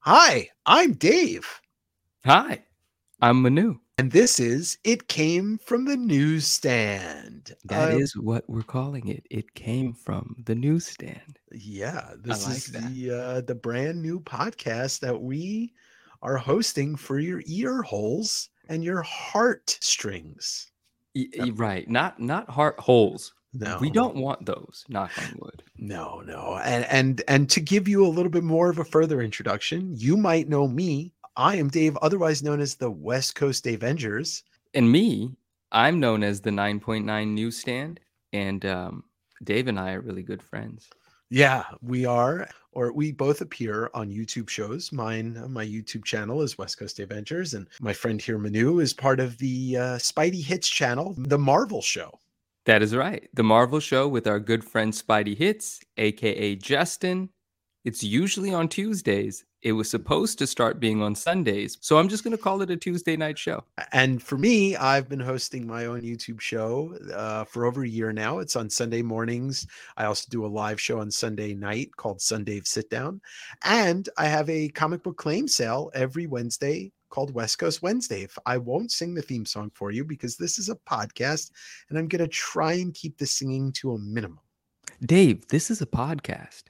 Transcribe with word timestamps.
Hi, 0.00 0.48
I'm 0.66 0.94
Dave. 0.94 1.46
Hi, 2.24 2.64
I'm 3.20 3.42
Manu. 3.42 3.76
And 3.98 4.10
this 4.10 4.40
is 4.40 4.78
It 4.82 5.08
Came 5.08 5.58
from 5.58 5.84
the 5.84 5.96
Newsstand. 5.96 7.54
That 7.64 7.92
Uh, 7.92 7.98
is 7.98 8.16
what 8.16 8.48
we're 8.48 8.62
calling 8.62 9.08
it. 9.08 9.26
It 9.30 9.52
came 9.54 9.92
from 9.92 10.36
the 10.46 10.54
newsstand. 10.54 11.38
yeah, 11.52 12.14
this 12.18 12.46
like 12.46 12.56
is 12.56 12.66
that. 12.68 12.88
the 12.94 13.10
uh, 13.10 13.40
the 13.42 13.54
brand 13.54 14.00
new 14.00 14.20
podcast 14.20 15.00
that 15.00 15.20
we 15.20 15.74
are 16.22 16.38
hosting 16.38 16.96
for 16.96 17.18
your 17.18 17.42
ear 17.46 17.82
holes 17.82 18.48
and 18.70 18.82
your 18.82 19.02
heart 19.02 19.76
strings. 19.82 20.70
Y- 21.14 21.28
y- 21.36 21.50
right, 21.56 21.88
not 21.90 22.18
not 22.20 22.48
heart 22.48 22.78
holes. 22.80 23.34
No, 23.52 23.78
We 23.80 23.90
don't 23.90 24.16
want 24.16 24.46
those. 24.46 24.84
Knock 24.88 25.10
on 25.18 25.36
wood. 25.40 25.62
No, 25.82 26.20
no. 26.26 26.60
And 26.62 26.84
and 26.84 27.22
and 27.26 27.48
to 27.50 27.60
give 27.60 27.88
you 27.88 28.04
a 28.04 28.08
little 28.08 28.30
bit 28.30 28.44
more 28.44 28.68
of 28.68 28.78
a 28.78 28.84
further 28.84 29.22
introduction, 29.22 29.94
you 29.96 30.14
might 30.16 30.46
know 30.46 30.68
me. 30.68 31.14
I 31.36 31.56
am 31.56 31.68
Dave, 31.68 31.96
otherwise 32.02 32.42
known 32.42 32.60
as 32.60 32.74
the 32.74 32.90
West 32.90 33.34
Coast 33.34 33.64
Davengers. 33.64 34.42
And 34.74 34.92
me, 34.92 35.34
I'm 35.72 35.98
known 35.98 36.22
as 36.22 36.42
the 36.42 36.50
9.9 36.50 37.28
newsstand, 37.28 37.98
and 38.32 38.66
um, 38.66 39.04
Dave 39.42 39.68
and 39.68 39.80
I 39.80 39.92
are 39.92 40.02
really 40.02 40.22
good 40.22 40.42
friends. 40.42 40.90
Yeah, 41.30 41.64
we 41.80 42.04
are, 42.04 42.48
or 42.72 42.92
we 42.92 43.12
both 43.12 43.40
appear 43.40 43.88
on 43.94 44.10
YouTube 44.10 44.50
shows. 44.50 44.92
Mine, 44.92 45.38
uh, 45.38 45.48
my 45.48 45.64
YouTube 45.64 46.04
channel 46.04 46.42
is 46.42 46.58
West 46.58 46.76
Coast 46.76 46.98
Davengers, 46.98 47.54
and 47.54 47.68
my 47.80 47.94
friend 47.94 48.20
here, 48.20 48.36
Manu, 48.36 48.80
is 48.80 48.92
part 48.92 49.18
of 49.18 49.38
the 49.38 49.76
uh, 49.78 49.96
Spidey 49.96 50.44
Hits 50.44 50.68
channel, 50.68 51.14
The 51.16 51.38
Marvel 51.38 51.80
Show. 51.80 52.18
That 52.66 52.82
is 52.82 52.94
right. 52.94 53.28
The 53.32 53.42
Marvel 53.42 53.80
Show 53.80 54.06
with 54.06 54.26
our 54.26 54.38
good 54.38 54.64
friend 54.64 54.92
Spidey 54.92 55.36
Hits, 55.36 55.80
aka 55.96 56.54
Justin. 56.56 57.30
It's 57.84 58.02
usually 58.02 58.52
on 58.52 58.68
Tuesdays. 58.68 59.44
It 59.62 59.72
was 59.72 59.90
supposed 59.90 60.38
to 60.38 60.46
start 60.46 60.80
being 60.80 61.02
on 61.02 61.14
Sundays, 61.14 61.76
so 61.80 61.98
I'm 61.98 62.08
just 62.08 62.24
going 62.24 62.36
to 62.36 62.42
call 62.42 62.62
it 62.62 62.70
a 62.70 62.76
Tuesday 62.76 63.14
night 63.16 63.38
show. 63.38 63.62
And 63.92 64.22
for 64.22 64.38
me, 64.38 64.74
I've 64.76 65.08
been 65.08 65.20
hosting 65.20 65.66
my 65.66 65.84
own 65.84 66.00
YouTube 66.00 66.40
show 66.40 66.96
uh, 67.14 67.44
for 67.44 67.66
over 67.66 67.82
a 67.82 67.88
year 67.88 68.10
now. 68.12 68.38
It's 68.38 68.56
on 68.56 68.70
Sunday 68.70 69.02
mornings. 69.02 69.66
I 69.98 70.06
also 70.06 70.26
do 70.30 70.46
a 70.46 70.48
live 70.48 70.80
show 70.80 71.00
on 71.00 71.10
Sunday 71.10 71.54
night 71.54 71.94
called 71.96 72.22
Sunday 72.22 72.62
Sit 72.64 72.88
Down. 72.88 73.20
And 73.62 74.08
I 74.16 74.26
have 74.26 74.48
a 74.48 74.68
comic 74.70 75.02
book 75.02 75.18
claim 75.18 75.46
sale 75.46 75.90
every 75.94 76.26
Wednesday 76.26 76.90
called 77.10 77.34
West 77.34 77.58
Coast 77.58 77.82
Wednesday. 77.82 78.22
If 78.22 78.38
I 78.46 78.56
won't 78.56 78.90
sing 78.92 79.14
the 79.14 79.22
theme 79.22 79.44
song 79.44 79.70
for 79.74 79.90
you 79.90 80.04
because 80.04 80.36
this 80.36 80.58
is 80.58 80.68
a 80.68 80.76
podcast 80.76 81.50
and 81.88 81.98
I'm 81.98 82.08
going 82.08 82.22
to 82.22 82.28
try 82.28 82.74
and 82.74 82.94
keep 82.94 83.18
the 83.18 83.26
singing 83.26 83.72
to 83.72 83.92
a 83.92 83.98
minimum. 83.98 84.40
Dave, 85.04 85.46
this 85.48 85.70
is 85.70 85.82
a 85.82 85.86
podcast. 85.86 86.64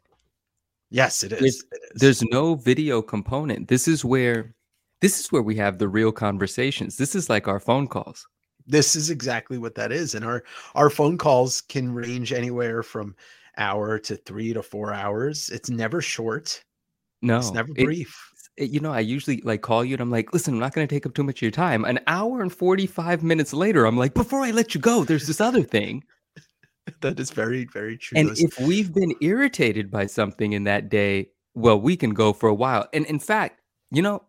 Yes, 0.91 1.23
it 1.23 1.33
is. 1.33 1.39
There's- 1.41 1.63
It 1.73 1.81
is. 1.95 2.01
There's 2.01 2.23
no 2.31 2.55
video 2.57 3.01
component. 3.03 3.69
This 3.69 3.87
is 3.87 4.05
where 4.05 4.55
this 5.01 5.19
is 5.21 5.33
where 5.33 5.41
we 5.43 5.57
have 5.57 5.79
the 5.79 5.89
real 5.89 6.13
conversations. 6.13 6.97
This 6.97 7.15
is 7.15 7.31
like 7.31 7.49
our 7.49 7.61
phone 7.61 7.87
calls. 7.87 8.27
this 8.67 8.95
is 8.95 9.09
exactly 9.11 9.57
what 9.59 9.75
that 9.75 9.91
is 9.91 10.15
and 10.15 10.25
our 10.25 10.45
our 10.75 10.91
phone 10.91 11.17
calls 11.17 11.63
can 11.63 11.91
range 11.93 12.33
anywhere 12.33 12.83
from 12.83 13.17
hour 13.57 13.99
to 13.99 14.15
3 14.17 14.53
to 14.53 14.63
4 14.63 14.93
hours 14.93 15.49
it's 15.49 15.71
never 15.71 16.01
short 16.03 16.63
No, 17.23 17.39
it's 17.39 17.51
never 17.51 17.73
brief 17.73 18.09
it- 18.30 18.30
you 18.57 18.81
know, 18.81 18.93
I 18.93 19.01
usually 19.01 19.41
like 19.43 19.63
call 19.63 19.85
you 19.85 19.95
and 19.95 20.01
I'm 20.03 20.11
like, 20.11 20.33
listen, 20.33 20.55
I'm 20.55 20.61
not 20.61 20.75
going 20.75 20.87
to 20.87 20.95
take 20.95 21.07
up 21.07 21.15
too 21.15 21.23
much 21.25 21.39
of 21.39 21.43
your 21.43 21.51
time. 21.51 21.85
An 21.85 22.01
hour 22.07 22.43
and 22.43 22.53
45 22.53 23.23
minutes 23.23 23.53
later, 23.53 23.87
I'm 23.87 23.97
like, 23.97 24.15
before 24.15 24.41
I 24.43 24.51
let 24.51 24.75
you 24.75 24.81
go, 24.81 25.05
there's 25.05 25.27
this 25.27 25.41
other 25.41 25.63
thing. 25.63 26.05
that 27.03 27.21
is 27.21 27.31
very 27.31 27.67
very 27.67 27.97
true 27.97 28.19
And 28.19 28.31
if 28.39 28.59
we've 28.61 28.93
been 28.93 29.15
irritated 29.21 29.91
by 29.91 30.07
something 30.07 30.53
in 30.53 30.65
that 30.65 30.89
day, 30.89 31.31
well, 31.55 31.81
we 31.81 31.97
can 31.97 32.11
go 32.15 32.33
for 32.33 32.49
a 32.49 32.55
while. 32.55 32.89
And 32.93 33.07
in 33.07 33.19
fact, 33.19 33.61
you 33.91 34.03
know, 34.03 34.25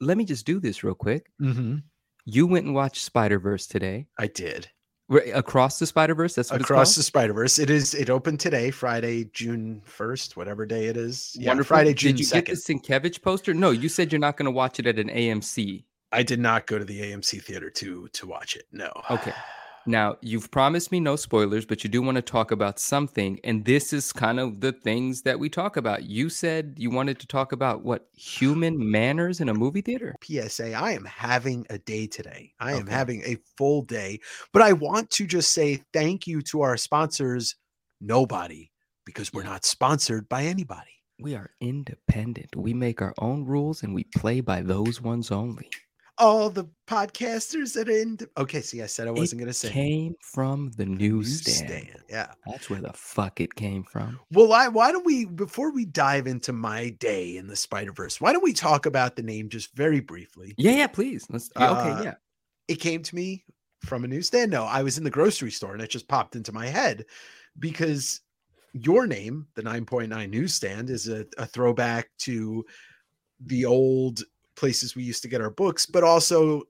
let 0.00 0.16
me 0.16 0.24
just 0.24 0.46
do 0.46 0.60
this 0.60 0.84
real 0.84 0.94
quick. 0.94 1.30
Mhm, 1.40 1.82
You 2.24 2.46
went 2.46 2.66
and 2.66 2.74
watched 2.74 3.02
Spider 3.02 3.38
Verse 3.38 3.66
today. 3.66 4.06
i 4.18 4.26
did 4.26 4.70
across 5.10 5.78
the 5.78 5.86
Spider 5.86 6.14
Verse. 6.14 6.34
That's 6.34 6.50
what 6.50 6.60
across 6.60 6.94
the 6.96 7.02
spider 7.02 7.32
verse 7.32 7.58
it 7.58 7.70
is 7.70 7.94
it 7.94 8.10
opened 8.10 8.40
today 8.40 8.70
friday 8.70 9.24
june 9.32 9.82
1st 9.86 10.36
whatever 10.36 10.66
day 10.66 10.86
it 10.86 10.96
is 10.96 11.34
yeah 11.38 11.48
Wonderful. 11.48 11.74
friday 11.74 11.94
june 11.94 12.14
Did 12.16 12.20
you 12.26 12.30
get 12.30 12.44
2nd 12.46 12.66
the 12.66 12.74
Sienkiewicz 12.74 13.22
poster? 13.22 13.54
No, 13.54 13.70
you 13.70 13.88
said 13.88 14.12
you're 14.12 14.18
not 14.18 14.36
going 14.36 14.44
to 14.46 14.50
watch 14.50 14.78
it 14.78 14.86
at 14.86 14.98
an 14.98 15.08
AMC. 15.08 15.84
i 16.12 16.22
did 16.22 16.40
not 16.40 16.66
go 16.66 16.78
to 16.78 16.84
the 16.84 17.00
amc 17.00 17.42
theater 17.42 17.70
to 17.70 18.08
to 18.08 18.26
watch 18.26 18.56
it 18.56 18.66
no 18.72 18.90
Okay. 19.10 19.32
Now, 19.88 20.18
you've 20.20 20.50
promised 20.50 20.92
me 20.92 21.00
no 21.00 21.16
spoilers, 21.16 21.64
but 21.64 21.82
you 21.82 21.88
do 21.88 22.02
want 22.02 22.16
to 22.16 22.22
talk 22.22 22.50
about 22.50 22.78
something. 22.78 23.40
And 23.42 23.64
this 23.64 23.94
is 23.94 24.12
kind 24.12 24.38
of 24.38 24.60
the 24.60 24.72
things 24.72 25.22
that 25.22 25.38
we 25.38 25.48
talk 25.48 25.78
about. 25.78 26.04
You 26.04 26.28
said 26.28 26.74
you 26.76 26.90
wanted 26.90 27.18
to 27.20 27.26
talk 27.26 27.52
about 27.52 27.84
what 27.84 28.06
human 28.14 28.76
manners 28.90 29.40
in 29.40 29.48
a 29.48 29.54
movie 29.54 29.80
theater? 29.80 30.14
PSA, 30.22 30.74
I 30.74 30.92
am 30.92 31.06
having 31.06 31.66
a 31.70 31.78
day 31.78 32.06
today. 32.06 32.52
I 32.60 32.74
am 32.74 32.86
having 32.86 33.22
a 33.22 33.38
full 33.56 33.80
day, 33.80 34.20
but 34.52 34.60
I 34.60 34.74
want 34.74 35.08
to 35.12 35.26
just 35.26 35.52
say 35.52 35.82
thank 35.94 36.26
you 36.26 36.42
to 36.42 36.60
our 36.60 36.76
sponsors, 36.76 37.56
Nobody, 37.98 38.70
because 39.06 39.32
we're 39.32 39.42
not 39.42 39.64
sponsored 39.64 40.28
by 40.28 40.44
anybody. 40.44 41.02
We 41.18 41.34
are 41.34 41.50
independent. 41.62 42.54
We 42.54 42.74
make 42.74 43.00
our 43.00 43.14
own 43.16 43.46
rules 43.46 43.82
and 43.82 43.94
we 43.94 44.04
play 44.04 44.42
by 44.42 44.60
those 44.60 45.00
ones 45.00 45.30
only. 45.32 45.70
All 46.18 46.50
the 46.50 46.64
podcasters 46.88 47.74
that 47.74 47.88
are 47.88 47.92
in. 47.92 48.18
Okay, 48.36 48.60
see, 48.60 48.82
I 48.82 48.86
said 48.86 49.06
I 49.06 49.12
wasn't 49.12 49.40
going 49.40 49.48
to 49.48 49.54
say 49.54 49.70
Came 49.70 50.14
from 50.20 50.70
the 50.76 50.84
newsstand. 50.86 51.70
newsstand. 51.70 52.02
Yeah. 52.08 52.32
That's 52.46 52.68
where 52.68 52.80
the 52.80 52.92
fuck 52.92 53.40
it 53.40 53.54
came 53.54 53.84
from. 53.84 54.18
Well, 54.32 54.52
I, 54.52 54.68
why 54.68 54.90
don't 54.90 55.06
we, 55.06 55.26
before 55.26 55.72
we 55.72 55.84
dive 55.84 56.26
into 56.26 56.52
my 56.52 56.90
day 56.90 57.36
in 57.36 57.46
the 57.46 57.54
Spider 57.56 57.92
Verse, 57.92 58.20
why 58.20 58.32
don't 58.32 58.42
we 58.42 58.52
talk 58.52 58.86
about 58.86 59.14
the 59.16 59.22
name 59.22 59.48
just 59.48 59.74
very 59.76 60.00
briefly? 60.00 60.54
Yeah, 60.58 60.72
yeah, 60.72 60.86
please. 60.88 61.24
Let's. 61.30 61.50
yeah, 61.56 61.70
Uh, 61.70 61.80
okay, 61.94 62.04
yeah. 62.04 62.14
it 62.66 62.76
came 62.76 63.02
to 63.02 63.14
me 63.14 63.44
from 63.84 64.04
a 64.04 64.08
newsstand. 64.08 64.50
No, 64.50 64.64
I 64.64 64.82
was 64.82 64.98
in 64.98 65.04
the 65.04 65.10
grocery 65.10 65.52
store 65.52 65.72
and 65.72 65.82
it 65.82 65.90
just 65.90 66.08
popped 66.08 66.34
into 66.34 66.52
my 66.52 66.66
head 66.66 67.04
because 67.60 68.20
your 68.72 69.06
name, 69.06 69.46
the 69.54 69.62
9.9 69.62 70.30
newsstand, 70.30 70.90
is 70.90 71.08
a, 71.08 71.24
a 71.38 71.46
throwback 71.46 72.08
to 72.18 72.64
the 73.46 73.64
old 73.64 74.22
places 74.58 74.96
we 74.96 75.04
used 75.04 75.22
to 75.22 75.28
get 75.28 75.40
our 75.40 75.50
books, 75.50 75.86
but 75.86 76.02
also 76.02 76.64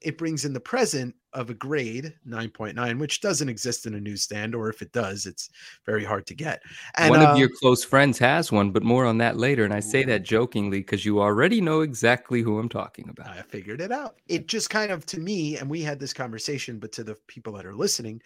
it 0.00 0.16
brings 0.18 0.44
in 0.44 0.52
the 0.52 0.60
present 0.60 1.14
of 1.32 1.50
a 1.50 1.54
grade 1.54 2.14
9.9, 2.26 2.98
which 2.98 3.20
doesn't 3.20 3.48
exist 3.48 3.86
in 3.86 3.94
a 3.94 4.00
newsstand, 4.00 4.54
or 4.54 4.68
if 4.68 4.80
it 4.80 4.92
does, 4.92 5.26
it's 5.26 5.50
very 5.84 6.04
hard 6.04 6.26
to 6.26 6.34
get. 6.34 6.62
And 6.96 7.10
One 7.10 7.22
of 7.22 7.34
uh, 7.34 7.38
your 7.38 7.48
close 7.48 7.84
friends 7.84 8.18
has 8.18 8.52
one, 8.52 8.70
but 8.70 8.82
more 8.82 9.04
on 9.04 9.18
that 9.18 9.36
later. 9.36 9.64
And 9.64 9.74
I 9.74 9.80
say 9.80 10.04
that 10.04 10.22
jokingly 10.22 10.78
because 10.78 11.04
you 11.04 11.20
already 11.20 11.60
know 11.60 11.80
exactly 11.80 12.42
who 12.42 12.58
I'm 12.58 12.68
talking 12.68 13.08
about. 13.08 13.28
I 13.28 13.42
figured 13.42 13.80
it 13.80 13.90
out. 13.90 14.16
It 14.28 14.46
just 14.46 14.70
kind 14.70 14.92
of 14.92 15.04
to 15.06 15.18
me, 15.18 15.58
and 15.58 15.68
we 15.68 15.82
had 15.82 15.98
this 15.98 16.12
conversation, 16.12 16.78
but 16.78 16.92
to 16.92 17.04
the 17.04 17.16
people 17.26 17.54
that 17.54 17.66
are 17.66 17.74
listening, 17.74 18.22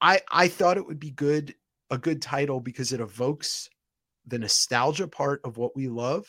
I 0.00 0.20
I 0.30 0.48
thought 0.48 0.78
it 0.78 0.86
would 0.86 1.00
be 1.00 1.10
good, 1.10 1.54
a 1.90 1.98
good 1.98 2.22
title 2.22 2.60
because 2.60 2.92
it 2.92 3.00
evokes 3.00 3.68
the 4.26 4.38
nostalgia 4.38 5.06
part 5.06 5.40
of 5.44 5.56
what 5.56 5.76
we 5.76 5.88
love, 5.88 6.26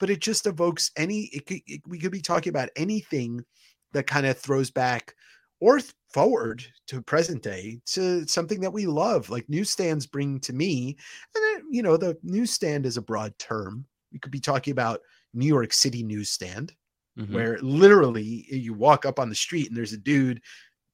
but 0.00 0.10
it 0.10 0.20
just 0.20 0.46
evokes 0.46 0.90
any. 0.96 1.24
It 1.32 1.46
could, 1.46 1.60
it, 1.66 1.82
we 1.86 1.98
could 1.98 2.12
be 2.12 2.22
talking 2.22 2.50
about 2.50 2.70
anything 2.76 3.44
that 3.92 4.06
kind 4.06 4.26
of 4.26 4.38
throws 4.38 4.70
back 4.70 5.14
or 5.60 5.78
th- 5.78 5.92
forward 6.12 6.64
to 6.88 7.02
present 7.02 7.42
day 7.42 7.80
to 7.86 8.26
something 8.26 8.60
that 8.60 8.72
we 8.72 8.86
love. 8.86 9.30
Like 9.30 9.48
newsstands 9.48 10.06
bring 10.06 10.40
to 10.40 10.52
me, 10.52 10.96
and 11.34 11.44
then, 11.44 11.66
you 11.70 11.82
know, 11.82 11.96
the 11.96 12.18
newsstand 12.22 12.86
is 12.86 12.96
a 12.96 13.02
broad 13.02 13.38
term. 13.38 13.86
We 14.12 14.18
could 14.18 14.32
be 14.32 14.40
talking 14.40 14.72
about 14.72 15.00
New 15.34 15.46
York 15.46 15.72
City 15.72 16.02
newsstand 16.02 16.74
Mhm. 17.18 17.32
where 17.34 17.58
literally 17.60 18.46
you 18.50 18.72
walk 18.72 19.04
up 19.04 19.18
on 19.18 19.28
the 19.28 19.34
street 19.34 19.68
and 19.68 19.76
there's 19.76 19.92
a 19.92 19.98
dude 19.98 20.40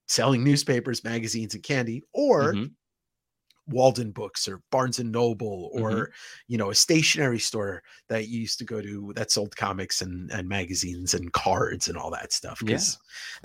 selling 0.08 0.44
newspapers, 0.44 1.04
magazines, 1.04 1.54
and 1.54 1.62
candy, 1.62 2.02
or 2.12 2.54
Mhm. 2.54 2.74
Walden 3.68 4.12
Books 4.12 4.46
or 4.46 4.62
Barnes 4.70 4.98
and 4.98 5.10
Noble, 5.10 5.70
or 5.72 5.90
Mhm. 5.90 6.06
you 6.46 6.58
know, 6.58 6.70
a 6.70 6.74
stationery 6.74 7.38
store 7.40 7.82
that 8.08 8.28
you 8.28 8.40
used 8.40 8.58
to 8.58 8.64
go 8.64 8.80
to 8.80 9.12
that 9.16 9.30
sold 9.30 9.56
comics 9.56 10.02
and, 10.02 10.30
and 10.30 10.48
magazines 10.48 11.14
and 11.14 11.32
cards 11.32 11.88
and 11.88 11.96
all 11.96 12.10
that 12.12 12.32
stuff. 12.32 12.62
Yeah. 12.64 12.78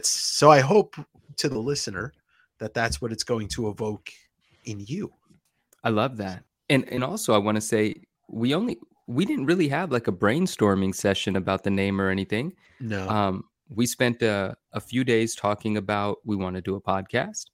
So 0.01 0.51
I 0.51 0.59
hope 0.59 0.95
to 1.37 1.49
the 1.49 1.59
listener 1.59 2.13
that 2.59 2.73
that's 2.73 3.01
what 3.01 3.11
it's 3.11 3.23
going 3.23 3.47
to 3.49 3.69
evoke 3.69 4.11
in 4.65 4.79
you. 4.79 5.11
I 5.83 5.89
love 5.89 6.17
that. 6.17 6.43
And 6.69 6.87
and 6.89 7.03
also 7.03 7.33
I 7.33 7.37
want 7.39 7.55
to 7.55 7.61
say 7.61 7.95
we 8.29 8.53
only 8.53 8.77
we 9.07 9.25
didn't 9.25 9.45
really 9.47 9.67
have 9.67 9.91
like 9.91 10.07
a 10.07 10.11
brainstorming 10.11 10.93
session 10.95 11.35
about 11.35 11.63
the 11.63 11.71
name 11.71 11.99
or 11.99 12.09
anything. 12.09 12.53
No. 12.79 13.09
Um, 13.09 13.43
we 13.69 13.85
spent 13.85 14.21
a, 14.21 14.55
a 14.73 14.79
few 14.79 15.03
days 15.03 15.33
talking 15.35 15.77
about 15.77 16.19
we 16.25 16.35
want 16.35 16.55
to 16.55 16.61
do 16.61 16.75
a 16.75 16.81
podcast. 16.81 17.45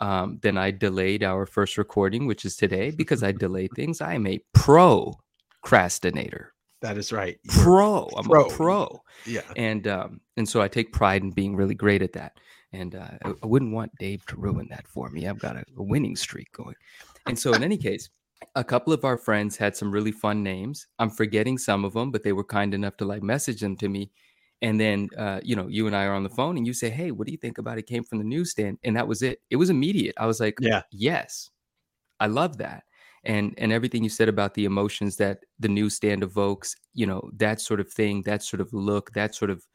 Um, 0.00 0.38
then 0.42 0.58
I 0.58 0.70
delayed 0.70 1.22
our 1.22 1.46
first 1.46 1.78
recording, 1.78 2.26
which 2.26 2.44
is 2.44 2.56
today, 2.56 2.90
because 2.90 3.22
I 3.22 3.32
delay 3.46 3.68
things. 3.74 4.00
I 4.00 4.14
am 4.14 4.26
a 4.26 4.40
pro 4.52 5.14
procrastinator. 5.62 6.52
that 6.82 6.98
is 6.98 7.12
right. 7.12 7.38
You're- 7.44 7.62
Pro. 7.62 8.08
I'm 8.16 8.24
pro. 8.24 8.46
a 8.46 8.50
pro. 8.50 9.02
yeah. 9.26 9.40
and 9.56 9.86
um 9.86 10.20
and 10.36 10.46
so 10.48 10.60
I 10.60 10.68
take 10.68 10.92
pride 10.92 11.22
in 11.22 11.30
being 11.30 11.56
really 11.56 11.74
great 11.74 12.02
at 12.02 12.12
that. 12.12 12.38
And 12.72 12.94
uh, 12.96 13.08
I, 13.24 13.30
I 13.42 13.46
wouldn't 13.46 13.72
want 13.72 13.92
Dave 14.00 14.26
to 14.26 14.36
ruin 14.36 14.66
that 14.70 14.86
for 14.88 15.08
me. 15.08 15.28
I've 15.28 15.38
got 15.38 15.56
a, 15.56 15.64
a 15.76 15.82
winning 15.82 16.16
streak 16.16 16.50
going. 16.52 16.74
And 17.26 17.38
so, 17.38 17.54
in 17.54 17.62
any 17.62 17.76
case, 17.78 18.10
a 18.56 18.64
couple 18.64 18.92
of 18.92 19.04
our 19.04 19.16
friends 19.16 19.56
had 19.56 19.76
some 19.76 19.92
really 19.92 20.10
fun 20.10 20.42
names. 20.42 20.88
I'm 20.98 21.08
forgetting 21.08 21.56
some 21.56 21.84
of 21.84 21.92
them, 21.94 22.10
but 22.10 22.24
they 22.24 22.32
were 22.32 22.42
kind 22.44 22.74
enough 22.74 22.96
to 22.96 23.04
like 23.04 23.22
message 23.22 23.60
them 23.60 23.76
to 23.76 23.88
me. 23.88 24.10
And 24.62 24.80
then, 24.80 25.10
uh, 25.18 25.40
you 25.42 25.56
know, 25.56 25.68
you 25.68 25.86
and 25.86 25.94
I 25.96 26.04
are 26.06 26.14
on 26.14 26.22
the 26.22 26.30
phone 26.30 26.56
and 26.56 26.66
you 26.66 26.72
say, 26.72 26.90
Hey, 26.90 27.10
what 27.10 27.26
do 27.26 27.32
you 27.32 27.38
think 27.38 27.58
about 27.58 27.78
it? 27.78 27.86
Came 27.86 28.04
from 28.04 28.18
the 28.18 28.24
newsstand. 28.24 28.78
And 28.84 28.96
that 28.96 29.08
was 29.08 29.22
it. 29.22 29.40
It 29.50 29.56
was 29.56 29.70
immediate. 29.70 30.14
I 30.18 30.26
was 30.26 30.40
like, 30.40 30.58
Yeah. 30.58 30.82
Yes, 30.90 31.50
I 32.20 32.26
love 32.26 32.58
that. 32.58 32.84
And, 33.24 33.54
and 33.58 33.72
everything 33.72 34.04
you 34.04 34.10
said 34.10 34.28
about 34.28 34.54
the 34.54 34.64
emotions 34.66 35.16
that 35.16 35.40
the 35.58 35.68
newsstand 35.68 36.22
evokes, 36.22 36.76
you 36.92 37.06
know, 37.06 37.30
that 37.36 37.60
sort 37.60 37.80
of 37.80 37.90
thing, 37.92 38.22
that 38.22 38.42
sort 38.42 38.60
of 38.60 38.72
look, 38.72 39.12
that 39.12 39.34
sort 39.34 39.50
of 39.50 39.66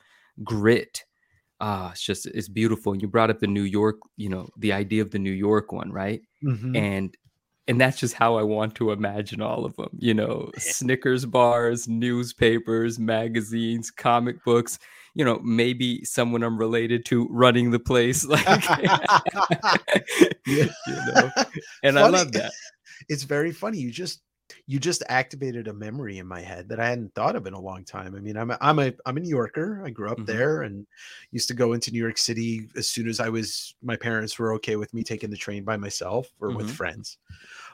grit. 0.43 1.05
Ah, 1.61 1.91
it's 1.91 2.03
just, 2.03 2.25
it's 2.27 2.49
beautiful. 2.49 2.93
And 2.93 3.01
you 3.01 3.07
brought 3.07 3.29
up 3.31 3.39
the 3.39 3.47
New 3.47 3.63
York, 3.63 3.97
you 4.17 4.29
know, 4.29 4.49
the 4.57 4.73
idea 4.73 5.01
of 5.03 5.11
the 5.11 5.19
New 5.19 5.31
York 5.33 5.71
one, 5.71 5.91
right? 5.91 6.21
Mhm. 6.41 6.75
and 6.75 7.17
and 7.69 7.79
that's 7.79 7.97
just 7.99 8.15
how 8.15 8.35
I 8.35 8.43
want 8.43 8.75
to 8.75 8.91
imagine 8.91 9.41
all 9.41 9.63
of 9.63 9.75
them. 9.77 9.89
You 9.97 10.13
know, 10.15 10.51
Snickers 10.57 11.25
bars, 11.25 11.87
newspapers, 11.87 12.99
magazines, 12.99 13.91
comic 13.91 14.43
books. 14.43 14.79
You 15.15 15.23
know, 15.25 15.39
maybe 15.43 16.03
someone 16.03 16.43
I'm 16.43 16.57
related 16.57 17.05
to 17.05 17.27
running 17.29 17.71
the 17.71 17.79
place, 17.79 18.25
like 18.25 18.45
you 20.45 20.69
know. 20.85 21.29
And 21.83 21.97
I 21.97 22.07
love 22.07 22.31
that. 22.33 22.51
it's 23.07 23.23
very 23.23 23.51
funny. 23.51 23.79
You 23.79 23.91
just 23.91 24.21
you 24.65 24.79
just 24.79 25.03
activated 25.09 25.67
a 25.67 25.73
memory 25.73 26.17
in 26.17 26.25
my 26.25 26.41
head 26.41 26.69
that 26.69 26.79
I 26.79 26.89
hadn't 26.89 27.13
thought 27.13 27.35
of 27.35 27.45
in 27.45 27.53
a 27.53 27.59
long 27.59 27.83
time. 27.85 28.15
I 28.15 28.19
mean, 28.19 28.35
I'm 28.35 28.49
a, 28.51 28.57
I'm 28.61 28.79
a 28.79 28.93
I'm 29.05 29.17
a 29.17 29.19
New 29.19 29.29
Yorker. 29.29 29.83
I 29.85 29.89
grew 29.91 30.09
up 30.09 30.17
Mhm. 30.19 30.25
there 30.25 30.61
and 30.63 30.87
used 31.31 31.47
to 31.49 31.53
go 31.53 31.73
into 31.73 31.91
New 31.91 31.99
York 31.99 32.17
City 32.17 32.67
as 32.75 32.89
soon 32.89 33.07
as 33.07 33.19
I 33.19 33.29
was 33.29 33.75
my 33.83 33.95
parents 33.95 34.39
were 34.39 34.53
okay 34.55 34.75
with 34.75 34.93
me 34.93 35.03
taking 35.03 35.29
the 35.29 35.37
train 35.37 35.63
by 35.63 35.77
myself 35.77 36.29
or 36.39 36.49
with 36.51 36.67
Mhm. 36.67 36.75
friends. 36.75 37.17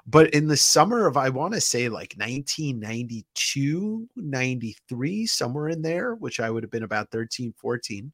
But 0.07 0.33
in 0.33 0.47
the 0.47 0.57
summer 0.57 1.07
of 1.07 1.17
I 1.17 1.29
want 1.29 1.53
to 1.55 1.61
say 1.61 1.89
like 1.89 2.13
1992, 2.17 4.09
93, 4.15 5.25
somewhere 5.25 5.69
in 5.69 5.81
there, 5.81 6.15
which 6.15 6.39
I 6.39 6.49
would 6.49 6.63
have 6.63 6.71
been 6.71 6.83
about 6.83 7.11
13, 7.11 7.53
14. 7.59 8.11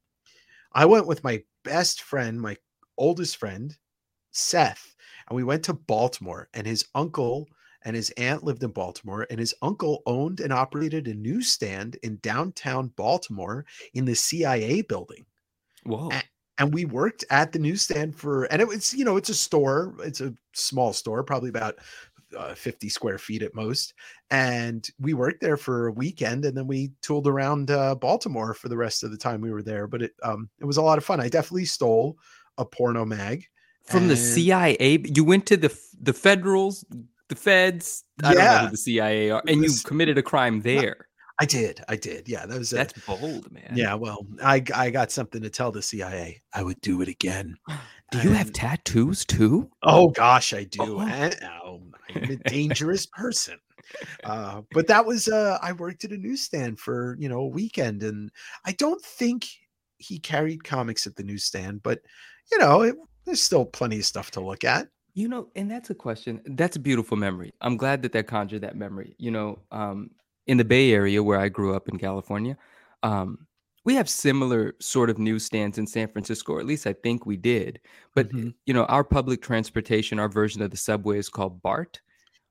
I 0.72 0.86
went 0.86 1.06
with 1.06 1.22
my 1.22 1.42
best 1.64 2.02
friend, 2.02 2.40
my 2.40 2.56
oldest 2.96 3.36
friend, 3.36 3.76
Seth, 4.30 4.94
and 5.28 5.36
we 5.36 5.44
went 5.44 5.64
to 5.64 5.74
Baltimore. 5.74 6.48
And 6.54 6.66
his 6.66 6.86
uncle 6.94 7.46
and 7.84 7.94
his 7.94 8.10
aunt 8.16 8.44
lived 8.44 8.62
in 8.62 8.70
Baltimore, 8.70 9.26
and 9.28 9.38
his 9.38 9.54
uncle 9.60 10.02
owned 10.06 10.40
and 10.40 10.52
operated 10.52 11.08
a 11.08 11.14
newsstand 11.14 11.98
in 12.02 12.18
downtown 12.22 12.88
Baltimore 12.88 13.66
in 13.92 14.04
the 14.04 14.14
CIA 14.14 14.82
building. 14.82 15.26
Whoa. 15.84 16.10
And 16.58 16.72
we 16.72 16.84
worked 16.84 17.24
at 17.30 17.52
the 17.52 17.58
newsstand 17.58 18.16
for, 18.16 18.44
and 18.44 18.60
it 18.60 18.68
was, 18.68 18.92
you 18.92 19.04
know, 19.04 19.16
it's 19.16 19.30
a 19.30 19.34
store, 19.34 19.94
it's 20.00 20.20
a 20.20 20.34
small 20.52 20.92
store, 20.92 21.22
probably 21.24 21.48
about 21.48 21.76
uh, 22.36 22.54
50 22.54 22.88
square 22.88 23.18
feet 23.18 23.42
at 23.42 23.54
most. 23.54 23.94
And 24.30 24.86
we 24.98 25.14
worked 25.14 25.40
there 25.40 25.56
for 25.56 25.88
a 25.88 25.92
weekend 25.92 26.44
and 26.44 26.56
then 26.56 26.66
we 26.66 26.92
tooled 27.02 27.26
around 27.26 27.70
uh, 27.70 27.94
Baltimore 27.94 28.54
for 28.54 28.68
the 28.68 28.76
rest 28.76 29.02
of 29.02 29.10
the 29.10 29.16
time 29.16 29.40
we 29.40 29.52
were 29.52 29.62
there. 29.62 29.86
But 29.86 30.02
it, 30.02 30.12
um, 30.22 30.48
it 30.60 30.64
was 30.64 30.76
a 30.76 30.82
lot 30.82 30.98
of 30.98 31.04
fun. 31.04 31.20
I 31.20 31.28
definitely 31.28 31.64
stole 31.64 32.18
a 32.58 32.64
porno 32.64 33.04
mag. 33.04 33.44
From 33.84 34.06
the 34.08 34.16
CIA, 34.16 34.98
you 35.04 35.24
went 35.24 35.44
to 35.46 35.56
the 35.56 35.76
the 36.00 36.12
federals, 36.12 36.84
the 37.28 37.34
feds. 37.34 38.04
I 38.22 38.28
don't 38.28 38.38
know 38.38 38.44
Yeah. 38.44 38.64
who 38.66 38.70
the 38.70 38.76
CIA 38.76 39.30
are, 39.30 39.42
and 39.48 39.60
was- 39.60 39.82
you 39.82 39.88
committed 39.88 40.18
a 40.18 40.22
crime 40.22 40.60
there. 40.60 41.08
I 41.40 41.44
did. 41.44 41.82
I 41.88 41.96
did. 41.96 42.28
Yeah. 42.28 42.46
That 42.46 42.58
was, 42.58 42.72
a, 42.72 42.76
That's 42.76 42.92
bold, 43.06 43.50
man. 43.50 43.72
yeah. 43.74 43.94
Well, 43.94 44.26
I, 44.42 44.62
I 44.74 44.90
got 44.90 45.10
something 45.10 45.42
to 45.42 45.50
tell 45.50 45.72
the 45.72 45.82
CIA. 45.82 46.40
I 46.54 46.62
would 46.62 46.80
do 46.80 47.02
it 47.02 47.08
again. 47.08 47.56
Do 48.10 48.18
you 48.20 48.30
have 48.32 48.52
tattoos 48.52 49.24
too? 49.24 49.70
Oh 49.82 50.08
gosh, 50.08 50.52
I 50.52 50.64
do. 50.64 50.82
Oh. 50.82 51.00
And, 51.00 51.34
oh, 51.64 51.80
I'm 52.14 52.24
a 52.24 52.36
dangerous 52.36 53.06
person. 53.06 53.56
Uh, 54.24 54.60
but 54.70 54.86
that 54.86 55.06
was 55.06 55.28
uh, 55.28 55.58
I 55.62 55.72
worked 55.72 56.04
at 56.04 56.12
a 56.12 56.18
newsstand 56.18 56.78
for 56.78 57.16
you 57.18 57.28
know 57.28 57.40
a 57.40 57.46
weekend, 57.46 58.02
and 58.02 58.30
I 58.66 58.72
don't 58.72 59.02
think 59.02 59.46
he 59.96 60.18
carried 60.18 60.62
comics 60.62 61.06
at 61.06 61.16
the 61.16 61.22
newsstand, 61.22 61.82
but 61.82 62.00
you 62.50 62.58
know 62.58 62.82
it, 62.82 62.96
there's 63.24 63.42
still 63.42 63.64
plenty 63.64 63.98
of 63.98 64.04
stuff 64.04 64.30
to 64.32 64.40
look 64.40 64.62
at. 64.64 64.88
You 65.14 65.28
know, 65.28 65.48
and 65.56 65.70
that's 65.70 65.90
a 65.90 65.94
question. 65.94 66.40
That's 66.44 66.76
a 66.76 66.80
beautiful 66.80 67.16
memory. 67.16 67.52
I'm 67.60 67.76
glad 67.76 68.02
that 68.02 68.12
that 68.12 68.26
conjured 68.26 68.62
that 68.62 68.76
memory. 68.76 69.14
You 69.18 69.30
know, 69.30 69.58
um, 69.70 70.10
in 70.46 70.58
the 70.58 70.64
Bay 70.64 70.92
Area 70.92 71.22
where 71.22 71.38
I 71.38 71.48
grew 71.48 71.74
up 71.74 71.88
in 71.88 71.98
California, 71.98 72.56
um, 73.02 73.46
we 73.84 73.94
have 73.96 74.08
similar 74.08 74.74
sort 74.80 75.10
of 75.10 75.18
newsstands 75.18 75.78
in 75.78 75.86
San 75.86 76.08
Francisco, 76.08 76.52
or 76.54 76.60
at 76.60 76.66
least 76.66 76.86
I 76.86 76.92
think 76.94 77.26
we 77.26 77.36
did. 77.36 77.80
But 78.14 78.32
Mhm. 78.32 78.54
you 78.66 78.74
know, 78.74 78.84
our 78.86 79.04
public 79.04 79.42
transportation, 79.42 80.18
our 80.20 80.28
version 80.28 80.62
of 80.62 80.70
the 80.70 80.76
subway 80.76 81.18
is 81.18 81.28
called 81.28 81.62
BART. 81.62 82.00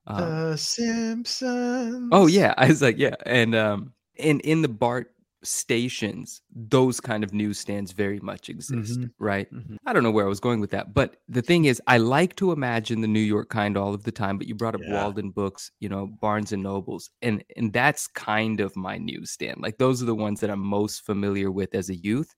Um, 0.06 0.42
the 0.48 0.56
Simpsons. 0.56 2.10
Oh 2.10 2.26
yeah, 2.26 2.54
I 2.58 2.68
was 2.68 2.82
like, 2.82 2.98
yeah, 2.98 3.14
and 3.26 3.54
um, 3.54 3.94
and 4.18 4.40
in 4.42 4.62
the 4.62 4.68
BART 4.68 5.11
stations, 5.44 6.42
those 6.54 7.00
kind 7.00 7.24
of 7.24 7.32
newsstands 7.34 7.92
very 7.92 8.20
much 8.20 8.48
exist, 8.48 9.00
Mhm. 9.00 9.12
right? 9.18 9.48
Mhm. 9.52 9.78
I 9.86 9.92
don't 9.92 10.04
know 10.04 10.12
where 10.12 10.24
I 10.26 10.28
was 10.28 10.40
going 10.40 10.60
with 10.60 10.70
that, 10.70 10.94
but 10.94 11.16
the 11.28 11.42
thing 11.42 11.64
is, 11.64 11.82
I 11.88 11.98
like 11.98 12.36
to 12.36 12.52
imagine 12.52 13.00
the 13.00 13.08
New 13.08 13.20
York 13.20 13.48
kind 13.48 13.76
all 13.76 13.94
of 13.94 14.04
the 14.04 14.12
time. 14.12 14.38
But 14.38 14.46
you 14.46 14.54
brought 14.54 14.76
up 14.76 14.82
Yeah. 14.86 14.86
Walden 14.86 15.30
Books, 15.32 15.72
you 15.80 15.88
know, 15.88 16.06
Barnes 16.06 16.52
and 16.52 16.62
Nobles, 16.62 17.10
and 17.22 17.44
and 17.56 17.72
that's 17.72 18.06
kind 18.06 18.60
of 18.60 18.76
my 18.76 18.98
newsstand. 18.98 19.60
Like 19.60 19.78
those 19.78 20.02
are 20.02 20.06
the 20.06 20.14
ones 20.14 20.40
that 20.40 20.50
I'm 20.50 20.60
most 20.60 21.04
familiar 21.04 21.50
with 21.50 21.74
as 21.74 21.90
a 21.90 21.96
youth, 21.96 22.34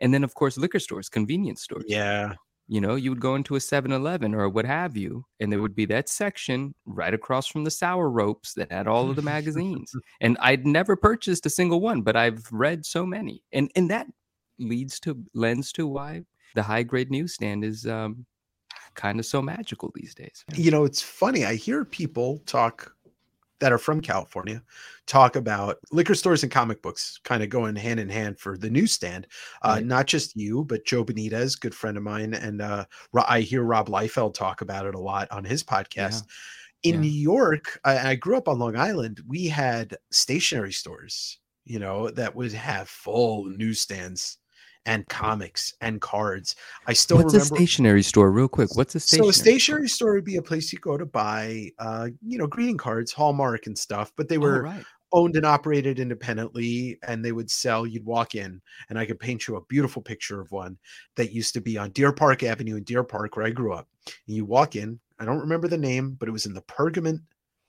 and 0.00 0.14
then 0.14 0.24
of 0.24 0.34
course 0.34 0.56
liquor 0.58 0.80
stores, 0.80 1.08
convenience 1.10 1.62
stores. 1.62 1.84
Yeah. 1.86 2.34
You 2.68 2.80
know, 2.80 2.96
you 2.96 3.10
would 3.10 3.20
go 3.20 3.36
into 3.36 3.54
a 3.54 3.60
7 3.60 3.92
Eleven 3.92 4.34
or 4.34 4.48
what 4.48 4.64
have 4.64 4.96
you, 4.96 5.24
and 5.38 5.52
there 5.52 5.62
would 5.62 5.76
be 5.76 5.84
that 5.86 6.08
section 6.08 6.74
right 6.84 7.14
across 7.14 7.46
from 7.46 7.62
the 7.62 7.70
sour 7.70 8.10
ropes 8.10 8.54
that 8.54 8.72
had 8.72 8.88
all 8.88 9.08
of 9.08 9.16
the 9.16 9.22
magazines. 9.22 9.92
and 10.20 10.36
I'd 10.40 10.66
never 10.66 10.96
purchased 10.96 11.46
a 11.46 11.50
single 11.50 11.80
one, 11.80 12.02
but 12.02 12.16
I've 12.16 12.44
read 12.50 12.84
so 12.84 13.06
many. 13.06 13.44
And 13.52 13.70
and 13.76 13.90
that 13.90 14.08
leads 14.58 14.98
to 15.00 15.22
lends 15.34 15.70
to 15.72 15.86
why 15.86 16.22
the 16.54 16.62
high 16.62 16.82
grade 16.82 17.10
newsstand 17.10 17.64
is 17.64 17.86
um 17.86 18.26
kind 18.94 19.20
of 19.20 19.26
so 19.26 19.40
magical 19.40 19.92
these 19.94 20.14
days. 20.14 20.44
You 20.54 20.70
know, 20.70 20.84
it's 20.84 21.02
funny. 21.02 21.44
I 21.44 21.54
hear 21.54 21.84
people 21.84 22.42
talk 22.46 22.95
that 23.60 23.72
are 23.72 23.78
from 23.78 24.00
California 24.00 24.62
talk 25.06 25.36
about 25.36 25.78
liquor 25.92 26.14
stores 26.14 26.42
and 26.42 26.50
comic 26.50 26.82
books 26.82 27.18
kind 27.22 27.42
of 27.42 27.48
going 27.48 27.76
hand 27.76 28.00
in 28.00 28.08
hand 28.08 28.38
for 28.38 28.58
the 28.58 28.68
newsstand. 28.70 29.26
Uh, 29.62 29.74
Right. 29.76 29.86
Not 29.86 30.06
just 30.06 30.34
you, 30.36 30.64
but 30.64 30.84
Joe 30.84 31.04
Benitez, 31.04 31.58
good 31.58 31.74
friend 31.74 31.96
of 31.96 32.02
mine, 32.02 32.34
and 32.34 32.60
uh, 32.60 32.84
I 33.14 33.40
hear 33.40 33.62
Rob 33.62 33.88
Liefeld 33.88 34.34
talk 34.34 34.60
about 34.62 34.86
it 34.86 34.94
a 34.94 35.00
lot 35.00 35.30
on 35.30 35.44
his 35.44 35.62
podcast. 35.62 36.24
In 36.82 36.94
Yeah. 36.94 37.00
New 37.00 37.08
York, 37.08 37.80
I, 37.84 38.10
I 38.10 38.14
grew 38.16 38.36
up 38.36 38.48
on 38.48 38.58
Long 38.58 38.76
Island. 38.76 39.20
We 39.26 39.46
had 39.46 39.96
stationery 40.10 40.72
stores, 40.72 41.38
you 41.64 41.78
know, 41.78 42.10
that 42.10 42.34
would 42.34 42.52
have 42.52 42.88
full 42.88 43.44
newsstands 43.44 44.38
and 44.86 45.06
comics 45.08 45.74
and 45.80 46.00
cards. 46.00 46.56
I 46.86 46.92
still 46.94 47.18
What's 47.18 47.34
a 47.34 47.40
stationery 47.40 48.02
store, 48.02 48.30
real 48.30 48.48
quick? 48.48 48.74
What's 48.76 48.94
a 48.94 49.00
stationery? 49.00 49.26
So 49.26 49.30
a 49.30 49.32
stationery 49.32 49.88
store 49.88 50.14
would 50.14 50.24
be 50.24 50.36
a 50.36 50.42
place 50.42 50.72
you 50.72 50.78
go 50.78 50.96
to 50.96 51.04
buy, 51.04 51.70
uh, 51.78 52.08
you 52.26 52.38
know, 52.38 52.46
greeting 52.46 52.78
cards, 52.78 53.12
Hallmark 53.12 53.66
and 53.66 53.76
stuff. 53.76 54.12
But 54.16 54.28
they 54.28 54.38
were 54.38 54.60
Oh, 54.60 54.70
right. 54.70 54.84
owned 55.12 55.36
and 55.36 55.44
operated 55.44 55.98
independently, 55.98 56.98
and 57.06 57.24
they 57.24 57.32
would 57.32 57.50
sell. 57.50 57.86
You'd 57.86 58.04
walk 58.04 58.34
in, 58.34 58.62
and 58.88 58.98
I 58.98 59.06
could 59.06 59.18
paint 59.18 59.48
you 59.48 59.56
a 59.56 59.64
beautiful 59.66 60.02
picture 60.02 60.40
of 60.40 60.52
one 60.52 60.78
that 61.16 61.32
used 61.32 61.52
to 61.54 61.60
be 61.60 61.76
on 61.76 61.90
Deer 61.90 62.12
Park 62.12 62.42
Avenue 62.42 62.76
in 62.76 62.84
Deer 62.84 63.04
Park, 63.04 63.36
where 63.36 63.46
I 63.46 63.50
grew 63.50 63.72
up. 63.74 63.88
And 64.26 64.36
you 64.36 64.44
walk 64.44 64.76
in. 64.76 65.00
I 65.18 65.24
don't 65.24 65.40
remember 65.40 65.66
the 65.66 65.78
name, 65.78 66.16
but 66.18 66.28
it 66.28 66.32
was 66.32 66.46
in 66.46 66.54
the 66.54 66.62
Pergament 66.62 67.22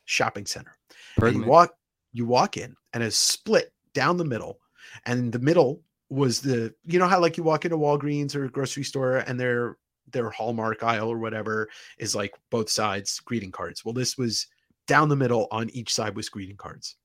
Shopping 0.06 0.46
Center. 0.46 0.78
And 0.90 0.98
you 0.98 1.20
Pergament. 1.22 1.48
walk, 1.48 1.74
you 2.14 2.26
walk 2.28 2.58
in, 2.58 2.76
and 2.94 3.02
it's 3.04 3.18
split 3.18 3.74
down 3.94 4.18
the 4.18 4.26
middle, 4.26 4.60
and 5.06 5.20
in 5.20 5.32
the 5.32 5.40
middle 5.40 5.82
was 6.10 6.42
the, 6.42 6.74
you 6.86 7.00
know 7.00 7.08
how 7.08 7.20
like 7.20 7.38
you 7.38 7.44
walk 7.44 7.66
into 7.66 7.78
Walgreens 7.78 8.36
or 8.36 8.46
a 8.46 8.50
grocery 8.52 8.84
store, 8.84 9.18
and 9.18 9.40
their 9.40 9.78
their 10.10 10.30
Hallmark 10.30 10.84
aisle 10.84 11.10
or 11.12 11.18
whatever 11.20 11.70
is 11.98 12.16
like 12.16 12.34
both 12.50 12.70
sides 12.70 13.20
greeting 13.20 13.52
cards. 13.52 13.84
Well, 13.84 13.94
this 13.94 14.18
was 14.18 14.48
down 14.88 15.10
the 15.10 15.18
middle 15.18 15.48
on 15.52 15.70
each 15.72 15.94
side 15.94 16.16
was 16.16 16.30
greeting 16.30 16.56
cards. 16.58 16.96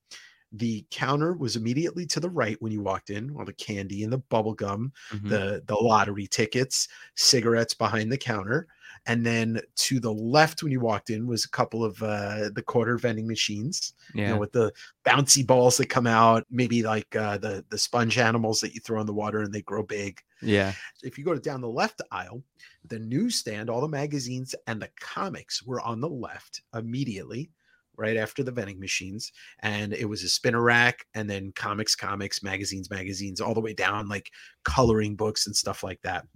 The 0.53 0.87
counter 0.91 1.33
was 1.35 1.57
immediately 1.57 2.07
to 2.07 2.21
the 2.21 2.31
right 2.31 2.61
when 2.61 2.73
you 2.73 2.83
walked 2.83 3.11
in, 3.11 3.35
all 3.37 3.45
the 3.47 3.55
candy 3.55 4.05
and 4.05 4.13
the 4.13 4.19
bubble 4.19 4.55
gum, 4.55 4.93
Mhm. 5.11 5.29
the 5.29 5.63
the 5.67 5.75
lottery 5.77 6.27
tickets, 6.27 6.89
cigarettes 7.17 7.75
behind 7.75 8.13
the 8.13 8.19
counter, 8.19 8.69
and 9.07 9.27
then 9.27 9.61
to 9.77 9.99
the 9.99 10.13
left 10.13 10.63
when 10.63 10.71
you 10.71 10.81
walked 10.81 11.11
in 11.11 11.27
was 11.27 11.45
a 11.45 11.51
couple 11.51 11.85
of 11.85 12.01
uh, 12.03 12.51
the 12.55 12.63
quarter 12.63 12.97
vending 12.97 13.27
machines, 13.27 13.95
you 14.15 14.23
yeah. 14.23 14.29
know, 14.31 14.39
with 14.39 14.53
the 14.53 14.73
bouncy 15.05 15.45
balls 15.47 15.77
that 15.79 15.89
come 15.89 16.07
out, 16.07 16.47
maybe 16.51 16.83
like 16.83 17.15
uh, 17.17 17.39
the 17.39 17.65
the 17.69 17.79
sponge 17.79 18.19
animals 18.19 18.61
that 18.61 18.75
you 18.75 18.81
throw 18.81 19.01
in 19.01 19.07
the 19.07 19.13
water 19.13 19.41
and 19.41 19.53
they 19.53 19.63
grow 19.63 19.83
big. 19.83 20.21
yeah. 20.41 20.73
If 21.03 21.19
you 21.19 21.25
go 21.25 21.37
down 21.37 21.61
the 21.61 21.69
left 21.69 22.01
aisle, 22.11 22.43
the 22.87 22.99
newsstand, 22.99 23.71
all 23.71 23.81
the 23.81 23.89
magazines 23.89 24.55
and 24.67 24.81
the 24.81 24.91
comics 25.01 25.63
were 25.63 25.81
on 25.81 26.01
the 26.01 26.09
left 26.09 26.63
immediately, 26.75 27.51
right 27.97 28.17
after 28.17 28.43
the 28.43 28.53
vending 28.53 28.81
machines. 28.81 29.33
And 29.61 29.93
it 29.93 30.09
was 30.09 30.23
a 30.23 30.29
spinner 30.29 30.63
rack, 30.63 31.07
and 31.15 31.29
then 31.29 31.53
comics, 31.55 31.95
comics, 31.95 32.43
magazines, 32.43 32.91
magazines, 32.91 33.41
all 33.41 33.55
the 33.55 33.61
way 33.61 33.75
down, 33.75 34.09
like 34.09 34.31
coloring 34.65 35.17
books 35.17 35.47
and 35.47 35.57
stuff 35.57 35.83
like 35.83 36.01
that. 36.03 36.27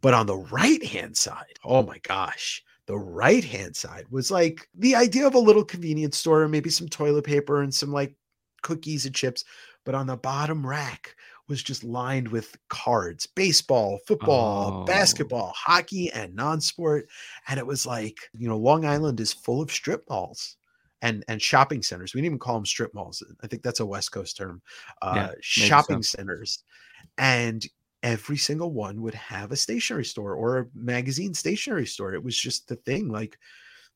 But 0.00 0.14
on 0.14 0.26
the 0.26 0.36
right 0.38 0.82
hand 0.84 1.16
side, 1.16 1.58
oh 1.64 1.82
my 1.82 1.98
gosh, 1.98 2.62
The 2.86 2.98
right 2.98 3.44
hand 3.44 3.76
side 3.76 4.06
was 4.10 4.30
like 4.32 4.68
the 4.74 4.94
idea 4.96 5.26
of 5.26 5.34
a 5.34 5.38
little 5.38 5.64
convenience 5.64 6.16
store, 6.18 6.48
maybe 6.48 6.70
some 6.70 6.88
toilet 6.88 7.24
paper 7.24 7.62
and 7.62 7.72
some 7.72 7.92
like 7.92 8.14
cookies 8.62 9.06
and 9.06 9.14
chips. 9.14 9.44
But 9.84 9.94
on 9.94 10.06
the 10.06 10.16
bottom 10.16 10.66
rack 10.66 11.14
was 11.48 11.62
just 11.62 11.84
lined 11.84 12.28
with 12.28 12.56
cards 12.68 13.26
baseball, 13.26 13.98
football, 14.06 14.82
Oh. 14.82 14.84
basketball, 14.84 15.52
hockey, 15.56 16.10
and 16.12 16.34
non 16.34 16.60
sport. 16.60 17.08
And 17.48 17.58
it 17.58 17.66
was 17.66 17.86
like, 17.86 18.18
you 18.36 18.48
know, 18.48 18.56
Long 18.58 18.84
Island 18.84 19.20
is 19.20 19.32
full 19.32 19.60
of 19.62 19.70
strip 19.70 20.04
malls. 20.08 20.56
And, 21.02 21.24
and 21.28 21.40
shopping 21.40 21.82
centers. 21.82 22.12
We 22.12 22.20
didn't 22.20 22.26
even 22.32 22.38
call 22.38 22.56
them 22.56 22.66
strip 22.66 22.92
malls. 22.92 23.22
I 23.42 23.46
think 23.46 23.62
that's 23.62 23.80
a 23.80 23.86
West 23.86 24.12
Coast 24.12 24.36
term. 24.36 24.60
Uh, 25.00 25.12
Yeah, 25.16 25.32
shopping 25.40 26.02
so. 26.02 26.18
centers, 26.18 26.62
and 27.16 27.64
every 28.02 28.36
single 28.36 28.72
one 28.72 29.02
would 29.02 29.14
have 29.14 29.52
a 29.52 29.56
stationery 29.56 30.04
store 30.04 30.34
or 30.34 30.58
a 30.58 30.66
magazine 30.74 31.34
stationery 31.34 31.86
store. 31.86 32.14
It 32.14 32.22
was 32.22 32.36
just 32.36 32.68
the 32.68 32.76
thing. 32.76 33.08
Like, 33.08 33.38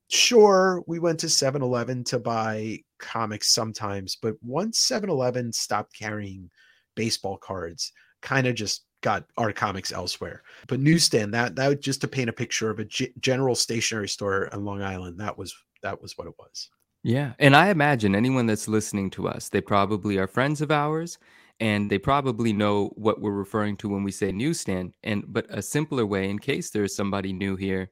sure, 0.08 0.82
we 0.86 0.98
went 0.98 1.20
to 1.20 1.28
7 1.28 1.62
Eleven 1.62 2.04
to 2.04 2.18
buy 2.18 2.80
comics 2.98 3.54
sometimes, 3.54 4.16
but 4.20 4.34
once 4.42 4.78
7 4.78 5.08
Eleven 5.08 5.52
stopped 5.52 5.98
carrying 5.98 6.50
baseball 6.94 7.38
cards, 7.38 7.92
kind 8.20 8.46
of 8.46 8.54
just 8.54 8.84
got 9.00 9.24
our 9.36 9.52
comics 9.52 9.92
elsewhere. 9.92 10.42
But 10.66 10.78
hmm. 10.78 10.84
newsstand, 10.84 11.34
that 11.34 11.56
that 11.56 11.80
just 11.80 12.00
to 12.00 12.08
paint 12.08 12.30
a 12.30 12.32
picture 12.32 12.70
of 12.70 12.80
a 12.80 12.84
g- 12.84 13.12
general 13.20 13.54
stationery 13.54 14.08
store 14.08 14.52
on 14.52 14.64
Long 14.64 14.82
Island, 14.82 15.20
that 15.20 15.36
was 15.36 15.54
that 15.82 16.00
was 16.00 16.16
what 16.16 16.26
it 16.26 16.34
was. 16.38 16.70
Yeah. 17.02 17.34
And 17.38 17.54
I 17.54 17.68
imagine 17.68 18.16
anyone 18.16 18.46
that's 18.46 18.66
listening 18.66 19.10
to 19.10 19.28
us, 19.28 19.50
they 19.50 19.60
probably 19.60 20.16
are 20.16 20.26
friends 20.26 20.62
of 20.62 20.70
ours 20.70 21.18
and 21.60 21.90
they 21.90 21.98
probably 21.98 22.52
know 22.52 22.92
what 22.96 23.20
we're 23.20 23.30
referring 23.32 23.76
to 23.78 23.88
when 23.88 24.02
we 24.02 24.10
say 24.10 24.32
newsstand. 24.32 24.94
And 25.02 25.24
but 25.28 25.46
a 25.50 25.62
simpler 25.62 26.06
way, 26.06 26.28
in 26.28 26.38
case 26.38 26.70
there's 26.70 26.94
somebody 26.96 27.32
new 27.32 27.56
here, 27.56 27.90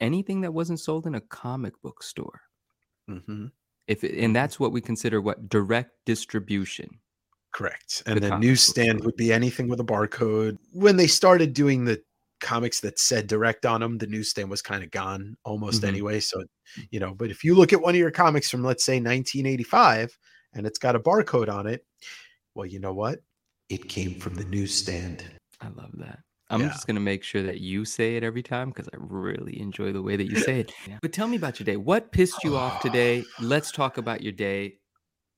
anything 0.00 0.40
that 0.42 0.52
wasn't 0.54 0.80
sold 0.80 1.06
in 1.06 1.14
a 1.14 1.20
comic 1.20 1.80
book 1.82 2.02
store. 2.02 2.40
hmm 3.08 3.46
If 3.86 4.02
and 4.02 4.34
that's 4.34 4.58
what 4.60 4.72
we 4.72 4.80
consider 4.80 5.20
what 5.20 5.48
direct 5.48 5.92
distribution. 6.06 7.00
Correct. 7.52 8.02
And 8.06 8.20
The 8.20 8.28
book 8.30 8.40
newsstand 8.40 9.04
would 9.04 9.16
be 9.16 9.32
anything 9.32 9.68
with 9.68 9.80
a 9.80 9.84
barcode. 9.84 10.58
When 10.72 10.96
they 10.96 11.06
started 11.06 11.54
doing 11.54 11.84
the 11.84 12.02
comics 12.40 12.80
that 12.80 12.98
said 12.98 13.26
direct 13.26 13.66
on 13.66 13.80
them, 13.80 13.98
the 13.98 14.06
newsstand 14.06 14.50
was 14.50 14.62
kind 14.62 14.84
of 14.84 14.90
gone 14.90 15.36
almost 15.44 15.82
Mhm. 15.82 15.88
anyway. 15.88 16.20
So, 16.20 16.44
you 16.90 17.00
know, 17.00 17.14
but 17.14 17.30
if 17.30 17.42
you 17.42 17.54
look 17.54 17.72
at 17.72 17.80
one 17.80 17.94
of 17.94 17.98
your 17.98 18.10
comics 18.12 18.50
from, 18.50 18.62
let's 18.62 18.84
say, 18.84 19.00
1985, 19.00 20.16
and 20.52 20.66
it's 20.66 20.78
got 20.78 20.94
a 20.94 21.00
barcode 21.00 21.48
on 21.48 21.66
it, 21.66 21.84
well, 22.58 22.66
you 22.66 22.80
know 22.80 22.92
what? 22.92 23.20
It 23.68 23.88
came 23.88 24.18
from 24.18 24.34
the 24.34 24.44
newsstand. 24.46 25.24
I 25.60 25.68
love 25.68 25.92
that. 25.98 26.18
I'm 26.50 26.62
Yeah. 26.62 26.70
just 26.70 26.88
gonna 26.88 26.98
make 26.98 27.22
sure 27.22 27.42
that 27.44 27.60
you 27.60 27.84
say 27.84 28.16
it 28.16 28.24
every 28.24 28.42
time 28.42 28.70
because 28.70 28.88
I 28.88 28.96
really 28.98 29.60
enjoy 29.60 29.92
the 29.92 30.02
way 30.02 30.16
that 30.16 30.24
you 30.28 30.40
say 30.40 30.60
it. 30.60 30.72
But 31.02 31.12
tell 31.12 31.28
me 31.28 31.36
about 31.36 31.60
your 31.60 31.66
day. 31.66 31.76
What 31.76 32.10
pissed 32.10 32.42
you 32.42 32.56
off 32.56 32.82
today? 32.82 33.22
Let's 33.40 33.70
talk 33.70 33.96
about 33.96 34.22
your 34.22 34.32
day. 34.32 34.78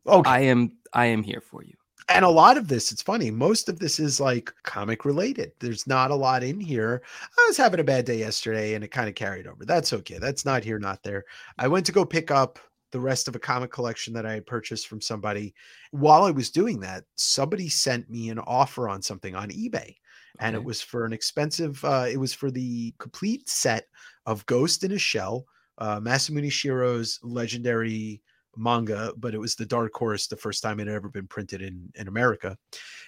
Okay. 0.06 0.30
I 0.30 0.40
am 0.40 0.72
I 0.94 1.06
am 1.06 1.22
here 1.22 1.42
for 1.42 1.62
you. 1.62 1.74
and 2.08 2.24
a 2.24 2.28
lot 2.30 2.56
of 2.56 2.68
this, 2.68 2.90
it's 2.90 3.02
funny, 3.02 3.30
most 3.30 3.68
of 3.68 3.78
this 3.80 4.00
is 4.00 4.18
like 4.18 4.54
comic 4.62 5.04
related. 5.04 5.52
There's 5.60 5.86
not 5.86 6.10
a 6.10 6.14
lot 6.14 6.42
in 6.42 6.58
here. 6.58 7.02
I 7.38 7.44
was 7.48 7.58
having 7.58 7.80
a 7.80 7.84
bad 7.84 8.06
day 8.06 8.18
yesterday 8.18 8.72
and 8.74 8.82
it 8.82 8.88
kind 8.88 9.10
of 9.10 9.14
carried 9.14 9.46
over. 9.46 9.66
That's 9.66 9.92
okay. 9.92 10.16
That's 10.18 10.46
not 10.46 10.64
here, 10.64 10.78
not 10.78 11.02
there. 11.02 11.24
I 11.58 11.68
went 11.68 11.84
to 11.86 11.92
go 11.92 12.06
pick 12.06 12.30
up 12.30 12.58
the 12.92 13.00
rest 13.00 13.28
of 13.28 13.36
a 13.36 13.40
comic 13.40 13.70
collection 13.70 14.12
that 14.14 14.26
I 14.26 14.32
had 14.34 14.46
purchased 14.46 14.88
from 14.88 15.00
somebody. 15.00 15.54
While 15.90 16.24
I 16.24 16.30
was 16.30 16.50
doing 16.50 16.80
that, 16.80 17.04
somebody 17.16 17.68
sent 17.68 18.10
me 18.10 18.30
an 18.30 18.38
offer 18.40 18.88
on 18.88 19.02
something 19.02 19.34
on 19.34 19.50
eBay. 19.50 19.96
And 20.38 20.54
it 20.56 20.62
was 20.62 20.80
for 20.80 21.04
an 21.04 21.12
expensive, 21.12 21.84
uh, 21.84 22.06
it 22.10 22.16
was 22.16 22.32
for 22.32 22.50
the 22.50 22.94
complete 22.98 23.48
set 23.48 23.86
of 24.26 24.46
Ghost 24.46 24.84
in 24.84 24.92
a 24.92 24.98
Shell, 24.98 25.44
uh, 25.78 26.00
Masamune 26.00 26.50
Shirow's 26.50 27.18
legendary 27.22 28.22
manga, 28.56 29.12
but 29.16 29.34
it 29.34 29.38
was 29.38 29.54
the 29.54 29.66
Dark 29.66 29.94
Horse, 29.94 30.26
the 30.26 30.36
first 30.36 30.62
time 30.62 30.80
it 30.80 30.86
had 30.86 30.96
ever 30.96 31.08
been 31.08 31.26
printed 31.26 31.62
in 31.62 31.90
in 31.94 32.08
America. 32.08 32.56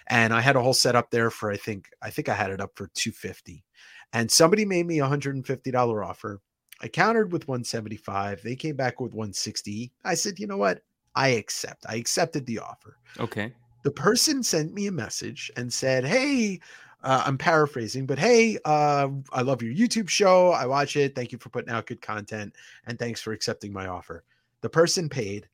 And 0.08 0.32
I 0.32 0.40
had 0.40 0.56
a 0.56 0.62
whole 0.62 0.74
set 0.74 0.96
up 0.96 1.10
there 1.10 1.30
for 1.30 1.50
I 1.50 1.56
think 1.56 1.88
I 2.02 2.10
think 2.10 2.28
I 2.28 2.34
had 2.34 2.50
it 2.50 2.60
up 2.60 2.72
for 2.74 2.88
250. 2.94 3.64
And 4.12 4.30
somebody 4.30 4.64
made 4.64 4.86
me 4.86 5.00
a 5.00 5.06
$150 5.06 6.06
offer. 6.06 6.40
I 6.82 6.88
countered 6.88 7.32
with 7.32 7.46
175. 7.46 8.42
They 8.42 8.56
came 8.56 8.76
back 8.76 9.00
with 9.00 9.14
160. 9.14 9.92
I 10.04 10.14
said, 10.14 10.38
"You 10.38 10.46
know 10.46 10.56
what? 10.56 10.82
I 11.14 11.28
accept." 11.28 11.86
I 11.88 11.94
accepted 11.96 12.46
the 12.46 12.58
offer. 12.58 12.98
Okay. 13.20 13.52
The 13.82 13.90
person 13.90 14.42
sent 14.42 14.74
me 14.74 14.86
a 14.86 14.92
message 14.92 15.50
and 15.56 15.72
said, 15.72 16.04
"Hey, 16.04 16.60
uh, 17.02 17.22
I'm 17.26 17.38
paraphrasing, 17.38 18.06
but 18.06 18.18
hey, 18.18 18.58
uh, 18.64 19.08
I 19.32 19.42
love 19.42 19.62
your 19.62 19.74
YouTube 19.74 20.08
show. 20.08 20.50
I 20.50 20.66
watch 20.66 20.96
it. 20.96 21.14
Thank 21.14 21.32
you 21.32 21.38
for 21.38 21.50
putting 21.50 21.72
out 21.72 21.86
good 21.86 22.00
content, 22.00 22.54
and 22.86 22.98
thanks 22.98 23.20
for 23.20 23.32
accepting 23.32 23.72
my 23.72 23.86
offer." 23.86 24.24
The 24.60 24.70
person 24.70 25.08
paid, 25.08 25.48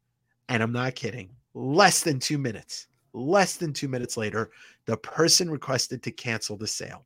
and 0.48 0.62
I'm 0.62 0.72
not 0.72 0.94
kidding. 0.94 1.30
Less 1.54 2.02
than 2.02 2.18
two 2.18 2.38
minutes. 2.38 2.86
Less 3.14 3.56
than 3.56 3.72
two 3.72 3.88
minutes 3.88 4.16
later, 4.16 4.50
the 4.84 4.96
person 4.96 5.50
requested 5.50 6.02
to 6.02 6.10
cancel 6.10 6.56
the 6.56 6.66
sale. 6.66 7.04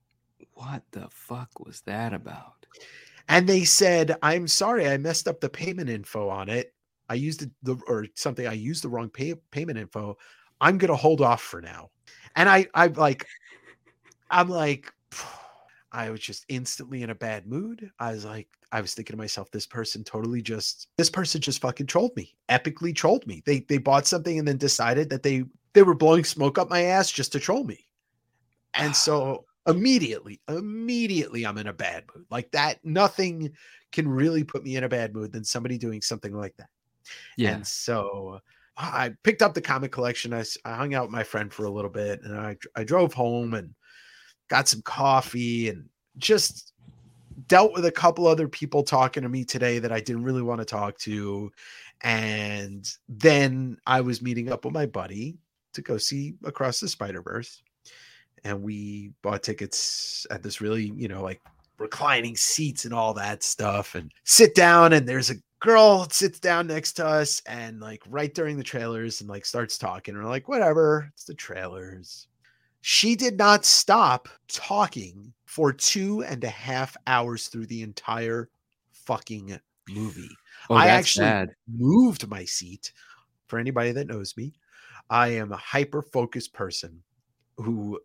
What 0.55 0.83
the 0.91 1.09
fuck 1.11 1.61
was 1.65 1.81
that 1.83 2.13
about? 2.13 2.67
And 3.29 3.49
they 3.49 3.65
said, 3.65 4.17
I'm 4.23 4.49
sorry, 4.49 4.89
I 4.89 4.97
messed 4.99 5.29
up 5.29 5.41
the 5.41 5.49
payment 5.49 5.89
info 5.89 6.29
on 6.29 6.49
it. 6.49 6.75
I 7.09 7.15
used 7.15 7.43
it, 7.43 7.51
the 7.63 7.79
or 7.87 8.07
something, 8.15 8.47
I 8.47 8.53
used 8.53 8.85
the 8.85 8.89
wrong 8.89 9.11
pay, 9.11 9.35
payment 9.51 9.79
info. 9.79 10.17
I'm 10.61 10.79
gonna 10.79 10.97
hold 10.97 11.21
off 11.21 11.43
for 11.43 11.61
now. 11.61 11.91
And 12.37 12.49
I 12.49 12.67
I'm 12.75 12.95
like, 12.95 13.27
I'm 14.31 14.49
like, 14.49 14.93
I 15.93 16.11
was 16.11 16.21
just 16.21 16.47
instantly 16.49 17.03
in 17.03 17.11
a 17.11 17.15
bad 17.15 17.47
mood. 17.47 17.91
I 17.99 18.13
was 18.13 18.25
like, 18.25 18.49
I 18.71 18.81
was 18.81 18.95
thinking 18.95 19.13
to 19.13 19.19
myself, 19.19 19.51
this 19.51 19.67
person 19.67 20.03
totally 20.05 20.41
just 20.41 20.89
this 20.97 21.11
person 21.11 21.41
just 21.41 21.61
fucking 21.61 21.87
trolled 21.87 22.17
me, 22.17 22.35
epically 22.49 22.95
trolled 22.95 23.27
me. 23.27 23.43
They 23.45 23.61
they 23.61 23.79
bought 23.79 24.07
something 24.07 24.39
and 24.39 24.49
then 24.49 24.57
decided 24.57 25.11
that 25.11 25.23
they 25.23 25.45
they 25.75 25.83
were 25.83 25.95
blowing 25.95 26.25
smoke 26.25 26.59
up 26.59 26.71
my 26.71 26.83
ass 26.85 27.11
just 27.11 27.33
to 27.33 27.41
troll 27.41 27.65
me. 27.65 27.87
And 28.75 28.97
so 28.97 29.45
immediately, 29.67 30.41
immediately 30.49 31.47
I'm 31.47 31.59
in 31.59 31.69
a 31.69 31.73
bad 31.73 32.05
mood. 32.15 32.27
Like 32.31 32.51
that, 32.53 32.79
nothing 32.85 33.53
can 33.93 34.09
really 34.09 34.45
put 34.45 34.65
me 34.65 34.77
in 34.77 34.85
a 34.85 34.89
bad 34.89 35.15
mood 35.15 35.33
than 35.33 35.45
somebody 35.45 35.79
doing 35.79 36.03
something 36.03 36.35
like 36.35 36.57
that. 36.57 36.69
Yeah. 37.37 37.55
And 37.55 37.67
so 37.67 38.41
I 38.77 39.15
picked 39.23 39.43
up 39.43 39.55
the 39.55 39.61
comic 39.61 39.93
collection. 39.93 40.33
i, 40.33 40.45
I 40.65 40.75
hung 40.75 40.95
out 40.95 41.05
with 41.05 41.13
my 41.13 41.23
friend 41.25 41.53
for 41.53 41.65
a 41.65 41.71
little 41.71 41.91
bit 41.91 42.23
and 42.23 42.39
I, 42.39 42.57
I 42.75 42.85
drove 42.85 43.13
home 43.13 43.55
and 43.55 43.75
got 44.49 44.69
some 44.69 44.83
coffee 44.83 45.69
and 45.69 45.89
just 46.17 46.73
dealt 47.49 47.73
with 47.73 47.85
a 47.85 47.93
couple 47.93 48.27
other 48.27 48.49
people 48.49 48.83
talking 48.83 49.23
to 49.23 49.29
me 49.29 49.45
today 49.45 49.79
that 49.79 49.93
I 49.93 50.01
didn't 50.01 50.25
really 50.25 50.43
want 50.43 50.61
to 50.61 50.65
talk 50.65 50.99
to. 50.99 51.51
And 52.03 52.89
then 53.09 53.79
I 53.87 54.01
was 54.01 54.23
meeting 54.23 54.51
up 54.51 54.65
with 54.65 54.75
my 54.75 54.87
buddy 54.87 55.39
to 55.75 55.83
go 55.83 55.97
see 55.99 56.35
Across 56.45 56.81
the 56.81 56.89
Spider 56.89 57.23
Verse. 57.23 57.63
And 58.45 58.63
we 58.63 59.13
bought 59.23 59.43
tickets 59.43 60.27
at 60.31 60.43
this 60.43 60.61
really, 60.61 60.93
you 60.97 61.09
know, 61.09 61.23
like 61.23 61.41
reclining 61.79 62.37
seats 62.37 62.85
and 62.85 62.95
all 62.95 63.15
that 63.15 63.43
stuff 63.43 63.95
and 63.95 64.11
sit 64.25 64.55
down 64.55 64.93
and 64.93 65.09
there's 65.09 65.31
a 65.31 65.37
girl 65.61 66.01
that 66.01 66.13
sits 66.13 66.41
down 66.41 66.67
next 66.67 66.95
to 66.95 67.07
us 67.07 67.41
and 67.47 67.81
like 67.81 68.03
right 68.09 68.35
during 68.35 68.57
the 68.57 68.65
trailers 68.65 69.21
and 69.21 69.31
like 69.31 69.45
starts 69.45 69.79
talking 69.79 70.15
and 70.15 70.23
we're 70.23 70.29
like 70.31 70.49
whatever 70.49 71.09
it's 71.13 71.25
the 71.25 71.35
trailers. 71.35 72.27
She 72.81 73.15
did 73.15 73.39
not 73.39 73.65
stop 73.65 74.29
talking 74.49 75.33
for 75.45 75.73
two 75.73 76.25
and 76.25 76.43
a 76.43 76.49
half 76.49 76.97
hours 77.07 77.47
through 77.47 77.67
the 77.67 77.83
entire 77.83 78.49
fucking 78.91 79.57
movie. 79.89 80.31
Oh, 80.69 80.75
I 80.75 80.87
actually- 80.87 81.27
bad. 81.27 81.55
moved 81.69 82.27
my 82.29 82.45
seat. 82.45 82.93
For 83.47 83.59
anybody 83.59 83.93
that 83.93 84.07
knows 84.07 84.35
me 84.37 84.55
i 85.11 85.29
am 85.29 85.53
a 85.53 85.57
hyper 85.57 86.01
focused 86.01 86.53
person 86.53 87.03
who 87.59 88.01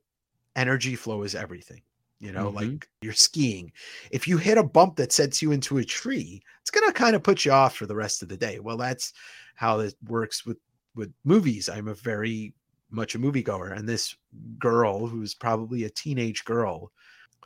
energy 0.58 0.96
flow 0.96 1.24
is 1.24 1.36
everything 1.36 1.82
you 2.20 2.32
know 2.32 2.52
Mhm. 2.52 2.56
like 2.56 2.90
you're 3.02 3.14
skiing 3.14 3.72
if 4.12 4.28
you 4.28 4.38
hit 4.38 4.58
a 4.58 4.64
bump 4.64 4.96
that 4.96 5.12
sets 5.12 5.42
you 5.42 5.52
into 5.52 5.78
a 5.78 5.86
tree 5.86 6.42
it's 6.62 6.72
going 6.72 6.86
to 6.88 6.92
kind 6.92 7.16
of 7.16 7.24
put 7.24 7.46
you 7.46 7.52
off 7.52 7.76
for 7.76 7.86
the 7.86 7.96
rest 7.96 8.24
of 8.24 8.28
the 8.30 8.36
day 8.38 8.60
well 8.60 8.76
that's 8.78 9.14
how 9.56 9.80
it 9.80 9.94
works 10.08 10.46
with 10.46 10.58
with 10.96 11.14
movies 11.24 11.70
i'm 11.70 11.88
a 11.88 11.94
very 11.94 12.54
much 12.90 13.14
a 13.16 13.20
moviegoer 13.20 13.78
and 13.78 13.88
this 13.88 14.16
girl 14.58 15.06
who's 15.06 15.36
probably 15.36 15.84
a 15.84 15.90
teenage 15.92 16.44
girl 16.44 16.92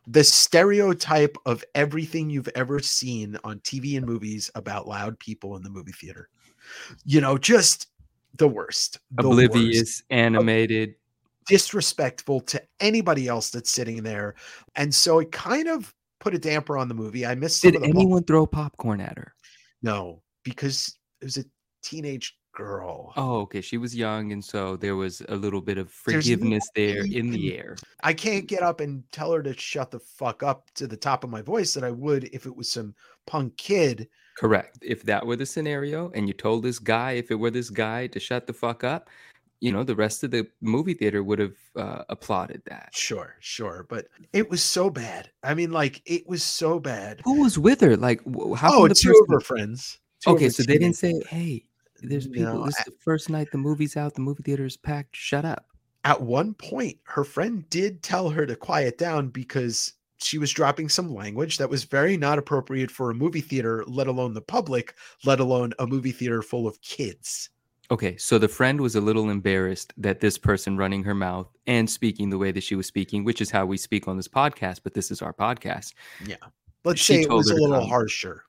the 0.07 0.23
stereotype 0.23 1.35
of 1.45 1.63
everything 1.75 2.29
you've 2.29 2.49
ever 2.55 2.79
seen 2.79 3.37
on 3.43 3.59
tv 3.59 3.97
and 3.97 4.05
movies 4.05 4.49
about 4.55 4.87
loud 4.87 5.19
people 5.19 5.57
in 5.57 5.63
the 5.63 5.69
movie 5.69 5.91
theater 5.91 6.29
you 7.03 7.19
know 7.19 7.37
just 7.37 7.87
the 8.37 8.47
worst 8.47 8.99
the 9.11 9.27
worst 9.27 9.49
Oblivious, 9.51 10.03
animated. 10.09 10.95
Disrespectful 11.51 12.39
to 12.41 12.61
anybody 12.79 13.27
else 13.27 13.49
that's 13.49 13.69
sitting 13.69 14.03
there. 14.03 14.35
And 14.75 14.93
so 14.93 15.19
it 15.19 15.31
kind 15.31 15.67
of 15.67 15.93
put 16.19 16.33
a 16.33 16.39
damper 16.39 16.77
on 16.77 16.87
the 16.87 16.93
movie. 16.93 17.25
I 17.25 17.35
missed 17.35 17.61
Did 17.61 17.75
of 17.75 17.81
the 17.81 17.93
mo- 17.93 17.99
anyone 17.99 18.23
throw 18.23 18.45
popcorn 18.45 19.01
at 19.01 19.17
her? 19.17 19.33
no, 19.81 20.21
because 20.43 20.97
it 21.21 21.25
was 21.25 21.37
a 21.37 21.45
teenage 21.83 22.37
girl. 22.53 23.13
Oh, 23.15 23.41
okay. 23.41 23.61
She 23.61 23.77
was 23.77 23.95
young, 23.95 24.31
and 24.31 24.43
so 24.43 24.75
there 24.75 24.95
was 24.95 25.21
a 25.29 25.35
little 25.35 25.61
bit 25.61 25.77
of 25.77 25.91
There's 26.05 26.27
no 26.27 26.35
forgiveness 26.35 26.69
there 26.75 27.03
in 27.05 27.31
the 27.31 27.57
air. 27.57 27.75
I 28.03 28.13
can't 28.13 28.47
get 28.47 28.61
up 28.61 28.79
and 28.79 29.03
tell 29.11 29.31
her 29.31 29.41
to 29.43 29.53
shut 29.57 29.91
the 29.91 29.99
fuck 29.99 30.43
up 30.43 30.69
to 30.75 30.87
the 30.87 30.97
top 30.97 31.23
of 31.23 31.29
my 31.29 31.41
voice 31.41 31.73
that 31.73 31.83
I 31.83 31.91
would 31.91 32.25
if 32.33 32.45
it 32.45 32.55
was 32.55 32.69
some 32.69 32.93
punk 33.27 33.57
kid. 33.57 34.07
Correct. 34.37 34.79
If 34.81 35.03
that 35.03 35.25
were 35.25 35.35
the 35.35 35.45
scenario, 35.45 36.11
and 36.11 36.27
you 36.27 36.33
told 36.33 36.63
this 36.63 36.79
guy, 36.79 37.11
if 37.13 37.31
it 37.31 37.35
were 37.35 37.51
this 37.51 37.69
guy, 37.69 38.07
to 38.07 38.19
shut 38.19 38.47
the 38.47 38.53
fuck 38.53 38.83
up, 38.83 39.09
you 39.61 39.71
know, 39.71 39.83
the 39.83 39.95
rest 39.95 40.23
of 40.23 40.31
the 40.31 40.47
movie 40.59 40.95
theater 40.95 41.23
would 41.23 41.37
have 41.37 41.55
uh, 41.75 42.03
applauded 42.09 42.63
that. 42.65 42.89
Sure, 42.93 43.35
sure, 43.39 43.85
but 43.89 44.07
it 44.33 44.49
was 44.49 44.63
so 44.63 44.89
bad. 44.89 45.29
I 45.43 45.53
mean, 45.53 45.71
like 45.71 46.01
it 46.05 46.27
was 46.27 46.43
so 46.43 46.79
bad. 46.79 47.21
Who 47.23 47.41
was 47.41 47.59
with 47.59 47.79
her? 47.81 47.95
Like, 47.95 48.21
how? 48.57 48.73
Oh, 48.73 48.87
the 48.87 48.95
two 48.95 49.09
person- 49.09 49.25
of 49.29 49.33
her 49.33 49.39
friends. 49.39 49.99
Two 50.21 50.31
Okay, 50.31 50.49
so 50.49 50.63
they 50.63 50.77
didn't 50.77 50.95
say, 50.95 51.13
"Hey, 51.29 51.65
there's 52.01 52.27
people. 52.27 52.53
No, 52.53 52.65
this 52.65 52.77
is 52.79 52.85
the 52.85 52.91
first 52.99 53.29
night 53.29 53.47
the 53.51 53.57
movie's 53.59 53.95
out. 53.95 54.15
The 54.15 54.21
movie 54.21 54.43
theater 54.43 54.65
is 54.65 54.77
packed. 54.77 55.15
Shut 55.15 55.45
up." 55.45 55.67
At 56.03 56.21
one 56.21 56.55
point, 56.55 56.97
her 57.03 57.23
friend 57.23 57.69
did 57.69 58.01
tell 58.01 58.31
her 58.31 58.47
to 58.47 58.55
quiet 58.55 58.97
down 58.97 59.29
because 59.29 59.93
she 60.17 60.39
was 60.39 60.51
dropping 60.51 60.89
some 60.89 61.13
language 61.13 61.59
that 61.59 61.69
was 61.69 61.83
very 61.83 62.17
not 62.17 62.39
appropriate 62.39 62.89
for 62.89 63.11
a 63.11 63.15
movie 63.15 63.41
theater, 63.41 63.83
let 63.87 64.07
alone 64.07 64.33
the 64.33 64.41
public, 64.41 64.95
let 65.23 65.39
alone 65.39 65.73
a 65.77 65.85
movie 65.85 66.11
theater 66.11 66.41
full 66.41 66.67
of 66.67 66.81
kids. 66.81 67.49
Okay, 67.91 68.15
so 68.15 68.37
the 68.39 68.47
friend 68.47 68.79
was 68.79 68.95
a 68.95 69.01
little 69.01 69.29
embarrassed 69.29 69.93
that 69.97 70.21
this 70.21 70.37
person 70.37 70.77
running 70.77 71.03
her 71.03 71.13
mouth 71.13 71.47
and 71.67 71.89
speaking 71.89 72.29
the 72.29 72.37
way 72.37 72.51
that 72.51 72.63
she 72.63 72.75
was 72.75 72.87
speaking, 72.87 73.25
which 73.25 73.41
is 73.41 73.51
how 73.51 73.65
we 73.65 73.75
speak 73.75 74.07
on 74.07 74.15
this 74.15 74.29
podcast, 74.29 74.79
but 74.83 74.93
this 74.93 75.11
is 75.11 75.21
our 75.21 75.33
podcast. 75.33 75.93
Yeah. 76.25 76.37
Let's 76.85 77.01
She 77.01 77.15
say 77.15 77.21
it 77.23 77.29
was 77.29 77.49
a 77.51 77.55
little 77.55 77.79
calm- 77.81 77.89
harsher 77.89 78.43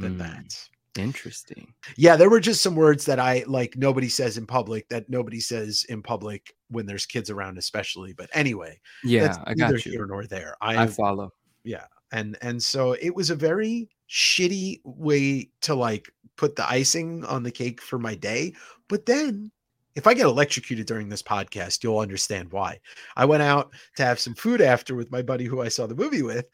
than 0.00 0.16
Mm, 0.16 0.18
that. 0.18 0.68
Interesting. 1.00 1.72
Yeah, 1.96 2.16
there 2.16 2.28
were 2.28 2.40
just 2.40 2.60
some 2.60 2.74
words 2.74 3.06
that 3.06 3.18
I 3.20 3.44
like 3.46 3.76
nobody 3.76 4.08
says 4.10 4.36
in 4.36 4.46
public 4.46 4.88
that 4.90 5.08
nobody 5.08 5.40
says 5.40 5.86
in 5.88 6.02
public 6.02 6.54
when 6.68 6.84
there's 6.84 7.06
kids 7.06 7.30
around, 7.30 7.56
especially. 7.58 8.12
But 8.12 8.28
anyway, 8.34 8.78
Yeah, 9.04 9.22
that's 9.28 9.38
I 9.46 9.54
neither 9.54 9.74
got 9.76 9.86
you. 9.86 9.92
here 9.92 10.06
nor 10.06 10.26
there. 10.26 10.54
I 10.60 10.82
I, 10.82 10.86
follow. 10.88 11.32
yeah, 11.64 11.86
and 12.10 12.36
and 12.42 12.62
so 12.62 12.92
it 12.92 13.14
was 13.14 13.30
a 13.30 13.34
very 13.36 13.88
shitty 14.10 14.80
way 14.84 15.48
to 15.62 15.74
like 15.74 16.12
put 16.42 16.56
the 16.56 16.68
icing 16.68 17.24
on 17.26 17.44
the 17.44 17.52
cake 17.52 17.80
for 17.80 18.00
my 18.00 18.16
day. 18.16 18.52
But 18.88 19.06
then, 19.06 19.52
if 19.94 20.08
I 20.08 20.14
get 20.14 20.26
electrocuted 20.26 20.86
during 20.86 21.08
this 21.08 21.22
podcast, 21.22 21.84
you'll 21.84 22.00
understand 22.00 22.50
why. 22.50 22.80
I 23.16 23.26
went 23.26 23.44
out 23.44 23.70
to 23.96 24.04
have 24.04 24.18
some 24.18 24.34
food 24.34 24.60
after 24.60 24.96
with 24.96 25.12
my 25.12 25.22
buddy 25.22 25.44
who 25.44 25.60
I 25.62 25.68
saw 25.68 25.86
the 25.86 25.94
movie 25.94 26.22
with, 26.22 26.46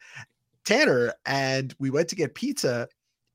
Tanner, 0.63 1.11
and 1.25 1.73
we 1.79 1.89
went 1.89 2.07
to 2.09 2.15
get 2.15 2.35
pizza. 2.35 2.87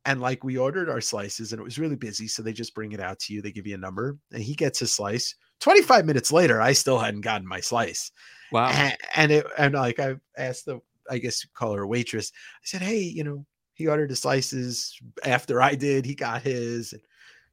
And 0.05 0.21
like 0.21 0.45
we 0.45 0.57
ordered 0.57 0.89
our 0.89 1.01
slices, 1.01 1.53
and 1.53 1.61
it 1.61 1.65
was 1.65 1.79
really 1.79 1.97
busy, 1.97 2.29
so 2.29 2.41
they 2.41 2.53
just 2.53 2.75
bring 2.75 2.93
it 2.93 3.01
out 3.01 3.19
to 3.21 3.35
you. 3.35 3.43
They 3.43 3.51
give 3.51 3.67
you 3.67 3.75
a 3.75 3.79
number, 3.79 4.17
and 4.33 4.43
he 4.43 4.55
gets 4.55 4.79
his 4.79 4.95
slice. 4.95 5.35
Twenty 5.59 5.83
five 5.83 6.07
minutes 6.07 6.31
later, 6.31 6.61
I 6.61 6.73
still 6.73 7.01
hadn't 7.01 7.23
gotten 7.23 7.49
my 7.49 7.59
slice. 7.59 8.13
Wow. 8.53 8.69
A- 8.71 9.19
and 9.19 9.33
it 9.33 9.47
and 9.59 9.75
like 9.75 9.99
I 9.99 10.17
asked 10.37 10.67
the 10.67 10.79
I 11.11 11.19
guess 11.19 11.43
you 11.43 11.51
call 11.55 11.75
her 11.75 11.83
a 11.83 11.89
waitress. 11.89 12.31
I 12.35 12.65
said, 12.65 12.83
Hey, 12.83 13.01
you 13.01 13.25
know, 13.25 13.45
he 13.75 13.87
ordered 13.89 14.11
the 14.11 14.17
slices 14.17 14.99
after 15.25 15.61
I 15.61 15.75
did, 15.75 16.07
he 16.07 16.15
got 16.15 16.43
his. 16.43 16.93
And 16.93 17.03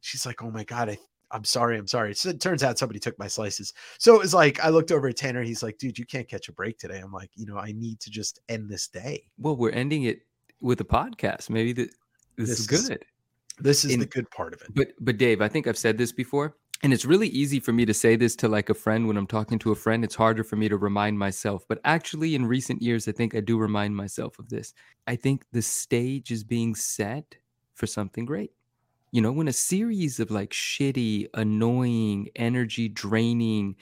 she's 0.02 0.26
like, 0.26 0.42
Oh 0.44 0.52
my 0.52 0.64
god, 0.64 0.90
I 0.90 0.98
I'm 1.34 1.46
sorry, 1.46 1.78
I'm 1.78 1.88
sorry. 1.88 2.14
So 2.14 2.28
it 2.30 2.42
turns 2.42 2.62
out 2.62 2.78
somebody 2.78 3.00
took 3.00 3.18
my 3.18 3.28
slices. 3.28 3.74
So 4.00 4.16
it 4.16 4.20
was 4.20 4.34
like 4.34 4.60
I 4.64 4.70
looked 4.70 4.92
over 4.92 5.08
at 5.08 5.16
Tanner, 5.18 5.42
he's 5.44 5.64
like, 5.64 5.78
dude, 5.78 5.98
you 5.98 6.06
can't 6.06 6.28
catch 6.28 6.50
a 6.50 6.52
break 6.52 6.78
today. 6.78 7.00
I'm 7.00 7.14
like, 7.14 7.30
you 7.36 7.46
know, 7.46 7.58
I 7.58 7.72
need 7.72 8.00
to 8.02 8.10
just 8.10 8.40
end 8.50 8.70
this 8.70 8.88
day. 8.88 9.24
Well, 9.38 9.56
we're 9.56 9.72
ending 9.72 10.04
it 10.04 10.20
with 10.60 10.82
a 10.82 10.84
podcast. 10.86 11.50
Maybe 11.50 11.72
the, 11.74 11.90
this, 12.36 12.50
This 12.50 12.60
is 12.60 12.70
is- 12.72 12.90
good. 12.90 13.06
This 13.60 13.86
is 13.86 13.94
In- 13.94 14.00
the 14.02 14.06
good 14.08 14.30
part 14.32 14.54
of 14.54 14.62
it. 14.62 14.74
But 14.74 14.88
but 15.00 15.18
Dave, 15.18 15.42
I 15.42 15.48
think 15.48 15.68
I've 15.68 15.78
said 15.78 15.98
this 15.98 16.12
before, 16.12 16.58
and 16.84 16.94
it's 16.94 17.06
really 17.06 17.28
easy 17.30 17.60
for 17.60 17.72
me 17.74 17.86
to 17.86 17.94
say 17.94 18.16
this 18.16 18.36
to 18.38 18.48
like 18.48 18.70
a 18.70 18.74
friend 18.74 19.08
when 19.08 19.18
I'm 19.18 19.28
talking 19.28 19.60
to 19.60 19.72
a 19.72 19.76
friend. 19.76 20.04
It's 20.04 20.16
harder 20.16 20.44
for 20.44 20.56
me 20.56 20.68
to 20.70 20.78
remind 20.78 21.20
myself. 21.20 21.64
But 21.68 21.80
actually, 21.86 22.34
in 22.34 22.46
recent 22.46 22.82
years, 22.82 23.08
I 23.08 23.12
think 23.12 23.36
I 23.36 23.40
do 23.40 23.58
remind 23.58 23.96
myself 23.96 24.40
of 24.40 24.50
this. 24.50 24.74
I 25.08 25.16
think 25.16 25.46
the 25.52 25.62
stage 25.62 26.32
is 26.32 26.44
being 26.44 26.74
set 26.76 27.38
for 27.76 27.86
something 27.88 28.26
great. 28.26 28.52
You 29.12 29.22
know, 29.22 29.32
when 29.34 29.48
a 29.50 29.54
series 29.54 30.20
of 30.20 30.32
like 30.32 30.52
shitty, 30.52 31.28
annoying, 31.36 32.30
energy 32.36 32.90
draining, 32.90 33.76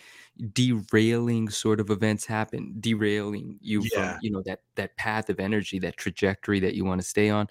derailing 0.53 1.49
sort 1.49 1.79
of 1.79 1.89
events 1.89 2.25
happen, 2.25 2.75
derailing 2.79 3.59
you 3.61 3.83
Yeah. 3.83 3.85
from, 3.85 4.17
you 4.19 4.31
know, 4.31 4.43
that 4.45 4.61
that 4.75 4.97
path 4.97 5.29
of 5.29 5.39
energy, 5.39 5.79
that 5.79 5.97
trajectory 5.97 6.59
that 6.61 6.75
you 6.75 6.85
want 6.85 7.01
to 7.01 7.07
stay 7.07 7.29
on 7.29 7.47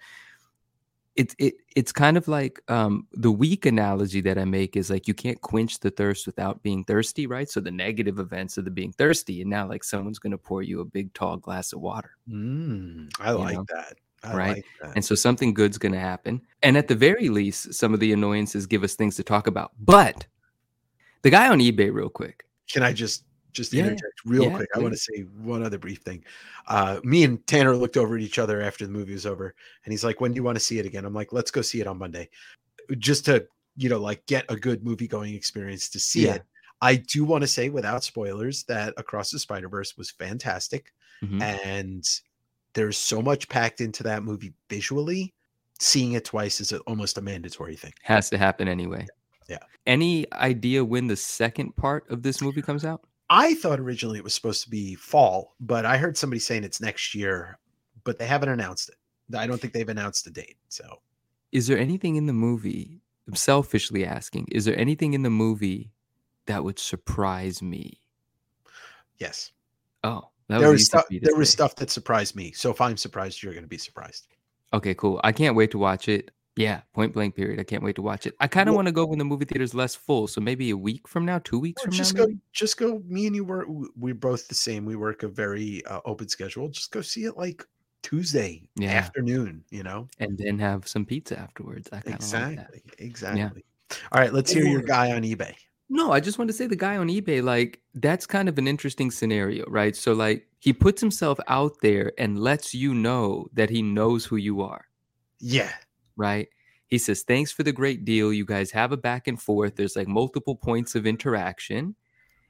it's 1.19 1.35
it 1.39 1.55
it's 1.75 1.91
kind 1.91 2.17
of 2.17 2.29
like 2.29 2.63
um 2.69 3.07
the 3.13 3.31
weak 3.31 3.67
analogy 3.67 4.21
that 4.21 4.39
I 4.39 4.45
make 4.45 4.77
is 4.77 4.89
like 4.89 5.09
you 5.09 5.15
can't 5.15 5.41
quench 5.41 5.81
the 5.81 5.91
thirst 5.91 6.27
without 6.27 6.63
being 6.63 6.85
thirsty, 6.85 7.27
right? 7.27 7.51
So 7.51 7.61
the 7.61 7.73
negative 7.73 8.21
events 8.21 8.57
of 8.57 8.65
the 8.65 8.71
being 8.71 8.93
thirsty, 8.93 9.41
and 9.41 9.51
now 9.51 9.69
like 9.69 9.83
someone's 9.83 10.21
gonna 10.21 10.39
pour 10.39 10.63
you 10.63 10.81
a 10.81 10.85
big 10.85 11.13
tall 11.15 11.37
glass 11.37 11.73
of 11.73 11.81
water. 11.81 12.13
Mm, 12.31 13.11
I 13.19 13.33
like 13.33 13.57
know, 13.57 13.65
that. 13.75 13.97
I 14.23 14.37
right? 14.37 14.57
like 14.57 14.67
that. 14.81 14.93
And 14.95 15.05
so 15.05 15.17
something 15.17 15.53
good's 15.53 15.77
gonna 15.77 15.99
happen. 15.99 16.41
And 16.63 16.77
at 16.77 16.87
the 16.87 16.95
very 16.95 17.29
least, 17.29 17.75
some 17.75 17.93
of 17.93 18.01
the 18.01 18.13
annoyances 18.13 18.67
give 18.67 18.85
us 18.85 18.95
things 18.95 19.17
to 19.17 19.25
talk 19.25 19.49
about. 19.49 19.73
But 19.81 20.25
the 21.23 21.31
guy 21.31 21.49
on 21.49 21.59
eBay, 21.59 21.93
real 21.93 22.11
quick. 22.11 22.45
Can 22.71 22.85
I 22.85 22.93
just 22.93 23.25
just 23.59 23.73
Yeah, 23.75 23.83
interject 23.83 24.21
real 24.25 24.45
yeah, 24.45 24.57
quick? 24.57 24.69
I 24.75 24.79
want 24.79 24.95
to 24.95 24.99
say 24.99 25.23
one 25.37 25.63
other 25.63 25.77
brief 25.79 25.99
thing. 25.99 26.25
Uh, 26.67 27.01
me 27.05 27.25
and 27.25 27.47
Tanner 27.47 27.77
looked 27.77 27.99
over 27.99 28.17
at 28.17 28.23
each 28.23 28.39
other 28.39 28.63
after 28.63 28.87
the 28.87 28.93
movie 28.93 29.13
was 29.13 29.27
over, 29.27 29.55
and 29.85 29.93
he's 29.93 30.05
like, 30.05 30.21
"When 30.23 30.33
do 30.33 30.37
you 30.37 30.43
want 30.43 30.57
to 30.57 30.65
see 30.65 30.79
it 30.79 30.87
again?" 30.87 31.05
I'm 31.05 31.13
like, 31.13 31.33
"Let's 31.33 31.51
go 31.51 31.61
see 31.61 31.81
it 31.83 31.87
on 31.87 31.99
Monday," 31.99 32.31
just 32.99 33.27
to 33.27 33.47
you 33.77 33.89
know, 33.89 34.01
like 34.01 34.27
get 34.27 34.45
a 34.49 34.57
good 34.57 34.83
movie 34.83 35.07
going 35.07 35.35
experience 35.35 35.89
to 35.91 36.01
see 36.01 36.25
Yeah. 36.25 36.35
it. 36.35 36.43
I 36.81 36.97
do 36.97 37.25
want 37.25 37.43
to 37.43 37.47
say, 37.47 37.69
without 37.69 38.03
spoilers, 38.03 38.65
that 38.65 38.93
Across 38.97 39.31
the 39.31 39.39
Spider 39.39 39.69
Verse 39.69 39.97
was 39.97 40.11
fantastic, 40.11 40.93
Mhm. 41.23 41.41
and 41.41 42.05
there's 42.73 42.99
so 42.99 43.23
much 43.23 43.49
packed 43.49 43.81
into 43.81 44.03
that 44.03 44.25
movie 44.25 44.53
visually. 44.69 45.33
Seeing 45.79 46.13
it 46.13 46.25
twice 46.25 46.61
is 46.61 46.73
almost 46.73 47.19
a 47.19 47.21
mandatory 47.21 47.77
thing. 47.77 47.93
Has 48.03 48.31
to 48.31 48.39
happen 48.39 48.67
anyway. 48.67 49.07
Yeah. 49.49 49.59
Any 49.87 50.27
idea 50.33 50.85
when 50.85 51.07
the 51.07 51.17
second 51.17 51.77
part 51.77 52.09
of 52.11 52.23
this 52.25 52.43
movie 52.43 52.63
comes 52.63 52.85
out? 52.85 53.05
I 53.31 53.55
thought 53.55 53.79
originally 53.81 54.19
it 54.19 54.25
was 54.25 54.35
supposed 54.35 54.65
to 54.65 54.71
be 54.71 54.95
fall, 54.95 55.55
but 55.61 55.85
I 55.85 55.97
heard 55.99 56.17
somebody 56.17 56.41
saying 56.41 56.65
it's 56.65 56.81
next 56.81 57.15
year, 57.15 57.59
but 58.05 58.19
they 58.19 58.27
haven't 58.27 58.49
announced 58.49 58.89
it. 58.89 59.37
I 59.37 59.47
don't 59.47 59.61
think 59.61 59.73
they've 59.75 59.89
announced 59.89 60.27
a 60.27 60.31
date. 60.31 60.57
So 60.69 61.01
Is 61.53 61.67
there 61.67 61.79
anything 61.79 62.17
in 62.17 62.27
the 62.27 62.33
movie? 62.33 63.03
I'm 63.27 63.35
selfishly 63.35 64.07
asking, 64.07 64.49
is 64.51 64.65
there 64.65 64.79
anything 64.79 65.13
in 65.13 65.23
the 65.23 65.29
movie 65.31 65.91
that 66.47 66.65
would 66.65 66.79
surprise 66.79 67.61
me? 67.63 68.01
yes, 69.19 69.53
Oh, 70.05 70.31
that 70.49 70.61
there 70.61 70.69
was 70.71 70.75
was 70.75 70.81
easy 70.83 70.85
stuff. 70.87 71.07
for 71.09 71.13
you 71.15 71.21
There 71.21 71.35
was 71.37 71.51
stuff 71.51 71.75
that 71.77 71.91
surprised 71.91 72.37
me. 72.37 72.53
So 72.53 72.71
if 72.71 72.81
I'm 72.81 72.97
surprised, 72.97 73.43
you're 73.43 73.53
going 73.53 73.65
to 73.65 73.69
be 73.69 73.77
surprised. 73.77 74.29
Okay, 74.73 74.95
cool. 74.95 75.21
I 75.25 75.33
can't 75.33 75.57
wait 75.57 75.71
to 75.73 75.79
watch 75.79 76.09
it. 76.09 76.31
Yeah, 76.59 76.81
point 76.93 77.15
blank 77.15 77.35
period. 77.37 77.61
I 77.61 77.65
can't 77.65 77.83
wait 77.83 77.97
to 77.97 78.03
watch 78.03 78.27
it. 78.27 78.35
I 78.41 78.47
kind 78.49 78.69
of 78.69 78.73
Well- 78.73 78.79
want 78.79 78.87
to 78.89 78.93
go 78.93 79.07
when 79.07 79.19
the 79.19 79.25
movie 79.25 79.45
theater's 79.45 79.75
less 79.75 79.95
full. 79.95 80.27
So 80.27 80.41
maybe 80.41 80.71
a 80.71 80.77
week 80.77 81.07
from 81.07 81.25
now, 81.25 81.39
two 81.39 81.59
weeks 81.59 81.83
from 81.83 81.93
just 81.93 82.15
now, 82.15 82.27
Just 82.27 82.29
go. 82.31 82.39
Just 82.53 82.77
go. 82.79 83.03
Me 83.07 83.27
and 83.27 83.37
you 83.37 83.45
were. 83.45 83.67
We're 83.97 84.15
both 84.15 84.49
the 84.49 84.55
same. 84.55 84.85
We 84.85 84.97
work 84.97 85.23
a 85.23 85.29
very 85.29 85.85
uh, 85.87 86.01
open 86.05 86.29
schedule. 86.29 86.69
Just 86.69 86.91
go 86.91 87.01
see 87.01 87.25
it 87.25 87.37
like 87.37 87.65
Tuesday 88.03 88.69
Yeah. 88.77 88.91
afternoon. 88.91 89.65
You 89.71 89.83
know 89.85 90.09
and 90.19 90.37
then 90.39 90.59
have 90.59 90.87
some 90.89 91.05
pizza 91.07 91.39
afterwards. 91.39 91.89
I 91.93 91.99
of 91.99 92.07
like 92.07 92.19
that. 92.19 92.23
exactly. 92.25 92.83
Exactly. 92.99 93.65
All 94.13 94.21
right. 94.21 94.33
Let's 94.33 94.51
hear 94.53 94.65
your 94.67 94.83
guy 94.83 95.13
on 95.13 95.23
eBay. 95.23 95.55
No, 95.91 96.13
I 96.13 96.21
just 96.21 96.37
want 96.39 96.49
to 96.51 96.53
say 96.57 96.67
the 96.67 96.77
guy 96.77 96.99
on 96.99 97.09
eBay, 97.09 97.43
like, 97.43 97.81
that's 97.95 98.27
kind 98.27 98.47
of 98.47 98.59
an 98.59 98.69
interesting 98.69 99.11
scenario, 99.11 99.65
right? 99.69 99.97
So, 99.97 100.13
like, 100.13 100.47
he 100.59 100.71
puts 100.75 101.01
himself 101.01 101.39
out 101.49 101.77
there 101.81 102.13
and 102.19 102.39
lets 102.39 102.75
you 102.75 102.93
know 102.93 103.49
that 103.55 103.71
he 103.71 103.81
knows 103.81 104.27
who 104.27 104.37
you 104.37 104.61
are, 104.61 104.85
Yeah. 105.41 105.73
Right? 106.19 106.49
He 106.89 106.99
says, 106.99 107.23
Thanks 107.23 107.53
for 107.53 107.63
the 107.63 107.73
great 107.73 108.05
deal. 108.05 108.33
You 108.33 108.45
guys 108.45 108.71
have 108.73 108.93
a 108.93 108.97
back 108.97 109.29
and 109.29 109.41
forth. 109.41 109.77
There's 109.77 109.97
like 109.97 110.09
multiple 110.09 110.57
points 110.57 110.95
of 110.95 111.07
interaction. 111.07 111.95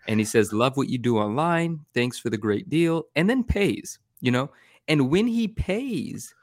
And 0.08 0.18
he 0.18 0.24
says, 0.24 0.52
Love 0.52 0.76
what 0.76 0.88
you 0.88 0.98
do 0.98 1.18
online. 1.18 1.80
Thanks 1.94 2.18
for 2.18 2.30
the 2.30 2.38
great 2.38 2.68
deal. 2.68 3.04
And 3.14 3.28
then 3.28 3.44
pays, 3.44 3.98
you 4.20 4.30
know? 4.30 4.50
And 4.88 5.10
when 5.10 5.26
he 5.26 5.46
pays, 5.46 6.34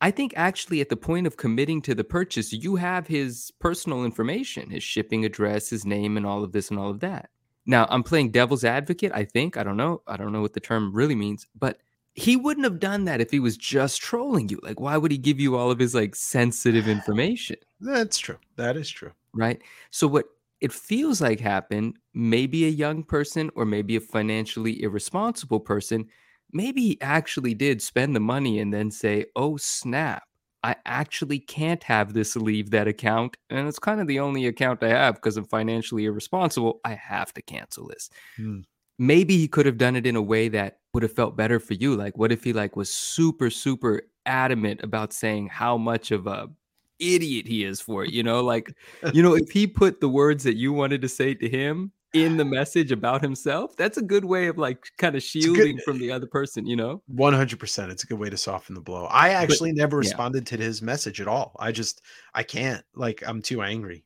I 0.00 0.10
think 0.10 0.32
actually 0.36 0.80
at 0.80 0.88
the 0.88 0.96
point 0.96 1.26
of 1.26 1.36
committing 1.36 1.82
to 1.82 1.94
the 1.94 2.04
purchase, 2.04 2.52
you 2.52 2.76
have 2.76 3.06
his 3.06 3.52
personal 3.58 4.04
information, 4.04 4.70
his 4.70 4.82
shipping 4.82 5.24
address, 5.24 5.68
his 5.68 5.84
name, 5.84 6.16
and 6.16 6.24
all 6.24 6.44
of 6.44 6.52
this 6.52 6.70
and 6.70 6.78
all 6.78 6.90
of 6.90 7.00
that. 7.00 7.30
Now, 7.66 7.86
I'm 7.90 8.02
playing 8.02 8.30
devil's 8.30 8.64
advocate, 8.64 9.12
I 9.14 9.24
think. 9.24 9.56
I 9.56 9.62
don't 9.62 9.76
know. 9.76 10.02
I 10.06 10.16
don't 10.16 10.32
know 10.32 10.40
what 10.40 10.54
the 10.54 10.60
term 10.60 10.92
really 10.92 11.14
means, 11.14 11.46
but 11.58 11.80
he 12.20 12.36
wouldn't 12.36 12.64
have 12.64 12.78
done 12.78 13.04
that 13.06 13.22
if 13.22 13.30
he 13.30 13.40
was 13.40 13.56
just 13.56 14.02
trolling 14.02 14.50
you. 14.50 14.60
Like, 14.62 14.78
why 14.78 14.98
would 14.98 15.10
he 15.10 15.16
give 15.16 15.40
you 15.40 15.56
all 15.56 15.70
of 15.70 15.78
his 15.78 15.94
like 15.94 16.14
sensitive 16.14 16.86
information? 16.86 17.56
That's 17.80 18.18
true. 18.18 18.36
That 18.56 18.76
is 18.76 18.90
true. 18.90 19.12
Right. 19.32 19.62
So, 19.90 20.06
what 20.06 20.26
it 20.60 20.72
feels 20.72 21.22
like 21.22 21.40
happened, 21.40 21.96
maybe 22.12 22.66
a 22.66 22.70
young 22.70 23.02
person 23.04 23.50
or 23.54 23.64
maybe 23.64 23.96
a 23.96 24.00
financially 24.00 24.82
irresponsible 24.82 25.60
person, 25.60 26.08
maybe 26.52 26.82
he 26.82 26.98
actually 27.00 27.54
did 27.54 27.80
spend 27.80 28.14
the 28.14 28.20
money 28.20 28.58
and 28.58 28.72
then 28.72 28.90
say, 28.90 29.24
oh, 29.34 29.56
snap. 29.56 30.22
I 30.62 30.76
actually 30.84 31.38
can't 31.38 31.82
have 31.84 32.12
this 32.12 32.36
leave 32.36 32.70
that 32.72 32.86
account. 32.86 33.34
And 33.48 33.66
it's 33.66 33.78
kind 33.78 33.98
of 33.98 34.06
the 34.06 34.20
only 34.20 34.46
account 34.46 34.82
I 34.82 34.90
have 34.90 35.14
because 35.14 35.38
I'm 35.38 35.46
financially 35.46 36.04
irresponsible. 36.04 36.80
I 36.84 36.96
have 36.96 37.32
to 37.32 37.40
cancel 37.40 37.88
this. 37.88 38.10
Hmm. 38.36 38.60
Maybe 39.00 39.38
he 39.38 39.48
could 39.48 39.64
have 39.64 39.78
done 39.78 39.96
it 39.96 40.06
in 40.06 40.14
a 40.14 40.20
way 40.20 40.48
that 40.48 40.80
would 40.92 41.02
have 41.02 41.14
felt 41.14 41.34
better 41.34 41.58
for 41.58 41.72
you. 41.72 41.96
Like, 41.96 42.18
what 42.18 42.30
if 42.30 42.44
he 42.44 42.52
like 42.52 42.76
was 42.76 42.92
super, 42.92 43.48
super 43.48 44.02
adamant 44.26 44.82
about 44.82 45.14
saying 45.14 45.48
how 45.48 45.78
much 45.78 46.10
of 46.10 46.26
a 46.26 46.50
idiot 46.98 47.46
he 47.46 47.64
is 47.64 47.80
for 47.80 48.04
it? 48.04 48.12
You 48.12 48.22
know, 48.22 48.42
like, 48.42 48.70
you 49.14 49.22
know, 49.22 49.34
if 49.34 49.50
he 49.50 49.66
put 49.66 50.02
the 50.02 50.08
words 50.10 50.44
that 50.44 50.56
you 50.56 50.74
wanted 50.74 51.00
to 51.00 51.08
say 51.08 51.32
to 51.32 51.48
him 51.48 51.92
in 52.12 52.36
the 52.36 52.44
message 52.44 52.92
about 52.92 53.22
himself, 53.22 53.74
that's 53.74 53.96
a 53.96 54.02
good 54.02 54.26
way 54.26 54.48
of 54.48 54.58
like 54.58 54.84
kind 54.98 55.16
of 55.16 55.22
good- 55.22 55.28
shielding 55.28 55.78
from 55.78 55.98
the 55.98 56.12
other 56.12 56.26
person, 56.26 56.66
you 56.66 56.76
know? 56.76 57.02
100% 57.14 57.90
it's 57.90 58.04
a 58.04 58.06
good 58.06 58.18
way 58.18 58.28
to 58.28 58.36
soften 58.36 58.74
the 58.74 58.80
blow 58.82 59.06
i 59.06 59.30
actually 59.30 59.72
never 59.72 59.96
yeah. 59.96 60.00
responded 60.00 60.46
to 60.46 60.56
his 60.58 60.82
message 60.82 61.20
at 61.20 61.28
all 61.28 61.56
i 61.58 61.72
just 61.72 62.02
i 62.34 62.42
can't 62.42 62.84
like 62.94 63.22
i'm 63.26 63.40
too 63.40 63.62
angry 63.62 64.04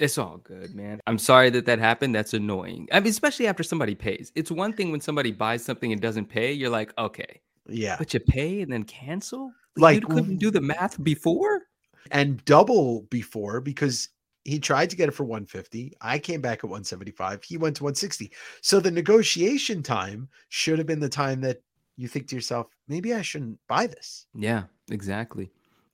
It's 0.00 0.18
all 0.18 0.38
good, 0.38 0.74
man. 0.74 1.00
I'm 1.06 1.18
sorry 1.18 1.50
that 1.50 1.66
that 1.66 1.78
happened. 1.78 2.14
That's 2.14 2.34
annoying. 2.34 2.88
I 2.92 3.00
mean, 3.00 3.10
especially 3.10 3.46
after 3.46 3.62
somebody 3.62 3.94
pays. 3.94 4.32
It's 4.34 4.50
one 4.50 4.72
thing 4.72 4.90
when 4.90 5.00
somebody 5.00 5.32
buys 5.32 5.64
something 5.64 5.92
and 5.92 6.00
doesn't 6.00 6.26
pay. 6.26 6.52
You're 6.52 6.70
like, 6.70 6.92
okay, 6.98 7.40
yeah 7.68 7.96
but 7.98 8.12
you 8.12 8.20
pay 8.20 8.62
and 8.62 8.72
then 8.72 8.82
cancel. 8.84 9.52
Like, 9.76 10.00
you 10.02 10.06
couldn't 10.08 10.38
do 10.38 10.50
the 10.50 10.60
math 10.60 11.02
before. 11.02 11.62
and 12.10 12.44
double 12.44 13.02
before 13.10 13.60
because 13.60 14.08
he 14.44 14.58
tried 14.58 14.90
to 14.90 14.96
get 14.96 15.08
it 15.08 15.12
for 15.12 15.22
150 15.22 15.92
i 16.00 16.18
came 16.18 16.40
back 16.40 16.58
at 16.58 16.64
175 16.64 17.44
he 17.44 17.56
went 17.56 17.76
to 17.76 17.84
160 17.84 18.32
so 18.60 18.80
the 18.80 18.90
negotiation 18.90 19.80
time 19.84 20.28
should 20.48 20.78
have 20.78 20.86
been 20.88 20.98
the 20.98 21.08
time 21.08 21.40
that 21.40 21.58
you 21.96 22.08
think 22.08 22.26
to 22.26 22.34
yourself 22.34 22.66
maybe 22.88 23.14
i 23.14 23.22
shouldn't 23.22 23.56
buy 23.68 23.86
this 23.86 24.26
Yeah, 24.34 24.64
exactly. 24.90 25.52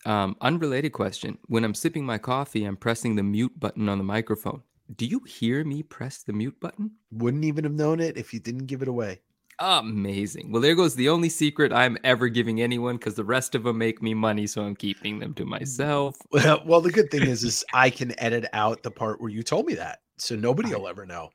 Um, 0.09 0.37
unrelated 0.41 0.93
question. 0.93 1.37
When 1.49 1.65
I'm 1.65 1.75
sipping 1.75 2.07
my 2.07 2.17
coffee, 2.17 2.65
I'm 2.65 2.77
pressing 2.77 3.15
the 3.15 3.23
mute 3.23 3.61
button 3.61 3.89
on 3.89 3.99
the 3.99 4.05
microphone. 4.05 4.63
Do 4.97 5.05
you 5.05 5.21
hear 5.21 5.65
me 5.65 5.83
press 5.83 6.23
the 6.23 6.33
mute 6.33 6.59
button? 6.61 6.93
wouldn't 7.13 7.45
even 7.45 7.65
have 7.65 7.75
known 7.75 8.01
it 8.01 8.17
if 8.17 8.33
you 8.33 8.41
didn't 8.41 8.67
give 8.67 8.81
it 8.81 8.89
away 8.89 9.21
Amazing. 9.61 10.53
Well, 10.53 10.63
there 10.63 10.77
goes 10.77 10.95
the 10.95 11.09
only 11.09 11.29
secret 11.29 11.73
I'm 11.73 11.99
ever 12.05 12.29
giving 12.29 12.63
anyone 12.63 12.97
because 12.97 13.17
the 13.17 13.25
rest 13.25 13.57
of 13.57 13.65
them 13.65 13.79
make 13.79 14.01
me 14.01 14.15
money, 14.15 14.47
so 14.47 14.63
I'm 14.63 14.77
keeping 14.77 15.19
them 15.19 15.35
to 15.35 15.45
myself. 15.45 16.17
well 16.31 16.63
well, 16.67 16.81
the 16.81 16.93
good 16.93 17.11
thing 17.11 17.23
is 17.23 17.43
is 17.43 17.65
i 17.73 17.91
can 17.91 18.19
edit 18.21 18.47
out 18.53 18.83
the 18.83 18.91
part 18.91 19.21
where 19.21 19.31
you 19.31 19.43
told 19.43 19.67
me 19.67 19.75
that 19.75 19.99
so 20.17 20.37
nobody 20.37 20.73
will 20.73 20.87
ever 20.89 21.05
know 21.05 21.31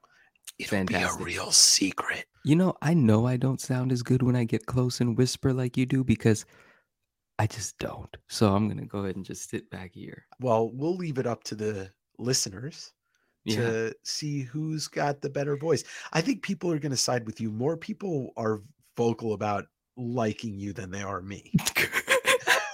it'll 0.57 0.85
be 0.85 0.95
a 0.95 1.13
real 1.19 1.51
secret 1.51 2.25
You 2.45 2.55
know, 2.55 2.75
I 2.81 2.93
know 2.93 3.27
I 3.27 3.37
don't 3.37 3.61
sound 3.61 3.91
as 3.91 4.03
good 4.03 4.21
when 4.21 4.35
I 4.35 4.43
get 4.43 4.65
close 4.65 5.01
and 5.01 5.17
whisper 5.17 5.53
like 5.53 5.77
you 5.77 5.85
do 5.85 6.03
because 6.03 6.45
I 7.39 7.47
just 7.47 7.77
don't. 7.79 8.15
So 8.29 8.53
I'm 8.55 8.67
gonna 8.67 8.85
go 8.85 8.99
ahead 8.99 9.15
and 9.15 9.25
just 9.25 9.49
sit 9.49 9.69
back 9.69 9.91
here. 9.93 10.25
well 10.39 10.69
we'll 10.71 10.95
leave 10.95 11.17
it 11.17 11.27
up 11.27 11.43
to 11.45 11.55
the 11.55 11.89
listeners 12.19 12.93
Yeah. 13.45 13.55
to 13.57 13.95
see 14.03 14.41
who's 14.41 14.87
got 14.87 15.21
the 15.21 15.29
better 15.29 15.57
voice. 15.57 15.83
I 16.13 16.21
think 16.21 16.41
people 16.43 16.71
are 16.71 16.79
going 16.79 16.91
to 16.91 16.97
side 16.97 17.25
with 17.25 17.41
you. 17.41 17.51
More 17.51 17.75
people 17.75 18.31
are 18.37 18.61
vocal 18.95 19.33
about 19.33 19.65
liking 19.97 20.57
you 20.59 20.71
than 20.73 20.91
they 20.91 21.01
are 21.01 21.21
me. 21.21 21.51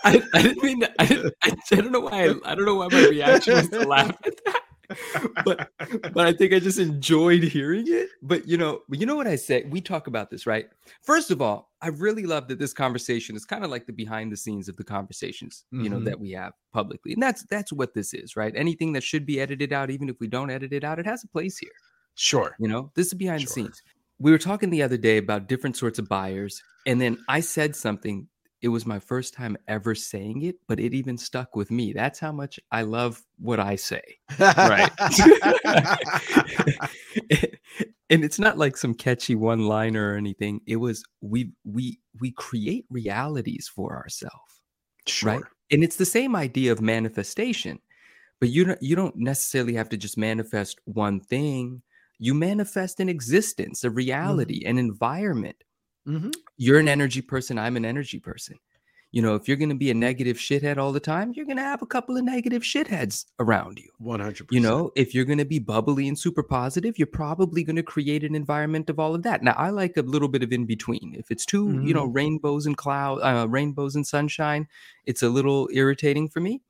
I, 0.04 0.22
I 0.34 0.42
didn't 0.42 0.64
mean 0.64 0.80
to- 0.82 0.92
I, 1.00 1.06
didn't, 1.06 1.34
I, 1.44 1.52
I 1.72 1.76
don't 1.76 1.92
know 1.92 2.00
why 2.02 2.26
I, 2.30 2.34
I 2.46 2.56
don't 2.56 2.66
know 2.66 2.76
why 2.76 2.88
my 2.92 3.08
reaction 3.08 3.56
was 3.56 3.70
to 3.70 3.88
laugh 3.88 4.16
at 4.26 4.34
that. 4.46 4.59
But 5.46 5.70
but 6.14 6.18
I 6.28 6.34
think 6.34 6.54
I 6.54 6.60
just 6.60 6.80
enjoyed 6.80 7.44
hearing 7.44 7.86
it. 7.88 8.10
But 8.22 8.48
you 8.48 8.58
know, 8.58 8.82
you 8.90 9.06
know 9.06 9.16
what 9.16 9.28
I 9.28 9.36
say? 9.36 9.66
We 9.70 9.82
talk 9.82 10.08
about 10.08 10.30
this, 10.30 10.46
right? 10.48 10.68
First 11.04 11.32
of 11.32 11.42
all, 11.42 11.72
I 11.82 11.88
really 11.90 12.26
love 12.26 12.48
that 12.50 12.60
this 12.60 12.74
conversation 12.74 13.36
is 13.36 13.46
kind 13.46 13.64
of 13.64 13.70
like 13.70 13.86
the 13.86 13.94
behind 13.94 14.32
the 14.32 14.38
scenes 14.38 14.68
of 14.68 14.76
the 14.78 14.84
conversations, 14.84 15.66
you 15.72 15.90
know, 15.90 16.00
Mhm. 16.00 16.06
that 16.06 16.20
we 16.20 16.32
have 16.32 16.54
publicly. 16.74 17.14
And 17.14 17.22
that's 17.22 17.44
that's 17.44 17.72
what 17.72 17.94
this 17.94 18.14
is, 18.14 18.36
right? 18.36 18.54
Anything 18.56 18.94
that 18.94 19.04
should 19.04 19.26
be 19.26 19.40
edited 19.40 19.72
out, 19.74 19.90
even 19.90 20.10
if 20.10 20.20
we 20.20 20.28
don't 20.28 20.50
edit 20.50 20.74
it 20.74 20.84
out, 20.84 21.00
it 21.00 21.06
has 21.06 21.24
a 21.24 21.28
place 21.28 21.58
here. 21.58 21.72
Sure. 22.16 22.56
You 22.60 22.68
know, 22.68 22.92
this 22.96 23.08
is 23.08 23.14
behind 23.14 23.44
the 23.44 23.48
scenes. 23.48 23.82
We 24.18 24.32
were 24.32 24.38
talking 24.38 24.70
the 24.70 24.82
other 24.84 24.98
day 24.98 25.18
about 25.18 25.48
different 25.48 25.78
sorts 25.78 26.00
of 26.00 26.10
buyers, 26.10 26.62
and 26.86 27.00
then 27.00 27.18
I 27.30 27.40
said 27.40 27.76
something. 27.76 28.28
It 28.62 28.68
was 28.68 28.86
my 28.86 29.00
first 29.00 29.34
time 29.34 29.58
ever 29.68 29.96
saying 29.96 30.44
it, 30.44 30.56
but 30.68 30.80
it 30.80 30.94
even 30.94 31.18
stuck 31.18 31.56
with 31.56 31.72
me. 31.72 31.94
That's 31.94 32.20
how 32.20 32.32
much 32.32 32.60
I 32.72 32.82
love 32.82 33.22
what 33.38 33.60
I 33.60 33.76
say. 33.76 34.02
Right. 34.40 34.92
and 38.10 38.24
it's 38.24 38.40
not 38.40 38.58
like 38.58 38.76
some 38.76 38.94
catchy 38.94 39.36
one 39.36 39.68
liner 39.68 40.14
or 40.14 40.18
anything. 40.18 40.62
It 40.68 40.78
was 40.78 41.04
we 41.22 41.54
we 41.64 42.00
we 42.20 42.32
create 42.32 42.86
realities 42.90 43.72
for 43.74 43.96
ourselves 43.96 44.60
sure. 45.10 45.34
right 45.34 45.44
and 45.72 45.84
it's 45.84 45.96
the 45.96 46.06
same 46.06 46.36
idea 46.36 46.72
of 46.72 46.82
manifestation 46.82 47.80
but 48.40 48.50
you 48.50 48.66
don't 48.66 48.82
you 48.82 48.96
don't 48.96 49.16
necessarily 49.16 49.74
have 49.74 49.90
to 49.90 49.98
just 49.98 50.18
manifest 50.18 50.80
one 50.86 51.20
thing 51.20 51.82
you 52.18 52.34
manifest 52.34 53.00
an 53.00 53.10
existence 53.10 53.84
a 53.84 53.88
mm-hmm. 53.88 53.98
reality 53.98 54.64
an 54.66 54.78
environment 54.78 55.64
Mhm. 56.10 56.34
you're 56.58 56.80
an 56.80 56.88
energy 56.90 57.22
person 57.22 57.58
i'm 57.60 57.78
an 57.78 57.86
energy 57.86 58.20
person. 58.20 58.58
You 59.12 59.24
know 59.24 59.34
if 59.34 59.48
you're 59.48 59.58
going 59.58 59.70
to 59.76 59.76
be 59.76 59.90
a 59.90 59.96
negative 59.96 60.38
shithead 60.38 60.78
all 60.78 60.92
the 60.92 61.00
time 61.00 61.32
you're 61.36 61.46
going 61.52 61.58
to 61.58 61.64
have 61.64 61.82
a 61.82 61.88
couple 61.88 62.16
of 62.18 62.24
negative 62.24 62.62
shitheads 62.62 63.26
around 63.40 63.80
you. 63.80 63.90
100%. 64.00 64.52
you 64.52 64.60
know 64.60 64.92
if 65.04 65.16
you're 65.16 65.26
going 65.26 65.40
to 65.40 65.46
be 65.46 65.58
bubbly 65.58 66.08
and 66.08 66.20
super 66.26 66.44
positive 66.44 67.00
you're 67.00 67.08
probably 67.24 67.64
going 67.64 67.76
to 67.84 67.88
create 67.96 68.24
an 68.24 68.36
environment 68.36 68.88
of 68.90 69.00
all 69.00 69.16
of 69.16 69.24
that. 69.24 69.42
Now 69.48 69.56
i 69.58 69.70
like 69.72 69.98
a 69.98 70.04
little 70.04 70.28
bit 70.36 70.44
of 70.44 70.52
in 70.52 70.66
between 70.66 71.16
if 71.18 71.32
it's 71.32 71.46
too 71.54 71.66
you 71.88 71.94
know 71.94 72.06
rainbows 72.06 72.68
and 72.68 72.78
cloud 72.78 73.16
uh, 73.30 73.48
rainbows 73.48 73.96
and 73.96 74.06
sunshine 74.06 74.68
it's 75.08 75.24
a 75.24 75.30
little 75.30 75.68
irritating 75.74 76.30
for 76.30 76.40
me 76.40 76.62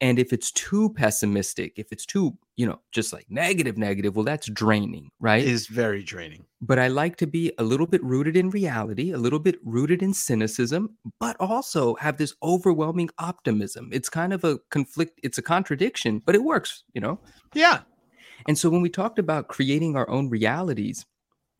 and 0.00 0.18
if 0.18 0.32
it's 0.32 0.50
too 0.52 0.90
pessimistic 0.94 1.72
if 1.76 1.90
it's 1.92 2.06
too 2.06 2.36
you 2.56 2.66
know 2.66 2.80
just 2.92 3.12
like 3.12 3.26
negative 3.28 3.78
negative 3.78 4.16
well 4.16 4.24
that's 4.24 4.48
draining 4.50 5.10
right 5.20 5.44
is 5.44 5.66
very 5.66 6.02
draining. 6.02 6.44
but 6.60 6.78
I 6.78 6.88
like 6.88 7.16
to 7.18 7.26
be 7.26 7.52
a 7.58 7.62
little 7.62 7.86
bit 7.86 8.02
rooted 8.02 8.36
in 8.36 8.50
reality, 8.50 9.12
a 9.12 9.18
little 9.18 9.38
bit 9.38 9.56
rooted 9.64 10.02
in 10.02 10.14
cynicism, 10.14 10.96
but 11.20 11.36
also 11.38 11.94
have 11.96 12.16
this 12.16 12.34
overwhelming 12.42 13.10
optimism. 13.18 13.90
It's 13.92 14.08
kind 14.08 14.32
of 14.32 14.42
a 14.44 14.58
conflict, 14.70 15.20
it's 15.22 15.38
a 15.38 15.42
contradiction, 15.42 16.22
but 16.24 16.34
it 16.34 16.42
works, 16.42 16.84
you 16.94 17.00
know? 17.00 17.20
Yeah. 17.54 17.80
And 18.48 18.56
so 18.58 18.70
when 18.70 18.82
we 18.82 18.88
talked 18.88 19.18
about 19.18 19.48
creating 19.48 19.96
our 19.96 20.08
own 20.08 20.28
realities, 20.28 21.04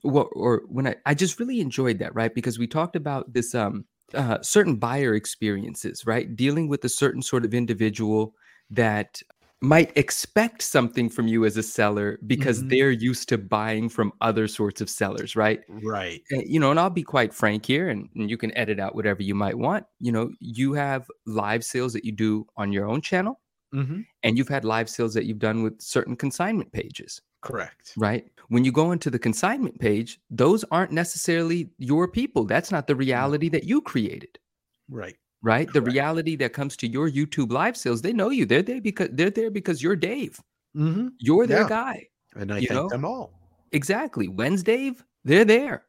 well, 0.02 0.28
or 0.32 0.62
when 0.68 0.86
I, 0.86 0.96
I 1.04 1.14
just 1.14 1.38
really 1.38 1.60
enjoyed 1.60 1.98
that, 1.98 2.14
right? 2.14 2.34
Because 2.34 2.58
we 2.58 2.66
talked 2.66 2.96
about 2.96 3.32
this 3.32 3.54
um 3.54 3.84
uh, 4.14 4.40
certain 4.42 4.76
buyer 4.76 5.14
experiences, 5.14 6.06
right? 6.06 6.34
Dealing 6.36 6.68
with 6.68 6.84
a 6.84 6.88
certain 6.88 7.22
sort 7.22 7.44
of 7.44 7.54
individual 7.54 8.34
that 8.70 9.22
might 9.62 9.96
expect 9.96 10.62
something 10.62 11.08
from 11.08 11.28
you 11.28 11.44
as 11.44 11.56
a 11.56 11.62
seller 11.62 12.18
because 12.26 12.64
Mhm. 12.64 12.70
they're 12.70 12.90
used 12.90 13.28
to 13.30 13.38
buying 13.38 13.88
from 13.88 14.12
other 14.20 14.46
sorts 14.48 14.80
of 14.80 14.90
sellers, 14.90 15.34
right? 15.36 15.60
Right. 15.68 16.24
Uh, 16.32 16.40
you 16.46 16.58
know, 16.60 16.70
and 16.72 16.80
I'll 16.80 16.90
be 16.90 17.04
quite 17.04 17.32
frank 17.34 17.66
here, 17.66 17.88
and, 17.88 18.08
and 18.16 18.28
you 18.30 18.36
can 18.36 18.56
edit 18.56 18.80
out 18.80 18.94
whatever 18.96 19.22
you 19.22 19.34
might 19.34 19.58
want. 19.58 19.86
You 20.00 20.12
know, 20.12 20.32
you 20.40 20.72
have 20.74 21.08
live 21.26 21.64
sales 21.64 21.92
that 21.92 22.04
you 22.04 22.12
do 22.12 22.46
on 22.56 22.72
your 22.72 22.88
own 22.88 23.00
channel, 23.00 23.40
hmm 23.72 24.08
and 24.22 24.38
you've 24.38 24.48
had 24.48 24.64
live 24.64 24.90
sales 24.90 25.14
that 25.14 25.26
you've 25.26 25.38
done 25.40 25.62
with 25.62 25.80
certain 25.82 26.16
consignment 26.16 26.72
pages 26.72 27.22
Correct. 27.40 27.98
right? 27.98 28.30
When 28.48 28.64
you 28.64 28.72
go 28.72 28.92
into 28.92 29.10
the 29.10 29.18
consignment 29.18 29.78
page, 29.80 30.20
those 30.30 30.64
aren't 30.70 30.92
necessarily 30.92 31.70
your 31.78 32.06
people. 32.08 32.44
That's 32.44 32.70
not 32.70 32.86
the 32.86 32.94
reality 32.96 33.48
that 33.50 33.64
you 33.64 33.80
created, 33.80 34.38
Right. 34.88 35.16
right? 35.42 35.72
The 35.72 35.82
reality 35.82 36.36
that 36.36 36.52
comes 36.52 36.76
to 36.78 36.86
your 36.86 37.10
YouTube 37.10 37.50
live 37.50 37.76
sales, 37.76 38.02
they 38.02 38.12
know 38.12 38.30
you. 38.30 38.46
They're 38.46 38.62
there 38.62 38.80
because 38.80 39.08
they're 39.12 39.30
there 39.30 39.50
because 39.50 39.82
you're 39.82 39.96
Dave. 39.96 40.40
Mm-hmm. 40.76 41.08
You're 41.18 41.46
their 41.46 41.62
Yeah. 41.62 41.68
guy. 41.68 42.08
And 42.36 42.52
I 42.52 42.58
You 42.58 42.68
thank 42.68 42.80
know? 42.80 42.88
them 42.88 43.04
all. 43.04 43.32
Exactly. 43.72 44.28
When's 44.28 44.62
Dave? 44.62 45.02
They're 45.24 45.44
there. 45.44 45.84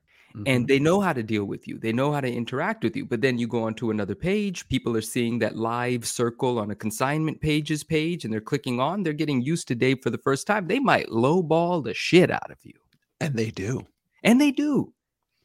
And 0.46 0.66
Mhm. 0.66 0.68
they 0.68 0.80
know 0.80 1.00
how 1.02 1.14
to 1.14 1.24
deal 1.24 1.46
with 1.46 1.68
you. 1.68 1.78
They 1.80 1.92
know 1.94 2.12
how 2.12 2.22
to 2.22 2.32
interact 2.32 2.84
with 2.84 2.96
you. 2.96 3.06
But 3.06 3.22
then 3.22 3.38
you 3.38 3.48
go 3.48 3.64
onto 3.64 3.90
another 3.92 4.16
page, 4.16 4.68
people 4.68 4.96
are 4.96 5.02
seeing 5.02 5.40
that 5.40 5.56
live 5.56 6.06
circle 6.06 6.60
on 6.60 6.72
a 6.72 6.76
consignment 6.76 7.42
pages 7.42 7.84
page 7.84 8.24
and 8.24 8.34
they're 8.34 8.42
clicking 8.42 8.80
on, 8.80 9.04
they're 9.04 9.14
getting 9.14 9.42
used 9.42 9.68
to 9.70 9.76
Dave 9.76 10.02
for 10.04 10.10
the 10.10 10.18
first 10.18 10.46
time. 10.48 10.68
They 10.68 10.80
might 10.80 11.08
lowball 11.08 11.84
the 11.84 11.94
shit 11.94 12.30
out 12.32 12.52
of 12.52 12.58
you. 12.64 12.74
and 13.20 13.34
they 13.36 13.50
do. 13.50 13.82
And 14.24 14.40
they 14.40 14.52
do 14.52 14.94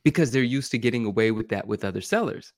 because 0.04 0.30
they're 0.30 0.42
used 0.42 0.70
to 0.72 0.78
getting 0.78 1.06
away 1.06 1.30
with 1.30 1.48
that 1.48 1.66
with 1.66 1.84
other 1.84 2.02
sellers. 2.02 2.52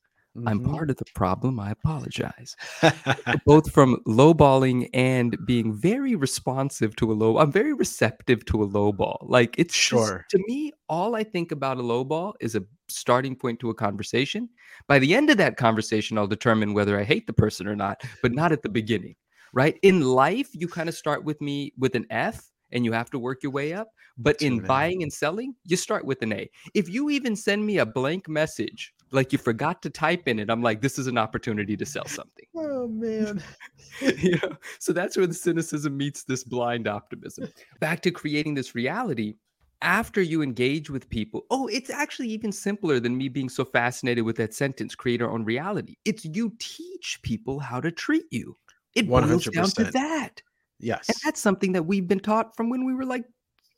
I'm 0.46 0.60
Mhm. 0.60 0.70
part 0.72 0.90
of 0.90 0.96
the 0.96 1.04
problem. 1.14 1.60
I 1.60 1.70
apologize. 1.70 2.56
Both 3.46 3.70
from 3.72 3.96
lowballing 4.06 4.88
and 4.92 5.36
being 5.46 5.72
very 5.72 6.16
responsive 6.16 6.96
to 6.96 7.12
a 7.12 7.14
low. 7.14 7.38
I'm 7.38 7.52
very 7.52 7.72
receptive 7.72 8.44
to 8.46 8.62
a 8.64 8.68
lowball. 8.68 9.18
Like 9.22 9.54
it's 9.58 9.74
just- 9.74 9.84
Sure. 9.84 10.26
to 10.30 10.38
me, 10.48 10.72
all 10.88 11.14
I 11.14 11.22
think 11.24 11.52
about 11.52 11.78
a 11.78 11.82
lowball 11.82 12.34
is 12.40 12.56
a 12.56 12.64
starting 12.88 13.36
point 13.36 13.60
to 13.60 13.70
a 13.70 13.74
conversation. 13.74 14.48
By 14.88 14.98
the 14.98 15.14
end 15.14 15.30
of 15.30 15.36
that 15.38 15.56
conversation, 15.56 16.18
I'll 16.18 16.26
determine 16.26 16.74
whether 16.74 16.98
I 16.98 17.04
hate 17.04 17.26
the 17.26 17.32
person 17.32 17.66
or 17.68 17.76
not, 17.76 18.02
but 18.22 18.32
not 18.32 18.50
at 18.52 18.62
the 18.62 18.68
beginning. 18.68 19.14
Right? 19.52 19.78
In 19.82 20.00
life, 20.00 20.48
you 20.52 20.66
kind 20.66 20.88
of 20.88 20.96
start 20.96 21.22
with 21.22 21.40
me 21.40 21.72
with 21.78 21.94
an 21.94 22.06
F 22.10 22.50
and 22.72 22.84
you 22.84 22.90
have 22.90 23.08
to 23.10 23.20
work 23.20 23.40
your 23.44 23.52
way 23.52 23.72
up. 23.72 23.86
But 24.18 24.38
To 24.40 24.46
in 24.46 24.58
buying 24.60 25.04
and 25.04 25.12
selling, 25.12 25.54
you 25.64 25.76
start 25.76 26.04
with 26.04 26.22
an 26.22 26.32
A. 26.32 26.50
If 26.74 26.88
you 26.88 27.08
even 27.10 27.36
send 27.36 27.64
me 27.64 27.78
a 27.78 27.86
blank 27.86 28.28
message 28.28 28.92
like 29.14 29.33
you 29.33 29.38
forgot 29.38 29.81
to 29.83 29.90
type 29.90 30.29
in 30.29 30.38
it. 30.38 30.50
I'm 30.50 30.62
like, 30.62 30.81
this 30.81 30.98
is 30.98 31.07
an 31.07 31.16
opportunity 31.16 31.77
to 31.77 31.87
sell 31.87 32.07
something. 32.07 32.44
Oh 32.57 32.88
man. 32.88 33.42
you 34.00 34.38
know? 34.42 34.57
So 34.79 34.92
that's 34.92 35.16
where 35.16 35.27
the 35.27 35.35
cynicism 35.35 35.96
meets 35.96 36.24
this 36.24 36.44
blind 36.44 36.87
optimism. 36.87 37.48
Back 37.81 38.03
to 38.03 38.11
creating 38.11 38.55
this 38.55 38.74
reality. 38.74 39.37
After 39.81 40.20
you 40.20 40.42
engage 40.42 40.90
with 40.90 41.09
people, 41.09 41.46
oh, 41.50 41.66
it's 41.68 41.88
actually 41.88 42.29
even 42.29 42.53
simpler 42.53 43.00
than 43.00 43.16
me 43.16 43.29
being 43.29 43.48
so 43.48 43.64
fascinated 43.64 44.24
with 44.24 44.37
that 44.37 44.53
sentence 44.53 44.94
create 44.94 45.22
our 45.22 45.31
own 45.31 45.44
reality. 45.44 45.96
It's 46.05 46.24
you 46.24 46.53
teach 46.59 47.20
people 47.22 47.59
how 47.59 47.81
to 47.81 47.90
treat 47.90 48.27
you. 48.31 48.57
It 48.94 49.09
boils 49.09 49.46
down 49.46 49.68
to 49.70 49.85
that. 49.85 50.42
Yes. 50.79 51.09
And 51.09 51.16
that's 51.24 51.40
something 51.40 51.72
that 51.72 51.85
we've 51.85 52.09
been 52.09 52.20
taught 52.20 52.55
from 52.57 52.68
when 52.68 52.85
we 52.85 52.94
were 52.94 53.07
like 53.07 53.24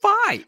five. 0.01 0.46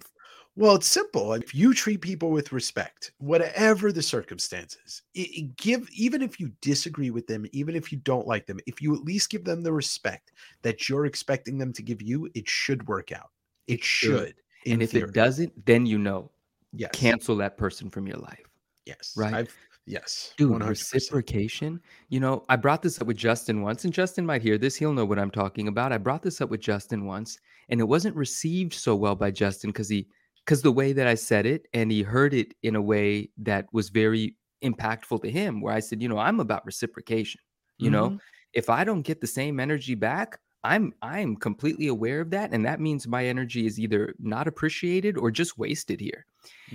Well, 0.59 0.75
it's 0.75 0.89
simple. 0.89 1.35
If 1.35 1.55
you 1.55 1.73
treat 1.73 2.01
people 2.01 2.31
with 2.33 2.51
respect, 2.51 3.13
whatever 3.19 3.93
the 3.93 4.03
circumstances, 4.03 5.03
i- 5.17 5.21
i- 5.39 5.49
give 5.57 5.89
even 5.93 6.21
if 6.21 6.41
you 6.41 6.51
disagree 6.61 7.11
with 7.11 7.29
them, 7.29 7.47
even 7.53 7.77
if 7.77 7.93
you 7.93 7.99
don't 7.99 8.27
like 8.27 8.47
them, 8.47 8.59
if 8.67 8.83
you 8.83 8.93
at 8.97 9.03
least 9.05 9.31
give 9.31 9.45
them 9.45 9.63
the 9.63 9.73
respect 9.73 10.33
that 10.63 10.89
you're 10.89 11.07
expecting 11.07 11.59
them 11.59 11.73
to 11.75 11.83
give 11.83 12.03
you, 12.03 12.29
it 12.35 12.49
should 12.49 12.89
work 12.89 13.13
out. 13.13 13.31
It 13.69 13.85
should. 13.85 14.35
should. 14.65 14.73
and 14.73 14.83
if 14.83 14.91
theory. 14.91 15.09
it 15.09 15.15
doesn't, 15.15 15.65
then 15.65 15.87
you 15.87 15.97
know, 15.97 16.33
yes, 16.73 16.91
cancel 16.93 17.37
that 17.37 17.57
person 17.57 17.89
from 17.89 18.09
your 18.09 18.19
life. 18.19 18.43
yes, 18.85 19.15
right? 19.17 19.33
I've, 19.35 19.57
yes, 19.87 20.35
Dude, 20.37 20.51
100%. 20.51 20.93
reciprocation. 20.93 21.81
You 22.09 22.19
know, 22.19 22.45
I 22.49 22.57
brought 22.57 22.83
this 22.83 23.01
up 23.01 23.07
with 23.07 23.17
Justin 23.17 23.63
once, 23.63 23.85
and 23.85 23.93
Justin 23.93 24.27
might 24.27 24.43
hear 24.43 24.59
this. 24.59 24.75
He'll 24.75 24.93
know 24.93 25.05
what 25.05 25.21
I'm 25.21 25.31
talking 25.31 25.69
about. 25.69 25.93
I 25.93 25.99
brought 25.99 26.23
this 26.23 26.41
up 26.41 26.51
with 26.51 26.61
Justin 26.61 27.05
once, 27.07 27.39
and 27.69 27.81
it 27.81 27.85
wasn't 27.85 28.17
received 28.17 28.73
so 28.75 28.97
well 28.97 29.15
by 29.15 29.31
Justin 29.31 29.71
because 29.71 29.89
he, 29.89 30.09
because 30.49 30.63
the 30.63 30.73
way 30.73 30.95
that 30.95 31.07
I 31.07 31.15
said 31.15 31.45
it, 31.45 31.69
and 31.75 31.93
he 31.93 32.03
heard 32.03 32.33
it 32.33 32.55
in 32.63 32.75
a 32.75 32.81
way 32.81 33.31
that 33.37 33.67
was 33.75 33.91
very 33.91 34.35
impactful 34.65 35.21
to 35.21 35.31
him. 35.31 35.61
Where 35.61 35.75
I 35.75 35.81
said, 35.81 36.03
you 36.03 36.09
know, 36.09 36.17
I'm 36.17 36.41
about 36.41 36.65
reciprocation. 36.65 37.43
You 37.77 37.91
know, 37.91 38.09
Mhm. 38.09 38.21
if 38.55 38.71
I 38.71 38.83
don't 38.83 39.03
get 39.03 39.21
the 39.21 39.27
same 39.27 39.61
energy 39.61 39.95
back, 39.95 40.41
I'm 40.65 40.95
I'm 41.03 41.37
completely 41.37 41.87
aware 41.87 42.23
of 42.23 42.31
that, 42.31 42.53
and 42.55 42.65
that 42.65 42.81
means 42.81 43.07
my 43.07 43.27
energy 43.27 43.67
is 43.67 43.79
either 43.79 44.15
not 44.19 44.49
appreciated 44.49 45.19
or 45.19 45.31
just 45.31 45.59
wasted 45.59 46.01
here. 46.01 46.25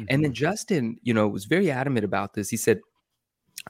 And 0.10 0.24
then 0.24 0.34
Mhm. 0.34 0.36
Justin, 0.36 0.98
you 1.04 1.14
know, 1.14 1.28
was 1.28 1.46
very 1.46 1.72
adamant 1.72 2.06
about 2.06 2.36
this. 2.36 2.50
He 2.50 2.58
said, 2.58 2.82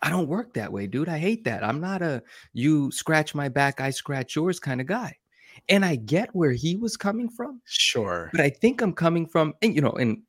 I 0.02 0.10
don't 0.12 0.28
work 0.28 0.54
that 0.56 0.74
way, 0.74 0.88
dude. 0.88 1.10
I 1.10 1.20
hate 1.20 1.46
that. 1.46 1.64
I'm 1.64 1.82
not 1.82 2.02
a 2.04 2.24
you 2.54 2.92
scratch 2.92 3.36
my 3.36 3.50
back, 3.50 3.82
I 3.82 3.92
scratch 3.92 4.36
yours 4.36 4.60
kind 4.60 4.82
of 4.82 4.88
guy. 4.88 5.18
And 5.70 5.86
I 5.86 5.96
get 5.96 6.34
where 6.36 6.52
he 6.52 6.76
was 6.76 6.98
coming 6.98 7.30
from, 7.30 7.62
sure, 7.66 8.30
but 8.32 8.42
I 8.42 8.50
think 8.50 8.82
I'm 8.82 8.94
coming 8.94 9.26
from, 9.26 9.54
and 9.62 9.76
you 9.76 9.82
know, 9.82 9.92
and 9.92 10.22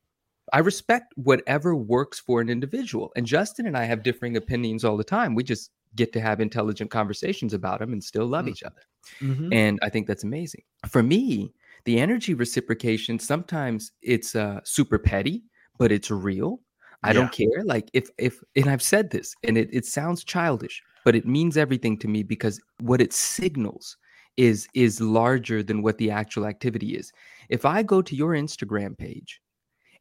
I 0.53 0.59
respect 0.59 1.13
whatever 1.17 1.75
works 1.75 2.21
for 2.21 2.41
an 2.41 2.49
individual. 2.49 3.13
And 3.17 3.27
Justin 3.27 3.67
and 3.67 3.77
I 3.77 3.85
have 3.85 4.03
differing 4.03 4.37
opinions 4.37 4.85
all 4.85 4.97
the 4.97 5.05
time. 5.05 5.35
We 5.35 5.43
just 5.43 5.71
get 5.97 6.13
to 6.13 6.21
have 6.21 6.41
intelligent 6.41 6.91
conversations 6.91 7.55
about 7.55 7.81
them 7.81 7.93
and 7.93 8.03
still 8.03 8.27
love 8.27 8.47
Mm. 8.47 8.51
each 8.51 8.63
other. 8.63 8.83
Mhm. 9.21 9.55
And 9.55 9.79
I 9.83 9.89
think 9.89 10.07
that's 10.07 10.25
amazing. 10.25 10.63
For 10.89 11.03
me, 11.03 11.53
the 11.85 11.99
energy 11.99 12.35
reciprocation, 12.35 13.19
sometimes 13.19 13.93
it's 14.03 14.35
uh, 14.35 14.61
super 14.65 14.99
petty, 14.99 15.45
but 15.79 15.93
it's 15.93 16.11
real. 16.11 16.61
I 17.03 17.13
don't 17.13 17.31
care. 17.31 17.63
Like 17.65 17.91
if 17.93 18.09
if 18.17 18.43
and 18.57 18.69
I've 18.69 18.83
said 18.83 19.11
this 19.11 19.35
and 19.43 19.59
it, 19.59 19.69
it 19.73 19.85
sounds 19.85 20.25
childish, 20.25 20.83
but 21.05 21.15
it 21.15 21.27
means 21.27 21.59
everything 21.59 21.99
to 21.99 22.09
me 22.09 22.23
because 22.23 22.61
what 22.81 23.03
it 23.03 23.13
signals 23.13 23.99
is 24.37 24.69
is 24.75 25.01
larger 25.01 25.63
than 25.63 25.83
what 25.83 25.99
the 25.99 26.11
actual 26.11 26.47
activity 26.47 26.97
is. 26.97 27.13
If 27.49 27.65
I 27.65 27.83
go 27.83 28.03
to 28.03 28.17
your 28.17 28.33
Instagram 28.35 28.97
page 28.99 29.41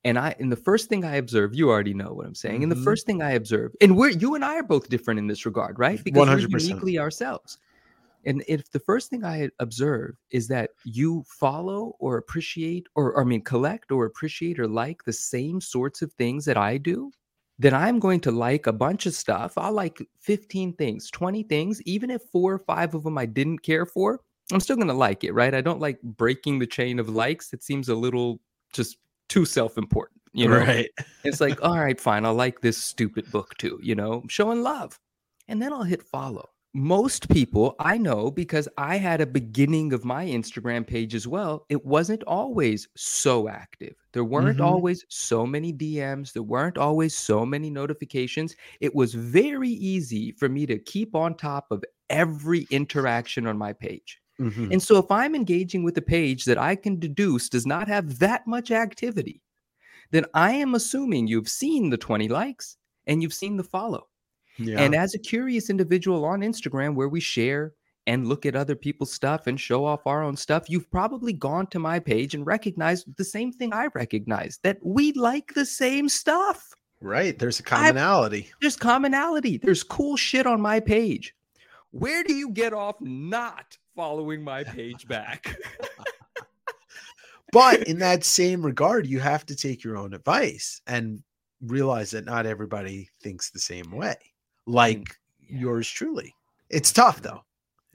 and 0.04 0.18
I 0.20 0.36
and 0.40 0.52
the 0.52 0.56
first 0.58 0.90
thing 0.90 1.06
I 1.06 1.16
observe, 1.18 1.56
you 1.56 1.70
already 1.70 1.94
know 1.94 2.14
what 2.14 2.26
I'm 2.28 2.36
saying. 2.36 2.64
And 2.64 2.72
the 2.72 2.76
Mhm. 2.76 2.84
first 2.84 3.06
thing 3.06 3.22
I 3.22 3.32
observe, 3.32 3.74
and 3.82 3.98
we're 3.98 4.10
you 4.10 4.36
and 4.36 4.46
I 4.46 4.56
are 4.58 4.64
both 4.64 4.90
different 4.90 5.20
in 5.20 5.28
this 5.28 5.46
regard, 5.46 5.80
right? 5.80 6.04
Because 6.04 6.32
we're 6.32 6.40
uniquely 6.40 7.00
ourselves. 7.00 7.58
And 8.26 8.44
if 8.48 8.72
the 8.72 8.80
first 8.80 9.10
thing 9.10 9.24
I 9.26 9.50
observe 9.60 10.16
is 10.32 10.48
that 10.50 10.72
you 10.84 11.24
follow 11.28 11.96
or 12.00 12.18
appreciate, 12.18 12.88
or, 12.96 13.14
or 13.14 13.22
I 13.22 13.26
mean, 13.26 13.44
collect 13.44 13.92
or 13.92 14.06
appreciate 14.06 14.60
or 14.60 14.68
like 14.68 15.04
the 15.06 15.14
same 15.14 15.62
sorts 15.62 16.02
of 16.02 16.14
things 16.14 16.46
that 16.46 16.58
I 16.58 16.78
do, 16.78 17.12
then 17.60 17.74
I'm 17.74 18.00
going 18.00 18.20
to 18.22 18.32
like 18.32 18.68
a 18.68 18.74
bunch 18.74 19.06
of 19.06 19.14
stuff. 19.14 19.54
I'll 19.58 19.74
like 19.74 20.02
15 20.20 20.74
things, 20.74 21.10
20 21.12 21.44
things, 21.44 21.82
even 21.84 22.10
if 22.10 22.22
four 22.32 22.54
or 22.54 22.60
five 22.60 22.96
of 22.96 23.04
them 23.04 23.18
I 23.18 23.26
didn't 23.26 23.60
care 23.60 23.86
for, 23.86 24.20
I'm 24.52 24.60
still 24.60 24.76
going 24.76 24.88
to 24.88 24.94
like 24.94 25.24
it, 25.24 25.34
right? 25.34 25.54
I 25.54 25.62
don't 25.62 25.80
like 25.80 26.02
breaking 26.02 26.60
the 26.60 26.68
chain 26.68 27.00
of 27.00 27.10
likes. 27.10 27.54
It 27.54 27.64
seems 27.64 27.90
a 27.90 27.96
little 27.96 28.40
just 28.74 28.98
too 29.30 29.46
self 29.46 29.78
important, 29.78 30.22
you 30.34 30.48
know? 30.48 30.58
right. 30.58 30.90
It's 31.24 31.40
like, 31.40 31.62
all 31.62 31.80
right, 31.80 32.00
fine. 32.00 32.26
I'll 32.26 32.34
like 32.34 32.62
this 32.62 32.78
stupid 32.78 33.32
book 33.32 33.56
too, 33.58 33.80
you 33.82 33.96
know, 33.96 34.24
showing 34.28 34.62
love. 34.62 35.00
And 35.48 35.62
then 35.62 35.74
I'll 35.74 35.84
hit 35.84 36.04
follow. 36.04 36.50
Most 36.76 37.30
people 37.30 37.76
I 37.80 38.00
know 38.00 38.32
because 38.32 38.68
I 38.80 38.98
had 38.98 39.22
a 39.22 39.28
beginning 39.28 39.94
of 39.94 40.04
my 40.04 40.26
Instagram 40.26 40.88
page 40.88 41.14
as 41.14 41.28
well. 41.28 41.68
It 41.70 41.86
wasn't 41.86 42.24
always 42.24 42.88
so 42.96 43.48
active. 43.48 43.94
There 44.12 44.24
weren't 44.24 44.58
Mhm. 44.58 44.66
always 44.66 45.06
so 45.08 45.46
many 45.46 45.72
DMs. 45.72 46.34
There 46.34 46.42
weren't 46.42 46.80
always 46.80 47.16
so 47.16 47.46
many 47.46 47.70
notifications. 47.70 48.56
It 48.82 48.96
was 48.96 49.14
very 49.14 49.70
easy 49.70 50.32
for 50.32 50.50
me 50.50 50.66
to 50.66 50.80
keep 50.80 51.14
on 51.14 51.36
top 51.38 51.68
of 51.70 51.84
every 52.10 52.66
interaction 52.72 53.46
on 53.46 53.56
my 53.58 53.74
page. 53.74 54.20
Mhm. 54.40 54.72
And 54.72 54.82
so 54.82 54.98
if 54.98 55.12
I'm 55.12 55.36
engaging 55.36 55.84
with 55.84 55.96
a 56.00 56.02
page 56.02 56.46
that 56.46 56.58
I 56.58 56.76
can 56.76 57.00
deduce 57.00 57.50
does 57.50 57.68
not 57.68 57.88
have 57.88 58.18
that 58.18 58.48
much 58.48 58.72
activity, 58.72 59.44
then 60.10 60.26
I 60.34 60.54
am 60.54 60.74
assuming 60.74 61.28
you've 61.28 61.50
seen 61.50 61.92
the 61.92 61.98
20 61.98 62.28
likes 62.28 62.78
and 63.06 63.22
you've 63.22 63.34
seen 63.34 63.58
the 63.58 63.64
follow. 63.64 64.08
Yeah. 64.58 64.80
And 64.82 64.96
as 64.96 65.16
a 65.16 65.20
curious 65.20 65.70
individual 65.70 66.26
on 66.26 66.42
Instagram 66.42 66.96
where 66.96 67.10
we 67.10 67.20
share 67.20 67.74
and 68.06 68.28
look 68.28 68.46
at 68.46 68.56
other 68.56 68.76
people's 68.76 69.12
stuff 69.12 69.48
and 69.48 69.60
show 69.60 69.86
off 69.86 70.06
our 70.06 70.24
own 70.24 70.36
stuff, 70.36 70.70
you've 70.70 70.90
probably 70.92 71.34
gone 71.34 71.68
to 71.68 71.80
my 71.80 72.00
page 72.00 72.36
and 72.36 72.46
recognized 72.46 73.08
the 73.18 73.24
same 73.24 73.52
thing 73.52 73.74
I 73.74 73.88
recognize 73.96 74.60
that 74.64 74.78
we 74.84 75.14
like 75.14 75.54
the 75.54 75.66
same 75.66 76.10
stuff. 76.10 76.74
right. 77.02 77.38
There's 77.38 77.60
a 77.60 77.64
commonality. 77.64 78.52
There's 78.62 78.76
commonality. 78.76 79.58
There's 79.58 79.84
cool 79.84 80.18
shit 80.18 80.46
on 80.46 80.62
my 80.62 80.80
page. 80.80 81.36
Where 81.92 82.24
do 82.24 82.34
you 82.34 82.50
get 82.50 82.74
off 82.74 83.00
not 83.02 83.78
following 83.96 84.44
my 84.44 84.64
page 84.64 85.08
back? 85.08 85.56
but 87.52 87.84
in 87.84 88.00
that 88.00 88.24
same 88.24 88.66
regard, 88.66 89.06
you 89.06 89.20
have 89.20 89.46
to 89.46 89.56
take 89.56 89.84
your 89.84 89.96
own 89.98 90.14
advice 90.14 90.82
and 90.88 91.22
realize 91.62 92.12
that 92.12 92.26
not 92.26 92.46
everybody 92.46 93.10
thinks 93.22 93.50
the 93.50 93.60
same 93.60 93.92
way, 93.92 94.16
like 94.66 95.00
mm, 95.00 95.16
Yeah. 95.50 95.60
yours 95.60 95.90
truly. 95.90 96.34
It's 96.70 96.92
tough 96.92 97.22
though. 97.22 97.44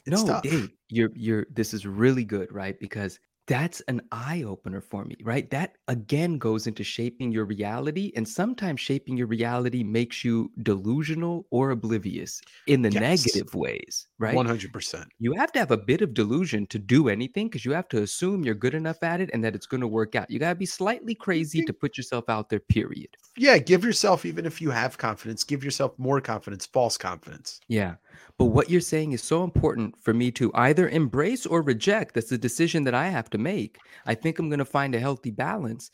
It's 0.06 0.22
no, 0.22 0.34
tough. 0.34 0.42
Dave, 0.42 0.70
you're 0.88 1.10
you're 1.14 1.46
this 1.50 1.74
is 1.74 1.86
really 1.86 2.24
good, 2.24 2.50
right? 2.52 2.78
Because 2.78 3.18
that's 3.48 3.80
an 3.88 4.02
eye 4.12 4.44
opener 4.46 4.80
for 4.80 5.04
me, 5.04 5.16
right? 5.22 5.50
That 5.50 5.76
again 5.88 6.38
goes 6.38 6.66
into 6.66 6.84
shaping 6.84 7.32
your 7.32 7.46
reality, 7.46 8.12
and 8.14 8.28
sometimes 8.28 8.80
shaping 8.80 9.16
your 9.16 9.26
reality 9.26 9.82
makes 9.82 10.22
you 10.24 10.52
delusional 10.62 11.46
or 11.50 11.70
oblivious 11.70 12.40
in 12.66 12.82
the 12.82 12.90
Yes. 12.90 13.00
negative 13.00 13.54
ways, 13.54 14.06
right? 14.18 14.34
One 14.34 14.46
hundred 14.46 14.72
percent. 14.72 15.06
You 15.18 15.32
have 15.32 15.50
to 15.52 15.58
have 15.58 15.70
a 15.70 15.76
bit 15.78 16.02
of 16.02 16.14
delusion 16.14 16.66
to 16.68 16.78
do 16.78 17.08
anything 17.08 17.48
because 17.48 17.64
you 17.64 17.72
have 17.72 17.88
to 17.88 18.02
assume 18.02 18.44
you're 18.44 18.54
good 18.54 18.74
enough 18.74 19.02
at 19.02 19.20
it 19.20 19.30
and 19.32 19.42
that 19.42 19.54
it's 19.54 19.66
going 19.66 19.80
to 19.80 19.88
work 19.88 20.14
out. 20.14 20.30
You 20.30 20.38
got 20.38 20.50
to 20.50 20.54
be 20.54 20.66
slightly 20.66 21.14
crazy 21.14 21.62
to 21.64 21.72
put 21.72 21.96
yourself 21.96 22.28
out 22.28 22.50
there, 22.50 22.60
period. 22.60 23.16
Yeah, 23.36 23.58
give 23.58 23.84
yourself 23.84 24.26
even 24.26 24.44
if 24.46 24.60
you 24.60 24.70
have 24.70 24.98
confidence, 24.98 25.42
give 25.44 25.64
yourself 25.64 25.92
more 25.98 26.20
confidence, 26.20 26.66
false 26.66 26.98
confidence. 26.98 27.60
Yeah. 27.68 27.94
But 28.36 28.46
what 28.46 28.68
you're 28.70 28.80
saying 28.80 29.12
is 29.12 29.22
so 29.22 29.42
important 29.44 29.96
for 30.02 30.12
me 30.12 30.30
to 30.32 30.50
either 30.54 30.88
embrace 30.88 31.46
or 31.46 31.62
reject. 31.62 32.14
That's 32.14 32.30
the 32.30 32.38
decision 32.38 32.84
that 32.84 32.94
I 32.94 33.08
have 33.08 33.30
to 33.30 33.37
make. 33.38 33.78
I 34.06 34.14
think 34.14 34.38
I'm 34.38 34.48
going 34.48 34.58
to 34.58 34.64
find 34.64 34.94
a 34.94 35.00
healthy 35.00 35.30
balance. 35.30 35.90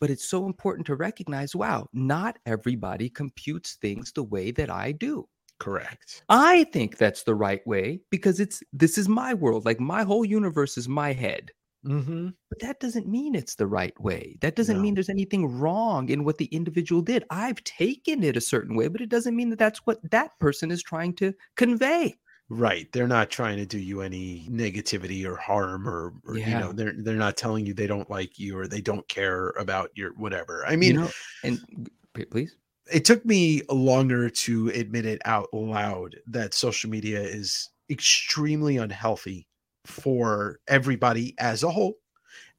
But 0.00 0.10
it's 0.10 0.28
so 0.28 0.44
important 0.46 0.86
to 0.88 0.96
recognize 0.96 1.54
wow, 1.56 1.88
not 1.92 2.38
everybody 2.46 3.08
computes 3.08 3.76
things 3.76 4.12
the 4.12 4.24
way 4.24 4.50
that 4.50 4.68
I 4.70 4.92
do. 4.92 5.28
Correct. 5.60 6.24
I 6.28 6.64
think 6.64 6.98
that's 6.98 7.22
the 7.22 7.34
right 7.34 7.64
way 7.66 8.00
because 8.10 8.40
it's 8.40 8.62
this 8.72 8.98
is 8.98 9.08
my 9.08 9.34
world. 9.34 9.64
Like 9.64 9.80
my 9.80 10.02
whole 10.02 10.24
universe 10.24 10.76
is 10.76 10.88
my 10.88 11.12
head. 11.12 11.52
Mm-hmm. 11.86 12.30
But 12.50 12.60
that 12.60 12.80
doesn't 12.80 13.06
mean 13.08 13.34
it's 13.34 13.54
the 13.54 13.66
right 13.66 13.98
way. 14.00 14.36
That 14.40 14.56
doesn't 14.56 14.76
No. 14.76 14.82
mean 14.82 14.94
there's 14.94 15.08
anything 15.10 15.46
wrong 15.46 16.08
in 16.08 16.24
what 16.24 16.38
the 16.38 16.46
individual 16.46 17.02
did. 17.02 17.24
I've 17.30 17.62
taken 17.64 18.24
it 18.24 18.36
a 18.36 18.40
certain 18.40 18.74
way, 18.74 18.88
but 18.88 19.00
it 19.00 19.10
doesn't 19.10 19.36
mean 19.36 19.50
that 19.50 19.58
that's 19.58 19.80
what 19.86 20.00
that 20.10 20.38
person 20.38 20.70
is 20.70 20.82
trying 20.82 21.14
to 21.16 21.32
convey. 21.56 22.16
Right. 22.50 22.92
They're 22.92 23.08
not 23.08 23.30
trying 23.30 23.56
to 23.56 23.66
do 23.66 23.78
you 23.78 24.02
any 24.02 24.46
negativity 24.50 25.24
or 25.24 25.36
harm 25.36 25.88
or, 25.88 26.12
or 26.26 26.36
you 26.36 26.46
know, 26.46 26.72
they're 26.72 26.92
they're 26.98 27.14
not 27.14 27.36
telling 27.36 27.64
you 27.64 27.72
they 27.72 27.86
don't 27.86 28.10
like 28.10 28.38
you 28.38 28.58
or 28.58 28.66
they 28.66 28.82
don't 28.82 29.06
care 29.08 29.48
about 29.58 29.90
your 29.94 30.12
whatever. 30.12 30.64
I 30.66 30.76
mean, 30.76 30.94
you 30.94 31.00
know, 31.00 31.10
and 31.42 31.88
please. 32.30 32.54
it 32.92 33.04
took 33.04 33.24
me 33.24 33.62
longer 33.70 34.28
to 34.28 34.68
admit 34.68 35.06
it 35.06 35.22
out 35.24 35.48
loud 35.54 36.16
that 36.26 36.52
social 36.52 36.90
media 36.90 37.20
is 37.20 37.70
extremely 37.88 38.76
unhealthy 38.76 39.46
for 39.86 40.60
everybody 40.68 41.34
as 41.38 41.62
a 41.62 41.70
whole 41.70 41.94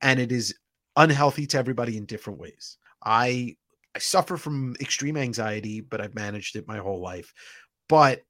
and 0.02 0.20
it 0.20 0.32
is 0.32 0.54
unhealthy 0.96 1.48
to 1.48 1.58
everybody 1.58 1.98
in 1.98 2.06
different 2.06 2.40
ways 2.40 2.78
i 3.04 3.56
I 3.96 4.00
suffer 4.00 4.36
from 4.36 4.76
extreme 4.82 5.16
anxiety, 5.16 5.80
but 5.80 6.02
I've 6.02 6.16
managed 6.16 6.58
it 6.58 6.68
my 6.68 6.80
whole 6.80 7.02
life. 7.02 7.34
But 7.88 8.22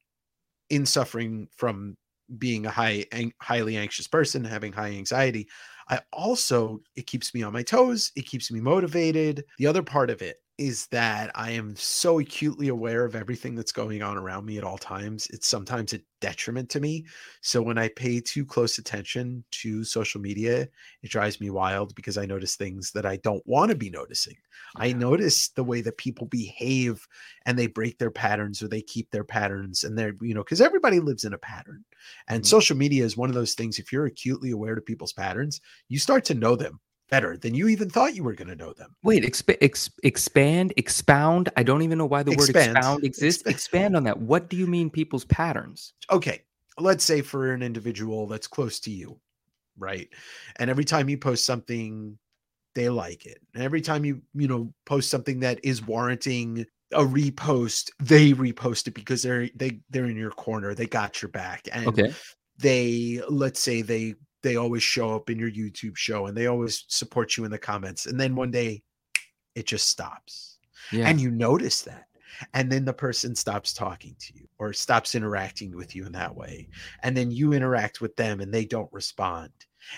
in 0.70 0.86
suffering 0.86 1.48
from 1.56 1.96
being 2.38 2.66
a 2.66 2.72
high 2.72 3.06
an- 3.12 3.34
highly 3.42 3.78
anxious 3.78 4.08
person, 4.08 4.44
having 4.44 4.74
high 4.74 4.92
anxiety, 4.92 5.48
I 5.90 6.02
also 6.12 6.82
it 6.96 7.08
keeps 7.08 7.34
me 7.34 7.44
on 7.44 7.54
my 7.54 7.64
toes, 7.64 8.12
it 8.16 8.26
keeps 8.26 8.52
me 8.52 8.60
motivated. 8.60 9.44
The 9.58 9.68
other 9.68 9.84
part 9.84 10.10
of 10.10 10.22
it 10.22 10.38
is 10.58 10.88
that 10.88 11.32
I 11.36 11.52
am 11.52 11.76
so 11.76 12.20
acutely 12.20 12.70
aware 12.70 13.04
of 13.04 13.16
everything 13.16 13.56
that's 13.56 13.74
going 13.74 14.02
on 14.02 14.18
around 14.18 14.46
me 14.46 14.58
at 14.58 14.64
all 14.64 14.78
times. 14.78 15.28
It's 15.32 15.48
sometimes 15.48 15.92
a 15.92 16.00
detriment 16.22 16.70
to 16.70 16.80
me. 16.80 17.06
So 17.42 17.62
when 17.62 17.78
I 17.78 17.90
pay 17.90 18.22
too 18.22 18.46
close 18.46 18.78
attention 18.78 19.44
to 19.52 19.84
social 19.84 20.22
media, 20.22 20.68
it 21.04 21.10
drives 21.10 21.42
me 21.42 21.50
wild 21.50 21.94
because 21.96 22.18
I 22.18 22.26
notice 22.26 22.56
things 22.56 22.92
that 22.94 23.06
I 23.06 23.18
don't 23.18 23.46
want 23.46 23.72
to 23.72 23.78
be 23.78 23.90
noticing. 23.90 24.38
Yeah. 24.78 24.86
I 24.86 24.94
notice 24.94 25.50
the 25.50 25.64
way 25.64 25.82
that 25.82 25.98
people 25.98 26.28
behave 26.28 27.06
and 27.46 27.60
they 27.60 27.68
break 27.68 27.98
their 27.98 28.12
patterns 28.12 28.64
or 28.64 28.70
they 28.70 28.82
keep 28.82 29.12
their 29.12 29.26
patterns 29.26 29.84
and 29.84 29.98
they're, 29.98 30.16
you 30.22 30.34
know, 30.34 30.44
because 30.44 30.62
everybody 30.62 31.02
lives 31.02 31.26
in 31.26 31.34
a 31.34 31.38
pattern. 31.38 31.84
And 32.30 32.44
mm-hmm. 32.44 32.48
social 32.48 32.78
media 32.78 33.04
is 33.04 33.18
one 33.18 33.30
of 33.30 33.36
those 33.36 33.56
things. 33.56 33.78
If 33.78 33.92
you're 33.92 34.06
acutely 34.06 34.52
aware 34.52 34.76
to 34.76 34.82
people's 34.82 35.14
patterns, 35.14 35.60
you 35.90 36.00
start 36.00 36.24
to 36.26 36.34
know 36.34 36.56
them 36.56 36.80
better 37.10 37.38
than 37.38 37.54
you 37.54 37.68
even 37.68 37.90
thought 37.90 38.16
you 38.16 38.24
were 38.24 38.34
going 38.34 38.48
to 38.48 38.56
know 38.56 38.74
them. 38.74 38.96
Wait, 39.04 39.24
exp- 39.24 39.58
ex- 39.62 39.92
expand, 40.04 40.74
expound. 40.78 41.50
I 41.56 41.64
don't 41.64 41.82
even 41.82 41.98
know 41.98 42.06
why 42.06 42.24
the 42.24 42.32
expand. 42.32 42.56
word 42.56 42.78
expound 42.78 43.04
exists. 43.04 43.42
Expand. 43.42 43.56
expand 43.56 43.96
on 43.96 44.04
that. 44.06 44.20
What 44.20 44.50
do 44.50 44.58
you 44.58 44.68
mean 44.68 44.90
people's 44.90 45.26
patterns? 45.26 45.94
Okay. 46.12 46.42
Let's 46.78 47.06
say 47.06 47.22
for 47.22 47.54
an 47.54 47.62
individual 47.62 48.28
that's 48.28 48.48
close 48.48 48.80
to 48.82 48.92
you, 48.92 49.20
right? 49.78 50.10
And 50.58 50.70
every 50.70 50.84
time 50.84 51.08
you 51.08 51.18
post 51.18 51.46
something, 51.46 52.18
they 52.74 52.90
like 52.90 53.26
it. 53.26 53.40
And 53.54 53.64
every 53.64 53.82
time 53.82 54.04
you, 54.04 54.22
you 54.34 54.48
know, 54.48 54.74
post 54.86 55.10
something 55.10 55.40
that 55.40 55.60
is 55.64 55.86
warranting 55.86 56.66
a 56.92 57.02
repost, 57.02 57.92
they 58.00 58.34
repost 58.34 58.88
it 58.88 58.94
because 58.94 59.24
they're 59.24 59.50
they 59.56 59.80
they're 59.90 60.06
in 60.06 60.18
your 60.18 60.32
corner. 60.32 60.74
They 60.74 60.86
got 60.86 61.22
your 61.22 61.30
back. 61.30 61.68
And 61.72 61.88
okay. 61.88 62.14
they 62.58 63.22
let's 63.30 63.62
say 63.62 63.82
they 63.82 64.16
they 64.46 64.58
always 64.58 64.84
show 64.84 65.16
up 65.16 65.32
in 65.32 65.40
your 65.40 65.50
YouTube 65.50 65.98
show 65.98 66.28
and 66.28 66.38
they 66.38 66.46
always 66.46 66.86
support 66.88 67.36
you 67.36 67.46
in 67.46 67.52
the 67.52 67.58
comments. 67.58 68.06
And 68.06 68.20
then 68.20 68.36
one 68.36 68.52
day 68.52 68.84
it 69.56 69.66
just 69.66 69.90
stops. 69.90 70.60
Yeah. 70.92 71.08
And 71.08 71.20
you 71.20 71.32
notice 71.32 71.82
that. 71.82 72.06
And 72.54 72.72
then 72.72 72.86
the 72.86 72.94
person 72.94 73.34
stops 73.34 73.74
talking 73.74 74.16
to 74.20 74.34
you 74.36 74.48
or 74.60 74.72
stops 74.72 75.16
interacting 75.16 75.76
with 75.76 75.96
you 75.96 76.06
in 76.06 76.12
that 76.12 76.36
way. 76.36 76.70
And 77.02 77.18
then 77.18 77.32
you 77.32 77.54
interact 77.54 78.02
with 78.02 78.16
them 78.18 78.40
and 78.40 78.54
they 78.54 78.66
don't 78.66 78.94
respond 78.94 79.52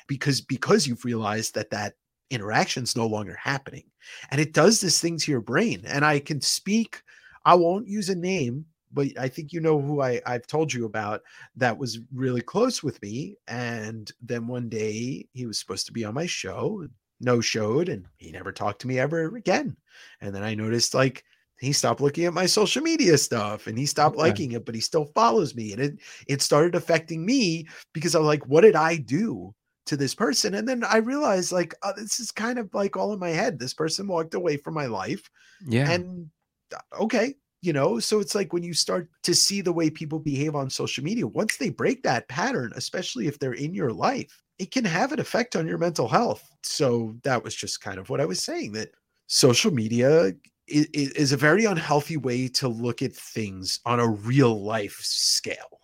because 0.07 0.39
because 0.39 0.87
you've 0.87 1.03
realized 1.03 1.53
that 1.55 1.71
that 1.71 1.95
interaction 2.29 2.83
is 2.83 2.95
no 2.95 3.05
longer 3.05 3.35
happening. 3.35 3.83
And 4.31 4.39
it 4.39 4.53
does 4.53 4.79
this 4.79 5.01
thing 5.01 5.17
to 5.17 5.31
your 5.31 5.41
brain. 5.41 5.81
And 5.85 6.05
I 6.05 6.19
can 6.19 6.39
speak, 6.39 7.01
I 7.43 7.55
won't 7.55 7.87
use 7.87 8.07
a 8.07 8.15
name 8.15 8.65
but 8.91 9.07
I 9.19 9.27
think 9.27 9.53
you 9.53 9.59
know 9.59 9.79
who 9.79 10.01
I, 10.01 10.21
I've 10.25 10.47
told 10.47 10.73
you 10.73 10.85
about 10.85 11.21
that 11.55 11.77
was 11.77 11.99
really 12.13 12.41
close 12.41 12.81
with 12.81 13.01
me. 13.01 13.35
And 13.47 14.11
then 14.21 14.47
one 14.47 14.69
day 14.69 15.27
he 15.33 15.45
was 15.45 15.59
supposed 15.59 15.85
to 15.87 15.93
be 15.93 16.05
on 16.05 16.13
my 16.13 16.25
show, 16.25 16.87
no 17.19 17.41
showed, 17.41 17.89
and 17.89 18.05
he 18.17 18.31
never 18.31 18.51
talked 18.51 18.81
to 18.81 18.87
me 18.87 18.99
ever 18.99 19.35
again. 19.35 19.75
And 20.21 20.33
then 20.33 20.43
I 20.43 20.55
noticed 20.55 20.93
like 20.93 21.23
he 21.59 21.73
stopped 21.73 22.01
looking 22.01 22.25
at 22.25 22.33
my 22.33 22.45
social 22.45 22.81
media 22.81 23.17
stuff 23.17 23.67
and 23.67 23.77
he 23.77 23.85
stopped 23.85 24.15
okay. 24.15 24.29
liking 24.29 24.51
it, 24.51 24.65
but 24.65 24.75
he 24.75 24.81
still 24.81 25.05
follows 25.05 25.55
me. 25.55 25.73
And 25.73 25.81
it 25.81 25.99
it 26.27 26.41
started 26.41 26.75
affecting 26.75 27.25
me 27.25 27.67
because 27.93 28.15
I 28.15 28.19
was 28.19 28.27
like, 28.27 28.45
what 28.47 28.61
did 28.61 28.75
I 28.75 28.97
do 28.97 29.53
to 29.87 29.97
this 29.97 30.13
person? 30.13 30.53
And 30.53 30.67
then 30.67 30.83
I 30.83 30.97
realized 30.97 31.51
like 31.51 31.73
oh, 31.83 31.93
this 31.97 32.19
is 32.19 32.31
kind 32.31 32.59
of 32.59 32.73
like 32.73 32.95
all 32.95 33.13
in 33.13 33.19
my 33.19 33.29
head. 33.29 33.59
This 33.59 33.73
person 33.73 34.07
walked 34.07 34.33
away 34.33 34.57
from 34.57 34.75
my 34.75 34.85
life. 34.85 35.29
Yeah. 35.65 35.89
And 35.89 36.29
uh, 36.73 37.03
okay, 37.03 37.35
you 37.67 37.73
know 37.73 37.99
so 37.99 38.21
it's 38.21 38.33
like 38.33 38.53
when 38.53 38.63
you 38.63 38.73
start 38.73 39.09
to 39.23 39.35
see 39.35 39.59
the 39.59 39.73
way 39.73 39.89
people 39.89 40.19
behave 40.19 40.55
on 40.55 40.69
social 40.69 41.03
media 41.03 41.27
once 41.27 41.57
they 41.57 41.69
break 41.69 42.01
that 42.01 42.27
pattern 42.29 42.71
especially 42.77 43.27
if 43.27 43.37
they're 43.37 43.53
in 43.53 43.73
your 43.73 43.91
life 43.91 44.41
it 44.57 44.71
can 44.71 44.85
have 44.85 45.11
an 45.11 45.19
effect 45.19 45.55
on 45.55 45.67
your 45.67 45.77
mental 45.77 46.07
health. 46.07 46.49
So 46.63 47.15
that 47.23 47.43
was 47.43 47.53
just 47.55 47.81
kind 47.81 47.99
of 47.99 48.09
what 48.09 48.21
i 48.21 48.25
was 48.25 48.41
saying 48.41 48.71
that 48.71 48.91
social 49.27 49.71
media 49.71 50.33
is, 50.67 50.85
is 50.87 51.31
a 51.33 51.37
very 51.37 51.65
unhealthy 51.65 52.17
way 52.17 52.47
to 52.47 52.67
look 52.67 53.01
at 53.01 53.13
things 53.13 53.79
on 53.85 53.99
a 53.99 54.07
real 54.07 54.63
life 54.63 54.97
scale 55.01 55.81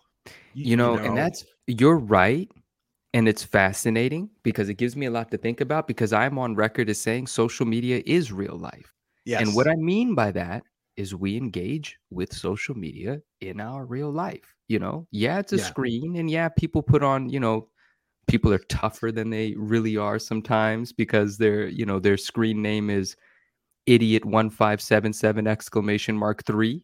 you, 0.54 0.70
you, 0.70 0.76
know, 0.76 0.96
know? 0.96 1.04
and 1.04 1.16
that's 1.16 1.44
you're 1.66 1.98
right 1.98 2.50
and 3.12 3.28
it's 3.28 3.44
fascinating 3.44 4.30
because 4.42 4.68
it 4.68 4.74
gives 4.74 4.96
me 4.96 5.06
a 5.06 5.10
lot 5.10 5.30
to 5.30 5.36
think 5.36 5.60
about 5.60 5.86
because 5.86 6.12
i'm 6.12 6.38
on 6.38 6.54
record 6.54 6.88
as 6.88 7.00
saying 7.00 7.26
social 7.26 7.66
media 7.66 8.02
is 8.06 8.32
real 8.32 8.56
life. 8.56 8.92
Yes. 9.26 9.40
And 9.40 9.54
what 9.54 9.66
I 9.66 9.74
mean 9.74 10.14
by 10.14 10.32
that 10.32 10.64
is 10.96 11.14
we 11.14 11.36
engage 11.36 11.98
with 12.10 12.32
social 12.32 12.74
media 12.74 13.20
in 13.40 13.60
our 13.60 13.84
real 13.86 14.10
life. 14.10 14.54
You 14.68 14.78
know, 14.78 15.06
yeah, 15.10 15.38
it's 15.38 15.52
a 15.52 15.56
yeah. 15.56 15.64
screen, 15.64 16.16
and 16.16 16.30
yeah, 16.30 16.48
people 16.48 16.82
put 16.82 17.02
on, 17.02 17.28
you 17.28 17.40
know, 17.40 17.68
people 18.26 18.52
are 18.52 18.64
tougher 18.70 19.12
than 19.12 19.30
they 19.30 19.54
really 19.56 19.96
are 19.96 20.18
sometimes 20.18 20.92
because 20.92 21.36
their, 21.36 21.66
you 21.66 21.84
know, 21.84 21.98
their 21.98 22.16
screen 22.16 22.62
name 22.62 22.88
is 22.88 23.16
idiot 23.86 24.24
one 24.24 24.48
five 24.48 24.80
seven 24.80 25.12
seven 25.12 25.46
exclamation 25.46 26.16
mark 26.16 26.44
three. 26.44 26.82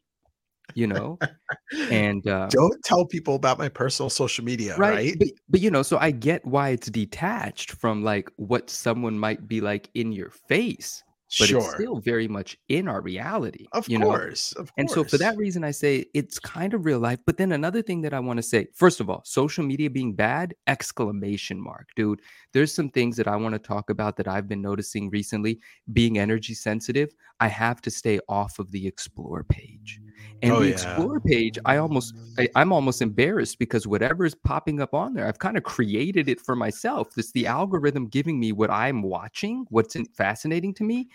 You 0.75 0.87
know, 0.87 1.19
and 1.91 2.25
uh, 2.29 2.47
don't 2.49 2.81
tell 2.85 3.05
people 3.05 3.35
about 3.35 3.59
my 3.59 3.69
personal 3.69 4.09
social 4.09 4.45
media, 4.45 4.77
right? 4.77 4.95
right? 4.95 5.17
But, 5.19 5.29
but 5.49 5.61
you 5.61 5.71
know, 5.71 5.83
so 5.83 5.99
I 5.99 6.13
get 6.13 6.45
why 6.45 6.69
it's 6.69 6.89
detached 6.89 7.73
from 7.73 8.05
like 8.05 8.31
what 8.37 8.71
someone 8.71 9.19
might 9.19 9.49
be 9.49 9.61
like 9.61 9.91
in 9.95 10.13
your 10.13 10.31
face 10.31 11.03
but 11.39 11.49
sure. 11.49 11.59
it's 11.59 11.75
still 11.75 12.01
very 12.01 12.27
much 12.27 12.57
in 12.69 12.89
our 12.89 13.01
reality. 13.01 13.67
Of 13.73 13.89
you 13.89 14.01
course, 14.01 14.55
know? 14.55 14.63
of 14.63 14.67
course. 14.69 14.75
And 14.79 14.91
so 14.91 15.05
for 15.05 15.17
that 15.19 15.37
reason, 15.37 15.63
I 15.63 15.71
say 15.71 16.07
it's 16.13 16.39
kind 16.39 16.75
of 16.75 16.85
real 16.85 16.99
life. 16.99 17.21
But 17.25 17.37
then 17.37 17.53
another 17.53 17.83
thing 17.83 18.01
that 18.03 18.13
I 18.13 18.21
want 18.21 18.39
to 18.39 18.43
say, 18.43 18.67
first 18.75 19.01
of 19.01 19.09
all, 19.09 19.23
social 19.25 19.65
media 19.65 19.91
being 19.91 20.15
bad, 20.15 20.55
exclamation 20.67 21.61
mark, 21.61 21.89
dude. 21.95 22.21
There's 22.53 22.75
some 22.75 22.91
things 22.91 23.17
that 23.17 23.29
I 23.29 23.37
want 23.37 23.55
to 23.55 23.61
talk 23.61 23.91
about 23.91 24.17
that 24.17 24.27
I've 24.27 24.49
been 24.49 24.63
noticing 24.63 25.09
recently. 25.11 25.61
Being 25.93 26.19
energy 26.19 26.55
sensitive, 26.55 27.15
I 27.39 27.49
have 27.49 27.81
to 27.83 27.91
stay 27.91 28.19
off 28.29 28.59
of 28.59 28.71
the 28.73 28.87
explore 28.87 29.45
page. 29.45 30.01
And 30.43 30.53
oh, 30.53 30.61
the 30.61 30.69
yeah. 30.69 30.73
explore 30.73 31.21
page, 31.21 31.59
I 31.65 31.77
almost 31.77 32.15
I, 32.39 32.49
I'm 32.57 32.73
almost 32.73 33.03
embarrassed 33.03 33.59
because 33.59 33.87
whatever 33.87 34.25
is 34.25 34.35
popping 34.35 34.81
up 34.81 34.95
on 34.95 35.15
there, 35.15 35.27
I've 35.27 35.39
kind 35.39 35.57
of 35.57 35.65
created 35.65 36.29
it 36.29 36.41
for 36.41 36.57
myself. 36.57 37.09
It's 37.19 37.33
the 37.33 37.47
algorithm 37.47 38.07
giving 38.07 38.41
me 38.41 38.53
what 38.53 38.71
I'm 38.71 39.03
watching, 39.03 39.67
what's 39.69 39.97
fascinating 40.17 40.73
to 40.75 40.85
me, 40.85 41.09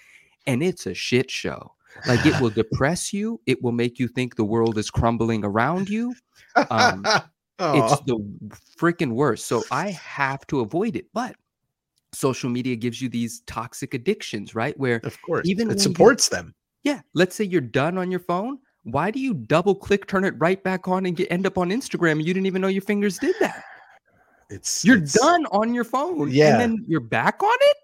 and 0.46 0.62
it's 0.62 0.86
a 0.86 0.94
shit 0.94 1.32
show. 1.32 1.74
Like 2.08 2.26
it 2.26 2.40
will 2.40 2.50
depress 2.52 3.14
you. 3.14 3.42
It 3.46 3.64
will 3.64 3.72
make 3.72 4.00
you 4.00 4.08
think 4.08 4.36
the 4.36 4.44
world 4.44 4.78
is 4.78 4.92
crumbling 4.92 5.44
around 5.44 5.90
you. 5.90 6.14
Um, 6.70 7.06
it's 7.60 8.00
the 8.02 8.24
freaking 8.78 9.14
worst. 9.14 9.48
So 9.48 9.64
I 9.72 9.92
have 9.92 10.46
to 10.48 10.60
avoid 10.60 10.96
it. 10.96 11.08
But 11.14 11.36
social 12.14 12.50
media 12.50 12.76
gives 12.76 13.02
you 13.02 13.10
these 13.10 13.42
toxic 13.42 13.94
addictions, 13.94 14.56
right? 14.56 14.78
Where 14.80 15.02
of 15.04 15.22
course 15.22 15.48
even 15.48 15.72
it 15.72 15.80
supports 15.80 16.30
them. 16.30 16.54
Yeah. 16.84 17.02
Let's 17.14 17.36
say 17.36 17.44
you're 17.44 17.62
done 17.62 17.98
on 17.98 18.12
your 18.12 18.20
phone 18.20 18.60
why 18.86 19.12
do 19.12 19.20
you 19.20 19.34
double 19.34 19.76
click, 19.76 20.08
turn 20.08 20.24
it 20.24 20.34
right 20.38 20.64
back 20.64 20.88
on, 20.88 21.06
and 21.06 21.18
get, 21.18 21.32
end 21.32 21.46
up 21.46 21.58
on 21.58 21.70
Instagram? 21.70 22.20
You 22.20 22.34
didn't 22.34 22.46
even 22.46 22.62
know 22.62 22.68
your 22.68 22.84
fingers 22.84 23.18
did 23.18 23.36
that. 23.40 23.64
It's 24.50 24.86
you're 24.86 24.98
it's, 24.98 25.14
done 25.14 25.48
on 25.48 25.74
your 25.74 25.84
phone, 25.84 26.30
yeah, 26.30 26.52
and 26.52 26.62
then 26.62 26.86
you're 26.88 27.00
back 27.00 27.42
on 27.42 27.58
it. 27.60 27.78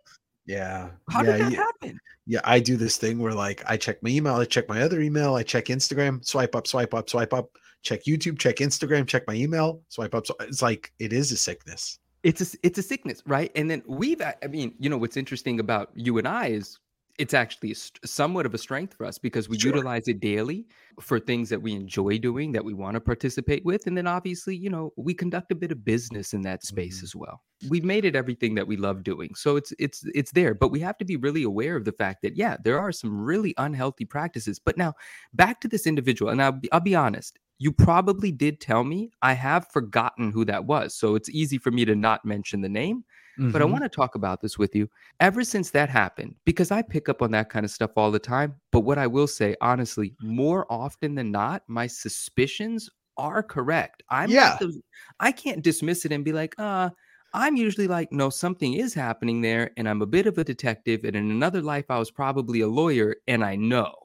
Yeah. 0.46 0.90
How 1.10 1.24
yeah, 1.24 1.32
did 1.32 1.42
that 1.42 1.52
yeah. 1.52 1.58
happen? 1.58 2.00
Yeah, 2.28 2.42
I 2.44 2.60
do 2.60 2.78
this 2.78 2.98
thing 2.98 3.20
where 3.20 3.34
like 3.34 3.64
I 3.68 3.78
check 3.78 4.02
my 4.04 4.10
email, 4.10 4.36
I 4.36 4.46
check 4.46 4.70
my 4.70 4.82
other 4.82 5.02
email, 5.02 5.36
I 5.36 5.44
check 5.44 5.66
Instagram, 5.66 6.24
swipe 6.24 6.56
up, 6.56 6.68
swipe 6.68 6.94
up, 6.94 7.10
swipe 7.10 7.34
up, 7.34 7.58
check 7.82 8.04
YouTube, 8.04 8.38
check 8.38 8.58
Instagram, 8.58 9.08
check 9.08 9.26
my 9.28 9.34
email, 9.34 9.82
swipe 9.90 10.14
up. 10.14 10.28
So 10.28 10.36
it's 10.40 10.62
like 10.62 10.92
it 11.00 11.14
is 11.14 11.32
a 11.32 11.38
sickness. 11.38 12.00
It's 12.24 12.54
a 12.54 12.58
it's 12.62 12.78
a 12.78 12.84
sickness, 12.84 13.24
right? 13.26 13.52
And 13.56 13.70
then 13.70 13.82
we've 13.88 14.22
I 14.22 14.36
mean, 14.48 14.76
you 14.78 14.90
know 14.90 14.98
what's 14.98 15.18
interesting 15.18 15.60
about 15.60 15.90
you 15.96 16.20
and 16.20 16.28
I 16.28 16.48
is 16.48 16.78
it's 17.17 17.34
actually 17.34 17.76
somewhat 18.06 18.45
of 18.45 18.54
a 18.54 18.58
strength 18.58 18.93
for 18.93 19.06
us 19.06 19.17
because 19.17 19.50
we 19.50 19.58
sure. 19.58 19.74
utilize 19.74 20.08
it 20.08 20.19
daily 20.19 20.65
for 21.00 21.19
things 21.19 21.50
that 21.50 21.62
we 21.62 21.74
enjoy 21.74 22.17
doing 22.17 22.52
that 22.52 22.63
we 22.63 22.74
want 22.74 22.95
to 22.95 23.02
participate 23.02 23.63
with 23.65 23.88
and 23.88 23.97
then 23.97 24.08
obviously 24.08 24.56
you 24.56 24.69
know 24.69 24.91
we 24.97 25.13
conduct 25.13 25.52
a 25.52 25.56
bit 25.56 25.71
of 25.71 25.84
business 25.84 26.34
in 26.34 26.41
that 26.41 26.63
space 26.63 26.97
mm-hmm. 26.97 27.06
as 27.06 27.15
well 27.15 27.41
we've 27.69 27.84
made 27.84 28.06
it 28.06 28.15
everything 28.15 28.56
that 28.56 28.67
we 28.67 28.78
love 28.78 29.04
doing 29.04 29.34
so 29.36 29.56
it's 29.56 29.74
it's 29.80 30.04
it's 30.13 30.32
there 30.32 30.54
but 30.54 30.71
we 30.71 30.80
have 30.80 30.97
to 30.97 31.06
be 31.06 31.15
really 31.15 31.43
aware 31.43 31.76
of 31.76 31.86
the 31.86 31.91
fact 31.91 32.21
that 32.21 32.36
yeah 32.36 32.58
there 32.63 32.80
are 32.80 32.91
some 32.91 33.21
really 33.21 33.54
unhealthy 33.58 34.06
practices 34.06 34.60
but 34.60 34.78
now 34.78 34.93
back 35.34 35.62
to 35.62 35.67
this 35.67 35.88
individual 35.88 36.32
and 36.32 36.41
I'll 36.41 36.52
be, 36.52 36.71
I'll 36.71 36.80
be 36.80 36.95
honest 36.95 37.39
you 37.58 37.71
probably 37.71 38.32
did 38.32 38.60
tell 38.60 38.84
me 38.84 39.12
i 39.21 39.34
have 39.34 39.67
forgotten 39.67 40.32
who 40.32 40.43
that 40.43 40.65
was 40.65 40.95
so 40.95 41.15
it's 41.15 41.30
easy 41.30 41.58
for 41.58 41.71
me 41.71 41.86
to 41.86 41.95
not 41.95 42.26
mention 42.26 42.62
the 42.62 42.69
name 42.69 43.04
Mm-hmm. 43.42 43.52
But 43.52 43.62
I 43.62 43.65
mm-hmm. 43.65 43.71
want 43.71 43.83
to 43.85 43.89
talk 43.89 44.13
about 44.13 44.39
this 44.42 44.60
with 44.60 44.75
you. 44.75 44.87
Ever 45.19 45.44
since 45.44 45.71
that 45.71 45.89
happened, 45.89 46.35
because 46.46 46.69
I 46.69 46.83
pick 46.83 47.10
up 47.10 47.23
on 47.23 47.31
that 47.31 47.50
kind 47.50 47.65
of 47.65 47.71
stuff 47.71 47.92
all 47.96 48.12
the 48.12 48.19
time. 48.19 48.56
But 48.71 48.81
what 48.81 49.00
I 49.00 49.08
will 49.08 49.25
say, 49.27 49.56
honestly, 49.62 50.13
more 50.21 50.71
often 50.71 51.15
than 51.15 51.31
not, 51.31 51.63
my 51.67 51.87
suspicions 51.87 52.87
are 53.17 53.42
correct. 53.42 54.04
I'm 54.10 54.29
yeah. 54.29 54.58
Those, 54.60 54.79
I 55.19 55.31
can't 55.31 55.63
dismiss 55.63 56.06
it 56.06 56.12
and 56.12 56.23
be 56.23 56.33
like, 56.33 56.54
uh, 56.60 56.92
I'm 57.33 57.56
usually 57.56 57.87
like, 57.87 58.12
no, 58.12 58.29
something 58.29 58.75
is 58.75 58.94
happening 58.94 59.42
there, 59.42 59.71
and 59.75 59.89
I'm 59.89 60.02
a 60.02 60.06
bit 60.06 60.27
of 60.27 60.37
a 60.37 60.44
detective. 60.44 61.04
And 61.04 61.15
in 61.15 61.31
another 61.31 61.62
life, 61.62 61.85
I 61.89 61.98
was 61.98 62.12
probably 62.12 62.62
a 62.62 62.67
lawyer, 62.67 63.15
and 63.27 63.44
I 63.44 63.56
know. 63.56 63.96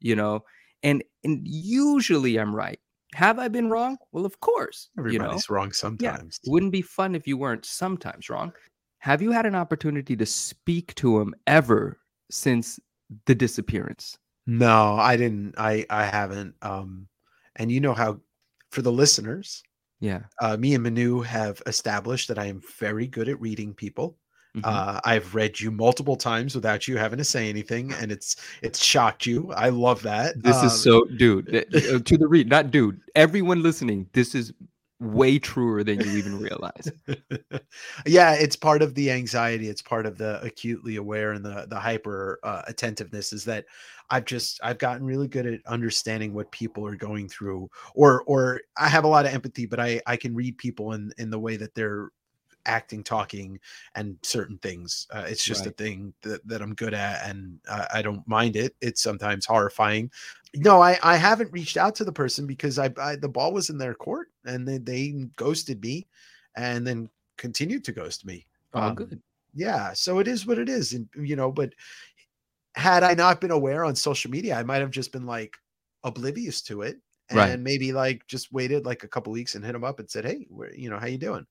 you 0.00 0.16
know, 0.16 0.44
and 0.82 1.02
and 1.24 1.40
usually 1.44 2.36
I'm 2.36 2.54
right. 2.54 2.78
Have 3.14 3.38
I 3.38 3.48
been 3.48 3.70
wrong? 3.70 3.96
Well, 4.12 4.26
of 4.26 4.40
course. 4.40 4.90
Everybody's 4.98 5.48
you 5.48 5.54
know? 5.54 5.58
wrong 5.58 5.72
sometimes. 5.72 6.40
Yeah. 6.42 6.52
Wouldn't 6.52 6.72
be 6.72 6.82
fun 6.82 7.14
if 7.14 7.26
you 7.26 7.38
weren't 7.38 7.64
sometimes 7.64 8.28
wrong. 8.28 8.52
Have 9.06 9.22
you 9.22 9.30
had 9.30 9.46
an 9.46 9.54
opportunity 9.54 10.16
to 10.16 10.26
speak 10.26 10.92
to 10.96 11.20
him 11.20 11.32
ever 11.46 12.00
since 12.28 12.80
the 13.26 13.36
disappearance? 13.36 14.18
No, 14.48 14.96
I 14.96 15.16
didn't. 15.16 15.54
I 15.56 15.86
I 15.88 16.06
haven't. 16.06 16.56
Um, 16.60 17.06
and 17.54 17.70
you 17.70 17.78
know 17.78 17.94
how, 17.94 18.18
for 18.72 18.82
the 18.82 18.90
listeners, 18.90 19.62
Yeah. 20.00 20.22
uh, 20.42 20.56
me 20.56 20.74
and 20.74 20.82
Manu 20.82 21.20
have 21.20 21.62
established 21.66 22.26
that 22.26 22.38
I 22.40 22.46
am 22.46 22.60
very 22.80 23.06
good 23.06 23.28
at 23.28 23.40
reading 23.40 23.74
people. 23.74 24.18
Mhm. 24.56 24.62
Uh, 24.64 25.00
I've 25.04 25.36
read 25.36 25.60
you 25.60 25.70
multiple 25.70 26.16
times 26.16 26.56
without 26.56 26.88
you 26.88 26.96
having 26.96 27.18
to 27.18 27.24
say 27.24 27.48
anything, 27.48 27.92
and 27.92 28.10
it's 28.10 28.34
it's 28.60 28.82
shocked 28.82 29.24
you. 29.24 29.52
I 29.52 29.68
love 29.68 30.02
that. 30.02 30.42
This 30.42 30.56
Um, 30.56 30.66
is 30.66 30.82
so, 30.82 31.04
dude. 31.16 31.54
uh, 31.54 31.58
uh, 31.94 31.98
to 32.00 32.18
the 32.18 32.26
read, 32.26 32.48
not 32.48 32.72
dude. 32.72 33.00
Everyone 33.14 33.62
listening, 33.62 34.08
this 34.14 34.34
is 34.34 34.52
way 35.00 35.38
truer 35.38 35.84
than 35.84 36.00
you 36.00 36.16
even 36.16 36.38
realize. 36.38 36.90
yeah, 38.06 38.32
it's 38.34 38.56
part 38.56 38.82
of 38.82 38.94
the 38.94 39.10
anxiety. 39.10 39.68
It's 39.68 39.82
part 39.82 40.06
of 40.06 40.16
the 40.18 40.40
acutely 40.42 40.96
aware 40.96 41.32
and 41.32 41.44
the 41.44 41.66
the 41.68 41.78
hyper 41.78 42.38
uh, 42.42 42.62
attentiveness. 42.66 43.32
Is 43.32 43.44
that 43.44 43.66
I've 44.10 44.24
just 44.24 44.60
I've 44.62 44.78
gotten 44.78 45.04
really 45.04 45.28
good 45.28 45.46
at 45.46 45.60
understanding 45.66 46.32
what 46.32 46.50
people 46.50 46.86
are 46.86 46.96
going 46.96 47.28
through, 47.28 47.68
or 47.94 48.22
or 48.24 48.60
I 48.76 48.88
have 48.88 49.04
a 49.04 49.08
lot 49.08 49.26
of 49.26 49.34
empathy, 49.34 49.66
but 49.66 49.80
I 49.80 50.00
I 50.06 50.16
can 50.16 50.34
read 50.34 50.58
people 50.58 50.92
in 50.92 51.12
in 51.18 51.30
the 51.30 51.40
way 51.40 51.56
that 51.56 51.74
they're 51.74 52.10
acting, 52.66 53.02
talking, 53.04 53.58
and 53.94 54.18
certain 54.22 54.58
things. 54.58 55.06
Uh, 55.10 55.24
it's 55.28 55.44
just 55.44 55.64
Right. 55.64 55.66
a 55.66 55.72
thing 55.72 56.14
that, 56.22 56.46
that 56.48 56.62
I'm 56.62 56.74
good 56.74 56.94
at, 56.94 57.28
and 57.28 57.60
uh, 57.68 57.86
I 57.92 58.02
don't 58.02 58.26
mind 58.28 58.56
it. 58.56 58.76
It's 58.80 59.02
sometimes 59.02 59.46
horrifying. 59.46 60.10
No, 60.54 60.80
I 60.80 60.98
I 61.02 61.16
haven't 61.16 61.52
reached 61.52 61.76
out 61.76 61.94
to 61.96 62.04
the 62.04 62.12
person 62.12 62.46
because 62.46 62.78
I, 62.78 62.90
I 62.98 63.16
the 63.16 63.28
ball 63.28 63.52
was 63.52 63.68
in 63.70 63.78
their 63.78 63.94
court, 63.94 64.28
and 64.44 64.66
they 64.66 64.78
they 64.78 65.10
ghosted 65.36 65.82
me, 65.82 66.08
and 66.56 66.86
then 66.86 67.10
continued 67.36 67.84
to 67.84 67.92
ghost 67.92 68.24
me. 68.24 68.46
Oh, 68.72 68.90
Um, 68.90 68.92
good. 68.92 69.22
Yeah, 69.54 69.92
so 69.94 70.18
it 70.18 70.28
is 70.28 70.46
what 70.46 70.58
it 70.58 70.68
is, 70.68 70.92
and 70.94 71.08
you 71.16 71.36
know, 71.36 71.52
but 71.52 71.74
had 72.74 73.02
I 73.02 73.14
not 73.14 73.40
been 73.40 73.50
aware 73.50 73.84
on 73.84 73.96
social 73.96 74.30
media, 74.30 74.56
I 74.56 74.62
might 74.62 74.80
have 74.80 74.90
just 74.90 75.12
been 75.12 75.26
like 75.26 75.56
oblivious 76.04 76.60
to 76.62 76.82
it, 76.82 76.98
and 77.28 77.62
Right. 77.62 77.62
maybe 77.64 77.92
like 77.92 78.26
just 78.26 78.52
waited 78.52 78.84
like 78.86 79.02
a 79.04 79.08
couple 79.08 79.32
weeks 79.32 79.54
and 79.54 79.64
hit 79.64 79.74
him 79.74 79.84
up 79.84 79.98
and 79.98 80.10
said, 80.10 80.24
"Hey, 80.24 80.46
where, 80.50 80.74
you 80.74 80.90
know, 80.90 80.98
how 80.98 81.06
you 81.06 81.18
doing?" 81.18 81.46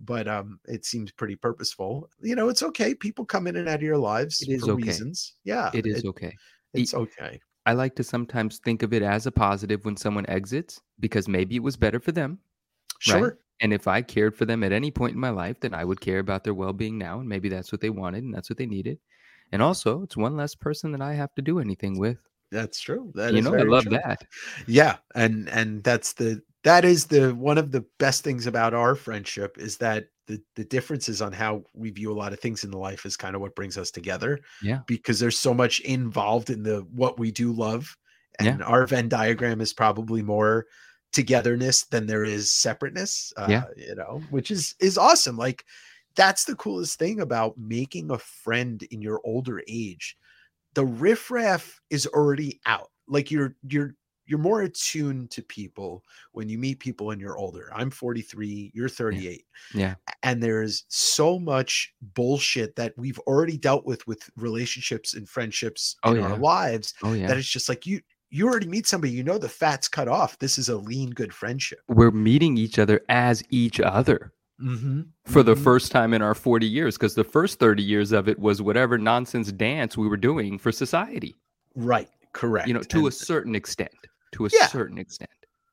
But 0.00 0.28
um, 0.28 0.60
it 0.66 0.84
seems 0.84 1.10
pretty 1.10 1.36
purposeful. 1.36 2.08
You 2.20 2.36
know, 2.36 2.48
it's 2.48 2.62
okay. 2.62 2.94
People 2.94 3.24
come 3.24 3.46
in 3.46 3.56
and 3.56 3.68
out 3.68 3.76
of 3.76 3.82
your 3.82 3.98
lives 3.98 4.40
It 4.42 4.48
is 4.50 4.64
for 4.64 4.72
okay. 4.72 4.84
reasons. 4.84 5.34
Yeah, 5.44 5.70
It 5.74 5.86
is 5.86 6.04
okay. 6.04 6.34
It's 6.72 6.94
okay. 6.94 7.40
I 7.66 7.72
like 7.72 7.94
to 7.96 8.04
sometimes 8.04 8.58
think 8.58 8.82
of 8.82 8.92
it 8.92 9.02
as 9.02 9.26
a 9.26 9.32
positive 9.32 9.84
when 9.84 9.96
someone 9.96 10.24
exits 10.28 10.80
because 11.00 11.28
maybe 11.28 11.56
it 11.56 11.62
was 11.62 11.76
better 11.76 12.00
for 12.00 12.12
them. 12.12 12.38
Right. 13.08 13.18
Sure. 13.18 13.38
And 13.60 13.72
if 13.72 13.88
I 13.88 14.02
cared 14.02 14.36
for 14.36 14.44
them 14.44 14.62
at 14.62 14.72
any 14.72 14.90
point 14.90 15.14
in 15.14 15.20
my 15.20 15.30
life, 15.30 15.58
then 15.60 15.74
I 15.74 15.84
would 15.84 16.00
care 16.00 16.20
about 16.20 16.44
their 16.44 16.54
well 16.54 16.72
being 16.72 16.96
now. 16.96 17.20
And 17.20 17.28
maybe 17.28 17.48
that's 17.48 17.72
what 17.72 17.80
they 17.80 17.90
wanted 17.90 18.22
and 18.24 18.32
that's 18.32 18.48
what 18.48 18.56
they 18.56 18.66
needed. 18.66 18.98
And 19.52 19.62
also, 19.62 20.02
it's 20.02 20.16
one 20.16 20.36
less 20.36 20.54
person 20.54 20.92
that 20.92 21.02
I 21.02 21.14
have 21.14 21.34
to 21.34 21.42
do 21.42 21.58
anything 21.58 21.98
with. 21.98 22.18
That's 22.50 22.80
true. 22.80 23.12
That 23.14 23.34
you 23.34 23.42
know, 23.42 23.54
I 23.54 23.62
love 23.62 23.84
true. 23.84 23.98
that. 24.04 24.24
Yeah, 24.66 24.96
and 25.14 25.48
and 25.50 25.82
that's 25.84 26.14
the 26.14 26.40
that 26.64 26.84
is 26.84 27.06
the 27.06 27.34
one 27.34 27.58
of 27.58 27.70
the 27.70 27.84
best 27.98 28.24
things 28.24 28.46
about 28.46 28.74
our 28.74 28.94
friendship 28.94 29.56
is 29.58 29.76
that 29.78 30.06
the 30.26 30.40
the 30.56 30.64
differences 30.64 31.22
on 31.22 31.32
how 31.32 31.62
we 31.74 31.90
view 31.90 32.12
a 32.12 32.14
lot 32.18 32.32
of 32.32 32.40
things 32.40 32.64
in 32.64 32.70
the 32.70 32.78
life 32.78 33.06
is 33.06 33.16
kind 33.16 33.34
of 33.34 33.40
what 33.40 33.54
brings 33.54 33.78
us 33.78 33.90
together. 33.90 34.40
Yeah. 34.62 34.80
because 34.86 35.18
there's 35.20 35.38
so 35.38 35.54
much 35.54 35.80
involved 35.80 36.50
in 36.50 36.62
the 36.62 36.86
what 36.92 37.18
we 37.18 37.30
do 37.30 37.52
love, 37.52 37.96
Yeah. 38.40 38.50
and 38.52 38.62
our 38.62 38.86
Venn 38.86 39.08
diagram 39.08 39.60
is 39.60 39.72
probably 39.72 40.22
more 40.22 40.66
togetherness 41.12 41.84
than 41.84 42.06
there 42.06 42.24
is 42.24 42.52
separateness. 42.52 43.32
Uh, 43.36 43.46
Yeah. 43.48 43.64
you 43.76 43.94
know, 43.94 44.20
which 44.30 44.50
is 44.50 44.74
is 44.80 44.98
awesome. 44.98 45.36
Like 45.38 45.64
that's 46.16 46.44
the 46.44 46.56
coolest 46.56 46.98
thing 46.98 47.20
about 47.20 47.56
making 47.56 48.10
a 48.10 48.18
friend 48.18 48.82
in 48.90 49.00
your 49.02 49.20
older 49.24 49.62
age 49.68 50.16
the 50.74 50.84
riffraff 50.84 51.80
is 51.90 52.06
already 52.06 52.60
out. 52.66 52.90
Like 53.08 53.30
you're 53.30 53.56
you're 53.68 53.94
you're 54.28 54.38
more 54.38 54.62
attuned 54.62 55.30
to 55.32 55.42
people 55.42 56.04
when 56.32 56.48
you 56.48 56.58
meet 56.58 56.78
people 56.80 57.10
and 57.10 57.20
you're 57.20 57.36
older. 57.38 57.70
I'm 57.74 57.90
43, 57.90 58.70
you're 58.74 58.88
38. 58.88 59.44
Yeah. 59.74 59.94
And 60.22 60.42
there's 60.42 60.84
so 60.88 61.38
much 61.38 61.92
bullshit 62.14 62.76
that 62.76 62.92
we've 62.96 63.18
already 63.20 63.56
dealt 63.56 63.86
with 63.86 64.06
with 64.06 64.28
relationships 64.36 65.14
and 65.14 65.28
friendships 65.28 65.96
Oh, 66.04 66.14
in 66.14 66.22
our 66.22 66.36
lives 66.36 66.94
Oh, 67.02 67.12
yeah. 67.14 67.26
that 67.26 67.36
it's 67.38 67.48
just 67.48 67.68
like 67.68 67.86
you 67.86 68.00
you 68.30 68.46
already 68.46 68.66
meet 68.68 68.86
somebody, 68.86 69.10
you 69.10 69.24
know 69.24 69.38
the 69.38 69.48
fat's 69.48 69.88
cut 69.88 70.06
off. 70.06 70.38
This 70.38 70.58
is 70.58 70.68
a 70.68 70.76
lean 70.76 71.08
good 71.10 71.32
friendship. 71.32 71.78
We're 71.88 72.10
meeting 72.10 72.58
each 72.58 72.78
other 72.78 73.00
as 73.08 73.42
each 73.50 73.80
other 73.80 74.32
Mm-hmm. 74.60 75.02
for 75.24 75.42
the 75.44 75.54
Mhm. 75.54 75.62
first 75.64 75.92
time 75.92 76.12
in 76.12 76.20
our 76.20 76.34
40 76.34 76.66
years 76.66 76.96
because 76.98 77.14
the 77.14 77.24
first 77.24 77.58
30 77.60 77.82
years 77.82 78.12
of 78.12 78.28
it 78.28 78.38
was 78.40 78.60
whatever 78.60 78.98
nonsense 78.98 79.50
dance 79.52 79.96
we 79.96 80.08
were 80.08 80.16
doing 80.16 80.58
for 80.58 80.72
society, 80.72 81.36
right, 81.76 82.08
correct. 82.32 82.66
you 82.68 82.74
know, 82.74 82.82
to 82.82 83.06
a 83.06 83.12
certain 83.12 83.54
extent. 83.54 83.94
To 84.32 84.46
a 84.46 84.50
Yeah. 84.52 84.66
certain 84.66 84.98
extent. 84.98 85.30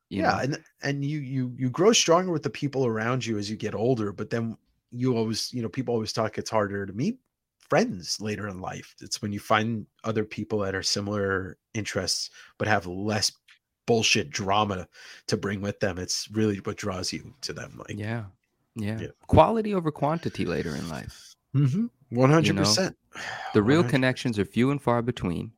You 0.10 0.22
yeah 0.22 0.32
know? 0.34 0.40
and 0.40 0.64
and 0.84 1.04
you 1.06 1.20
you 1.20 1.54
you 1.58 1.70
grow 1.70 1.92
stronger 1.94 2.32
with 2.32 2.44
the 2.44 2.50
people 2.50 2.86
around 2.86 3.26
you 3.26 3.38
as 3.40 3.50
you 3.50 3.56
get 3.58 3.74
older 3.74 4.12
but 4.14 4.30
then 4.30 4.56
you 4.92 5.18
always 5.18 5.52
you 5.52 5.62
know 5.64 5.70
people 5.70 5.94
always 5.96 6.14
talk 6.14 6.38
it's 6.38 6.50
harder 6.52 6.86
to 6.86 6.94
meet 6.94 7.20
friends 7.58 8.22
later 8.22 8.48
in 8.48 8.62
life 8.62 8.96
it's 9.02 9.20
when 9.22 9.32
you 9.34 9.40
find 9.40 9.88
other 10.04 10.24
people 10.24 10.60
that 10.60 10.76
are 10.76 10.84
similar 10.84 11.58
interests 11.74 12.30
but 12.60 12.68
have 12.68 12.86
less 12.86 13.32
bullshit 13.88 14.30
drama 14.30 14.88
to 15.26 15.36
bring 15.38 15.60
with 15.60 15.80
them 15.80 15.98
it's 15.98 16.30
really 16.32 16.58
what 16.58 16.78
draws 16.78 17.12
you 17.12 17.34
to 17.42 17.52
them 17.52 17.76
like 17.88 17.98
yeah. 17.98 18.26
Yeah. 18.76 19.00
Yeah. 19.02 19.08
Quality 19.28 19.74
over 19.74 19.90
quantity 19.92 20.46
later 20.46 20.76
in 20.76 20.88
life. 20.88 21.36
mhm, 21.56 21.90
100% 22.12 22.94
The 23.54 23.64
real 23.64 23.80
100. 23.80 23.90
connections 23.90 24.38
are 24.38 24.46
few 24.46 24.70
and 24.70 24.82
far 24.82 25.02
between. 25.02 25.54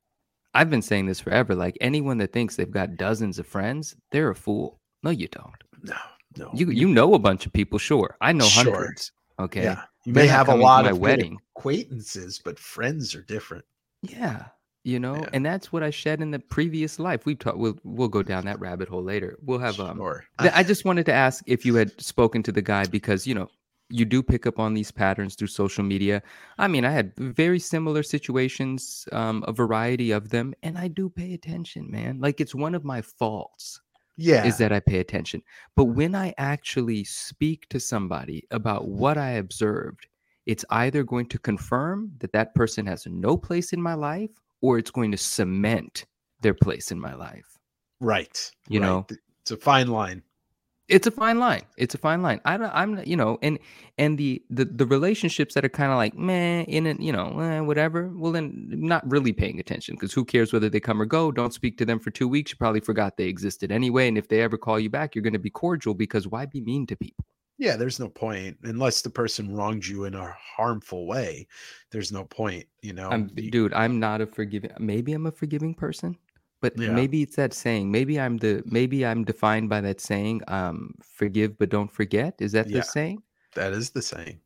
I've 0.58 0.70
been 0.70 0.82
saying 0.82 1.06
this 1.06 1.20
forever. 1.20 1.56
Like 1.56 1.78
anyone 1.82 2.18
that 2.18 2.34
thinks 2.34 2.56
they've 2.56 2.70
got 2.82 2.96
dozens 2.98 3.40
of 3.40 3.46
friends, 3.48 3.96
they're 4.12 4.30
a 4.30 4.36
fool. 4.36 4.80
No, 5.04 5.12
you 5.12 5.28
don't. 5.28 5.62
no 5.84 5.96
no 6.38 6.50
You 6.54 6.70
you 6.72 6.88
know 6.88 7.14
a 7.14 7.20
bunch 7.20 7.46
of 7.46 7.54
people, 7.54 7.78
sure. 7.80 8.18
I 8.22 8.32
know 8.34 8.46
Sure. 8.46 8.64
hundreds. 8.74 9.12
Okay. 9.40 9.64
yeah 9.64 9.84
you 10.06 10.14
may 10.14 10.26
have 10.28 10.48
a 10.50 10.56
lot 10.56 10.88
of 10.88 10.98
wedding. 11.00 11.38
acquaintances 11.56 12.40
but 12.44 12.58
friends 12.58 13.14
are 13.16 13.22
different 13.22 13.66
Yeah. 14.02 14.46
You 14.84 15.00
know, 15.00 15.16
Yeah. 15.18 15.30
and 15.34 15.46
that's 15.46 15.72
what 15.74 15.84
I 15.84 15.90
shed 15.90 16.22
in 16.22 16.32
the 16.32 16.40
previous 16.40 16.98
life. 16.98 17.26
We've 17.26 17.38
talked 17.38 17.58
we'll 17.58 17.78
we'll 17.84 18.08
go 18.08 18.24
down 18.24 18.46
that 18.46 18.60
rabbit 18.60 18.88
hole 18.88 19.04
later. 19.04 19.38
We'll 19.44 19.60
have 19.60 19.80
um 19.82 19.98
Sure. 19.98 20.24
th- 20.42 20.54
I 20.56 20.64
just 20.64 20.86
wanted 20.86 21.06
to 21.08 21.14
ask 21.14 21.44
if 21.46 21.66
you 21.66 21.76
had 21.76 21.90
spoken 22.02 22.42
to 22.44 22.52
the 22.54 22.62
guy 22.62 22.86
because, 22.86 23.28
you 23.28 23.36
know, 23.36 23.50
you 23.90 24.06
do 24.06 24.22
pick 24.22 24.46
up 24.46 24.60
on 24.60 24.74
these 24.74 24.92
patterns 24.92 25.36
through 25.36 25.48
social 25.48 25.84
media. 25.84 26.22
I 26.58 26.68
mean, 26.68 26.86
I 26.86 26.92
had 26.92 27.16
very 27.18 27.60
similar 27.60 28.04
situations, 28.04 29.08
um, 29.12 29.44
a 29.48 29.54
variety 29.54 30.12
of 30.12 30.30
them, 30.30 30.54
and 30.64 30.78
I 30.78 30.88
do 30.88 31.10
pay 31.10 31.34
attention, 31.34 31.90
man. 31.90 32.20
Like 32.20 32.42
it's 32.42 32.56
one 32.56 32.76
of 32.76 32.84
my 32.84 33.02
faults 33.02 33.82
yeah 34.18 34.46
is 34.46 34.58
that 34.58 34.74
I 34.74 34.80
pay 34.80 35.00
attention. 35.00 35.42
But 35.76 35.86
when 35.86 36.16
I 36.16 36.34
actually 36.38 37.04
speak 37.04 37.70
to 37.70 37.80
somebody 37.80 38.44
about 38.52 38.88
what 38.88 39.18
I 39.18 39.32
observed, 39.32 40.08
it's 40.46 40.66
either 40.72 41.04
going 41.04 41.28
to 41.28 41.40
confirm 41.40 42.12
that 42.20 42.34
that 42.34 42.56
person 42.56 42.86
has 42.88 43.06
no 43.06 43.38
place 43.38 43.74
in 43.74 43.82
my 43.82 43.94
life 43.94 44.32
or 44.62 44.78
it's 44.78 44.92
going 44.92 45.12
to 45.12 45.18
cement 45.18 46.06
their 46.42 46.56
place 46.56 46.92
in 46.92 47.00
my 47.00 47.14
life. 47.14 47.58
right 48.00 48.52
You 48.70 48.82
right. 48.82 48.88
know. 48.88 49.06
It's 49.42 49.52
a 49.52 49.58
fine 49.58 49.88
line 49.88 50.24
It's 50.88 51.06
a 51.06 51.12
fine 51.12 51.38
line. 51.38 51.64
It's 51.76 51.96
a 51.96 51.98
fine 51.98 52.22
line. 52.22 52.40
I 52.46 52.56
don't, 52.56 52.72
I'm, 52.74 53.04
you 53.06 53.18
know, 53.18 53.38
and 53.42 53.60
and 53.98 54.18
the 54.18 54.42
the 54.50 54.64
the 54.64 54.86
relationships 54.86 55.54
that 55.56 55.66
are 55.66 55.70
kind 55.70 55.92
of 55.92 55.98
like 55.98 56.16
meh 56.16 56.62
in 56.64 56.88
it, 56.88 57.02
you 57.02 57.12
know, 57.12 57.40
eh, 57.40 57.60
whatever. 57.60 58.10
Well, 58.16 58.32
then 58.32 58.68
not 58.70 59.10
really 59.10 59.34
paying 59.34 59.60
attention 59.60 59.96
because 59.96 60.14
who 60.14 60.24
cares 60.24 60.54
whether 60.54 60.70
they 60.70 60.80
come 60.80 61.02
or 61.02 61.06
go? 61.06 61.32
Don't 61.32 61.54
speak 61.54 61.78
to 61.80 61.86
them 61.86 62.00
for 62.00 62.10
two 62.10 62.28
weeks. 62.28 62.52
You 62.52 62.58
probably 62.58 62.80
forgot 62.80 63.18
they 63.18 63.26
existed 63.28 63.70
anyway. 63.70 64.08
And 64.08 64.18
if 64.18 64.30
they 64.30 64.42
ever 64.42 64.58
call 64.58 64.80
you 64.80 64.90
back, 64.90 65.14
you're 65.14 65.24
going 65.24 65.34
to 65.34 65.40
be 65.40 65.50
cordial 65.50 65.94
because 65.94 66.28
why 66.28 66.46
be 66.46 66.62
mean 66.62 66.88
to 66.88 66.96
people? 66.96 67.26
Yeah, 67.58 67.76
there's 67.76 68.00
no 68.00 68.08
point 68.08 68.58
unless 68.64 69.02
the 69.02 69.10
person 69.10 69.56
wronged 69.56 69.86
you 69.86 70.06
in 70.06 70.14
a 70.14 70.36
harmful 70.40 71.08
way. 71.08 71.48
There's 71.92 72.12
no 72.12 72.24
point, 72.24 72.66
you 72.82 72.94
know. 72.94 73.10
I'm, 73.10 73.28
dude, 73.28 73.74
I'm 73.74 74.00
not 74.00 74.22
a 74.22 74.28
forgiving. 74.28 74.72
Maybe 74.80 75.14
I'm 75.14 75.26
a 75.26 75.32
forgiving 75.32 75.74
person, 75.74 76.16
but 76.62 76.78
Yeah. 76.78 76.92
maybe 76.92 77.22
it's 77.22 77.36
that 77.36 77.54
saying. 77.54 77.92
Maybe 77.92 78.20
I'm 78.20 78.38
the. 78.38 78.64
Maybe 78.66 79.06
I'm 79.06 79.24
defined 79.24 79.70
by 79.70 79.82
that 79.82 80.02
saying. 80.02 80.42
Um, 80.48 80.96
forgive 81.04 81.58
but 81.58 81.70
don't 81.70 81.92
forget. 81.92 82.36
Is 82.40 82.52
that 82.54 82.70
Yeah. 82.70 82.80
the 82.80 82.84
saying? 82.84 83.24
that 83.56 83.74
is 83.74 83.90
the 83.90 84.02
saying. 84.04 84.40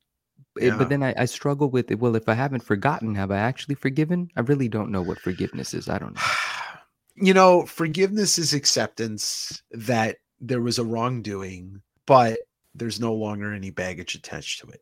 It- 0.58 0.78
but 0.78 0.88
then 0.90 1.04
I, 1.04 1.14
I 1.18 1.26
struggle 1.26 1.70
with 1.70 1.92
it. 1.92 2.00
Well, 2.00 2.16
if 2.16 2.30
I 2.30 2.34
haven't 2.34 2.64
forgotten, 2.64 3.14
have 3.16 3.30
I 3.32 3.38
actually 3.38 3.76
forgiven? 3.76 4.30
I 4.38 4.42
really 4.42 4.70
don't 4.70 4.90
know 4.92 5.02
what 5.02 5.20
forgiveness 5.20 5.74
is. 5.74 5.90
I 5.90 5.98
don't 5.98 6.14
know. 6.16 6.22
you 7.16 7.34
know, 7.34 7.66
forgiveness 7.66 8.38
is 8.38 8.54
acceptance 8.54 9.64
that 9.72 10.18
there 10.40 10.62
was 10.62 10.80
a 10.80 10.86
wrongdoing, 10.86 11.82
but 12.06 12.40
there's 12.74 13.00
no 13.02 13.14
longer 13.14 13.54
any 13.54 13.70
baggage 13.70 14.16
attached 14.16 14.62
to 14.62 14.68
it. 14.68 14.82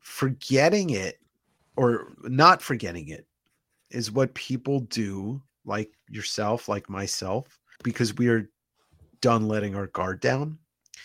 Forgetting 0.00 0.90
it 0.90 1.20
or 1.76 2.12
not 2.22 2.62
forgetting 2.62 3.08
it 3.08 3.26
is 3.90 4.10
what 4.10 4.32
people 4.34 4.80
do 4.80 5.42
like 5.68 5.90
yourself, 6.08 6.68
like 6.68 6.88
myself, 6.90 7.58
because 7.84 8.16
we 8.16 8.28
are 8.28 8.48
done 9.20 9.46
letting 9.46 9.76
our 9.76 9.86
guard 9.88 10.20
down. 10.20 10.58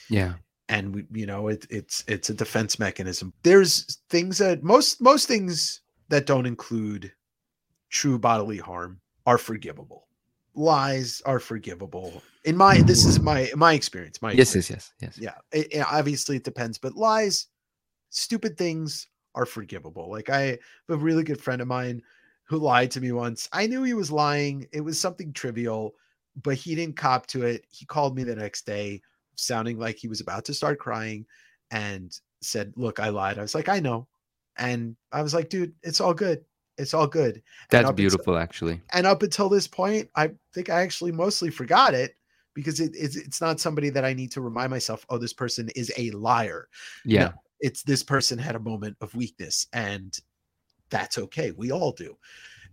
Yeah. 0.10 0.34
And 0.70 0.96
we, 0.96 1.06
you 1.12 1.26
know, 1.26 1.50
it, 1.50 1.68
it's 1.70 2.04
it's 2.08 2.30
a 2.30 2.34
defense 2.34 2.80
mechanism. 2.80 3.34
There's 3.44 4.00
things 4.10 4.38
that 4.40 4.64
most 4.64 5.02
most 5.02 5.28
things 5.28 5.82
that 6.10 6.26
don't 6.26 6.46
include 6.46 7.12
true 7.90 8.18
bodily 8.18 8.58
harm 8.58 9.00
are 9.26 9.38
forgivable. 9.38 10.08
Lies 10.56 11.22
are 11.26 11.40
forgivable. 11.40 12.24
In 12.46 12.56
my 12.56 12.82
this 12.82 13.06
is 13.06 13.20
my 13.20 13.52
my 13.56 13.74
experience. 13.74 14.22
My 14.22 14.32
Yes, 14.32 14.56
experience. 14.56 14.94
yes, 15.00 15.18
yes, 15.18 15.18
yes. 15.22 15.36
yeah. 15.54 15.60
It, 15.60 15.74
it- 15.74 15.86
obviously 15.92 16.38
it 16.38 16.44
depends, 16.44 16.78
but 16.78 16.96
lies, 16.96 17.48
stupid 18.10 18.58
things 18.58 19.08
are 19.36 19.46
forgivable. 19.46 20.10
Like 20.10 20.30
I 20.30 20.42
have 20.44 20.60
a 20.90 20.96
really 20.98 21.24
good 21.24 21.42
friend 21.42 21.62
of 21.62 21.68
mine 21.68 22.02
who 22.46 22.58
lied 22.58 22.92
to 22.92 23.02
me 23.02 23.12
once. 23.12 23.50
I 23.52 23.68
knew 23.68 23.84
he 23.84 23.94
was 23.94 24.12
lying. 24.12 24.68
It 24.72 24.82
was 24.82 25.00
something 25.00 25.34
trivial, 25.34 25.94
but 26.42 26.56
he 26.56 26.76
didn't 26.76 26.98
cop 26.98 27.26
to 27.28 27.44
it. 27.44 27.66
He 27.70 27.86
called 27.86 28.16
me 28.16 28.24
the 28.24 28.36
next 28.36 28.66
day, 28.66 29.02
sounding 29.36 29.78
like 29.80 29.98
he 29.98 30.08
was 30.08 30.22
about 30.22 30.46
to 30.46 30.54
start 30.54 30.80
crying, 30.80 31.26
and 31.72 32.18
said, 32.42 32.74
"Look, 32.76 33.00
I 33.00 33.10
lied." 33.10 33.38
I 33.38 33.42
was 33.42 33.56
like, 33.56 33.70
"I 33.70 33.80
know," 33.80 34.08
and 34.58 34.96
I 35.12 35.22
was 35.22 35.34
like, 35.34 35.50
"Dude, 35.50 35.74
it's 35.84 36.02
all 36.02 36.14
good. 36.14 36.44
It's 36.78 36.94
all 36.94 37.08
good." 37.08 37.42
That's 37.70 37.86
up 37.86 37.92
until- 37.92 37.94
beautiful, 37.94 38.38
actually. 38.38 38.82
and 38.92 39.08
up 39.08 39.24
until 39.24 39.50
this 39.50 39.68
point, 39.68 40.10
I 40.16 40.32
think 40.54 40.70
I 40.70 40.82
actually 40.82 41.12
mostly 41.12 41.50
forgot 41.50 41.94
it 41.94 42.16
because 42.54 42.80
it, 42.80 42.92
it's 42.94 43.16
it's 43.16 43.42
not 43.42 43.60
somebody 43.60 43.90
that 43.90 44.06
I 44.06 44.14
need 44.14 44.32
to 44.34 44.42
remind 44.42 44.70
myself. 44.70 45.06
Oh, 45.10 45.18
this 45.18 45.34
person 45.34 45.70
is 45.76 45.92
a 45.98 46.12
liar. 46.12 46.68
Yeah. 47.06 47.32
It's 47.62 47.84
this 47.84 48.04
person 48.04 48.38
had 48.38 48.56
a 48.56 48.60
moment 48.60 48.98
of 49.02 49.16
weakness, 49.16 49.66
and 49.72 50.20
that's 50.94 51.20
okay. 51.20 51.52
We 51.52 51.72
all 51.74 51.94
do. 51.94 52.18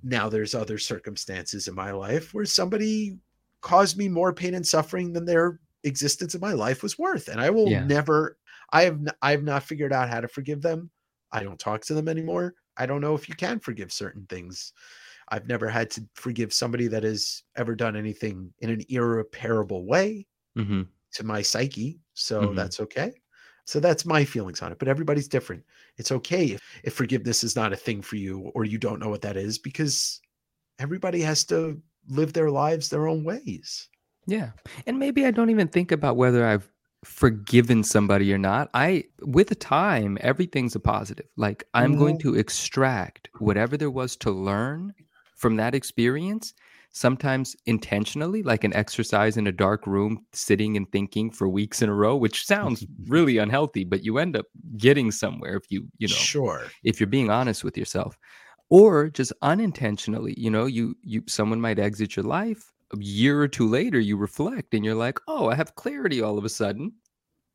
Now, 0.03 0.29
there's 0.29 0.55
other 0.55 0.79
circumstances 0.79 1.68
in 1.68 1.75
my 1.75 1.93
life 1.93 2.35
where 2.35 2.47
somebody 2.47 3.18
caused 3.62 3.99
me 3.99 4.09
more 4.09 4.35
pain 4.35 4.55
and 4.55 4.66
suffering 4.66 5.12
than 5.12 5.27
their 5.27 5.61
existence 5.85 6.35
in 6.35 6.41
my 6.41 6.53
life 6.53 6.83
was 6.83 6.99
worth, 6.99 7.29
and 7.29 7.41
I 7.41 7.51
will 7.51 7.71
Yeah. 7.71 7.81
never. 7.81 8.39
I 8.73 8.83
have 8.85 9.01
I 9.23 9.33
have 9.33 9.43
not 9.45 9.64
figured 9.64 9.93
out 9.93 10.09
how 10.11 10.21
to 10.21 10.29
forgive 10.29 10.62
them. 10.62 10.91
I 11.33 11.43
don't 11.43 11.61
talk 11.61 11.83
to 11.83 11.95
them 11.95 12.09
anymore. 12.09 12.55
I 12.77 12.87
don't 12.87 13.01
know 13.03 13.14
if 13.14 13.29
you 13.29 13.35
can 13.35 13.61
forgive 13.61 13.93
certain 13.93 14.27
things. 14.27 14.73
I've 15.29 15.49
never 15.49 15.68
had 15.68 15.91
to 15.93 16.09
forgive 16.14 16.53
somebody 16.53 16.89
that 16.89 17.05
has 17.05 17.45
ever 17.57 17.75
done 17.77 17.97
anything 17.97 18.55
in 18.61 18.71
an 18.71 18.83
irreparable 18.89 19.87
way 19.87 20.29
hmm 20.57 20.83
to 21.12 21.25
my 21.25 21.43
psyche. 21.43 22.01
So 22.14 22.53
Mhm. 22.53 22.55
that's 22.55 22.81
okay. 22.81 23.12
So 23.65 23.81
that's 23.81 24.05
my 24.07 24.25
feelings 24.25 24.63
on 24.63 24.73
it. 24.73 24.79
But 24.79 24.89
everybody's 24.89 25.29
different. 25.29 25.65
It's 25.97 26.13
okay 26.13 26.47
if, 26.53 26.61
if 26.85 26.95
forgiveness 26.95 27.45
is 27.45 27.57
not 27.57 27.73
a 27.73 27.77
thing 27.77 28.03
for 28.03 28.17
you 28.17 28.51
or 28.55 28.65
you 28.65 28.79
don't 28.79 29.01
know 29.01 29.09
what 29.09 29.23
that 29.23 29.37
is 29.37 29.59
because 29.59 30.21
everybody 30.79 31.21
has 31.21 31.45
to 31.45 31.81
live 32.09 32.33
their 32.33 32.51
lives 32.51 32.89
their 32.89 33.07
own 33.07 33.25
ways. 33.25 33.89
Yeah. 34.27 34.51
And 34.87 34.99
maybe 34.99 35.27
I 35.27 35.31
don't 35.31 35.51
even 35.51 35.69
think 35.69 35.93
about 35.93 36.17
whether 36.17 36.47
I've 36.47 36.71
forgiven 37.05 37.83
somebody 37.83 38.33
or 38.33 38.39
not. 38.39 38.69
I, 38.75 39.05
with 39.23 39.59
time, 39.59 40.19
everything's 40.21 40.75
a 40.75 40.81
positive. 40.81 41.27
Like 41.37 41.65
I'm 41.75 41.97
going 41.97 42.17
Mhm. 42.17 42.23
to 42.23 42.35
extract 42.37 43.31
whatever 43.39 43.77
there 43.77 43.91
was 43.91 44.17
to 44.17 44.31
learn 44.31 44.95
from 45.35 45.57
that 45.57 45.75
experience, 45.75 46.53
sometimes 46.93 47.57
intentionally, 47.66 48.43
like 48.43 48.64
an 48.64 48.74
exercise 48.74 49.36
in 49.36 49.47
a 49.47 49.53
dark 49.53 49.86
room, 49.86 50.26
sitting 50.32 50.76
and 50.76 50.91
thinking 50.91 51.30
for 51.30 51.49
weeks 51.49 51.82
in 51.82 51.88
a 51.88 51.95
row, 51.95 52.16
which 52.16 52.45
sounds 52.45 52.86
really 53.07 53.38
unhealthy, 53.38 53.84
but 53.84 54.05
you 54.05 54.18
end 54.18 54.36
up 54.36 54.47
getting 54.76 55.11
somewhere 55.11 55.57
if 55.57 55.70
you, 55.70 55.86
you 55.99 56.09
know, 56.09 56.14
sure. 56.14 56.66
if 56.84 57.01
you're 57.01 57.07
being 57.07 57.30
honest 57.30 57.64
with 57.64 57.78
yourself 57.78 58.16
or 58.70 59.11
just 59.11 59.32
unintentionally 59.43 60.34
you 60.38 60.51
know 60.51 60.64
you 60.64 60.97
you 61.03 61.22
someone 61.26 61.61
might 61.61 61.78
exit 61.78 62.16
your 62.16 62.24
life 62.24 62.72
a 62.95 62.99
year 62.99 63.41
or 63.41 63.49
two 63.49 63.68
later 63.68 64.01
you 64.01 64.16
reflect 64.16 64.72
and 64.72 64.84
you're 64.84 64.95
like 64.95 65.18
oh 65.28 65.49
i 65.51 65.55
have 65.55 65.74
clarity 65.74 66.22
all 66.22 66.38
of 66.38 66.45
a 66.45 66.49
sudden 66.49 66.93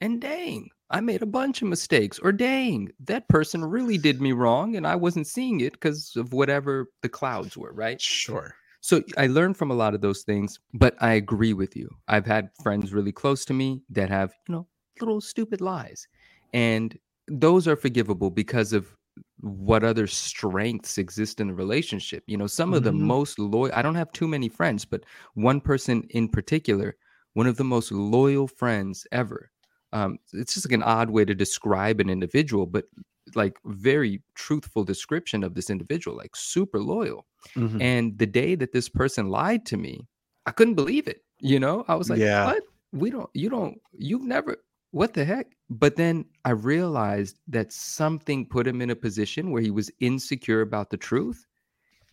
and 0.01 0.21
dang 0.21 0.69
i 0.91 0.99
made 1.01 1.23
a 1.23 1.25
bunch 1.25 1.61
of 1.61 1.67
mistakes 1.67 2.19
or 2.19 2.31
dang 2.31 2.89
that 2.99 3.27
person 3.29 3.65
really 3.65 3.97
did 3.97 4.21
me 4.21 4.33
wrong 4.33 4.75
and 4.75 4.85
i 4.85 4.95
wasn't 4.95 5.25
seeing 5.25 5.61
it 5.61 5.73
because 5.73 6.13
of 6.15 6.33
whatever 6.33 6.87
the 7.01 7.09
clouds 7.09 7.57
were 7.57 7.73
right 7.73 7.99
Sure. 7.99 8.53
So 8.85 9.01
I 9.17 9.25
learned 9.25 9.57
from 9.57 9.71
a 9.71 9.73
lot 9.73 9.95
of 9.95 10.01
those 10.01 10.21
things, 10.21 10.59
but 10.75 10.95
I 11.01 11.13
agree 11.13 11.53
with 11.53 11.75
you. 11.75 11.89
I've 12.07 12.27
had 12.27 12.51
friends 12.61 12.93
really 12.93 13.11
close 13.11 13.43
to 13.45 13.53
me 13.53 13.81
that 13.89 14.09
have, 14.09 14.35
you 14.47 14.53
know, 14.53 14.67
little 14.99 15.21
stupid 15.21 15.59
lies. 15.59 16.07
And 16.53 16.95
those 17.27 17.67
are 17.67 17.75
forgivable 17.75 18.29
because 18.29 18.73
of 18.73 18.95
what 19.39 19.83
other 19.83 20.05
strengths 20.05 20.99
exist 20.99 21.39
in 21.39 21.47
the 21.47 21.55
relationship. 21.55 22.23
You 22.27 22.37
know, 22.37 22.45
some 22.45 22.75
of 22.75 22.83
the 22.83 22.91
Mhm. 22.91 22.99
most 22.99 23.39
loyal, 23.39 23.71
I 23.73 23.81
don't 23.81 23.95
have 23.95 24.11
too 24.11 24.27
many 24.27 24.49
friends, 24.49 24.85
but 24.85 25.03
one 25.33 25.61
person 25.61 26.03
in 26.11 26.29
particular, 26.29 26.95
one 27.33 27.47
of 27.47 27.57
the 27.57 27.63
most 27.63 27.91
loyal 27.91 28.47
friends 28.47 29.07
ever. 29.11 29.49
Um, 29.93 30.19
it's 30.31 30.53
just 30.53 30.67
like 30.67 30.75
an 30.75 30.83
odd 30.83 31.09
way 31.09 31.25
to 31.25 31.33
describe 31.33 31.99
an 31.99 32.09
individual, 32.11 32.67
but 32.67 32.85
like 33.33 33.57
very 33.65 34.21
truthful 34.35 34.83
description 34.83 35.43
of 35.43 35.53
this 35.55 35.69
individual, 35.69 36.15
like 36.15 36.35
super 36.35 36.79
loyal. 36.79 37.25
Mhm. 37.55 37.81
And 37.81 38.17
the 38.17 38.27
day 38.27 38.55
that 38.55 38.71
this 38.71 38.87
person 38.89 39.29
lied 39.29 39.65
to 39.67 39.77
me, 39.77 40.07
I 40.45 40.51
couldn't 40.51 40.75
believe 40.75 41.07
it. 41.07 41.23
You 41.39 41.59
know, 41.59 41.85
I 41.87 41.95
was 41.95 42.09
like, 42.09 42.19
Yeah. 42.19 42.45
what? 42.45 42.63
We 42.91 43.09
don't, 43.09 43.29
you 43.33 43.49
don't, 43.49 43.77
you've 43.91 44.23
never, 44.23 44.57
what 44.91 45.13
the 45.13 45.25
heck? 45.25 45.47
But 45.69 45.95
then 45.97 46.25
I 46.45 46.51
realized 46.51 47.39
that 47.49 47.73
something 47.73 48.45
put 48.45 48.65
him 48.67 48.81
in 48.81 48.89
a 48.91 48.95
position 48.95 49.51
where 49.51 49.61
he 49.61 49.71
was 49.71 49.91
insecure 49.99 50.61
about 50.61 50.91
the 50.91 50.97
truth. 50.97 51.45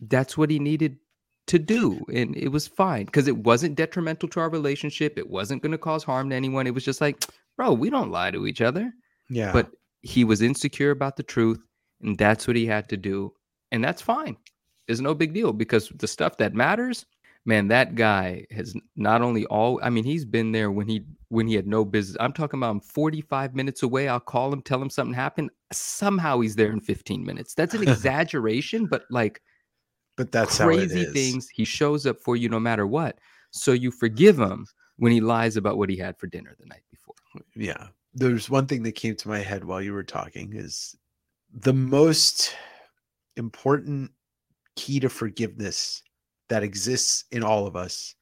That's 0.01 0.37
what 0.37 0.49
he 0.49 0.59
needed 0.59 0.97
to 1.47 1.59
do. 1.59 2.03
And 2.13 2.35
it 2.35 2.49
was 2.49 2.67
fine 2.67 3.05
because 3.05 3.27
it 3.27 3.37
wasn't 3.37 3.75
detrimental 3.75 4.27
to 4.29 4.39
our 4.41 4.49
relationship. 4.49 5.17
It 5.17 5.29
wasn't 5.29 5.61
going 5.61 5.71
to 5.71 5.77
cause 5.77 6.03
harm 6.03 6.29
to 6.31 6.35
anyone. 6.35 6.67
It 6.67 6.73
was 6.73 6.83
just 6.83 6.99
like, 7.01 7.23
bro, 7.55 7.71
we 7.71 7.89
don't 7.89 8.11
lie 8.11 8.31
to 8.31 8.45
each 8.47 8.59
other. 8.61 8.91
yeah. 9.29 9.53
But 9.53 9.71
he 10.03 10.23
was 10.23 10.41
insecure 10.41 10.91
about 10.91 11.15
the 11.15 11.23
truth. 11.23 11.59
And 12.01 12.17
that's 12.17 12.45
what 12.45 12.55
he 12.55 12.65
had 12.65 12.87
to 12.89 12.97
do. 12.97 13.33
And 13.71 13.83
that's 13.83 14.01
fine. 14.01 14.37
It's 14.87 14.99
no 14.99 15.15
big 15.15 15.33
deal 15.33 15.53
because 15.53 15.89
the 15.95 16.07
stuff 16.07 16.37
that 16.37 16.53
matters, 16.53 17.05
man, 17.45 17.69
that 17.69 17.95
guy 17.95 18.45
has 18.51 18.75
not 18.97 19.21
only 19.21 19.45
all 19.45 19.79
I 19.81 19.89
mean, 19.89 20.03
he's 20.03 20.25
been 20.25 20.51
there 20.51 20.71
when 20.71 20.87
he 20.87 21.05
when 21.29 21.47
he 21.47 21.55
had 21.55 21.65
no 21.65 21.85
business. 21.85 22.17
I'm 22.19 22.33
talking 22.33 22.59
about 22.59 22.71
I'm 22.71 22.81
45 22.81 23.55
minutes 23.55 23.81
away. 23.81 24.09
I'll 24.09 24.19
call 24.19 24.51
him, 24.51 24.61
tell 24.61 24.81
him 24.81 24.89
something 24.89 25.13
happened. 25.13 25.49
Somehow 25.71 26.41
he's 26.41 26.55
there 26.55 26.71
in 26.71 26.81
15 26.81 27.25
minutes. 27.25 27.53
That's 27.53 27.73
an 27.73 27.83
exaggeration, 27.87 28.85
but 28.85 29.05
like 29.09 29.41
but 30.17 30.31
that's 30.31 30.57
how 30.57 30.69
it 30.69 30.75
crazy 30.75 31.05
things, 31.05 31.49
he 31.49 31.65
shows 31.65 32.05
up 32.05 32.19
for 32.19 32.35
you 32.35 32.49
no 32.49 32.59
matter 32.59 32.85
what. 32.85 33.17
So 33.51 33.71
you 33.71 33.89
forgive 33.89 34.37
him 34.37 34.67
when 34.97 35.11
he 35.11 35.21
lies 35.21 35.57
about 35.57 35.77
what 35.77 35.89
he 35.89 35.97
had 35.97 36.19
for 36.19 36.27
dinner 36.27 36.55
the 36.59 36.65
night 36.65 36.83
before. 36.91 37.15
yeah 37.55 37.87
there's 38.15 38.49
one 38.49 38.67
thing 38.67 38.83
that 38.83 38.93
came 38.93 39.15
to 39.15 39.27
my 39.27 39.39
head 39.39 39.63
while 39.63 39.81
you 39.81 39.93
were 39.93 40.03
talking 40.03 40.53
is 40.53 40.95
the 41.61 41.73
most 41.73 42.55
important 43.37 44.11
key 44.75 44.99
to 44.99 45.09
forgiveness 45.09 46.03
that 46.49 46.63
exists 46.63 47.25
in 47.31 47.43
all 47.43 47.65
of 47.65 47.75
us 47.75 48.15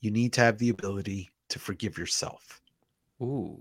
you 0.00 0.10
need 0.10 0.32
to 0.32 0.40
have 0.40 0.58
the 0.58 0.70
ability 0.70 1.30
to 1.48 1.58
forgive 1.58 1.98
yourself 1.98 2.60
Ooh. 3.22 3.58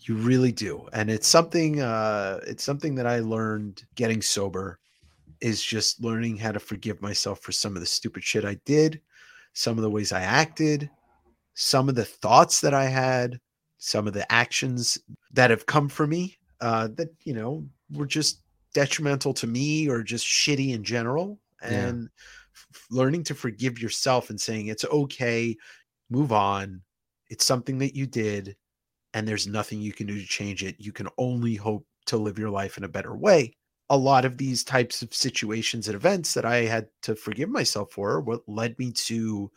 you 0.00 0.16
really 0.16 0.52
do 0.52 0.88
and 0.92 1.10
it's 1.10 1.28
something 1.28 1.80
uh 1.80 2.40
it's 2.46 2.64
something 2.64 2.94
that 2.94 3.06
i 3.06 3.20
learned 3.20 3.84
getting 3.94 4.22
sober 4.22 4.78
is 5.40 5.62
just 5.62 6.02
learning 6.02 6.36
how 6.36 6.52
to 6.52 6.60
forgive 6.60 7.02
myself 7.02 7.40
for 7.40 7.52
some 7.52 7.74
of 7.74 7.80
the 7.80 7.86
stupid 7.86 8.22
shit 8.22 8.44
i 8.44 8.54
did 8.64 9.00
some 9.52 9.76
of 9.76 9.82
the 9.82 9.90
ways 9.90 10.12
i 10.12 10.20
acted 10.20 10.88
some 11.54 11.88
of 11.88 11.94
the 11.94 12.04
thoughts 12.04 12.60
that 12.60 12.74
i 12.74 12.84
had 12.84 13.38
some 13.84 14.06
of 14.06 14.12
the 14.12 14.30
actions 14.30 14.96
that 15.32 15.50
have 15.50 15.66
come 15.66 15.88
from 15.88 16.10
me 16.10 16.36
uh 16.60 16.88
that 16.94 17.08
you 17.24 17.34
know 17.34 17.66
were 17.92 18.06
just 18.06 18.42
detrimental 18.74 19.34
to 19.34 19.46
me 19.46 19.88
or 19.88 20.02
just 20.02 20.24
shitty 20.26 20.72
in 20.72 20.84
general 20.84 21.38
Yeah. 21.62 21.88
and 21.88 22.08
f- 22.54 22.86
learning 22.90 23.24
to 23.24 23.34
forgive 23.34 23.80
yourself 23.80 24.30
and 24.30 24.40
saying 24.40 24.68
it's 24.68 24.84
okay 24.84 25.56
move 26.10 26.32
on 26.32 26.80
it's 27.28 27.44
something 27.44 27.78
that 27.78 27.96
you 27.96 28.06
did 28.06 28.56
and 29.14 29.26
there's 29.26 29.46
nothing 29.46 29.80
you 29.80 29.92
can 29.92 30.06
do 30.06 30.18
to 30.18 30.26
change 30.26 30.64
it. 30.64 30.76
You 30.78 30.92
can 30.92 31.08
only 31.18 31.54
hope 31.54 31.86
to 32.06 32.16
live 32.16 32.38
your 32.38 32.50
life 32.50 32.78
in 32.78 32.84
a 32.84 32.88
better 32.88 33.14
way. 33.16 33.54
A 33.90 33.96
lot 33.96 34.24
of 34.24 34.38
these 34.38 34.64
types 34.64 35.02
of 35.02 35.14
situations 35.14 35.86
and 35.86 35.94
events 35.94 36.34
that 36.34 36.44
I 36.44 36.64
had 36.64 36.88
to 37.02 37.14
forgive 37.14 37.50
myself 37.50 37.92
for 37.92 38.20
what 38.20 38.40
led 38.48 38.78
me 38.78 38.90
to 38.92 39.50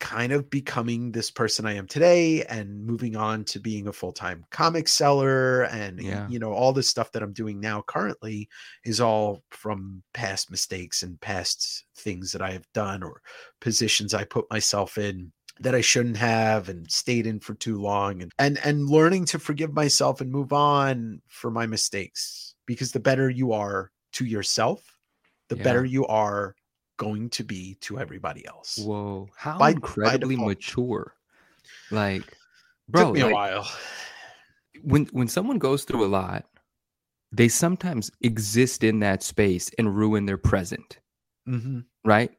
kind 0.00 0.32
of 0.32 0.50
becoming 0.50 1.12
this 1.12 1.30
person 1.30 1.64
I 1.64 1.74
am 1.74 1.86
today 1.86 2.44
and 2.44 2.84
moving 2.84 3.14
on 3.16 3.44
to 3.46 3.60
being 3.60 3.86
a 3.86 3.92
full-time 3.92 4.44
comic 4.50 4.88
seller 4.88 5.62
and 5.62 6.00
Yeah. 6.02 6.28
you 6.28 6.38
know 6.40 6.52
all 6.52 6.72
this 6.72 6.88
stuff 6.88 7.12
that 7.12 7.22
I'm 7.22 7.32
doing 7.32 7.60
now 7.60 7.82
currently 7.86 8.48
is 8.84 9.00
all 9.00 9.44
from 9.50 10.02
past 10.12 10.50
mistakes 10.50 11.02
and 11.04 11.20
past 11.20 11.84
things 11.96 12.32
that 12.32 12.42
I 12.42 12.50
have 12.50 12.66
done 12.72 13.02
or 13.02 13.22
positions 13.60 14.12
I 14.12 14.24
put 14.24 14.50
myself 14.50 14.98
in 14.98 15.32
that 15.60 15.74
I 15.74 15.80
shouldn't 15.82 16.16
have 16.16 16.68
and 16.68 16.90
stayed 16.90 17.26
in 17.26 17.38
for 17.38 17.54
too 17.54 17.80
long 17.80 18.22
and 18.22 18.32
and 18.40 18.58
and 18.64 18.88
learning 18.90 19.26
to 19.26 19.38
forgive 19.38 19.72
myself 19.72 20.20
and 20.20 20.30
move 20.32 20.52
on 20.52 21.22
for 21.28 21.50
my 21.50 21.66
mistakes 21.66 22.56
because 22.66 22.90
the 22.92 23.00
better 23.00 23.30
you 23.30 23.52
are 23.52 23.92
to 24.14 24.24
yourself 24.24 24.98
the 25.48 25.56
Yeah. 25.56 25.62
better 25.62 25.84
you 25.84 26.06
are 26.06 26.56
going 27.02 27.28
to 27.30 27.42
be 27.44 27.74
to 27.80 27.98
everybody 27.98 28.46
else. 28.46 28.78
Whoa. 28.78 29.28
How 29.36 29.58
By- 29.58 29.72
by 29.72 29.72
incredibly 29.72 30.36
default. 30.36 30.48
mature. 30.48 31.14
Like, 31.90 32.36
bro, 32.88 33.04
Took 33.06 33.14
me 33.14 33.22
like, 33.22 33.32
a 33.32 33.34
while. 33.34 33.68
when 34.82 35.06
when 35.12 35.28
someone 35.28 35.58
goes 35.58 35.84
through 35.84 36.04
a 36.04 36.14
lot, 36.22 36.44
they 37.32 37.48
sometimes 37.48 38.10
exist 38.20 38.84
in 38.84 39.00
that 39.00 39.22
space 39.22 39.70
and 39.78 39.94
ruin 39.96 40.26
their 40.26 40.38
present, 40.38 40.98
hmm 41.46 41.80
right? 42.04 42.30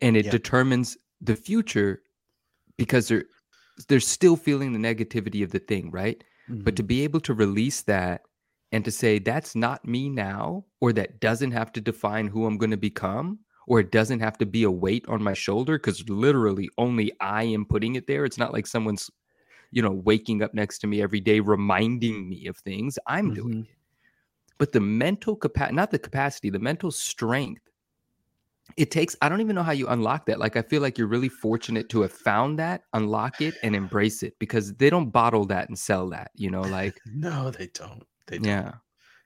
And 0.00 0.16
it 0.16 0.26
Yeah. 0.26 0.30
determines 0.30 0.96
the 1.20 1.36
future 1.36 2.02
because 2.78 3.08
they're 3.08 3.24
they're 3.88 4.00
still 4.00 4.36
feeling 4.36 4.72
the 4.72 4.78
negativity 4.94 5.42
of 5.42 5.50
the 5.50 5.58
thing, 5.58 5.90
right? 5.90 6.22
But 6.48 6.76
to 6.76 6.82
Mm-hmm. 6.82 6.86
be 6.86 7.04
able 7.04 7.20
to 7.20 7.34
release 7.34 7.82
that 7.82 8.22
and 8.72 8.84
to 8.84 8.90
say 8.90 9.18
that's 9.18 9.54
not 9.54 9.84
me 9.84 10.08
now, 10.08 10.64
or 10.80 10.92
that 10.92 11.20
doesn't 11.20 11.52
have 11.52 11.72
to 11.72 11.80
define 11.80 12.26
who 12.28 12.46
I'm 12.46 12.58
going 12.58 12.70
to 12.72 12.76
become, 12.90 13.38
or 13.66 13.80
it 13.80 13.90
doesn't 13.92 14.20
have 14.20 14.38
to 14.38 14.46
be 14.46 14.62
a 14.64 14.70
weight 14.70 15.04
on 15.08 15.22
my 15.22 15.34
shoulder 15.34 15.78
because 15.78 16.08
literally 16.08 16.68
only 16.78 17.12
I 17.20 17.44
am 17.44 17.64
putting 17.66 17.94
it 17.96 18.06
there. 18.06 18.24
It's 18.24 18.38
not 18.38 18.52
like 18.52 18.66
someone's, 18.66 19.10
you 19.72 19.82
know, 19.82 19.92
waking 19.92 20.42
up 20.42 20.54
next 20.54 20.78
to 20.80 20.86
me 20.86 21.02
every 21.02 21.20
day 21.20 21.40
reminding 21.40 22.28
me 22.28 22.46
of 22.46 22.58
things. 22.58 22.98
I'm 23.08 23.32
doing 23.32 23.48
Mhm. 23.48 23.66
it. 23.68 23.76
But 24.58 24.72
the 24.72 24.80
mental 24.80 25.36
capacity, 25.36 25.76
not 25.76 25.92
the 25.92 25.98
capacity, 26.00 26.50
the 26.50 26.58
mental 26.60 26.90
strength. 26.90 27.62
It 28.76 28.90
takes, 28.90 29.14
I 29.20 29.28
don't 29.28 29.40
even 29.40 29.54
know 29.54 29.62
how 29.62 29.72
you 29.72 29.88
unlock 29.88 30.26
that. 30.26 30.38
Like, 30.38 30.56
I 30.56 30.62
feel 30.62 30.80
like 30.80 30.96
you're 30.98 31.06
really 31.06 31.28
fortunate 31.28 31.88
to 31.90 32.00
have 32.02 32.12
found 32.12 32.58
that, 32.58 32.82
unlock 32.92 33.40
it, 33.40 33.58
and 33.62 33.76
embrace 33.76 34.22
it 34.22 34.38
because 34.38 34.74
they 34.74 34.90
don't 34.90 35.10
bottle 35.10 35.44
that 35.46 35.68
and 35.68 35.78
sell 35.78 36.08
that, 36.10 36.30
you 36.34 36.50
know, 36.50 36.66
like, 36.66 37.02
no, 37.06 37.50
they 37.50 37.66
don't. 37.68 38.06
They 38.26 38.38
don't. 38.38 38.60
yeah. 38.62 38.78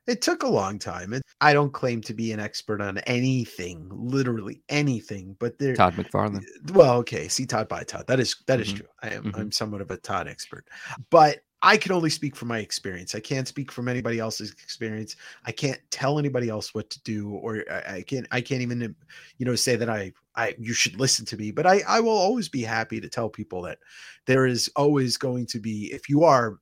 It 0.09 0.22
took 0.22 0.42
a 0.42 0.48
long 0.48 0.78
time. 0.78 1.12
And 1.12 1.22
I 1.40 1.52
don't 1.52 1.72
claim 1.72 2.00
to 2.02 2.14
be 2.14 2.32
an 2.32 2.40
expert 2.40 2.80
on 2.80 2.98
anything, 2.98 3.88
literally 3.92 4.62
anything, 4.70 5.36
but 5.38 5.59
there 5.59 5.76
Todd 5.76 5.96
McFarlane. 5.96 6.42
well, 6.72 6.96
okay, 6.96 7.28
see 7.28 7.46
Todd 7.46 7.68
by 7.68 7.84
Todd. 7.84 8.06
That 8.09 8.18
is 8.18 8.34
that 8.46 8.59
is 8.59 8.72
Mhm. 8.72 8.76
true. 8.78 8.86
I 9.02 9.09
am 9.11 9.24
Mhm. 9.24 9.38
I'm 9.38 9.52
somewhat 9.52 9.82
of 9.82 9.90
a 9.90 9.98
Todd 9.98 10.26
expert. 10.26 10.66
But 11.11 11.44
I 11.61 11.76
can 11.76 11.92
only 11.92 12.09
speak 12.09 12.36
from 12.36 12.48
my 12.48 12.61
experience. 12.61 13.14
I 13.16 13.20
can't 13.20 13.48
speak 13.48 13.72
from 13.72 13.88
anybody 13.88 14.20
else's 14.20 14.52
experience. 14.52 15.16
I 15.44 15.50
can't 15.52 15.80
tell 15.90 16.18
anybody 16.18 16.48
else 16.48 16.72
what 16.72 16.88
to 16.90 17.02
do 17.02 17.30
or 17.30 17.64
I, 17.70 17.96
I 17.96 18.02
can't 18.02 18.26
I 18.30 18.40
can't 18.40 18.62
even 18.62 18.94
you 19.36 19.44
know 19.44 19.56
say 19.56 19.76
that 19.76 19.90
I 19.90 20.12
I 20.36 20.54
you 20.59 20.72
should 20.72 20.98
listen 20.98 21.26
to 21.26 21.36
me, 21.36 21.50
but 21.50 21.66
I 21.66 21.82
I 21.86 22.00
will 22.00 22.16
always 22.16 22.48
be 22.48 22.62
happy 22.62 23.00
to 23.00 23.09
tell 23.09 23.28
people 23.28 23.61
that 23.62 23.78
there 24.26 24.46
is 24.46 24.70
always 24.74 25.18
going 25.18 25.46
to 25.46 25.61
be 25.61 25.92
if 25.92 26.09
you 26.09 26.24
are 26.24 26.59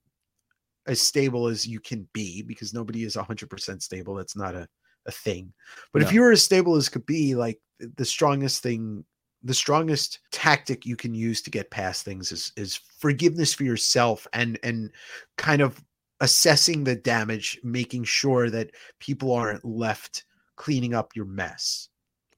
as 0.87 1.01
stable 1.01 1.47
as 1.47 1.67
you 1.67 1.81
can 1.81 2.09
be 2.13 2.43
because 2.43 2.73
nobody 2.75 3.05
is 3.05 3.17
100% 3.17 3.83
stable 3.83 4.15
that's 4.15 4.37
not 4.37 4.55
a, 4.55 4.69
a 5.07 5.11
thing. 5.11 5.53
But 5.93 6.03
if 6.03 6.13
you're 6.13 6.33
as 6.33 6.43
stable 6.43 6.77
as 6.77 6.89
could 6.89 7.07
be 7.07 7.35
like 7.35 7.61
the 7.79 8.05
strongest 8.05 8.63
thing 8.63 9.05
the 9.43 9.55
strongest 9.55 10.21
tactic 10.33 10.87
you 10.87 10.97
can 10.97 11.15
use 11.15 11.43
to 11.43 11.51
get 11.51 11.71
past 11.71 12.05
things 12.05 12.33
is 12.33 12.53
is 12.57 12.81
forgiveness 12.99 13.55
for 13.55 13.65
yourself 13.65 14.27
and 14.33 14.59
and 14.63 14.91
kind 15.37 15.63
of 15.63 15.83
assessing 16.21 16.83
the 16.83 16.97
damage 16.97 17.61
making 17.63 18.03
sure 18.03 18.49
that 18.51 18.71
people 18.99 19.33
aren't 19.33 19.65
left 19.65 20.25
cleaning 20.57 20.95
up 20.95 21.15
your 21.15 21.27
mess 21.27 21.89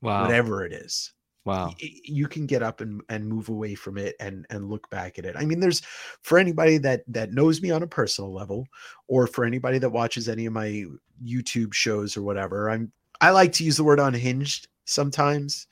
Wow. 0.03 0.23
whatever 0.23 0.65
it 0.65 0.73
is 0.73 1.13
Wow. 1.49 1.75
you 1.79 2.29
can 2.29 2.47
get 2.47 2.63
up 2.63 2.81
and, 2.81 3.01
and 3.09 3.27
move 3.27 3.49
away 3.49 3.75
from 3.75 3.97
it 3.99 4.15
and 4.21 4.47
and 4.51 4.69
look 4.69 4.89
back 4.91 5.19
at 5.19 5.25
it 5.25 5.35
i 5.37 5.45
mean 5.45 5.61
there's 5.61 5.81
for 6.23 6.39
anybody 6.39 6.79
that 6.79 7.03
that 7.09 7.33
knows 7.33 7.63
me 7.63 7.71
on 7.71 7.83
a 7.83 7.87
personal 7.87 8.33
level 8.33 8.67
or 9.09 9.27
for 9.27 9.45
anybody 9.45 9.79
that 9.79 9.91
watches 9.91 10.29
any 10.29 10.47
of 10.47 10.53
my 10.53 10.85
youtube 11.25 11.73
shows 11.73 12.17
or 12.17 12.23
whatever 12.23 12.69
i'm 12.71 12.93
i 13.21 13.31
like 13.31 13.53
to 13.53 13.65
use 13.65 13.77
the 13.79 13.85
word 13.85 13.99
unhinged 14.01 14.69
sometimes 14.85 15.67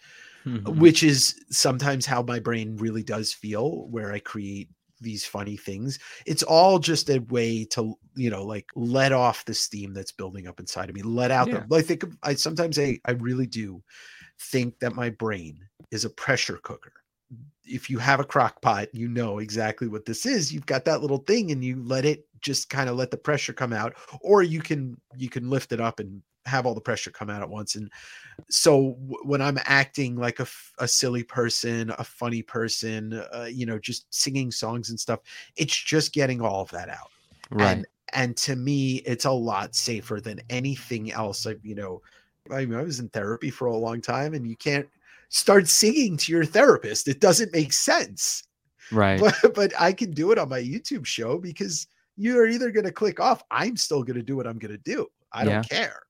Mhm. 0.47 0.79
which 0.79 1.03
is 1.03 1.35
sometimes 1.51 2.07
how 2.07 2.23
my 2.23 2.39
brain 2.39 2.77
really 2.77 3.03
does 3.03 3.33
feel 3.33 3.89
where 3.89 4.13
i 4.13 4.19
create 4.21 4.69
these 5.01 5.27
funny 5.27 5.57
things 5.57 5.99
it's 6.25 6.43
all 6.45 6.79
just 6.79 7.11
a 7.11 7.19
way 7.29 7.65
to 7.67 7.95
you 8.15 8.31
know 8.31 8.45
like 8.45 8.67
let 8.77 9.13
off 9.13 9.45
the 9.45 9.53
steam 9.53 9.93
that's 9.93 10.13
building 10.13 10.47
up 10.47 10.59
inside 10.61 10.89
of 10.89 10.95
me 10.95 11.03
let 11.03 11.31
out 11.31 11.49
Yeah. 11.49 11.65
the 11.69 11.77
i 11.77 11.83
think 11.83 12.03
of- 12.05 12.17
i 12.23 12.35
sometimes 12.35 12.79
i 12.79 12.99
i 13.05 13.11
really 13.11 13.47
do 13.47 13.83
think 14.41 14.79
that 14.81 14.95
my 14.95 15.11
brain 15.11 15.61
is 15.91 16.05
a 16.05 16.11
pressure 16.11 16.59
cooker. 16.63 16.93
If 17.65 17.91
you 17.91 17.99
have 17.99 18.21
a 18.21 18.25
crock 18.25 18.61
pot 18.63 18.95
you 18.95 19.09
know 19.09 19.39
exactly 19.39 19.89
what 19.89 20.05
this 20.05 20.27
is. 20.27 20.53
You've 20.53 20.67
got 20.67 20.85
that 20.85 21.03
little 21.03 21.19
thing 21.19 21.51
and 21.51 21.65
you 21.65 21.83
let 21.83 22.05
it 22.05 22.27
just 22.41 22.71
kind 22.71 22.89
of 22.89 22.97
let 22.97 23.11
the 23.11 23.17
pressure 23.17 23.53
come 23.53 23.73
out 23.73 23.95
or 24.21 24.43
you 24.43 24.61
can 24.61 25.01
you 25.17 25.29
can 25.29 25.51
lift 25.51 25.73
it 25.73 25.81
up 25.81 25.99
and 25.99 26.23
have 26.45 26.65
all 26.65 26.75
the 26.75 26.81
pressure 26.81 27.11
come 27.11 27.29
out 27.29 27.43
at 27.43 27.49
once. 27.49 27.75
And 27.75 27.91
so 28.51 28.97
w- 29.01 29.23
when 29.25 29.43
i'm 29.43 29.59
acting 29.65 30.17
like 30.17 30.39
a, 30.39 30.43
f- 30.43 30.73
a 30.79 30.89
silly 30.89 31.23
person 31.23 31.91
a 31.99 32.05
funny 32.05 32.43
person 32.43 33.15
uh, 33.35 33.49
you 33.51 33.67
know 33.67 33.79
just 33.79 34.07
singing 34.15 34.51
songs 34.51 34.91
and 34.91 35.01
stuff 35.01 35.21
it's 35.57 35.77
just 35.77 36.13
getting 36.13 36.41
all 36.41 36.63
of 36.63 36.71
that 36.71 36.89
out. 36.89 37.11
Right. 37.51 37.79
and 37.79 37.87
and 38.13 38.37
to 38.37 38.57
me 38.57 38.97
it's 39.07 39.25
a 39.25 39.31
lot 39.31 39.75
safer 39.75 40.21
than 40.21 40.41
anything 40.51 41.13
else 41.13 41.47
I've, 41.47 41.65
you 41.65 41.75
know 41.75 42.03
i 42.53 42.65
mean 42.65 42.79
i 42.79 42.83
was 42.83 43.01
in 43.01 43.09
therapy 43.11 43.51
for 43.51 43.67
a 43.67 43.77
long 43.77 44.01
time 44.01 44.35
and 44.35 44.47
you 44.49 44.57
can't 44.57 44.89
start 45.29 45.67
singing 45.69 46.17
to 46.17 46.33
your 46.33 46.45
therapist 46.45 47.09
it 47.09 47.21
doesn't 47.21 47.53
make 47.53 47.73
sense 47.73 48.45
right. 48.93 49.21
but 49.21 49.35
but 49.55 49.73
i 49.79 49.93
can 49.93 50.11
do 50.13 50.31
it 50.33 50.39
on 50.39 50.49
my 50.49 50.61
youtube 50.63 51.05
show 51.07 51.39
because 51.39 51.87
you're 52.17 52.49
either 52.49 52.71
going 52.71 52.85
to 52.87 52.93
click 52.93 53.21
off 53.21 53.43
i'm 53.51 53.77
still 53.77 54.03
going 54.03 54.17
to 54.17 54.23
do 54.23 54.37
what 54.37 54.47
i'm 54.47 54.59
going 54.59 54.73
to 54.73 54.79
do 54.79 55.07
i 55.33 55.45
Yeah. 55.45 55.55
don't 55.57 55.69
care 55.69 56.01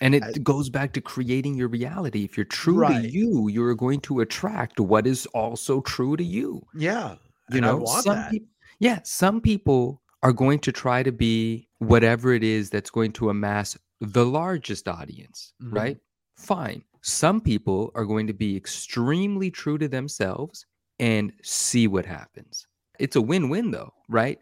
And 0.00 0.14
it 0.14 0.22
I- 0.22 0.32
goes 0.44 0.68
back 0.68 0.92
to 0.92 1.00
creating 1.00 1.54
your 1.54 1.68
reality. 1.68 2.22
If 2.24 2.36
you're 2.36 2.44
true 2.44 2.76
Right. 2.80 3.02
to 3.04 3.08
you, 3.08 3.48
you're 3.48 3.74
going 3.74 4.00
to 4.02 4.20
attract 4.20 4.78
what 4.78 5.06
is 5.06 5.24
also 5.32 5.80
true 5.80 6.16
to 6.18 6.22
you. 6.24 6.60
yeah 6.74 7.16
You 7.50 7.62
know, 7.62 7.78
want 7.78 8.04
some 8.04 8.20
people, 8.30 8.48
yeah, 8.78 8.98
some 9.04 9.40
people 9.40 10.02
are 10.22 10.34
going 10.34 10.58
to 10.66 10.70
try 10.72 11.02
to 11.02 11.12
be 11.12 11.66
whatever 11.78 12.34
it 12.34 12.44
is 12.44 12.68
that's 12.68 12.90
going 12.90 13.12
to 13.12 13.30
amass 13.30 13.74
the 14.00 14.24
largest 14.26 14.88
audience, 14.88 15.52
Mhm. 15.62 15.72
right? 15.72 15.98
Fine. 16.36 16.82
Some 17.02 17.40
people 17.40 17.90
are 17.94 18.04
going 18.04 18.26
to 18.26 18.34
be 18.34 18.56
extremely 18.56 19.50
true 19.50 19.78
to 19.78 19.88
themselves 19.88 20.66
and 20.98 21.32
see 21.42 21.86
what 21.88 22.04
happens. 22.04 22.66
It's 22.98 23.16
a 23.16 23.22
win 23.22 23.48
win, 23.48 23.70
though, 23.70 23.92
right? 24.08 24.38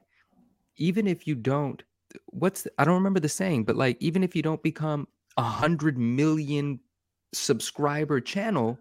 Even 0.76 1.06
if 1.06 1.26
you 1.26 1.34
don't, 1.34 1.82
what's 2.26 2.62
the, 2.62 2.72
I 2.78 2.84
don't 2.84 2.94
remember 2.94 3.20
the 3.20 3.28
saying, 3.28 3.64
but 3.64 3.76
like, 3.76 3.96
even 4.00 4.22
if 4.22 4.34
you 4.34 4.42
don't 4.42 4.62
become 4.62 5.06
a 5.36 5.42
hundred 5.42 5.98
million 5.98 6.80
subscriber 7.32 8.20
channel, 8.20 8.78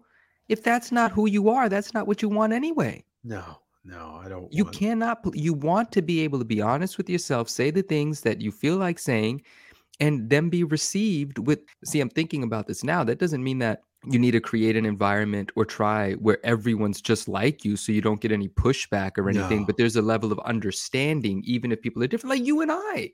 if 0.48 0.62
that's 0.62 0.92
not 0.92 1.10
who 1.12 1.26
you 1.28 1.48
are, 1.48 1.68
that's 1.68 1.94
not 1.94 2.06
what 2.06 2.22
you 2.22 2.28
want 2.28 2.52
anyway. 2.52 3.04
no 3.24 3.42
no 3.86 4.18
i 4.22 4.28
don't 4.28 4.52
You 4.52 4.64
want- 4.64 4.76
cannot, 4.76 5.20
you 5.34 5.52
want 5.54 5.92
to 5.92 6.02
be 6.02 6.20
able 6.20 6.38
to 6.38 6.44
be 6.44 6.60
honest 6.62 6.96
with 6.98 7.08
yourself, 7.10 7.48
say 7.48 7.70
the 7.70 7.82
things 7.82 8.20
that 8.22 8.40
you 8.40 8.50
feel 8.52 8.76
like 8.76 8.98
saying, 8.98 9.42
and 10.00 10.28
then 10.28 10.48
be 10.48 10.64
received 10.64 11.38
with. 11.38 11.60
See, 11.84 12.00
I'm 12.00 12.10
thinking 12.10 12.42
about 12.42 12.66
this 12.66 12.82
now. 12.84 13.04
That 13.04 13.18
doesn't 13.18 13.42
mean 13.42 13.58
that 13.60 13.82
you 14.06 14.18
need 14.18 14.32
to 14.32 14.40
create 14.40 14.76
an 14.76 14.84
environment 14.84 15.50
or 15.56 15.64
try 15.64 16.12
where 16.14 16.44
everyone's 16.44 17.00
just 17.00 17.26
like 17.26 17.64
you 17.64 17.76
so 17.76 17.90
you 17.90 18.02
don't 18.02 18.20
get 18.20 18.32
any 18.32 18.48
pushback 18.48 19.12
or 19.16 19.30
anything, 19.30 19.60
No. 19.60 19.66
but 19.66 19.76
there's 19.78 19.96
a 19.96 20.02
level 20.02 20.30
of 20.30 20.38
understanding, 20.40 21.42
even 21.46 21.72
if 21.72 21.80
people 21.80 22.02
are 22.02 22.06
different, 22.06 22.36
like 22.36 22.46
you 22.46 22.60
and 22.60 22.70
I. 22.72 23.12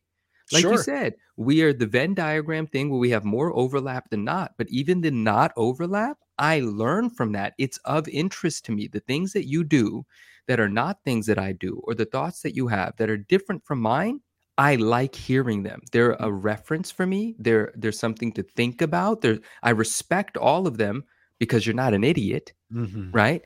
Like 0.52 0.62
sure 0.62 0.72
you 0.72 0.78
said, 0.78 1.14
we 1.36 1.62
are 1.62 1.72
the 1.72 1.86
Venn 1.86 2.12
diagram 2.14 2.66
thing 2.66 2.90
where 2.90 2.98
we 2.98 3.10
have 3.10 3.24
more 3.24 3.54
overlap 3.56 4.10
than 4.10 4.24
not. 4.24 4.54
But 4.58 4.68
even 4.68 5.00
the 5.00 5.12
not 5.12 5.52
overlap, 5.56 6.18
I 6.38 6.60
learn 6.60 7.08
from 7.10 7.30
that. 7.32 7.54
It's 7.56 7.78
of 7.84 8.08
interest 8.08 8.64
to 8.64 8.72
me. 8.72 8.88
The 8.88 8.98
things 8.98 9.32
that 9.34 9.46
you 9.46 9.62
do 9.62 10.04
that 10.48 10.58
are 10.58 10.68
not 10.68 10.98
things 11.04 11.26
that 11.26 11.38
I 11.38 11.52
do, 11.52 11.80
or 11.84 11.94
the 11.94 12.04
thoughts 12.04 12.42
that 12.42 12.56
you 12.56 12.66
have 12.66 12.96
that 12.96 13.08
are 13.08 13.16
different 13.16 13.64
from 13.64 13.80
mine, 13.80 14.20
I 14.68 14.74
like 14.76 15.14
hearing 15.14 15.62
them. 15.62 15.80
They're 15.92 16.16
a 16.20 16.30
reference 16.30 16.90
for 16.90 17.06
me. 17.06 17.34
They're 17.38 17.72
they're 17.80 17.92
something 18.04 18.30
to 18.32 18.42
think 18.42 18.82
about. 18.82 19.24
I 19.62 19.70
respect 19.70 20.36
all 20.36 20.66
of 20.66 20.76
them 20.76 21.04
because 21.38 21.64
you're 21.66 21.82
not 21.84 21.94
an 21.94 22.04
idiot, 22.04 22.52
Mhm. 22.70 23.08
right? 23.14 23.42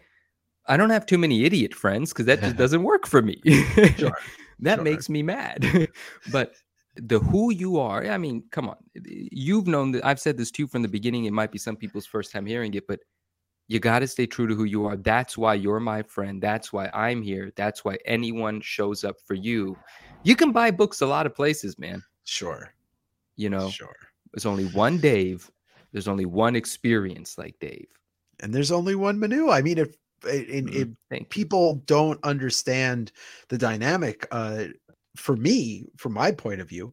I 0.67 0.77
don't 0.79 0.91
have 0.91 1.07
too 1.07 1.19
many 1.19 1.45
idiot 1.45 1.73
friends 1.75 2.13
because 2.13 2.27
that 2.27 2.41
just 2.41 2.57
doesn't 2.65 2.83
work 2.83 3.07
for 3.07 3.23
me. 3.23 3.37
Sure, 3.97 4.17
that 4.67 4.77
sure. 4.77 4.85
makes 4.91 5.09
me 5.09 5.23
mad. 5.23 5.61
but 6.33 6.55
the 6.97 7.19
who 7.21 7.53
you 7.53 7.79
are, 7.79 8.03
I 8.17 8.19
mean, 8.19 8.43
come 8.51 8.69
on. 8.69 8.77
You've 9.49 9.67
known 9.69 9.93
that 9.93 10.05
I've 10.05 10.21
said 10.21 10.37
this 10.37 10.51
too 10.51 10.67
from 10.67 10.83
the 10.83 10.89
beginning. 10.99 11.27
It 11.27 11.33
might 11.33 11.53
be 11.53 11.59
some 11.59 11.77
people's 11.77 12.07
first 12.07 12.33
time 12.33 12.47
hearing 12.47 12.75
it, 12.75 12.87
but 12.89 13.01
you 13.69 13.79
got 13.81 14.01
to 14.01 14.07
stay 14.09 14.27
true 14.27 14.47
to 14.49 14.55
who 14.55 14.65
you 14.65 14.85
are. 14.87 14.97
That's 14.97 15.39
why 15.39 15.55
you're 15.55 15.81
my 15.81 16.03
friend. 16.03 16.43
That's 16.43 16.73
why 16.73 16.91
I'm 16.93 17.23
here. 17.23 17.53
That's 17.57 17.85
why 17.85 17.99
anyone 18.05 18.61
shows 18.61 19.05
up 19.05 19.17
for 19.27 19.35
you. 19.35 19.77
You 20.25 20.35
can 20.37 20.53
buy 20.53 20.71
books 20.71 21.01
a 21.03 21.07
lot 21.07 21.27
of 21.27 21.35
places, 21.35 21.79
man. 21.79 22.03
sure 22.25 22.73
You 23.37 23.51
know, 23.51 23.69
sure 23.69 23.95
there's 24.33 24.47
only 24.47 24.65
one 24.67 24.99
Dave. 24.99 25.51
There's 25.93 26.09
only 26.09 26.25
one 26.27 26.57
experience 26.57 27.39
like 27.39 27.59
Dave. 27.61 27.87
and 28.41 28.53
there's 28.53 28.73
only 28.73 28.97
one 28.97 29.17
Manu 29.21 29.49
i 29.51 29.63
mean 29.63 29.79
if 29.79 29.95
in, 30.27 30.67
Mhm. 30.67 30.97
if 31.13 31.29
people 31.29 31.77
don't 31.87 32.19
understand 32.25 33.13
the 33.49 33.57
dynamic 33.59 34.27
uh 34.33 34.65
for 35.17 35.37
me 35.37 35.85
from 35.97 36.13
my 36.15 36.33
point 36.33 36.61
of 36.61 36.69
view 36.69 36.93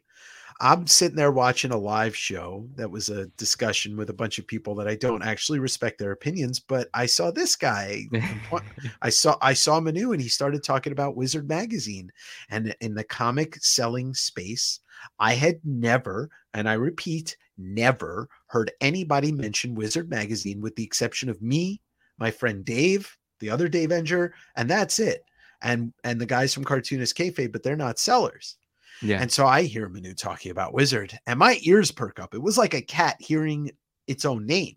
I'm 0.64 0.86
sitting 0.86 1.16
there 1.16 1.32
watching 1.32 1.72
a 1.72 1.78
live 1.78 2.16
show 2.16 2.70
that 2.76 2.92
was 2.92 3.10
a 3.10 3.26
discussion 3.30 3.98
with 3.98 4.12
a 4.12 4.14
bunch 4.14 4.38
of 4.38 4.46
people 4.46 4.76
that 4.76 4.88
I 4.88 4.94
don't 4.94 5.24
actually 5.24 5.58
respect 5.58 5.98
their 5.98 6.12
opinions, 6.12 6.60
but 6.60 6.88
I 6.94 7.08
saw 7.08 7.32
this 7.32 7.56
guy. 7.56 8.04
I 9.02 9.10
saw 9.10 9.38
I 9.42 9.54
saw 9.54 9.80
Manu 9.80 10.12
and 10.12 10.22
he 10.22 10.30
started 10.30 10.64
talking 10.64 10.94
about 10.94 11.16
Wizard 11.16 11.50
magazine 11.50 12.12
and 12.52 12.76
in 12.80 12.94
the 12.94 13.04
comic 13.04 13.56
selling 13.56 14.14
space. 14.14 14.82
I 15.18 15.34
had 15.34 15.60
never, 15.64 16.30
and 16.54 16.70
I 16.70 16.74
repeat, 16.74 17.38
never 17.58 18.30
heard 18.46 18.72
anybody 18.82 19.32
mention 19.32 19.74
Wizard 19.74 20.12
magazine 20.12 20.62
with 20.62 20.76
the 20.76 20.84
exception 20.84 21.28
of 21.28 21.42
me, 21.42 21.82
my 22.20 22.30
friend 22.30 22.64
Dave, 22.64 23.18
the 23.40 23.50
other 23.50 23.68
Dave 23.68 23.90
Enger, 23.90 24.30
and 24.56 24.70
that's 24.70 25.00
it. 25.00 25.26
And 25.64 25.92
and 26.04 26.22
the 26.22 26.28
guys 26.28 26.54
from 26.54 26.66
Cartoonist 26.66 27.18
Kayfabe, 27.18 27.52
but 27.52 27.64
they're 27.64 27.76
not 27.76 27.98
sellers. 27.98 28.58
Yeah. 29.02 29.22
And 29.22 29.32
so 29.32 29.46
I 29.46 29.64
hear 29.64 29.90
Manu 29.90 30.14
talking 30.14 30.52
about 30.52 30.74
Wizard, 30.74 31.18
and 31.28 31.40
my 31.40 31.60
ears 31.64 31.92
perk 31.92 32.20
up. 32.20 32.34
It 32.34 32.42
was 32.42 32.58
like 32.58 32.74
a 32.74 32.82
cat 32.82 33.16
hearing 33.20 33.72
its 34.08 34.26
own 34.26 34.46
name. 34.46 34.76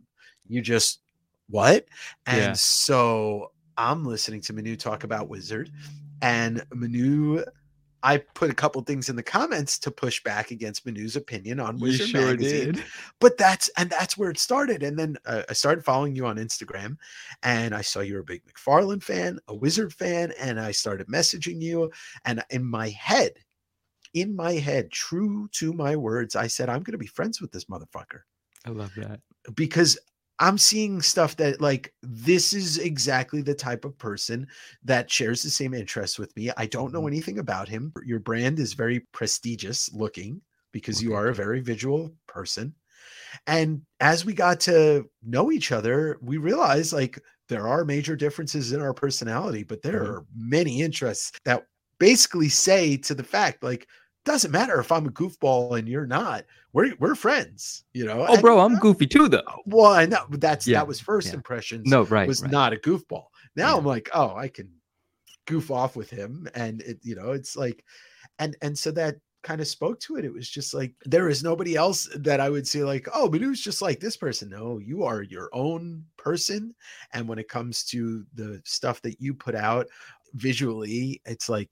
You 0.48 0.60
just 0.62 1.00
what? 1.50 1.86
And 2.26 2.38
Yeah. 2.38 2.52
so 2.54 3.52
I'm 3.76 4.04
listening 4.04 4.40
to 4.42 4.52
Manu 4.52 4.76
talk 4.76 5.04
about 5.04 5.28
Wizard, 5.28 5.70
and 6.22 6.64
Manu. 6.72 7.42
I 8.06 8.18
put 8.18 8.50
a 8.50 8.54
couple 8.54 8.82
things 8.82 9.08
in 9.08 9.16
the 9.16 9.22
comments 9.22 9.78
to 9.78 9.90
push 9.90 10.22
back 10.22 10.50
against 10.50 10.84
Manu's 10.84 11.16
opinion 11.16 11.58
on 11.58 11.78
You 11.78 11.84
Wizard 11.84 12.08
sure 12.10 12.20
magazine 12.32 12.72
did. 12.72 12.84
but 13.18 13.38
that's 13.38 13.70
and 13.78 13.88
that's 13.88 14.18
where 14.18 14.28
it 14.28 14.38
started 14.38 14.82
and 14.82 14.98
then 14.98 15.16
uh, 15.24 15.40
i 15.48 15.54
started 15.54 15.82
following 15.86 16.14
you 16.14 16.26
on 16.26 16.36
instagram 16.36 16.98
and 17.44 17.74
i 17.74 17.80
saw 17.80 18.00
you're 18.00 18.20
a 18.20 18.22
big 18.24 18.42
mcfarlane 18.44 19.02
fan 19.02 19.38
a 19.48 19.54
wizard 19.54 19.90
fan 19.90 20.34
and 20.38 20.60
i 20.60 20.70
started 20.70 21.06
messaging 21.06 21.62
you 21.62 21.90
and 22.26 22.44
in 22.50 22.62
my 22.62 22.90
head 22.90 23.32
in 24.14 24.34
my 24.36 24.52
head 24.54 24.90
true 24.92 25.48
to 25.52 25.72
my 25.72 25.96
words 25.96 26.36
i 26.36 26.46
said 26.46 26.68
i'm 26.68 26.82
going 26.82 26.92
to 26.92 26.98
be 26.98 27.06
friends 27.06 27.40
with 27.40 27.52
this 27.52 27.66
motherfucker 27.66 28.22
I 28.64 28.70
love 28.70 28.94
that. 28.96 29.20
because 29.54 29.98
i'm 30.40 30.58
seeing 30.58 31.00
stuff 31.00 31.36
that 31.36 31.60
like 31.60 31.94
this 32.02 32.52
is 32.52 32.78
exactly 32.78 33.42
the 33.42 33.54
type 33.54 33.84
of 33.84 33.96
person 33.98 34.46
that 34.82 35.10
shares 35.10 35.42
the 35.42 35.50
same 35.50 35.74
interests 35.74 36.18
with 36.18 36.34
me 36.36 36.50
i 36.56 36.66
don't 36.66 36.92
know 36.92 37.06
Mhm. 37.06 37.06
anything 37.06 37.38
about 37.38 37.68
him 37.68 37.92
your 38.04 38.18
brand 38.20 38.58
is 38.58 38.72
very 38.72 39.00
prestigious 39.12 39.92
looking 39.92 40.40
because 40.72 41.00
you 41.02 41.14
are 41.14 41.28
a 41.28 41.34
very 41.34 41.60
visual 41.60 42.14
person 42.26 42.74
and 43.46 43.82
as 44.00 44.24
we 44.24 44.34
got 44.34 44.60
to 44.60 45.08
know 45.22 45.52
each 45.52 45.72
other, 45.72 46.18
we 46.22 46.38
realized 46.38 46.92
like 46.92 47.18
there 47.48 47.68
are 47.68 47.84
major 47.84 48.16
differences 48.16 48.72
in 48.72 48.80
our 48.82 48.94
personality, 48.94 49.64
but 49.64 49.82
there 49.82 50.00
Mhm. 50.00 50.14
are 50.18 50.26
many 50.34 50.82
interests 50.82 51.32
that 51.44 51.66
basically 51.98 52.48
say 52.48 52.96
to 52.98 53.14
the 53.14 53.24
fact 53.24 53.62
like 53.62 53.88
doesn't 54.24 54.50
matter 54.50 54.80
if 54.80 54.90
I'm 54.90 55.06
a 55.06 55.10
goofball 55.10 55.78
and 55.78 55.88
you're 55.88 56.06
not. 56.06 56.44
We're 56.72 56.94
we're 56.98 57.14
friends, 57.14 57.84
you 57.92 58.04
know. 58.04 58.26
Oh, 58.26 58.32
And, 58.34 58.42
bro, 58.42 58.60
I'm 58.60 58.76
goofy 58.78 59.06
too, 59.06 59.28
though. 59.28 59.42
well, 59.66 59.92
I 59.92 60.06
know 60.06 60.24
but 60.28 60.40
that's 60.40 60.66
Yeah, 60.66 60.78
that 60.80 60.88
was 60.88 61.00
first 61.00 61.28
yeah. 61.28 61.34
impressions 61.34 61.88
No, 61.90 62.02
right. 62.04 62.26
was 62.26 62.42
right. 62.42 62.50
not 62.50 62.72
a 62.72 62.76
goofball. 62.76 63.26
Now 63.56 63.72
Yeah. 63.72 63.76
I'm 63.78 63.84
like, 63.84 64.08
oh, 64.14 64.34
I 64.34 64.48
can 64.48 64.70
goof 65.46 65.70
off 65.70 65.94
with 65.94 66.08
him, 66.10 66.48
and 66.54 66.80
it, 66.82 66.98
you 67.02 67.14
know, 67.14 67.32
it's 67.32 67.56
like, 67.56 67.84
and 68.38 68.56
and 68.62 68.76
so 68.78 68.90
that 68.92 69.16
kind 69.42 69.60
of 69.60 69.68
spoke 69.68 70.00
to 70.00 70.16
it. 70.16 70.24
It 70.24 70.32
was 70.32 70.48
just 70.48 70.72
like 70.72 70.94
there 71.04 71.28
is 71.28 71.42
nobody 71.44 71.76
else 71.76 72.08
that 72.16 72.40
I 72.40 72.48
would 72.48 72.66
say 72.66 72.82
like, 72.82 73.06
oh, 73.14 73.28
Manu's 73.28 73.60
just 73.60 73.82
like 73.82 74.00
this 74.00 74.16
person. 74.16 74.48
No, 74.48 74.78
you 74.78 75.04
are 75.04 75.22
your 75.22 75.50
own 75.52 76.04
person, 76.16 76.74
and 77.12 77.28
when 77.28 77.38
it 77.38 77.48
comes 77.48 77.84
to 77.84 78.24
the 78.34 78.60
stuff 78.64 79.02
that 79.02 79.20
you 79.20 79.34
put 79.34 79.54
out 79.54 79.86
visually, 80.32 81.20
it's 81.26 81.48
like 81.48 81.70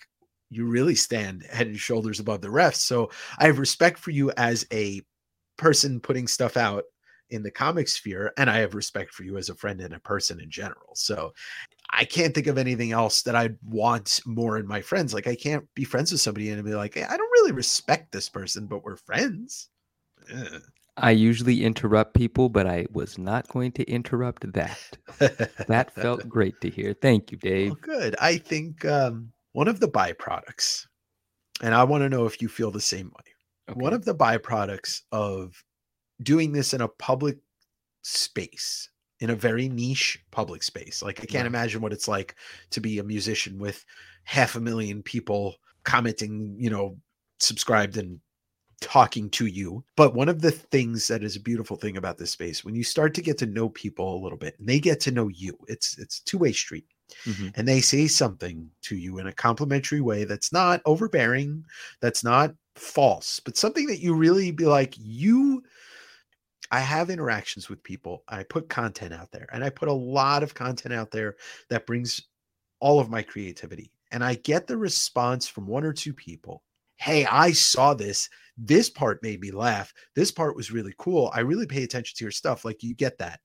you 0.52 0.66
really 0.66 0.94
stand 0.94 1.44
head 1.50 1.66
and 1.66 1.78
shoulders 1.78 2.20
above 2.20 2.40
the 2.40 2.50
rest. 2.50 2.86
So 2.86 3.10
I 3.38 3.46
have 3.46 3.58
respect 3.58 3.98
for 3.98 4.10
you 4.10 4.30
as 4.36 4.66
a 4.72 5.02
person 5.56 6.00
putting 6.00 6.26
stuff 6.26 6.56
out 6.56 6.84
in 7.30 7.42
the 7.42 7.50
comic 7.50 7.88
sphere 7.88 8.32
and 8.36 8.50
i 8.50 8.58
have 8.58 8.74
respect 8.74 9.12
for 9.12 9.24
you 9.24 9.38
as 9.38 9.48
a 9.48 9.54
friend 9.54 9.80
and 9.80 9.94
a 9.94 10.00
person 10.00 10.38
in 10.38 10.50
general 10.50 10.94
so 10.94 11.32
i 11.90 12.04
can't 12.04 12.34
think 12.34 12.46
of 12.46 12.58
anything 12.58 12.92
else 12.92 13.22
that 13.22 13.34
i'd 13.34 13.56
want 13.64 14.20
more 14.26 14.58
in 14.58 14.66
my 14.66 14.82
friends 14.82 15.14
like 15.14 15.26
i 15.26 15.34
can't 15.34 15.64
be 15.74 15.84
friends 15.84 16.12
with 16.12 16.20
somebody 16.20 16.50
and 16.50 16.62
be 16.62 16.74
like 16.74 16.94
"Hey, 16.94 17.04
i 17.04 17.16
don't 17.16 17.32
really 17.32 17.52
respect 17.52 18.12
this 18.12 18.28
person 18.28 18.66
but 18.66 18.84
we're 18.84 18.96
friends 18.96 19.70
Ugh. 20.32 20.62
I 20.98 21.12
usually 21.12 21.64
interrupt 21.64 22.12
people, 22.12 22.50
but 22.50 22.66
I 22.66 22.84
was 22.92 23.16
not 23.16 23.48
going 23.48 23.72
to 23.72 23.90
interrupt 23.90 24.52
that. 24.52 24.98
That 25.66 25.94
felt 25.94 26.28
great 26.28 26.60
to 26.60 26.68
hear. 26.68 26.92
Thank 26.92 27.32
you, 27.32 27.38
Dave. 27.38 27.70
well, 27.70 27.78
good 27.80 28.14
i 28.20 28.36
think 28.36 28.84
um, 28.84 29.32
one 29.52 29.68
of 29.68 29.80
the 29.80 29.88
byproducts 29.88 30.86
and 31.62 31.74
i 31.74 31.82
want 31.84 32.02
to 32.02 32.08
know 32.08 32.24
if 32.26 32.40
you 32.42 32.48
feel 32.48 32.70
the 32.70 32.80
same 32.80 33.06
way 33.06 33.74
one 33.74 33.92
of 33.92 34.04
the 34.04 34.14
byproducts 34.14 35.02
of 35.12 35.62
doing 36.22 36.52
this 36.52 36.74
in 36.74 36.80
a 36.80 36.88
public 36.88 37.38
space 38.02 38.88
in 39.20 39.30
a 39.30 39.36
very 39.36 39.68
niche 39.68 40.18
public 40.30 40.62
space 40.62 41.02
like 41.02 41.20
i 41.20 41.24
can't 41.24 41.42
Right. 41.44 41.46
imagine 41.46 41.80
what 41.80 41.92
it's 41.92 42.08
like 42.08 42.34
to 42.70 42.80
be 42.80 42.98
a 42.98 43.04
musician 43.04 43.58
with 43.58 43.84
half 44.24 44.56
a 44.56 44.60
million 44.60 45.02
people 45.02 45.56
commenting 45.84 46.54
you 46.58 46.70
know 46.70 46.96
subscribed 47.40 47.96
and 47.96 48.18
talking 48.80 49.30
to 49.30 49.46
you 49.46 49.84
but 49.96 50.14
one 50.14 50.28
of 50.28 50.40
the 50.40 50.50
things 50.50 51.06
that 51.06 51.22
is 51.22 51.36
a 51.36 51.40
beautiful 51.40 51.76
thing 51.76 51.96
about 51.96 52.18
this 52.18 52.32
space 52.32 52.64
when 52.64 52.74
you 52.74 52.82
start 52.82 53.14
to 53.14 53.22
get 53.22 53.38
to 53.38 53.46
know 53.46 53.68
people 53.68 54.16
a 54.16 54.22
little 54.22 54.38
bit 54.38 54.58
and 54.58 54.68
they 54.68 54.80
get 54.80 54.98
to 54.98 55.12
know 55.12 55.28
you 55.28 55.56
it's 55.68 55.96
it's 55.98 56.18
two-way 56.20 56.50
street 56.52 56.86
Mhm. 57.26 57.52
and 57.54 57.68
they 57.68 57.80
say 57.80 58.06
something 58.08 58.70
to 58.82 58.96
you 58.96 59.18
in 59.18 59.26
a 59.26 59.32
complimentary 59.32 60.00
way 60.00 60.24
that's 60.24 60.52
not 60.52 60.82
overbearing, 60.86 61.64
that's 62.00 62.24
not 62.24 62.54
false, 62.76 63.40
but 63.40 63.56
something 63.56 63.86
that 63.86 64.00
you 64.00 64.14
really 64.14 64.50
be 64.50 64.66
like, 64.66 64.94
you. 64.98 65.62
I 66.70 66.80
have 66.80 67.10
interactions 67.10 67.68
with 67.68 67.82
people. 67.82 68.24
I 68.28 68.44
put 68.44 68.68
content 68.68 69.12
out 69.12 69.30
there, 69.30 69.46
and 69.52 69.62
I 69.62 69.70
put 69.70 69.88
a 69.88 69.92
lot 69.92 70.42
of 70.42 70.54
content 70.54 70.94
out 70.94 71.10
there 71.10 71.36
that 71.68 71.86
brings 71.86 72.20
all 72.80 73.00
of 73.00 73.10
my 73.10 73.22
creativity. 73.22 73.92
And 74.12 74.24
I 74.24 74.34
get 74.36 74.66
the 74.66 74.76
response 74.76 75.48
from 75.48 75.66
one 75.66 75.84
or 75.84 75.92
two 75.92 76.14
people 76.14 76.62
Hey, 76.98 77.26
I 77.26 77.50
saw 77.52 77.94
this. 77.94 78.30
This 78.56 78.88
part 78.88 79.22
made 79.24 79.40
me 79.40 79.50
laugh. 79.50 79.92
This 80.14 80.30
part 80.30 80.54
was 80.56 80.70
really 80.70 80.94
cool. 80.98 81.32
I 81.34 81.40
really 81.40 81.66
pay 81.66 81.82
attention 81.82 82.16
to 82.16 82.24
your 82.24 82.30
stuff. 82.30 82.64
Like, 82.64 82.82
you 82.84 82.94
get 82.94 83.18
that. 83.18 83.40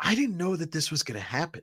I 0.00 0.14
didn't 0.14 0.38
know 0.38 0.56
that 0.56 0.72
this 0.72 0.90
was 0.90 1.02
going 1.02 1.18
to 1.20 1.26
happen. 1.26 1.62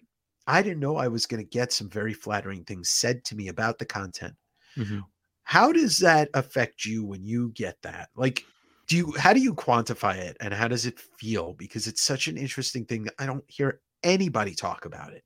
I 0.49 0.61
didn't 0.61 0.79
know 0.79 0.97
I 0.97 1.07
was 1.07 1.25
going 1.25 1.43
to 1.43 1.49
get 1.49 1.71
some 1.71 1.89
very 1.89 2.13
flattering 2.13 2.63
things 2.63 2.89
said 2.89 3.23
to 3.25 3.35
me 3.35 3.47
about 3.49 3.77
the 3.77 3.85
content. 3.85 4.35
Mhm. 4.75 5.03
How 5.43 5.71
does 5.71 5.99
that 5.99 6.29
affect 6.33 6.85
you 6.85 7.03
when 7.05 7.23
you 7.23 7.49
get 7.49 7.81
that? 7.83 8.09
Like, 8.15 8.45
do 8.87 8.97
you, 8.97 9.13
how 9.17 9.33
do 9.33 9.39
you 9.39 9.53
quantify 9.53 10.15
it 10.17 10.37
and 10.41 10.53
how 10.53 10.67
does 10.67 10.85
it 10.85 10.99
feel? 10.99 11.53
Because 11.53 11.85
it's 11.85 12.01
such 12.01 12.27
an 12.27 12.37
interesting 12.37 12.85
thing. 12.85 13.03
that 13.03 13.13
I 13.19 13.25
don't 13.27 13.43
hear 13.47 13.81
anybody 14.03 14.55
talk 14.55 14.85
about 14.85 15.13
it. 15.13 15.23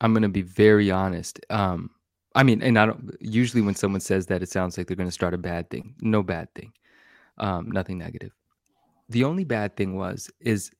I'm 0.00 0.12
gonna 0.12 0.28
be 0.28 0.42
very 0.42 0.90
honest. 0.90 1.40
Um, 1.48 1.90
I 2.34 2.42
mean, 2.42 2.60
and 2.62 2.78
I 2.78 2.84
don't. 2.84 3.16
Usually, 3.18 3.62
when 3.62 3.74
someone 3.74 4.02
says 4.02 4.26
that, 4.26 4.42
it 4.42 4.50
sounds 4.50 4.76
like 4.76 4.86
they're 4.86 4.96
gonna 4.96 5.10
start 5.10 5.32
a 5.32 5.38
bad 5.38 5.70
thing. 5.70 5.94
No 6.02 6.22
bad 6.22 6.52
thing. 6.54 6.72
Um, 7.38 7.70
nothing 7.70 7.96
negative. 7.96 8.32
The 9.08 9.24
only 9.24 9.44
bad 9.44 9.74
thing 9.76 9.96
was 9.96 10.30
is 10.40 10.70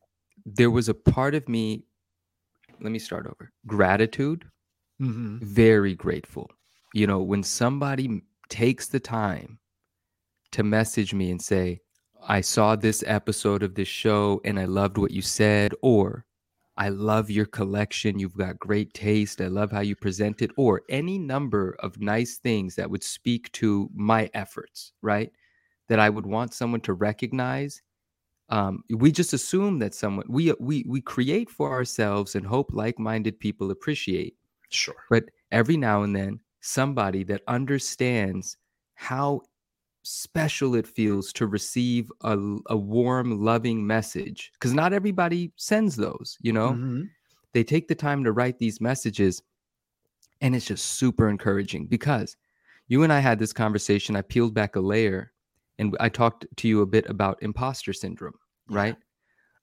there 0.44 0.70
was 0.70 0.90
a 0.90 0.94
part 0.94 1.34
of 1.34 1.48
me. 1.48 1.86
Let 2.80 2.92
me 2.92 2.98
start 2.98 3.26
over. 3.26 3.52
Gratitude. 3.66 4.44
Mm-hmm. 5.00 5.38
Very 5.44 5.94
grateful. 5.94 6.50
You 6.94 7.06
know, 7.06 7.20
when 7.20 7.42
somebody 7.42 8.22
takes 8.48 8.88
the 8.88 9.00
time 9.00 9.58
to 10.52 10.62
message 10.62 11.12
me 11.12 11.30
and 11.30 11.42
say, 11.42 11.80
"I 12.26 12.40
saw 12.40 12.76
this 12.76 13.04
episode 13.06 13.62
of 13.62 13.74
this 13.74 13.88
show 13.88 14.40
and 14.44 14.58
I 14.58 14.64
loved 14.64 14.98
what 14.98 15.10
you 15.10 15.22
said," 15.22 15.74
or 15.82 16.24
I 16.78 16.90
love 16.90 17.30
your 17.30 17.46
collection. 17.46 18.18
You've 18.18 18.36
got 18.36 18.58
great 18.58 18.92
taste. 18.94 19.40
I 19.40 19.48
love 19.48 19.72
how 19.72 19.80
you 19.80 19.96
present 19.96 20.42
it, 20.42 20.50
or 20.56 20.82
any 20.88 21.18
number 21.18 21.76
of 21.80 22.00
nice 22.00 22.36
things 22.38 22.74
that 22.76 22.90
would 22.90 23.02
speak 23.02 23.50
to 23.52 23.90
my 23.94 24.30
efforts, 24.34 24.92
right? 25.02 25.32
That 25.88 26.00
I 26.00 26.10
would 26.10 26.26
want 26.26 26.52
someone 26.52 26.82
to 26.82 26.92
recognize. 26.92 27.82
Um, 28.49 28.84
we 28.90 29.11
just 29.11 29.32
assume 29.32 29.78
that 29.80 29.94
someone 29.94 30.26
we 30.28 30.53
we 30.61 30.84
we 30.86 31.01
create 31.01 31.51
for 31.51 31.72
ourselves 31.72 32.34
and 32.36 32.47
hope 32.47 32.72
like-minded 32.72 33.40
people 33.40 33.70
appreciate. 33.70 34.36
Sure. 34.68 34.94
But 35.11 35.24
every 35.51 35.76
now 35.76 36.03
and 36.03 36.14
then, 36.14 36.40
somebody 36.61 37.24
that 37.24 37.42
understands 37.49 38.57
how 38.94 39.42
special 40.05 40.76
it 40.76 40.86
feels 40.86 41.32
to 41.32 41.47
receive 41.49 42.12
a, 42.22 42.38
a 42.66 42.76
warm, 42.76 43.42
loving 43.42 43.84
message, 43.84 44.53
because 44.55 44.72
not 44.72 44.92
everybody 44.92 45.53
sends 45.57 45.97
those, 45.97 46.38
you 46.40 46.53
know? 46.53 46.72
Mhm. 46.72 47.11
They 47.53 47.64
take 47.64 47.88
the 47.88 47.94
time 47.97 48.22
to 48.24 48.32
write 48.32 48.59
these 48.59 48.80
messages, 48.80 49.42
and 50.40 50.55
it's 50.55 50.66
just 50.66 50.86
super 50.86 51.28
encouraging 51.28 51.86
because 51.86 52.36
you 52.88 53.03
and 53.03 53.12
I 53.12 53.18
had 53.18 53.38
this 53.40 53.53
conversation. 53.53 54.14
I 54.14 54.22
peeled 54.22 54.55
back 54.55 54.76
a 54.76 54.80
layer 54.80 55.32
and 55.78 55.96
I 56.00 56.08
talked 56.08 56.46
to 56.56 56.68
you 56.68 56.82
a 56.82 56.86
bit 56.86 57.06
about 57.08 57.42
imposter 57.42 57.92
syndrome, 57.92 58.34
Yeah. 58.68 58.76
right? 58.76 58.96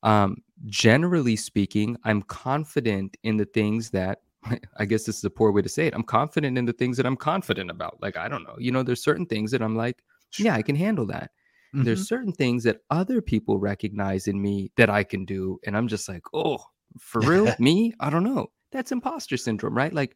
Um, 0.04 0.38
generally 0.66 1.36
speaking, 1.36 1.98
I'm 2.04 2.22
confident 2.24 3.18
in 3.24 3.38
the 3.38 3.46
things 3.46 3.90
that 3.92 4.20
I 4.78 4.86
guess 4.86 5.06
this 5.06 5.18
is 5.18 5.24
a 5.24 5.30
poor 5.30 5.52
way 5.52 5.62
to 5.62 5.70
say 5.70 5.88
it. 5.88 5.96
I'm 5.96 6.04
confident 6.04 6.58
in 6.58 6.66
the 6.66 6.74
things 6.74 6.98
that 6.98 7.06
I'm 7.06 7.16
confident 7.16 7.72
about. 7.72 7.98
Like, 8.02 8.18
I 8.18 8.28
don't 8.28 8.44
know, 8.44 8.56
you 8.60 8.72
know, 8.72 8.84
there's 8.84 9.02
certain 9.04 9.26
things 9.26 9.52
that 9.52 9.62
I'm 9.62 9.76
like, 9.76 10.04
yeah, 10.38 10.56
I 10.56 10.62
can 10.62 10.76
handle 10.76 11.06
that. 11.08 11.32
There's 11.74 12.02
Mhm. 12.04 12.08
certain 12.08 12.32
things 12.34 12.64
that 12.66 12.82
other 12.90 13.22
people 13.22 13.58
recognize 13.58 14.28
in 14.28 14.42
me 14.42 14.72
that 14.76 14.90
I 14.90 15.04
can 15.04 15.26
do. 15.26 15.60
And 15.66 15.76
I'm 15.76 15.88
just 15.88 16.08
like, 16.10 16.24
oh, 16.34 16.60
for 17.00 17.22
real? 17.22 17.56
me? 17.60 17.94
I 18.00 18.10
don't 18.10 18.24
know. 18.24 18.52
That's 18.72 18.92
imposter 18.92 19.38
syndrome, 19.38 19.76
right? 19.76 19.94
Like 19.94 20.16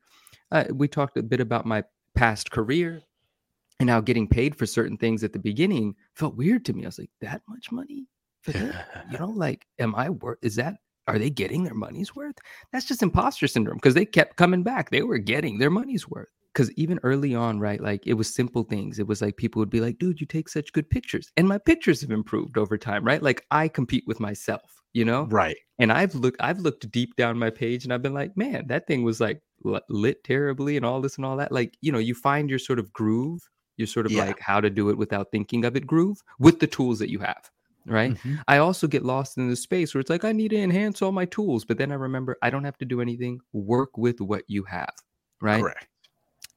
uh, 0.51 0.65
we 0.73 0.87
talked 0.87 1.17
a 1.17 1.23
bit 1.23 1.39
about 1.39 1.65
my 1.65 1.83
past 2.15 2.51
career 2.51 3.01
and 3.79 3.89
how 3.89 4.01
getting 4.01 4.27
paid 4.27 4.55
for 4.55 4.65
certain 4.65 4.97
things 4.97 5.23
at 5.23 5.33
the 5.33 5.39
beginning 5.39 5.95
felt 6.15 6.35
weird 6.35 6.65
to 6.65 6.73
me. 6.73 6.83
I 6.83 6.87
was 6.87 6.99
like, 6.99 7.11
that 7.21 7.41
much 7.47 7.71
money 7.71 8.07
for 8.41 8.51
that? 8.53 9.05
You 9.11 9.17
know, 9.19 9.27
like, 9.27 9.65
am 9.79 9.95
I 9.95 10.09
worth? 10.09 10.39
Is 10.41 10.55
that? 10.55 10.75
Are 11.07 11.17
they 11.17 11.29
getting 11.29 11.63
their 11.63 11.73
money's 11.73 12.15
worth? 12.15 12.35
That's 12.73 12.85
just 12.85 13.01
imposter 13.01 13.47
syndrome 13.47 13.77
because 13.77 13.93
they 13.93 14.05
kept 14.05 14.35
coming 14.35 14.63
back. 14.63 14.89
They 14.89 15.03
were 15.03 15.19
getting 15.19 15.57
their 15.57 15.69
money's 15.69 16.07
worth. 16.07 16.27
Because 16.53 16.71
even 16.73 16.99
early 17.03 17.35
on, 17.35 17.59
right, 17.59 17.79
like 17.79 18.07
it 18.07 18.15
was 18.15 18.33
simple 18.33 18.63
things. 18.63 18.97
It 18.97 19.07
was 19.07 19.21
like 19.21 19.37
people 19.37 19.59
would 19.59 19.69
be 19.69 19.79
like, 19.79 19.99
dude, 19.99 20.19
you 20.19 20.25
take 20.25 20.49
such 20.49 20.73
good 20.73 20.89
pictures. 20.89 21.31
And 21.37 21.47
my 21.47 21.59
pictures 21.59 22.01
have 22.01 22.09
improved 22.09 22.57
over 22.57 22.79
time, 22.79 23.05
right? 23.05 23.21
Like 23.21 23.45
I 23.51 23.67
compete 23.67 24.05
with 24.07 24.19
myself, 24.19 24.81
you 24.91 25.05
know? 25.05 25.27
right. 25.29 25.55
And 25.77 25.91
I've 25.91 26.15
looked, 26.15 26.37
I've 26.41 26.57
looked 26.59 26.91
deep 26.91 27.15
down 27.15 27.37
my 27.37 27.51
page 27.51 27.83
and 27.83 27.93
I've 27.93 28.01
been 28.01 28.15
like, 28.15 28.35
man, 28.35 28.65
that 28.67 28.87
thing 28.87 29.03
was 29.03 29.21
like 29.21 29.39
lit 29.87 30.23
terribly 30.23 30.77
and 30.77 30.85
all 30.85 30.99
this 30.99 31.17
and 31.17 31.25
all 31.25 31.37
that. 31.37 31.51
Like, 31.51 31.77
you 31.81 31.91
know, 31.91 31.99
you 31.99 32.15
find 32.15 32.49
your 32.49 32.59
sort 32.59 32.79
of 32.79 32.91
groove, 32.91 33.47
your 33.77 33.87
sort 33.87 34.05
of 34.05 34.11
Yeah. 34.11 34.25
like 34.25 34.39
how 34.39 34.59
to 34.59 34.69
do 34.69 34.89
it 34.89 34.97
without 34.97 35.31
thinking 35.31 35.63
of 35.65 35.75
it 35.75 35.87
groove 35.87 36.21
with 36.39 36.59
the 36.59 36.67
tools 36.67 36.99
that 36.99 37.09
you 37.09 37.19
have. 37.19 37.49
Right. 37.85 38.15
Mhm. 38.15 38.41
I 38.49 38.57
also 38.57 38.85
get 38.87 39.05
lost 39.05 39.37
in 39.37 39.47
the 39.49 39.55
space 39.55 39.93
where 39.93 40.01
it's 40.01 40.09
like, 40.09 40.25
I 40.25 40.33
need 40.33 40.49
to 40.49 40.57
enhance 40.57 41.01
all 41.01 41.13
my 41.13 41.23
tools. 41.25 41.63
But 41.63 41.77
then 41.77 41.91
I 41.91 41.95
remember 41.95 42.37
I 42.41 42.49
don't 42.49 42.65
have 42.65 42.77
to 42.79 42.85
do 42.85 42.99
anything. 42.99 43.39
Work 43.53 43.97
with 43.97 44.19
what 44.19 44.43
you 44.47 44.63
have. 44.65 44.93
Right. 45.41 45.61
Correct. 45.61 45.87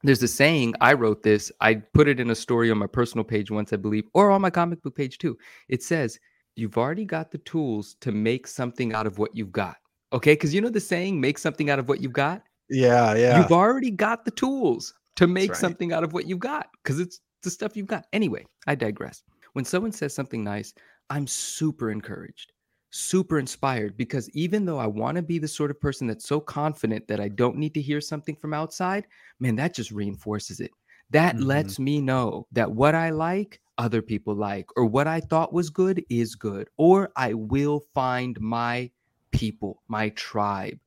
There's 0.03 0.23
a 0.23 0.29
saying, 0.29 0.75
I 0.81 0.95
wrote 0.95 1.23
this, 1.23 1.53
I 1.61 1.75
put 1.75 2.09
it 2.09 2.19
in 2.19 2.31
a 2.31 2.35
story 2.35 2.71
on 2.71 2.79
my 2.79 2.87
personal 2.87 3.23
page 3.23 3.51
once, 3.51 3.73
I 3.73 3.77
believe, 3.77 4.05
or 4.15 4.31
on 4.31 4.41
my 4.41 4.51
comic 4.51 4.83
book 4.83 4.97
page 4.97 5.19
too. 5.19 5.37
It 5.69 5.83
says, 5.83 6.19
You've 6.57 6.77
already 6.77 7.05
got 7.05 7.31
the 7.31 7.39
tools 7.39 7.95
to 8.01 8.11
make 8.11 8.47
something 8.47 8.93
out 8.93 9.07
of 9.07 9.19
what 9.19 9.35
you've 9.37 9.53
got. 9.53 9.77
Okay. 10.13 10.35
Cause 10.35 10.53
you 10.53 10.61
know 10.61 10.69
the 10.69 10.81
saying, 10.81 11.21
make 11.21 11.39
something 11.39 11.71
out 11.71 11.79
of 11.79 11.89
what 11.89 12.01
you've 12.03 12.13
got? 12.13 12.43
Yeah, 12.69 13.15
yeah. 13.15 13.41
You've 13.41 13.53
already 13.53 13.91
got 13.93 14.25
the 14.25 14.31
tools 14.33 14.95
to 15.21 15.27
make 15.27 15.51
right. 15.51 15.59
something 15.61 15.93
out 15.93 16.05
of 16.05 16.13
what 16.13 16.27
you've 16.27 16.39
got 16.41 16.71
because 16.83 17.01
it's 17.01 17.21
the 17.43 17.51
stuff 17.51 17.77
you've 17.77 17.87
got. 17.87 18.07
Anyway, 18.13 18.47
I 18.67 18.75
digress. 18.75 19.23
When 19.53 19.65
someone 19.65 19.93
says 19.93 20.15
something 20.15 20.45
nice, 20.45 20.73
I'm 21.11 21.27
super 21.27 21.91
encouraged, 21.91 22.53
super 22.91 23.39
inspired 23.39 23.97
because 23.97 24.31
even 24.31 24.65
though 24.65 24.79
I 24.79 24.87
want 24.87 25.17
to 25.17 25.23
be 25.23 25.39
the 25.39 25.49
sort 25.49 25.71
of 25.71 25.81
person 25.81 26.07
that's 26.07 26.27
so 26.27 26.41
confident 26.41 27.09
that 27.09 27.21
I 27.21 27.29
don't 27.29 27.57
need 27.57 27.75
to 27.75 27.83
hear 27.83 28.01
something 28.01 28.37
from 28.37 28.55
outside, 28.55 29.07
man, 29.41 29.57
that 29.57 29.75
just 29.75 29.91
reinforces 29.91 30.61
it. 30.61 30.71
That 31.11 31.39
Mhm. 31.39 31.45
lets 31.47 31.79
me 31.79 32.01
know 32.01 32.47
that 32.53 32.73
what 32.73 32.95
I 32.95 33.11
like, 33.11 33.61
other 33.79 34.03
people 34.03 34.35
like, 34.35 34.67
or 34.77 34.87
what 34.87 35.07
I 35.09 35.21
thought 35.21 35.53
was 35.53 35.71
good 35.71 36.05
is 36.09 36.35
good, 36.35 36.69
or 36.77 37.11
I 37.17 37.35
will 37.35 37.81
find 37.93 38.41
my 38.41 38.91
people, 39.33 39.83
my 39.89 40.11
tribe 40.11 40.79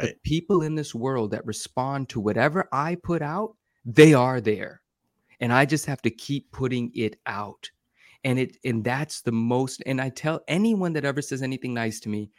the 0.00 0.08
right. 0.08 0.16
people 0.24 0.62
in 0.62 0.74
this 0.76 0.94
world 0.94 1.30
that 1.32 1.44
respond 1.46 2.08
to 2.10 2.20
whatever 2.20 2.68
I 2.72 2.94
put 2.96 3.22
out, 3.22 3.56
they 3.88 4.12
are 4.12 4.40
there. 4.40 4.82
And 5.40 5.52
I 5.52 5.64
just 5.64 5.86
have 5.86 6.02
to 6.02 6.10
keep 6.10 6.52
putting 6.52 6.92
it 6.94 7.18
out. 7.26 7.70
And 8.24 8.38
it 8.38 8.56
and 8.64 8.84
that's 8.84 9.22
the 9.22 9.32
most 9.32 9.82
and 9.86 10.00
I 10.00 10.10
tell 10.10 10.40
anyone 10.48 10.92
that 10.94 11.04
ever 11.04 11.22
says 11.22 11.42
anything 11.42 11.72
nice 11.72 12.00
to 12.00 12.08
me, 12.08 12.30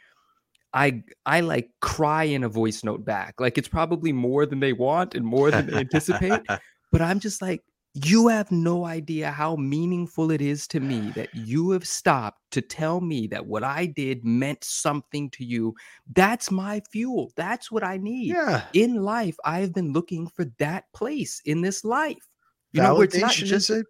I 0.74 1.02
I 1.26 1.40
like 1.40 1.70
cry 1.80 2.24
in 2.24 2.44
a 2.44 2.48
voice 2.48 2.84
note 2.84 3.04
back. 3.04 3.40
Like 3.40 3.58
it's 3.58 3.68
probably 3.68 4.12
more 4.12 4.46
than 4.46 4.60
they 4.60 4.74
want 4.74 5.14
and 5.14 5.24
more 5.24 5.50
than 5.50 5.66
they 5.66 5.78
anticipate, 5.78 6.42
but 6.92 7.00
I'm 7.00 7.18
just 7.18 7.40
like 7.42 7.62
you 7.94 8.28
have 8.28 8.52
no 8.52 8.84
idea 8.84 9.30
how 9.30 9.56
meaningful 9.56 10.30
it 10.30 10.40
is 10.40 10.68
to 10.68 10.80
me 10.80 11.10
that 11.16 11.34
you 11.34 11.70
have 11.70 11.86
stopped 11.86 12.38
to 12.52 12.60
tell 12.60 13.00
me 13.00 13.26
that 13.26 13.46
what 13.46 13.64
I 13.64 13.86
did 13.86 14.24
meant 14.24 14.62
something 14.62 15.28
to 15.30 15.44
you. 15.44 15.74
That's 16.12 16.50
my 16.50 16.82
fuel. 16.90 17.32
That's 17.34 17.70
what 17.70 17.82
I 17.82 17.96
need. 17.96 18.28
yeah. 18.28 18.62
In 18.74 19.02
life, 19.02 19.36
I 19.44 19.60
have 19.60 19.72
been 19.72 19.92
looking 19.92 20.28
for 20.28 20.44
that 20.58 20.84
place 20.92 21.42
in 21.44 21.62
this 21.62 21.84
life. 21.84 22.28
You 22.72 22.82
know, 22.82 22.94
where 22.94 23.04
it's 23.04 23.16
not 23.16 23.32
just 23.32 23.70
a 23.70 23.84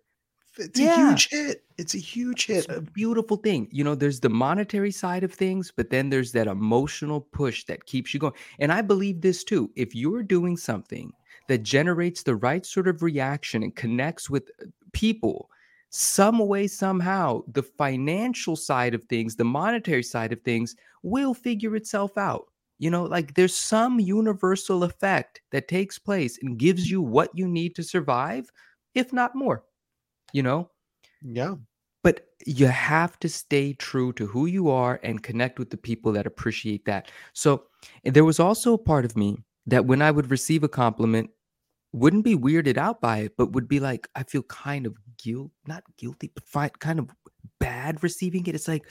it's 0.57 0.81
a 0.81 0.97
huge 0.97 1.29
hit. 1.29 1.63
It's 1.77 1.95
a 1.95 1.99
huge 1.99 2.47
hit. 2.47 2.67
it's 2.69 2.69
a 2.69 2.81
beautiful 2.81 3.37
thing. 3.37 3.69
You 3.71 3.85
know, 3.85 3.95
there's 3.95 4.21
the 4.21 4.31
monetary 4.31 4.91
side 4.91 5.23
of 5.25 5.33
things, 5.33 5.73
but 5.75 5.91
then 5.91 6.11
there's 6.11 6.33
that 6.33 6.47
emotional 6.47 7.21
push 7.21 7.65
that 7.65 7.85
keeps 7.87 8.13
you 8.15 8.21
going. 8.21 8.35
And 8.59 8.73
I 8.73 8.81
believe 8.81 9.21
this 9.21 9.45
too. 9.45 9.71
If 9.77 9.95
you're 9.95 10.23
doing 10.23 10.57
something 10.57 11.13
that 11.51 11.65
generates 11.65 12.23
the 12.23 12.37
right 12.37 12.65
sort 12.65 12.87
of 12.87 13.03
reaction 13.03 13.65
and 13.65 13.75
connects 13.75 14.31
with 14.31 14.49
uh, 14.63 14.67
people, 14.93 15.51
some 15.91 16.39
way, 16.39 16.69
somehow, 16.69 17.43
the 17.49 17.65
financial 17.65 18.55
side 18.55 18.95
of 18.95 19.05
things, 19.07 19.35
the 19.35 19.45
monetary 19.45 20.05
side 20.05 20.33
of 20.33 20.41
things 20.43 20.77
will 21.03 21.35
figure 21.35 21.75
itself 21.75 22.17
out. 22.17 22.47
You 22.79 22.91
know, 22.91 23.03
like 23.03 23.35
there's 23.35 23.57
some 23.57 23.99
universal 23.99 24.85
effect 24.85 25.43
that 25.51 25.67
takes 25.67 25.99
place 25.99 26.39
and 26.41 26.57
gives 26.57 26.89
you 26.89 27.03
what 27.03 27.31
you 27.35 27.49
need 27.49 27.75
to 27.75 27.83
survive, 27.83 28.49
if 28.95 29.13
not 29.13 29.35
more. 29.35 29.65
You 30.33 30.45
know, 30.45 30.71
Yeah. 31.23 31.57
but 32.05 32.29
you 32.47 32.69
have 32.69 33.19
to 33.21 33.29
stay 33.29 33.73
true 33.75 34.13
to 34.13 34.27
who 34.27 34.47
you 34.47 34.71
are 34.71 35.01
and 35.03 35.23
connect 35.23 35.59
with 35.59 35.71
the 35.71 35.77
people 35.77 36.13
that 36.13 36.27
appreciate 36.27 36.85
that. 36.85 37.11
So 37.33 37.65
there 38.05 38.25
was 38.25 38.39
also 38.39 38.75
a 38.75 38.79
part 38.79 39.05
of 39.05 39.17
me 39.17 39.39
that 39.67 39.87
when 39.87 40.01
I 40.01 40.11
would 40.11 40.31
receive 40.31 40.65
a 40.65 40.69
compliment, 40.69 41.31
wouldn't 41.93 42.25
be 42.25 42.37
weirded 42.37 42.77
out 42.77 43.01
by 43.01 43.19
it, 43.19 43.37
but 43.37 43.53
would 43.53 43.69
be 43.69 43.81
like, 43.81 44.09
I 44.15 44.23
feel 44.23 44.43
kind 44.45 44.87
of 44.87 44.97
guilt, 45.19 45.51
not 45.67 45.83
guilty, 45.97 46.31
but 46.35 46.45
fi- 46.45 46.69
kind 46.79 46.99
of 46.99 47.11
bad 47.59 48.03
receiving 48.03 48.47
it. 48.47 48.55
It's 48.55 48.69
like, 48.69 48.87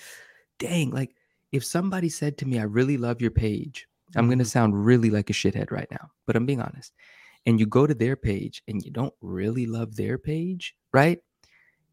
dang, 0.60 0.92
like 0.92 1.16
if 1.52 1.64
somebody 1.64 2.10
said 2.10 2.38
to 2.40 2.46
me, 2.48 2.60
I 2.60 2.64
really 2.64 2.98
love 2.98 3.22
your 3.22 3.32
page, 3.32 3.88
I'm 4.16 4.28
going 4.28 4.40
to 4.40 4.44
Mhm. 4.46 4.48
sound 4.50 4.86
really 4.86 5.10
like 5.10 5.30
a 5.30 5.34
shithead 5.34 5.72
right 5.72 5.88
now, 5.92 6.10
but 6.26 6.36
I'm 6.36 6.46
being 6.46 6.62
honest. 6.62 6.94
And 7.46 7.60
you 7.60 7.66
go 7.66 7.88
to 7.88 7.94
their 7.94 8.16
page 8.16 8.62
and 8.68 8.84
you 8.84 8.92
don't 8.92 9.14
really 9.22 9.66
love 9.66 9.96
their 9.96 10.18
page, 10.18 10.76
right? 10.94 11.20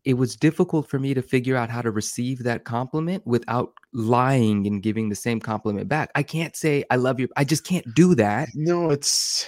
It 0.05 0.15
was 0.15 0.37
difficult 0.37 0.89
for 0.89 0.99
me 0.99 1.15
to 1.15 1.23
figure 1.23 1.57
out 1.57 1.69
how 1.71 1.83
to 1.83 1.91
receive 1.91 2.43
that 2.45 2.65
compliment 2.65 3.27
without 3.27 3.73
lying 3.93 4.67
and 4.67 4.83
giving 4.83 5.09
the 5.09 5.15
same 5.17 5.41
compliment 5.41 5.89
back. 5.89 6.11
I 6.15 6.23
can't 6.23 6.55
say 6.57 6.85
I 6.91 6.97
love 6.97 7.19
you. 7.21 7.29
I 7.37 7.45
just 7.45 7.65
can't 7.65 7.93
do 7.95 8.15
that. 8.17 8.49
No, 8.55 8.91
it's 8.91 9.47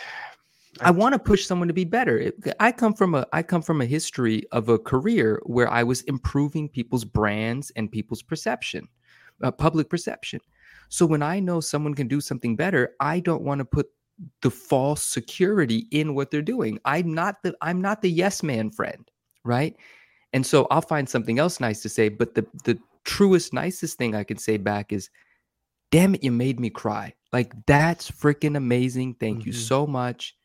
I 0.83 0.91
want 0.91 1.12
to 1.14 1.18
push 1.18 1.47
someone 1.47 1.68
to 1.68 1.74
be 1.74 1.85
better. 1.85 2.33
I 2.61 2.72
come 2.72 2.95
from 2.95 3.14
a 3.14 3.26
I 3.33 3.43
come 3.43 3.62
from 3.62 3.81
a 3.81 3.87
history 3.87 4.45
of 4.53 4.68
a 4.68 4.79
career 4.79 5.41
where 5.47 5.70
I 5.70 5.83
was 5.83 6.03
improving 6.03 6.68
people's 6.68 7.05
brands 7.05 7.70
and 7.76 7.91
people's 7.91 8.22
perception, 8.22 8.89
uh, 9.43 9.51
public 9.51 9.89
perception. 9.89 10.41
So 10.89 11.05
when 11.07 11.22
I 11.22 11.41
know 11.41 11.61
someone 11.61 11.95
can 11.95 12.09
do 12.09 12.20
something 12.20 12.57
better, 12.57 12.95
I 13.01 13.20
don't 13.20 13.43
want 13.43 13.59
to 13.61 13.64
put 13.64 13.89
the 14.43 14.51
false 14.51 15.05
security 15.05 15.87
in 15.91 16.14
what 16.14 16.31
they're 16.31 16.43
doing. 16.43 16.79
I'm 16.85 17.12
not 17.14 17.43
the 17.43 17.57
I'm 17.61 17.81
not 17.81 18.03
the 18.03 18.11
yes 18.11 18.43
man 18.43 18.70
friend, 18.70 19.09
right? 19.45 19.76
And 20.33 20.45
so 20.47 20.66
I'll 20.70 20.81
find 20.83 21.09
something 21.09 21.39
else 21.39 21.61
nice 21.61 21.83
to 21.83 21.89
say, 21.89 22.09
but 22.09 22.35
the 22.35 22.47
the 22.64 22.79
truest 23.05 23.53
nicest 23.53 23.97
thing 23.99 24.14
I 24.14 24.24
can 24.24 24.37
say 24.39 24.57
back 24.59 24.93
is 24.93 25.09
damn 25.91 26.14
it 26.14 26.22
you 26.24 26.33
made 26.33 26.61
me 26.61 26.70
cry. 26.70 27.14
Like 27.33 27.53
that's 27.66 28.11
freaking 28.11 28.57
amazing. 28.57 29.14
Thank 29.14 29.47
you 29.47 29.53
Mhm. 29.53 29.57
so 29.57 29.87
much. 29.87 30.37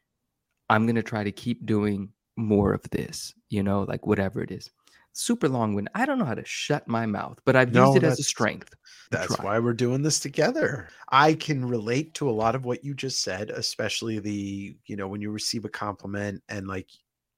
I'm 0.74 0.88
going 0.88 0.96
to 0.96 1.04
try 1.04 1.24
to 1.24 1.32
keep 1.32 1.68
doing 1.68 2.10
more 2.36 2.74
of 2.74 2.82
this, 2.90 3.32
you 3.50 3.62
know, 3.62 3.84
like 3.84 4.08
whatever 4.08 4.42
it 4.42 4.50
is. 4.50 4.72
Super 5.12 5.48
long 5.48 5.76
one. 5.76 5.88
I 5.94 6.08
don't 6.08 6.18
know 6.18 6.26
how 6.26 6.34
to 6.34 6.46
shut 6.46 6.88
my 6.88 7.06
mouth, 7.06 7.40
but 7.46 7.56
I've 7.56 7.74
No, 7.74 7.86
used 7.86 7.98
it 7.98 8.04
as 8.04 8.20
a 8.20 8.24
strength. 8.24 8.74
That's 9.12 9.40
why 9.40 9.60
we're 9.60 9.74
doing 9.74 10.02
this 10.02 10.20
together. 10.20 10.90
I 11.12 11.36
can 11.36 11.64
relate 11.64 12.16
to 12.16 12.28
a 12.28 12.32
lot 12.32 12.56
of 12.56 12.66
what 12.66 12.84
you 12.84 12.96
just 12.96 13.22
said, 13.22 13.52
especially 13.52 14.18
the, 14.18 14.76
you 14.88 14.96
know, 14.96 15.08
when 15.08 15.22
you 15.22 15.30
receive 15.30 15.66
a 15.66 15.70
compliment 15.70 16.42
and 16.50 16.68
like 16.68 16.90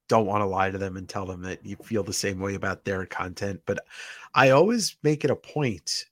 don't 0.08 0.28
want 0.28 0.42
to 0.42 0.46
lie 0.46 0.72
to 0.72 0.78
them 0.78 0.96
and 0.96 1.10
tell 1.10 1.26
them 1.26 1.42
that 1.42 1.66
you 1.66 1.76
feel 1.84 2.04
the 2.04 2.14
same 2.14 2.40
way 2.40 2.56
about 2.56 2.86
their 2.86 3.06
content. 3.06 3.60
But 3.66 3.80
I 4.34 4.52
always 4.52 4.96
make 5.04 5.26
it 5.26 5.32
a 5.32 5.36
point 5.36 6.06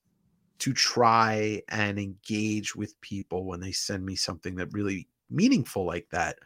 to 0.60 0.74
try 0.74 1.62
and 1.70 1.98
engage 1.98 2.76
with 2.76 3.00
people 3.02 3.46
when 3.46 3.62
they 3.62 3.72
send 3.72 4.06
me 4.06 4.16
something 4.16 4.56
that 4.56 4.74
really 4.74 5.08
meaningful 5.34 5.86
like 5.86 6.08
that. 6.12 6.38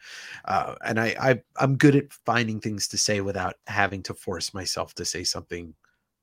Uh, 0.46 0.74
and 0.84 0.98
I, 1.00 1.14
I 1.20 1.42
I'm 1.56 1.76
good 1.76 1.96
at 1.96 2.12
finding 2.12 2.60
things 2.60 2.88
to 2.88 2.98
say 2.98 3.20
without 3.20 3.56
having 3.66 4.02
to 4.04 4.14
force 4.14 4.54
myself 4.54 4.94
to 4.94 5.04
say 5.04 5.24
something 5.24 5.74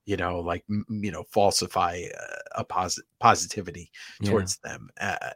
you 0.06 0.16
know 0.18 0.40
like 0.40 0.64
you 0.90 1.12
know 1.12 1.24
falsify 1.32 2.04
uh, 2.16 2.36
a 2.58 2.64
posit- 2.64 3.06
positivity 3.20 3.92
Yeah. 4.22 4.30
towards 4.30 4.58
them 4.58 4.88
uh, 5.02 5.32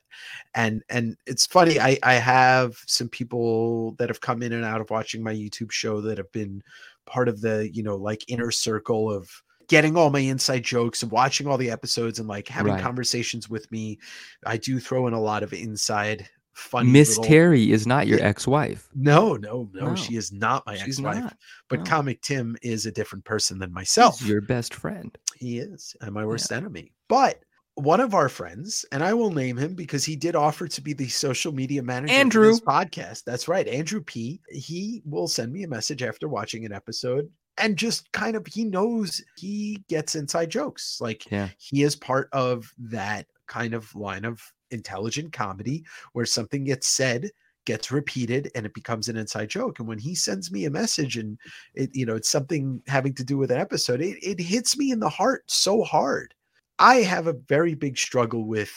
and 0.56 0.84
and 0.90 1.18
it's 1.26 1.46
funny 1.46 1.80
i 1.80 1.98
i 2.04 2.14
have 2.14 2.78
some 2.86 3.10
people 3.10 3.94
that 3.94 4.10
have 4.10 4.22
come 4.22 4.42
in 4.44 4.54
and 4.54 4.66
out 4.66 4.82
of 4.82 4.90
watching 4.90 5.24
my 5.24 5.34
youtube 5.34 5.72
show 5.72 6.02
that 6.02 6.18
have 6.18 6.32
been 6.32 6.62
part 7.06 7.28
of 7.28 7.42
the 7.42 7.70
you 7.74 7.84
know 7.84 7.96
like 7.96 8.24
inner 8.28 8.52
circle 8.52 9.12
of 9.12 9.30
getting 9.68 9.96
all 9.96 10.10
my 10.10 10.20
inside 10.20 10.64
jokes 10.64 11.04
and 11.04 11.12
watching 11.12 11.48
all 11.48 11.58
the 11.58 11.70
episodes 11.72 12.20
and 12.20 12.28
like 12.28 12.48
having 12.48 12.74
Right. 12.74 12.84
conversations 12.84 13.50
with 13.50 13.70
me 13.72 13.98
i 14.46 14.58
do 14.58 14.80
throw 14.80 15.08
in 15.08 15.14
a 15.14 15.20
lot 15.22 15.44
of 15.44 15.54
inside 15.54 16.28
funny. 16.60 16.90
Miss 16.92 17.10
little- 17.18 17.24
Terry 17.26 17.72
is 17.72 17.88
not 17.88 18.08
your 18.08 18.20
Yeah. 18.20 18.26
ex-wife. 18.28 18.90
No, 18.94 19.36
no, 19.36 19.70
no, 19.74 19.88
No, 19.90 19.96
she 19.96 20.16
is 20.16 20.32
not 20.32 20.64
my 20.66 20.76
She's 20.76 21.00
ex-wife. 21.00 21.24
not. 21.24 21.38
But 21.70 21.80
no. 21.80 21.86
Comic 21.86 22.22
Tim 22.22 22.56
is 22.62 22.86
a 22.86 22.92
different 22.92 23.26
person 23.26 23.60
than 23.60 23.72
myself. 23.74 24.22
your 24.22 24.42
best 24.42 24.74
friend. 24.74 25.18
He 25.36 25.60
is, 25.60 25.96
and 26.02 26.14
my 26.14 26.26
worst 26.26 26.52
enemy. 26.52 26.94
But 27.08 27.44
one 27.76 28.02
of 28.02 28.14
our 28.14 28.28
friends, 28.28 28.84
and 28.92 29.02
I 29.04 29.14
will 29.14 29.32
name 29.32 29.58
him 29.58 29.74
because 29.74 30.04
he 30.04 30.16
did 30.18 30.36
offer 30.36 30.68
to 30.68 30.82
be 30.82 30.92
the 30.94 31.08
social 31.08 31.54
media 31.54 31.82
manager 31.82 32.14
for 32.14 32.20
Andrew. 32.20 32.48
this 32.52 32.60
podcast. 32.60 33.24
That's 33.24 33.48
right, 33.48 33.68
Andrew 33.68 34.02
P. 34.02 34.42
He 34.50 35.02
will 35.06 35.28
send 35.30 35.54
me 35.54 35.64
a 35.64 35.68
message 35.68 36.04
after 36.04 36.28
watching 36.28 36.66
an 36.66 36.74
episode 36.74 37.30
and 37.58 37.78
just 37.78 38.12
kind 38.12 38.36
of 38.36 38.46
he 38.48 38.66
knows 38.66 39.22
he 39.38 39.84
gets 39.88 40.16
inside 40.16 40.50
jokes. 40.50 40.98
Like 41.00 41.30
Yeah. 41.32 41.50
he 41.58 41.84
is 41.84 41.96
part 41.96 42.28
of 42.34 42.70
that 42.80 43.28
kind 43.48 43.74
of 43.74 43.94
line 43.96 44.26
of 44.26 44.42
intelligent 44.72 45.34
comedy 45.34 45.84
where 46.14 46.26
something 46.26 46.64
gets 46.66 46.88
said 46.88 47.30
gets 47.66 47.92
repeated 47.92 48.50
and 48.56 48.66
it 48.66 48.74
becomes 48.74 49.10
an 49.10 49.18
inside 49.18 49.50
joke. 49.50 49.80
And 49.80 49.88
when 49.88 50.00
he 50.00 50.16
sends 50.16 50.52
me 50.52 50.66
a 50.66 50.70
message 50.72 51.18
and 51.18 51.38
it 51.76 51.90
you 51.94 52.06
know 52.06 52.16
it's 52.16 52.30
something 52.30 52.82
having 52.88 53.14
to 53.16 53.24
do 53.24 53.38
with 53.38 53.52
an 53.52 53.60
episode 53.60 54.02
it, 54.02 54.18
it 54.24 54.40
hits 54.40 54.78
me 54.78 54.92
in 54.92 55.00
the 55.00 55.10
heart 55.10 55.44
so 55.48 55.84
hard. 55.84 56.34
I 56.80 56.98
have 56.98 57.28
a 57.28 57.34
very 57.34 57.76
big 57.76 57.98
struggle 57.98 58.46
with 58.46 58.72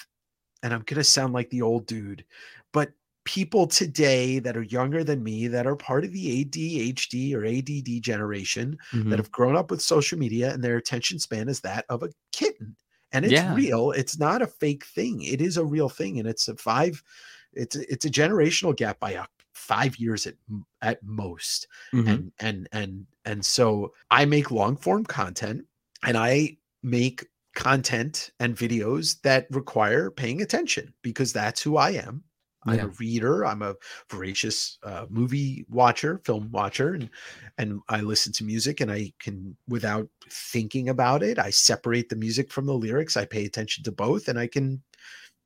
and 0.63 0.73
i'm 0.73 0.81
going 0.83 0.97
to 0.99 1.05
sound 1.05 1.33
like 1.33 1.51
the 1.51 1.63
old 1.63 1.87
dude 1.87 2.25
but 2.73 2.93
people 3.25 3.67
today 3.69 4.41
that 4.41 4.57
are 4.57 4.63
younger 4.63 5.05
than 5.05 5.23
me 5.23 5.47
that 5.47 5.67
are 5.67 5.77
part 5.77 6.05
of 6.05 6.13
the 6.13 6.45
adhd 6.45 7.35
or 7.35 7.47
add 7.47 8.03
generation 8.03 8.77
Mhm. 8.93 9.11
that 9.11 9.19
have 9.19 9.31
grown 9.31 9.57
up 9.57 9.71
with 9.71 9.81
social 9.81 10.19
media 10.19 10.53
and 10.53 10.63
their 10.63 10.77
attention 10.77 11.19
span 11.19 11.49
is 11.49 11.61
that 11.61 11.85
of 11.89 12.03
a 12.03 12.11
kitten 12.33 12.77
and 13.13 13.25
it's 13.25 13.33
Yeah. 13.33 13.55
real 13.55 13.91
it's 13.93 14.19
not 14.19 14.43
a 14.43 14.47
fake 14.47 14.85
thing 14.85 15.23
it 15.23 15.41
is 15.41 15.57
a 15.57 15.65
real 15.65 15.89
thing 15.89 16.19
and 16.19 16.29
it's 16.29 16.49
a 16.49 16.57
five 16.57 17.03
it's 17.53 17.77
a, 17.77 17.93
it's 17.93 18.05
a 18.05 18.11
generational 18.11 18.75
gap 18.77 18.99
by 19.01 19.15
uh, 19.17 19.27
five 19.55 19.97
years 19.99 20.27
at 20.27 20.35
at 20.83 21.03
most 21.03 21.69
Mhm. 21.95 22.09
and 22.09 22.33
and 22.41 22.69
and 22.73 23.07
and 23.25 23.45
so 23.45 23.93
i 24.11 24.25
make 24.25 24.51
long 24.51 24.77
form 24.77 25.05
content 25.05 25.67
and 26.05 26.17
i 26.17 26.57
make 26.83 27.27
content 27.55 28.31
and 28.41 28.57
videos 28.57 29.21
that 29.23 29.47
require 29.51 30.11
paying 30.11 30.41
attention 30.43 30.95
because 31.03 31.33
that's 31.33 31.63
who 31.63 31.77
i 31.77 31.91
am 31.91 32.25
i'm 32.67 32.77
Yeah. 32.77 32.85
a 32.85 32.89
reader 32.89 33.45
i'm 33.47 33.63
a 33.63 33.75
voracious 34.11 34.79
uh, 34.83 35.07
movie 35.11 35.65
watcher 35.69 36.21
film 36.25 36.51
watcher 36.51 36.95
and 36.95 37.11
and 37.59 37.81
i 37.89 38.01
listen 38.01 38.33
to 38.33 38.45
music 38.45 38.81
and 38.81 38.91
i 38.91 39.13
can 39.21 39.57
without 39.69 40.09
thinking 40.31 40.89
about 40.89 41.23
it 41.23 41.39
i 41.39 41.51
separate 41.51 42.09
the 42.09 42.17
music 42.17 42.51
from 42.53 42.67
the 42.67 42.75
lyrics 42.75 43.17
i 43.17 43.25
pay 43.25 43.45
attention 43.45 43.85
to 43.85 43.93
both 43.93 44.29
and 44.29 44.39
i 44.39 44.47
can 44.47 44.83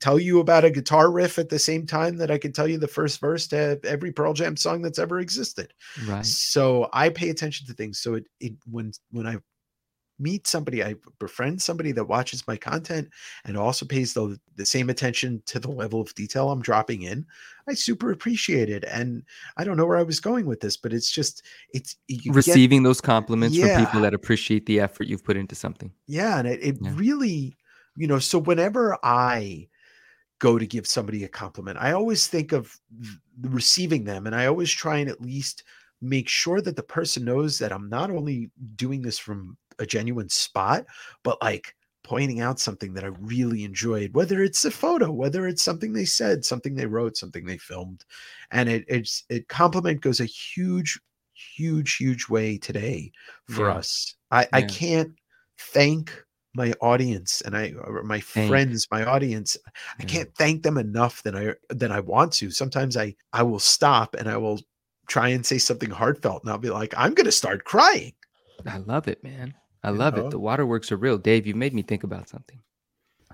tell 0.00 0.18
you 0.20 0.40
about 0.40 0.64
a 0.64 0.70
guitar 0.70 1.10
riff 1.10 1.38
at 1.38 1.48
the 1.48 1.58
same 1.58 1.86
time 1.86 2.16
that 2.18 2.30
i 2.30 2.38
can 2.38 2.52
tell 2.52 2.68
you 2.68 2.78
the 2.78 2.88
first 2.88 3.20
verse 3.20 3.46
to 3.46 3.80
every 3.84 4.12
pearl 4.12 4.32
jam 4.34 4.56
song 4.56 4.82
that's 4.82 4.98
ever 4.98 5.20
existed 5.20 5.72
Right. 5.96 6.26
so 6.26 6.88
I 6.92 7.10
pay 7.10 7.30
attention 7.30 7.66
to 7.66 7.74
things. 7.74 8.00
So 8.00 8.14
it, 8.14 8.24
it 8.40 8.54
when 8.66 8.92
when 9.10 9.26
I 9.26 9.38
meet 10.18 10.46
somebody, 10.46 10.82
I 10.82 10.94
befriend 11.18 11.60
somebody 11.60 11.92
that 11.92 12.04
watches 12.04 12.46
my 12.46 12.56
content 12.56 13.08
and 13.44 13.56
also 13.56 13.84
pays 13.84 14.14
the 14.14 14.38
the 14.54 14.64
same 14.66 14.88
attention 14.90 15.42
to 15.46 15.58
the 15.58 15.70
level 15.70 16.00
of 16.00 16.14
detail 16.14 16.50
I'm 16.50 16.62
dropping 16.62 17.02
in. 17.02 17.26
I 17.68 17.74
super 17.74 18.10
appreciate 18.12 18.70
it. 18.70 18.84
And 18.84 19.22
I 19.56 19.64
don't 19.64 19.76
know 19.76 19.86
where 19.86 19.98
I 19.98 20.02
was 20.02 20.20
going 20.20 20.46
with 20.46 20.60
this, 20.60 20.76
but 20.76 20.92
it's 20.92 21.10
just 21.10 21.42
it's 21.72 21.96
you 22.08 22.32
get- 22.32 22.34
Receiving 22.36 22.82
those 22.82 23.00
compliments 23.00 23.58
from 23.58 23.68
people 23.84 24.00
that 24.02 24.14
appreciate 24.14 24.66
the 24.66 24.80
effort 24.80 25.06
you've 25.06 25.24
put 25.24 25.36
into 25.36 25.54
something. 25.54 25.92
yeah, 26.06 26.38
and 26.38 26.48
it, 26.48 26.60
it 26.62 26.76
Yeah. 26.80 26.92
really, 26.94 27.56
you 27.96 28.06
know, 28.06 28.18
so 28.18 28.38
whenever 28.38 28.96
I 29.02 29.68
go 30.38 30.58
to 30.58 30.66
give 30.66 30.86
somebody 30.86 31.24
a 31.24 31.28
compliment, 31.28 31.78
I 31.80 31.92
always 31.92 32.26
think 32.26 32.52
of 32.52 32.78
receiving 33.42 34.04
them 34.04 34.26
and 34.26 34.34
I 34.34 34.46
always 34.46 34.70
try 34.70 34.98
and 34.98 35.08
at 35.10 35.20
least 35.20 35.64
make 36.02 36.28
sure 36.28 36.60
that 36.60 36.76
the 36.76 36.82
person 36.82 37.24
knows 37.24 37.58
that 37.58 37.72
I'm 37.72 37.88
not 37.88 38.10
only 38.10 38.50
doing 38.76 39.00
this 39.02 39.18
from 39.18 39.56
a 39.78 39.86
genuine 39.86 40.28
spot, 40.28 40.86
but 41.22 41.40
like 41.42 41.74
pointing 42.04 42.40
out 42.40 42.60
something 42.60 42.94
that 42.94 43.04
I 43.04 43.08
really 43.08 43.64
enjoyed, 43.64 44.14
whether 44.14 44.40
it's 44.42 44.64
a 44.64 44.70
photo, 44.70 45.10
whether 45.10 45.46
it's 45.46 45.62
something 45.62 45.92
they 45.92 46.04
said, 46.04 46.44
something 46.44 46.74
they 46.76 46.86
wrote, 46.86 47.16
something 47.16 47.46
they 47.46 47.58
filmed. 47.58 48.04
And 48.50 48.68
it 48.68 48.84
it's 48.88 49.24
it 49.28 49.48
compliment 49.48 50.00
goes 50.02 50.20
a 50.20 50.24
huge, 50.24 51.00
huge, 51.34 51.96
huge 51.96 52.28
way 52.28 52.58
today 52.58 53.10
for 53.46 53.68
Yeah. 53.68 53.70
us. 53.70 54.14
I, 54.30 54.48
I 54.52 54.62
can't 54.62 55.14
thank 55.58 56.22
my 56.54 56.72
audience 56.80 57.42
and 57.42 57.56
I 57.56 57.72
my 58.04 58.20
Thank. 58.34 58.46
friends, 58.46 58.86
my 58.90 59.04
audience. 59.04 59.56
I 60.00 60.04
can't 60.04 60.32
thank 60.36 60.62
them 60.62 60.78
enough 60.78 61.22
than 61.22 61.36
I 61.36 61.54
than 61.70 61.92
I 61.92 62.00
want 62.00 62.32
to. 62.34 62.50
Sometimes 62.50 62.96
I 62.96 63.14
I 63.32 63.42
will 63.42 63.58
stop 63.58 64.14
and 64.14 64.28
I 64.28 64.36
will 64.36 64.60
try 65.08 65.28
and 65.28 65.44
say 65.44 65.58
something 65.58 65.90
heartfelt 65.90 66.42
and 66.42 66.50
I'll 66.50 66.58
be 66.58 66.70
like, 66.70 66.94
I'm 66.96 67.14
gonna 67.14 67.32
start 67.32 67.64
crying. 67.64 68.14
I 68.66 68.76
love 68.76 69.08
it, 69.08 69.22
man. 69.24 69.54
I 69.86 69.90
love 69.90 70.16
know? 70.16 70.26
it. 70.26 70.30
The 70.30 70.38
waterworks 70.38 70.90
are 70.92 70.96
real. 70.96 71.18
Dave, 71.18 71.46
you've 71.46 71.56
made 71.56 71.74
me 71.74 71.82
think 71.82 72.04
about 72.04 72.28
something. 72.28 72.60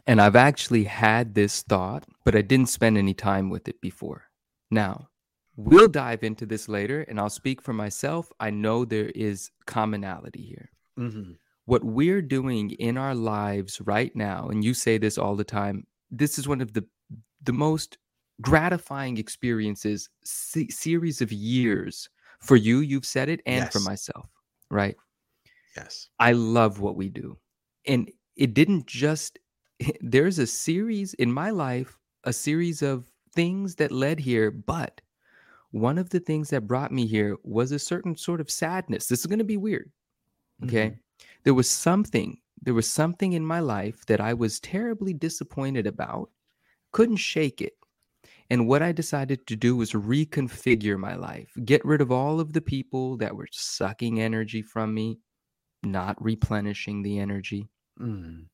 And 0.07 0.21
I've 0.21 0.37
actually 0.37 0.85
had 0.85 1.35
this 1.35 1.63
thought, 1.63 2.05
but 2.25 2.35
I 2.35 2.43
didn't 2.43 2.69
spend 2.69 2.97
any 2.97 3.15
time 3.15 3.51
with 3.51 3.69
it 3.69 3.81
before. 3.81 4.25
Now, 4.71 5.09
we'll 5.57 5.89
dive 5.89 6.23
into 6.23 6.47
this 6.47 6.69
later 6.69 7.03
and 7.03 7.21
I'll 7.21 7.31
speak 7.31 7.61
for 7.61 7.73
myself. 7.73 8.33
I 8.41 8.51
know 8.51 8.85
there 8.85 9.11
is 9.15 9.51
commonality 9.67 10.43
here. 10.43 10.71
Mhm. 10.99 11.37
What 11.67 11.85
we're 11.85 12.23
doing 12.23 12.71
in 12.73 12.97
our 12.97 13.15
lives 13.15 13.81
right 13.83 14.15
now, 14.17 14.49
and 14.49 14.65
you 14.65 14.75
say 14.75 14.99
this 14.99 15.19
all 15.19 15.37
the 15.37 15.45
time, 15.45 15.87
this 16.11 16.39
is 16.39 16.49
one 16.49 16.61
of 16.61 16.73
the 16.73 16.85
the 17.45 17.53
most 17.53 17.99
gratifying 18.41 19.19
experiences 19.19 20.09
se- 20.25 20.69
series 20.69 21.21
of 21.21 21.33
years 21.33 22.09
for 22.41 22.57
you 22.57 22.81
you've 22.81 23.05
said 23.07 23.29
it 23.29 23.41
and 23.47 23.71
for 23.73 23.81
myself 23.81 24.29
right 24.71 24.97
Yes. 25.77 26.09
I 26.19 26.33
love 26.33 26.81
what 26.81 26.97
we 26.97 27.09
do. 27.09 27.39
And 27.87 28.11
it 28.37 28.55
didn't 28.55 28.87
just, 28.87 29.39
there's 30.01 30.39
a 30.39 30.47
series 30.47 31.15
in 31.15 31.33
my 31.33 31.51
life, 31.51 31.99
a 32.25 32.33
series 32.33 32.83
of 32.83 33.11
things 33.35 33.75
that 33.77 33.93
led 33.93 34.21
here. 34.21 34.51
But 34.51 35.01
one 35.71 35.99
of 35.99 36.11
the 36.11 36.21
things 36.21 36.51
that 36.51 36.67
brought 36.67 36.93
me 36.93 37.07
here 37.07 37.37
was 37.43 37.73
a 37.73 37.79
certain 37.79 38.17
sort 38.17 38.41
of 38.41 38.51
sadness. 38.51 39.07
This 39.07 39.21
is 39.21 39.27
going 39.27 39.39
to 39.39 39.45
be 39.45 39.57
weird. 39.57 39.91
Okay. 40.65 40.89
Mm-hmm. 40.89 41.27
There 41.45 41.55
was 41.55 41.69
something, 41.69 42.39
there 42.61 42.75
was 42.75 42.89
something 42.89 43.33
in 43.33 43.45
my 43.45 43.61
life 43.61 44.05
that 44.07 44.21
I 44.21 44.35
was 44.35 44.61
terribly 44.61 45.13
disappointed 45.13 45.87
about, 45.87 46.31
couldn't 46.93 47.17
shake 47.17 47.61
it. 47.61 47.73
And 48.51 48.69
what 48.69 48.83
I 48.83 48.93
decided 48.93 49.47
to 49.47 49.57
do 49.57 49.77
was 49.77 49.93
reconfigure 49.93 50.99
my 50.99 51.15
life, 51.15 51.51
get 51.65 51.85
rid 51.85 52.01
of 52.01 52.13
all 52.13 52.39
of 52.39 52.53
the 52.53 52.61
people 52.61 53.17
that 53.17 53.35
were 53.35 53.49
sucking 53.51 54.21
energy 54.21 54.61
from 54.61 54.93
me, 54.93 55.19
not 55.83 56.23
replenishing 56.23 57.03
the 57.03 57.19
energy, 57.19 57.69
Mm. 58.01 58.47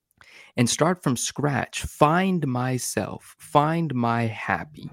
and 0.57 0.69
start 0.69 1.03
from 1.03 1.17
scratch. 1.17 1.83
Find 1.83 2.47
myself, 2.47 3.37
find 3.39 3.95
my 3.95 4.23
happy, 4.27 4.91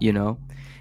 you 0.00 0.12
know? 0.12 0.38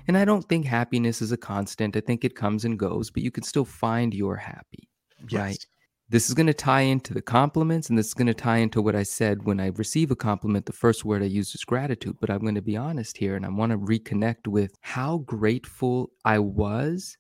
And 0.08 0.18
I 0.18 0.26
don't 0.26 0.48
think 0.48 0.66
happiness 0.66 1.22
is 1.22 1.32
a 1.32 1.38
constant. 1.38 1.96
I 1.96 2.02
think 2.02 2.24
it 2.24 2.36
comes 2.36 2.66
and 2.66 2.80
goes, 2.80 3.12
but 3.12 3.24
you 3.24 3.32
can 3.32 3.44
still 3.44 3.66
find 3.66 4.14
your 4.14 4.38
happy. 4.38 4.90
Yes. 5.30 5.40
Right. 5.40 5.68
This 6.10 6.28
is 6.28 6.34
going 6.34 6.48
to 6.48 6.54
tie 6.54 6.82
into 6.82 7.14
the 7.14 7.22
compliments, 7.22 7.90
and 7.90 7.98
this 7.98 8.08
is 8.08 8.14
going 8.14 8.28
to 8.28 8.34
tie 8.34 8.58
into 8.58 8.82
what 8.82 8.96
I 8.98 9.04
said 9.04 9.44
when 9.46 9.62
I 9.62 9.68
receive 9.68 10.12
a 10.12 10.16
compliment. 10.16 10.66
The 10.66 10.74
first 10.74 11.06
word 11.06 11.22
I 11.22 11.28
use 11.28 11.56
is 11.56 11.64
gratitude, 11.64 12.18
but 12.20 12.30
I'm 12.30 12.42
going 12.42 12.56
to 12.56 12.62
be 12.62 12.76
honest 12.76 13.16
here, 13.18 13.36
and 13.38 13.46
I 13.46 13.50
want 13.50 13.72
to 13.72 13.78
reconnect 13.78 14.48
with 14.48 14.76
how 14.82 15.20
grateful 15.20 16.12
I 16.26 16.40
was 16.40 17.18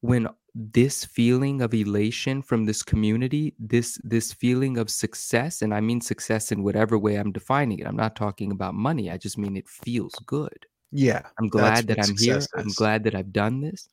when 0.00 0.26
this 0.58 1.04
feeling 1.04 1.60
of 1.62 1.74
elation 1.74 2.42
from 2.42 2.64
this 2.64 2.82
community, 2.82 3.54
this 3.58 4.00
this 4.04 4.32
feeling 4.32 4.78
of 4.78 4.90
success, 4.90 5.62
and 5.62 5.74
I 5.74 5.80
mean 5.82 6.00
success 6.00 6.52
in 6.52 6.62
whatever 6.64 6.98
way 6.98 7.16
I'm 7.16 7.32
defining 7.32 7.80
it. 7.80 7.86
I'm 7.86 7.96
not 7.96 8.16
talking 8.16 8.50
about 8.52 8.74
money. 8.74 9.10
I 9.10 9.18
just 9.18 9.38
mean 9.38 9.56
it 9.56 9.68
feels 9.68 10.14
good. 10.26 10.66
Yeah. 10.90 11.28
I'm 11.40 11.48
glad 11.48 11.88
that 11.88 12.00
I'm 12.00 12.16
here. 12.16 12.48
I'm 12.56 12.72
glad 12.74 13.04
that 13.04 13.14
I've 13.14 13.32
done 13.32 13.60
this. 13.60 13.88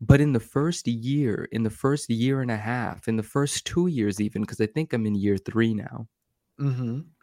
But 0.00 0.20
in 0.20 0.32
the 0.32 0.40
first 0.40 0.86
year, 0.88 1.48
in 1.52 1.64
the 1.64 1.70
first 1.70 2.10
year 2.10 2.40
and 2.42 2.50
a 2.50 2.56
half, 2.56 3.08
in 3.08 3.16
the 3.16 3.22
first 3.24 3.66
two 3.66 3.88
years, 3.88 4.20
even, 4.20 4.42
because 4.42 4.60
I 4.60 4.66
think 4.66 4.92
I'm 4.92 5.06
in 5.06 5.14
year 5.16 5.38
three 5.38 5.74
now, 5.74 6.08
hmm 6.58 7.14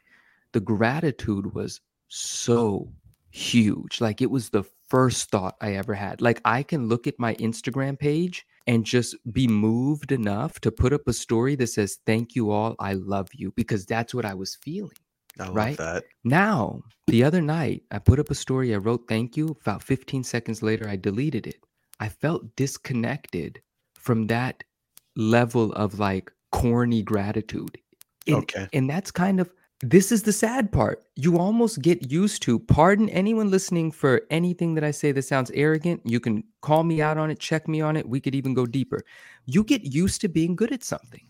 the 0.54 0.60
gratitude 0.62 1.54
was 1.54 1.82
so 2.08 2.93
huge. 3.32 4.02
Like 4.02 4.22
it 4.22 4.30
was 4.32 4.50
the 4.50 4.64
first 4.90 5.30
thought 5.32 5.56
I 5.62 5.74
ever 5.76 5.94
had. 5.94 6.22
Like 6.22 6.42
I 6.46 6.64
can 6.64 6.88
look 6.88 7.08
at 7.08 7.20
my 7.20 7.36
Instagram 7.36 7.98
page 7.98 8.46
and 8.68 8.86
just 8.86 9.16
be 9.32 9.48
moved 9.48 10.12
enough 10.12 10.60
to 10.62 10.72
put 10.72 10.94
up 10.94 11.08
a 11.08 11.14
story 11.14 11.56
that 11.56 11.68
says, 11.68 11.98
Thank 12.06 12.36
you 12.36 12.52
all. 12.52 12.76
I 12.80 12.94
love 12.94 13.30
you, 13.34 13.52
because 13.56 13.86
that's 13.86 14.14
what 14.14 14.26
I 14.26 14.34
was 14.34 14.56
feeling. 14.56 14.92
I 15.40 15.46
love 15.48 15.56
Right? 15.56 15.78
that. 15.78 16.04
Now, 16.24 16.82
the 17.08 17.24
other 17.24 17.42
night, 17.42 17.84
I 17.90 18.00
put 18.00 18.20
up 18.20 18.30
a 18.30 18.36
story. 18.36 18.74
I 18.74 18.78
wrote 18.78 19.08
thank 19.08 19.36
you. 19.38 19.58
About 19.62 19.82
15 19.82 20.24
seconds 20.24 20.62
later, 20.62 20.88
I 20.88 20.96
deleted 20.98 21.48
it. 21.48 21.64
I 22.00 22.10
felt 22.10 22.56
disconnected 22.56 23.62
from 23.96 24.28
that 24.28 24.64
level 25.16 25.72
of 25.74 26.00
like 26.00 26.32
corny 26.52 27.02
gratitude. 27.02 27.78
And, 28.28 28.36
Okay. 28.38 28.68
and 28.74 28.90
that's 28.90 29.10
kind 29.12 29.40
of, 29.40 29.50
this 29.82 30.12
is 30.12 30.24
the 30.24 30.34
sad 30.34 30.72
part. 30.72 31.04
You 31.16 31.40
almost 31.40 31.82
get 31.82 32.12
used 32.12 32.44
to, 32.44 32.60
pardon 32.60 33.10
anyone 33.10 33.50
listening 33.50 33.92
for 33.92 34.22
anything 34.30 34.76
that 34.76 34.84
I 34.84 34.92
say 34.92 35.12
that 35.12 35.24
sounds 35.24 35.52
arrogant. 35.56 36.02
You 36.06 36.20
can 36.20 36.44
call 36.62 36.84
me 36.84 37.02
out 37.02 37.18
on 37.18 37.32
it, 37.32 37.40
check 37.40 37.68
me 37.68 37.82
on 37.82 37.98
it. 37.98 38.08
We 38.08 38.20
could 38.20 38.36
even 38.36 38.54
go 38.54 38.66
deeper. 38.66 39.04
You 39.48 39.64
get 39.64 39.84
used 39.84 40.22
to 40.22 40.28
being 40.28 40.56
good 40.56 40.72
at 40.72 40.84
something. 40.84 41.26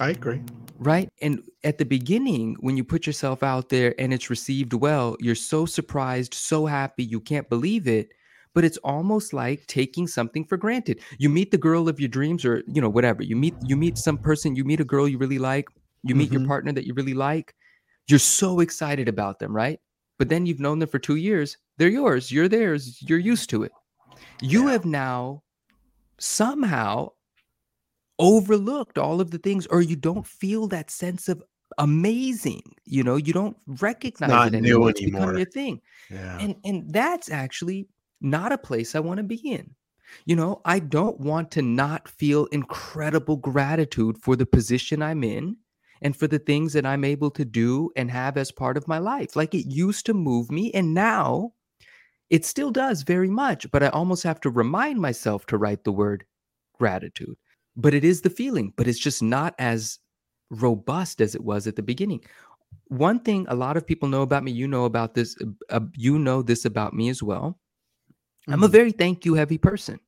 I 0.00 0.10
agree. 0.10 0.40
Right. 0.78 1.08
And 1.20 1.42
at 1.62 1.78
the 1.78 1.84
beginning, 1.84 2.56
when 2.60 2.76
you 2.76 2.84
put 2.84 3.06
yourself 3.06 3.42
out 3.42 3.68
there 3.68 3.94
and 3.98 4.12
it's 4.12 4.30
received 4.30 4.72
well, 4.72 5.16
you're 5.20 5.34
so 5.34 5.66
surprised, 5.66 6.34
so 6.34 6.66
happy, 6.66 7.04
you 7.04 7.20
can't 7.20 7.48
believe 7.48 7.86
it. 7.86 8.08
But 8.54 8.64
it's 8.64 8.78
almost 8.78 9.32
like 9.32 9.66
taking 9.66 10.06
something 10.06 10.44
for 10.44 10.56
granted. 10.58 11.00
You 11.18 11.30
meet 11.30 11.50
the 11.50 11.58
girl 11.58 11.88
of 11.88 11.98
your 11.98 12.08
dreams, 12.08 12.44
or 12.44 12.62
you 12.66 12.82
know, 12.82 12.88
whatever. 12.88 13.22
You 13.22 13.34
meet 13.34 13.54
you 13.62 13.76
meet 13.76 13.96
some 13.96 14.18
person, 14.18 14.54
you 14.56 14.64
meet 14.64 14.80
a 14.80 14.84
girl 14.84 15.08
you 15.08 15.16
really 15.16 15.38
like, 15.38 15.68
you 16.02 16.14
meet 16.14 16.30
Mhm. 16.30 16.32
your 16.40 16.46
partner 16.46 16.72
that 16.72 16.86
you 16.86 16.94
really 16.94 17.14
like. 17.14 17.54
You're 18.08 18.18
so 18.18 18.60
excited 18.60 19.08
about 19.08 19.38
them, 19.38 19.54
right? 19.54 19.80
But 20.18 20.28
then 20.28 20.46
you've 20.46 20.60
known 20.60 20.78
them 20.78 20.88
for 20.88 20.98
two 20.98 21.16
years. 21.16 21.56
They're 21.78 21.88
yours. 21.88 22.30
You're 22.30 22.48
theirs. 22.48 23.00
You're 23.02 23.18
used 23.18 23.50
to 23.50 23.62
it. 23.62 23.72
You 24.40 24.66
Yeah. 24.66 24.72
have 24.72 24.84
now 24.84 25.42
somehow 26.18 27.10
overlooked 28.18 28.98
all 28.98 29.20
of 29.20 29.30
the 29.30 29.38
things, 29.38 29.66
or 29.66 29.82
you 29.82 29.96
don't 29.96 30.26
feel 30.26 30.68
that 30.68 30.90
sense 30.90 31.28
of 31.28 31.42
amazing. 31.78 32.62
You 32.84 33.02
know, 33.02 33.16
you 33.16 33.32
don't 33.32 33.56
recognize 33.66 34.28
not 34.30 34.54
it 34.54 34.60
new 34.60 34.68
anymore. 34.74 34.90
It's 34.90 35.00
become 35.00 35.36
your 35.36 35.46
thing. 35.46 35.80
Yeah. 36.10 36.38
And 36.38 36.56
and 36.64 36.92
that's 36.92 37.30
actually 37.30 37.88
not 38.20 38.52
a 38.52 38.58
place 38.58 38.94
I 38.94 39.00
want 39.00 39.18
to 39.18 39.24
be 39.24 39.36
in. 39.36 39.74
You 40.26 40.36
know, 40.36 40.60
I 40.64 40.78
don't 40.78 41.18
want 41.20 41.50
to 41.52 41.62
not 41.62 42.06
feel 42.06 42.44
incredible 42.46 43.36
gratitude 43.38 44.18
for 44.18 44.36
the 44.36 44.44
position 44.46 45.02
I'm 45.02 45.24
in 45.24 45.56
and 46.02 46.16
for 46.16 46.28
the 46.28 46.38
things 46.38 46.72
that 46.74 46.86
I'm 46.86 47.04
able 47.04 47.30
to 47.32 47.44
do 47.44 47.90
and 47.96 48.10
have 48.10 48.36
as 48.36 48.52
part 48.52 48.76
of 48.76 48.88
my 48.88 48.98
life. 48.98 49.36
Like 49.36 49.54
it 49.54 49.66
used 49.72 50.06
to 50.06 50.14
move 50.14 50.50
me 50.50 50.70
and 50.72 50.94
now 50.94 51.52
it 52.30 52.44
still 52.44 52.70
does 52.70 53.02
very 53.02 53.30
much, 53.30 53.70
but 53.70 53.82
I 53.82 53.88
almost 53.88 54.22
have 54.24 54.40
to 54.42 54.50
remind 54.50 55.00
myself 55.00 55.46
to 55.46 55.58
write 55.58 55.84
the 55.84 55.92
word 55.92 56.24
gratitude. 56.78 57.36
But 57.76 57.94
it 57.94 58.04
is 58.04 58.22
the 58.22 58.30
feeling, 58.30 58.72
but 58.76 58.88
it's 58.88 58.98
just 58.98 59.22
not 59.22 59.54
as 59.58 59.98
robust 60.50 61.20
as 61.20 61.34
it 61.34 61.44
was 61.44 61.66
at 61.66 61.76
the 61.76 61.82
beginning. 61.82 62.22
One 62.88 63.20
thing 63.20 63.46
a 63.48 63.54
lot 63.56 63.76
of 63.76 63.86
people 63.86 64.08
know 64.08 64.22
about 64.22 64.44
me, 64.44 64.52
you 64.52 64.68
know 64.68 64.84
about 64.86 65.14
this, 65.14 65.36
uh, 65.70 65.80
you 65.94 66.18
know 66.18 66.42
this 66.42 66.64
about 66.64 66.94
me 66.94 67.08
as 67.10 67.22
well. 67.22 67.58
I'm 68.50 68.62
a 68.64 68.68
Mhm. 68.68 68.72
very 68.72 68.92
thank 68.92 69.24
you 69.24 69.34
heavy 69.34 69.58
person. 69.58 70.00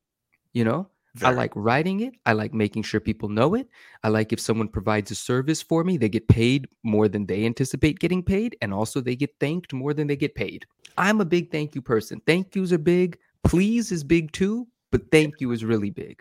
You 0.53 0.65
know, 0.65 0.91
I 1.23 1.31
like 1.31 1.53
writing 1.55 2.01
it. 2.01 2.15
I 2.27 2.33
like 2.33 2.53
making 2.53 2.83
sure 2.83 2.99
people 2.99 3.29
know 3.29 3.55
it. 3.55 3.69
I 4.03 4.09
like 4.09 4.33
if 4.33 4.41
someone 4.41 4.69
provides 4.69 5.12
a 5.12 5.15
service 5.15 5.62
for 5.62 5.85
me, 5.85 5.97
they 5.97 6.09
get 6.09 6.27
paid 6.27 6.67
more 6.83 7.09
than 7.09 7.27
they 7.27 7.47
anticipate 7.47 8.01
getting 8.01 8.23
paid. 8.23 8.57
And 8.61 8.75
also 8.75 9.01
they 9.01 9.15
get 9.15 9.39
thanked 9.39 9.73
more 9.73 9.95
than 9.95 10.09
they 10.09 10.17
get 10.17 10.35
paid. 10.35 10.67
I'm 10.99 11.21
a 11.21 11.25
big 11.25 11.53
thank 11.53 11.75
you 11.75 11.83
person. 11.83 12.21
Thank 12.27 12.57
yous 12.57 12.73
are 12.73 12.79
big. 12.79 13.19
Please 13.45 13.93
is 13.93 14.03
big 14.03 14.33
too, 14.33 14.67
but 14.91 15.11
thank 15.12 15.41
you 15.41 15.53
is 15.53 15.65
really 15.65 15.91
big. 15.91 16.21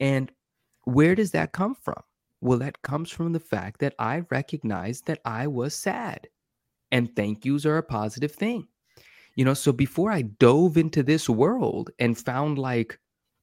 And 0.00 0.32
where 0.84 1.14
does 1.14 1.30
that 1.32 1.52
come 1.52 1.74
from? 1.74 2.02
Well, 2.40 2.58
that 2.58 2.82
comes 2.82 3.10
from 3.10 3.32
the 3.32 3.40
fact 3.40 3.80
that 3.80 3.94
I 3.98 4.24
recognized 4.30 5.06
that 5.06 5.20
I 5.24 5.46
was 5.46 5.74
sad. 5.74 6.28
And 6.90 7.14
thank 7.14 7.44
yous 7.44 7.64
are 7.66 7.78
a 7.78 7.82
positive 7.82 8.32
thing. 8.32 8.66
You 9.36 9.44
know, 9.44 9.54
so 9.54 9.72
before 9.72 10.12
I 10.12 10.22
dove 10.22 10.76
into 10.76 11.02
this 11.02 11.28
world 11.28 11.90
and 11.98 12.18
found 12.18 12.58
like 12.58 12.98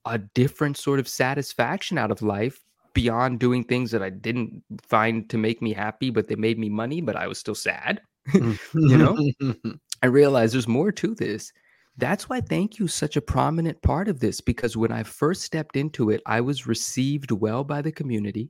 a 0.06 0.18
different 0.18 0.78
sort 0.78 1.00
of 1.00 1.08
satisfaction 1.08 1.98
out 1.98 2.12
of 2.12 2.22
life 2.22 2.64
beyond 2.94 3.40
doing 3.40 3.64
things 3.64 3.92
that 3.92 4.04
I 4.04 4.10
didn't 4.10 4.64
find 4.82 5.30
to 5.30 5.38
make 5.38 5.62
me 5.62 5.74
happy, 5.74 6.10
but 6.10 6.28
they 6.28 6.36
made 6.36 6.60
me 6.60 6.70
money, 6.70 7.02
but 7.02 7.16
I 7.16 7.28
was 7.28 7.38
still 7.38 7.56
sad. 7.56 8.02
Mm. 8.30 8.60
you 8.74 8.98
know? 8.98 9.74
I 10.04 10.08
realized 10.08 10.54
there's 10.54 10.68
more 10.68 10.92
to 10.92 11.16
this. 11.16 11.52
That's 11.98 12.30
why 12.30 12.42
thank 12.42 12.80
you 12.80 12.86
is 12.86 12.94
such 12.94 13.18
a 13.18 13.22
prominent 13.22 13.82
part 13.82 14.08
of 14.08 14.20
this 14.20 14.42
because 14.42 14.76
when 14.78 14.92
I 14.92 15.04
first 15.04 15.44
stepped 15.44 15.76
into 15.76 16.10
it, 16.10 16.22
I 16.26 16.42
was 16.42 16.68
received 16.68 17.32
well 17.32 17.64
by 17.64 17.82
the 17.82 17.92
community. 17.92 18.50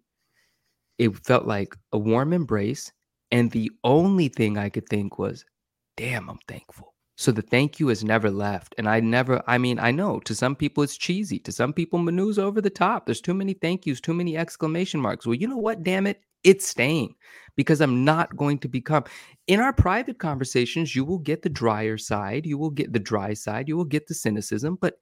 It 0.98 1.16
felt 1.26 1.46
like 1.46 1.76
a 1.92 1.98
warm 1.98 2.34
embrace. 2.34 2.92
And 3.32 3.50
the 3.52 3.72
only 3.84 4.28
thing 4.28 4.58
I 4.58 4.70
could 4.70 4.88
think 4.88 5.18
was, 5.18 5.46
damn, 5.98 6.30
I'm 6.30 6.40
thankful. 6.48 6.91
So 7.22 7.32
the 7.32 7.44
thank 7.44 7.80
you 7.80 7.90
has 7.90 8.04
never 8.04 8.32
left. 8.32 8.74
And 8.80 8.90
I 8.90 9.00
never, 9.00 9.44
I 9.46 9.60
mean, 9.60 9.78
I 9.78 9.92
know 9.92 10.20
to 10.22 10.34
some 10.34 10.56
people 10.56 10.82
it's 10.82 10.98
cheesy. 10.98 11.38
To 11.42 11.52
some 11.52 11.72
people, 11.72 12.00
Manu's 12.00 12.40
over 12.40 12.62
the 12.62 12.72
top. 12.72 13.06
There's 13.06 13.22
too 13.22 13.36
many 13.36 13.54
thank 13.54 13.86
yous, 13.86 14.02
too 14.02 14.16
many 14.16 14.36
exclamation 14.36 15.00
marks. 15.00 15.28
Well, 15.28 15.36
you 15.36 15.48
know 15.48 15.58
what? 15.58 15.84
Damn 15.84 16.08
it. 16.08 16.24
It's 16.44 16.66
staying 16.66 17.14
because 17.56 17.80
I'm 17.80 18.04
not 18.04 18.36
going 18.36 18.58
to 18.58 18.68
become. 18.68 19.04
In 19.46 19.60
our 19.60 19.72
private 19.72 20.18
conversations, 20.18 20.96
you 20.96 21.06
will 21.06 21.20
get 21.20 21.44
the 21.44 21.50
drier 21.50 22.00
side, 22.00 22.48
you 22.48 22.58
will 22.58 22.72
get 22.72 22.92
the 22.92 22.98
dry 22.98 23.36
side, 23.36 23.68
you 23.68 23.78
will 23.78 23.86
get 23.86 24.08
the 24.08 24.16
cynicism. 24.16 24.80
But 24.82 24.96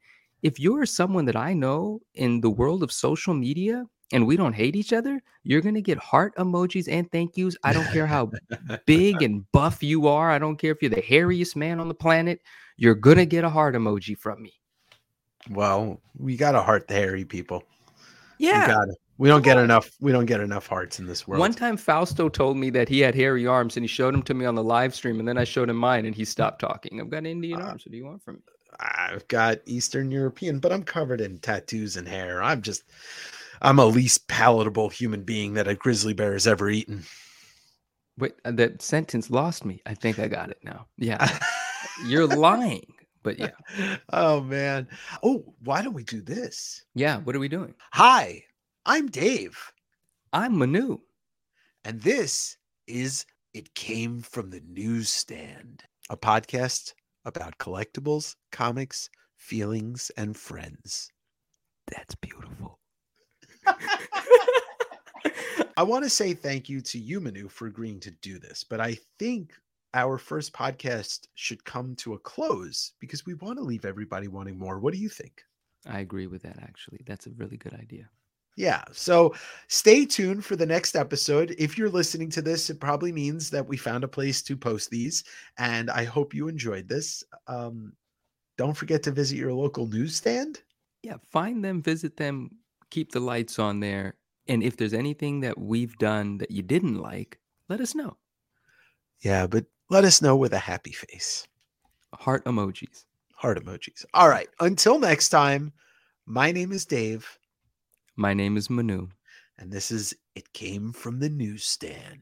if 0.44 0.60
you're 0.60 0.86
someone 0.86 1.24
that 1.24 1.38
I 1.38 1.54
know 1.54 2.02
in 2.16 2.42
the 2.42 2.50
world 2.50 2.84
of 2.84 2.92
social 2.92 3.34
media 3.34 3.86
and 4.12 4.26
we 4.26 4.36
don't 4.38 4.54
hate 4.54 4.76
each 4.76 4.94
other, 4.94 5.22
you're 5.44 5.62
going 5.62 5.76
to 5.76 5.82
get 5.82 5.98
heart 5.98 6.36
emojis 6.38 6.88
and 6.92 7.12
thank 7.12 7.38
yous. 7.38 7.56
I 7.64 7.74
don't 7.74 7.90
care 7.92 8.08
how 8.08 8.32
big 8.86 9.22
and 9.22 9.50
buff 9.52 9.84
you 9.84 10.08
are. 10.08 10.30
I 10.32 10.40
don't 10.40 10.58
care 10.58 10.72
if 10.72 10.82
you're 10.82 10.90
the 10.90 11.02
hairiest 11.02 11.56
man 11.56 11.80
on 11.80 11.88
the 11.88 11.94
planet. 11.94 12.42
You're 12.78 12.96
going 12.96 13.18
to 13.18 13.26
get 13.26 13.44
a 13.44 13.50
heart 13.50 13.76
emoji 13.76 14.18
from 14.18 14.42
me. 14.42 14.54
well, 15.52 16.02
we 16.18 16.36
got 16.38 16.52
to 16.54 16.62
heart 16.62 16.88
the 16.88 16.94
hairy 16.96 17.26
people. 17.26 17.64
We 18.40 18.46
Yeah. 18.48 18.68
got 18.68 18.86
to. 18.86 18.96
We 19.18 19.28
don't 19.28 19.42
get 19.44 19.58
enough. 19.58 19.92
We 20.00 20.14
don't 20.14 20.28
get 20.28 20.40
enough 20.40 20.66
hearts 20.66 20.98
in 21.00 21.06
this 21.06 21.28
world. 21.28 21.42
One 21.42 21.54
time 21.54 21.76
Fausto 21.76 22.30
told 22.30 22.56
me 22.56 22.70
that 22.70 22.88
he 22.88 23.02
had 23.02 23.14
hairy 23.14 23.46
arms 23.46 23.76
and 23.76 23.84
he 23.84 23.88
showed 23.90 24.14
them 24.14 24.24
to 24.24 24.34
me 24.34 24.46
on 24.46 24.56
the 24.56 24.64
live 24.64 24.96
stream 24.96 25.20
and 25.20 25.28
then 25.28 25.38
I 25.38 25.44
showed 25.44 25.70
him 25.70 25.76
mine 25.76 26.06
and 26.06 26.16
he 26.16 26.24
stopped 26.24 26.62
talking. 26.62 27.02
I've 27.02 27.10
got 27.10 27.26
Indian 27.26 27.60
Uh, 27.60 27.66
arms. 27.66 27.86
What 27.86 27.92
do 27.92 27.98
you 27.98 28.06
want 28.06 28.24
from 28.24 28.36
me? 28.36 28.42
I've 28.80 29.28
got 29.28 29.58
Eastern 29.66 30.10
European, 30.10 30.60
but 30.60 30.72
I'm 30.72 30.84
covered 30.84 31.20
in 31.20 31.38
tattoos 31.40 31.98
and 31.98 32.08
hair. 32.08 32.42
I'm 32.42 32.62
just, 32.62 32.84
I'm 33.62 33.80
a 33.80 33.86
least 33.86 34.28
palatable 34.28 34.90
human 34.90 35.24
being 35.24 35.54
that 35.54 35.68
a 35.68 35.76
grizzly 35.76 36.14
bear 36.14 36.34
has 36.34 36.48
ever 36.48 36.70
eaten. 36.70 37.04
Wait, 38.18 38.34
uh, 38.46 38.52
that 38.52 38.82
sentence 38.82 39.30
lost 39.30 39.66
me. 39.66 39.82
I 39.86 39.94
think 39.94 40.20
I 40.20 40.28
got 40.28 40.50
it 40.50 40.60
now. 40.64 40.88
Yeah. 40.98 41.38
You're 42.06 42.28
lying. 42.28 42.94
But 43.24 43.38
yeah. 43.38 43.52
oh 44.14 44.42
man. 44.42 44.88
Oh, 45.24 45.54
why 45.64 45.82
don't 45.82 45.94
we 45.94 46.04
do 46.04 46.22
this? 46.22 46.84
Yeah. 46.96 47.18
What 47.20 47.36
are 47.36 47.40
we 47.40 47.50
doing? 47.50 47.74
Hi, 47.94 48.44
I'm 48.86 49.08
Dave, 49.08 49.58
I'm 50.32 50.58
Manu. 50.58 51.00
and 51.84 52.02
this 52.02 52.58
is 52.88 53.26
It 53.54 53.74
Came 53.76 54.22
from 54.22 54.50
the 54.50 54.62
Newsstand, 54.68 55.84
a 56.10 56.16
podcast 56.18 56.94
about 57.26 57.58
collectibles, 57.58 58.36
comics, 58.52 59.10
feelings, 59.38 60.12
and 60.18 60.36
friends. 60.36 61.12
That's 61.88 62.16
beautiful. 62.16 62.79
I 65.78 65.84
want 65.84 66.04
to 66.04 66.10
say 66.10 66.34
thank 66.34 66.70
you 66.70 66.82
to 66.82 67.00
you, 67.00 67.22
Manu, 67.22 67.48
for 67.48 67.68
agreeing 67.68 68.00
to 68.02 68.12
do 68.12 68.40
this, 68.40 68.64
but 68.64 68.82
I 68.82 68.98
think 69.18 69.54
our 69.94 70.18
first 70.18 70.54
podcast 70.54 71.28
should 71.36 71.64
come 71.64 71.96
to 71.96 72.14
a 72.14 72.20
close 72.20 72.94
because 73.00 73.26
we 73.26 73.34
want 73.36 73.58
to 73.58 73.64
leave 73.64 73.86
everybody 73.86 74.28
wanting 74.28 74.58
more. 74.58 74.80
What 74.80 74.94
do 74.94 75.00
you 75.00 75.10
think? 75.10 75.44
I 75.88 76.00
agree 76.00 76.28
with 76.28 76.44
that 76.44 76.60
actually. 76.62 77.02
That's 77.06 77.28
a 77.28 77.32
really 77.32 77.58
good 77.58 77.74
idea. 77.74 78.10
Yeah. 78.58 78.84
So 78.92 79.34
stay 79.70 80.06
tuned 80.06 80.44
for 80.44 80.58
the 80.58 80.66
next 80.66 80.96
episode. 80.96 81.56
If 81.58 81.78
you're 81.78 81.90
listening 81.90 82.30
to 82.32 82.42
this, 82.42 82.70
it 82.70 82.82
probably 82.82 83.14
means 83.14 83.50
that 83.52 83.66
we 83.66 83.78
found 83.78 84.04
a 84.04 84.08
place 84.08 84.42
to 84.44 84.58
post 84.58 84.90
these. 84.90 85.24
And 85.58 85.90
I 85.90 86.04
hope 86.04 86.34
you 86.34 86.50
enjoyed 86.50 86.90
this. 86.90 87.24
Um, 87.48 87.94
don't 88.58 88.76
forget 88.76 89.02
to 89.04 89.12
visit 89.12 89.38
your 89.38 89.54
local 89.54 89.88
newsstand. 89.88 90.62
Yeah, 91.04 91.16
find 91.32 91.64
them, 91.64 91.82
visit 91.82 92.18
them, 92.18 92.52
keep 92.90 93.12
the 93.12 93.20
lights 93.20 93.60
on 93.60 93.80
there. 93.80 94.16
And 94.48 94.64
if 94.64 94.78
there's 94.78 94.94
anything 94.94 95.42
that 95.42 95.58
we've 95.58 95.96
done 95.98 96.38
that 96.40 96.52
you 96.52 96.62
didn't 96.64 96.96
like, 96.96 97.40
let 97.70 97.82
us 97.82 97.94
know. 97.96 98.18
Yeah, 99.22 99.48
but 99.48 99.66
let 99.90 100.06
us 100.06 100.22
know 100.22 100.36
with 100.36 100.54
a 100.54 100.60
happy 100.60 100.92
face. 100.92 101.48
Heart 102.14 102.46
emojis. 102.46 103.06
Heart 103.36 103.64
emojis. 103.64 104.06
All 104.14 104.30
right. 104.30 104.48
Until 104.60 104.98
next 105.00 105.30
time, 105.30 105.72
my 106.26 106.52
name 106.52 106.72
is 106.72 106.86
Dave, 106.86 107.38
My 108.16 108.34
name 108.34 108.58
is 108.58 108.70
Manu. 108.70 109.10
and 109.58 109.72
this 109.72 109.92
is 109.92 110.14
It 110.36 110.52
Came 110.54 110.94
from 110.94 111.20
the 111.20 111.30
Newsstand. 111.30 112.22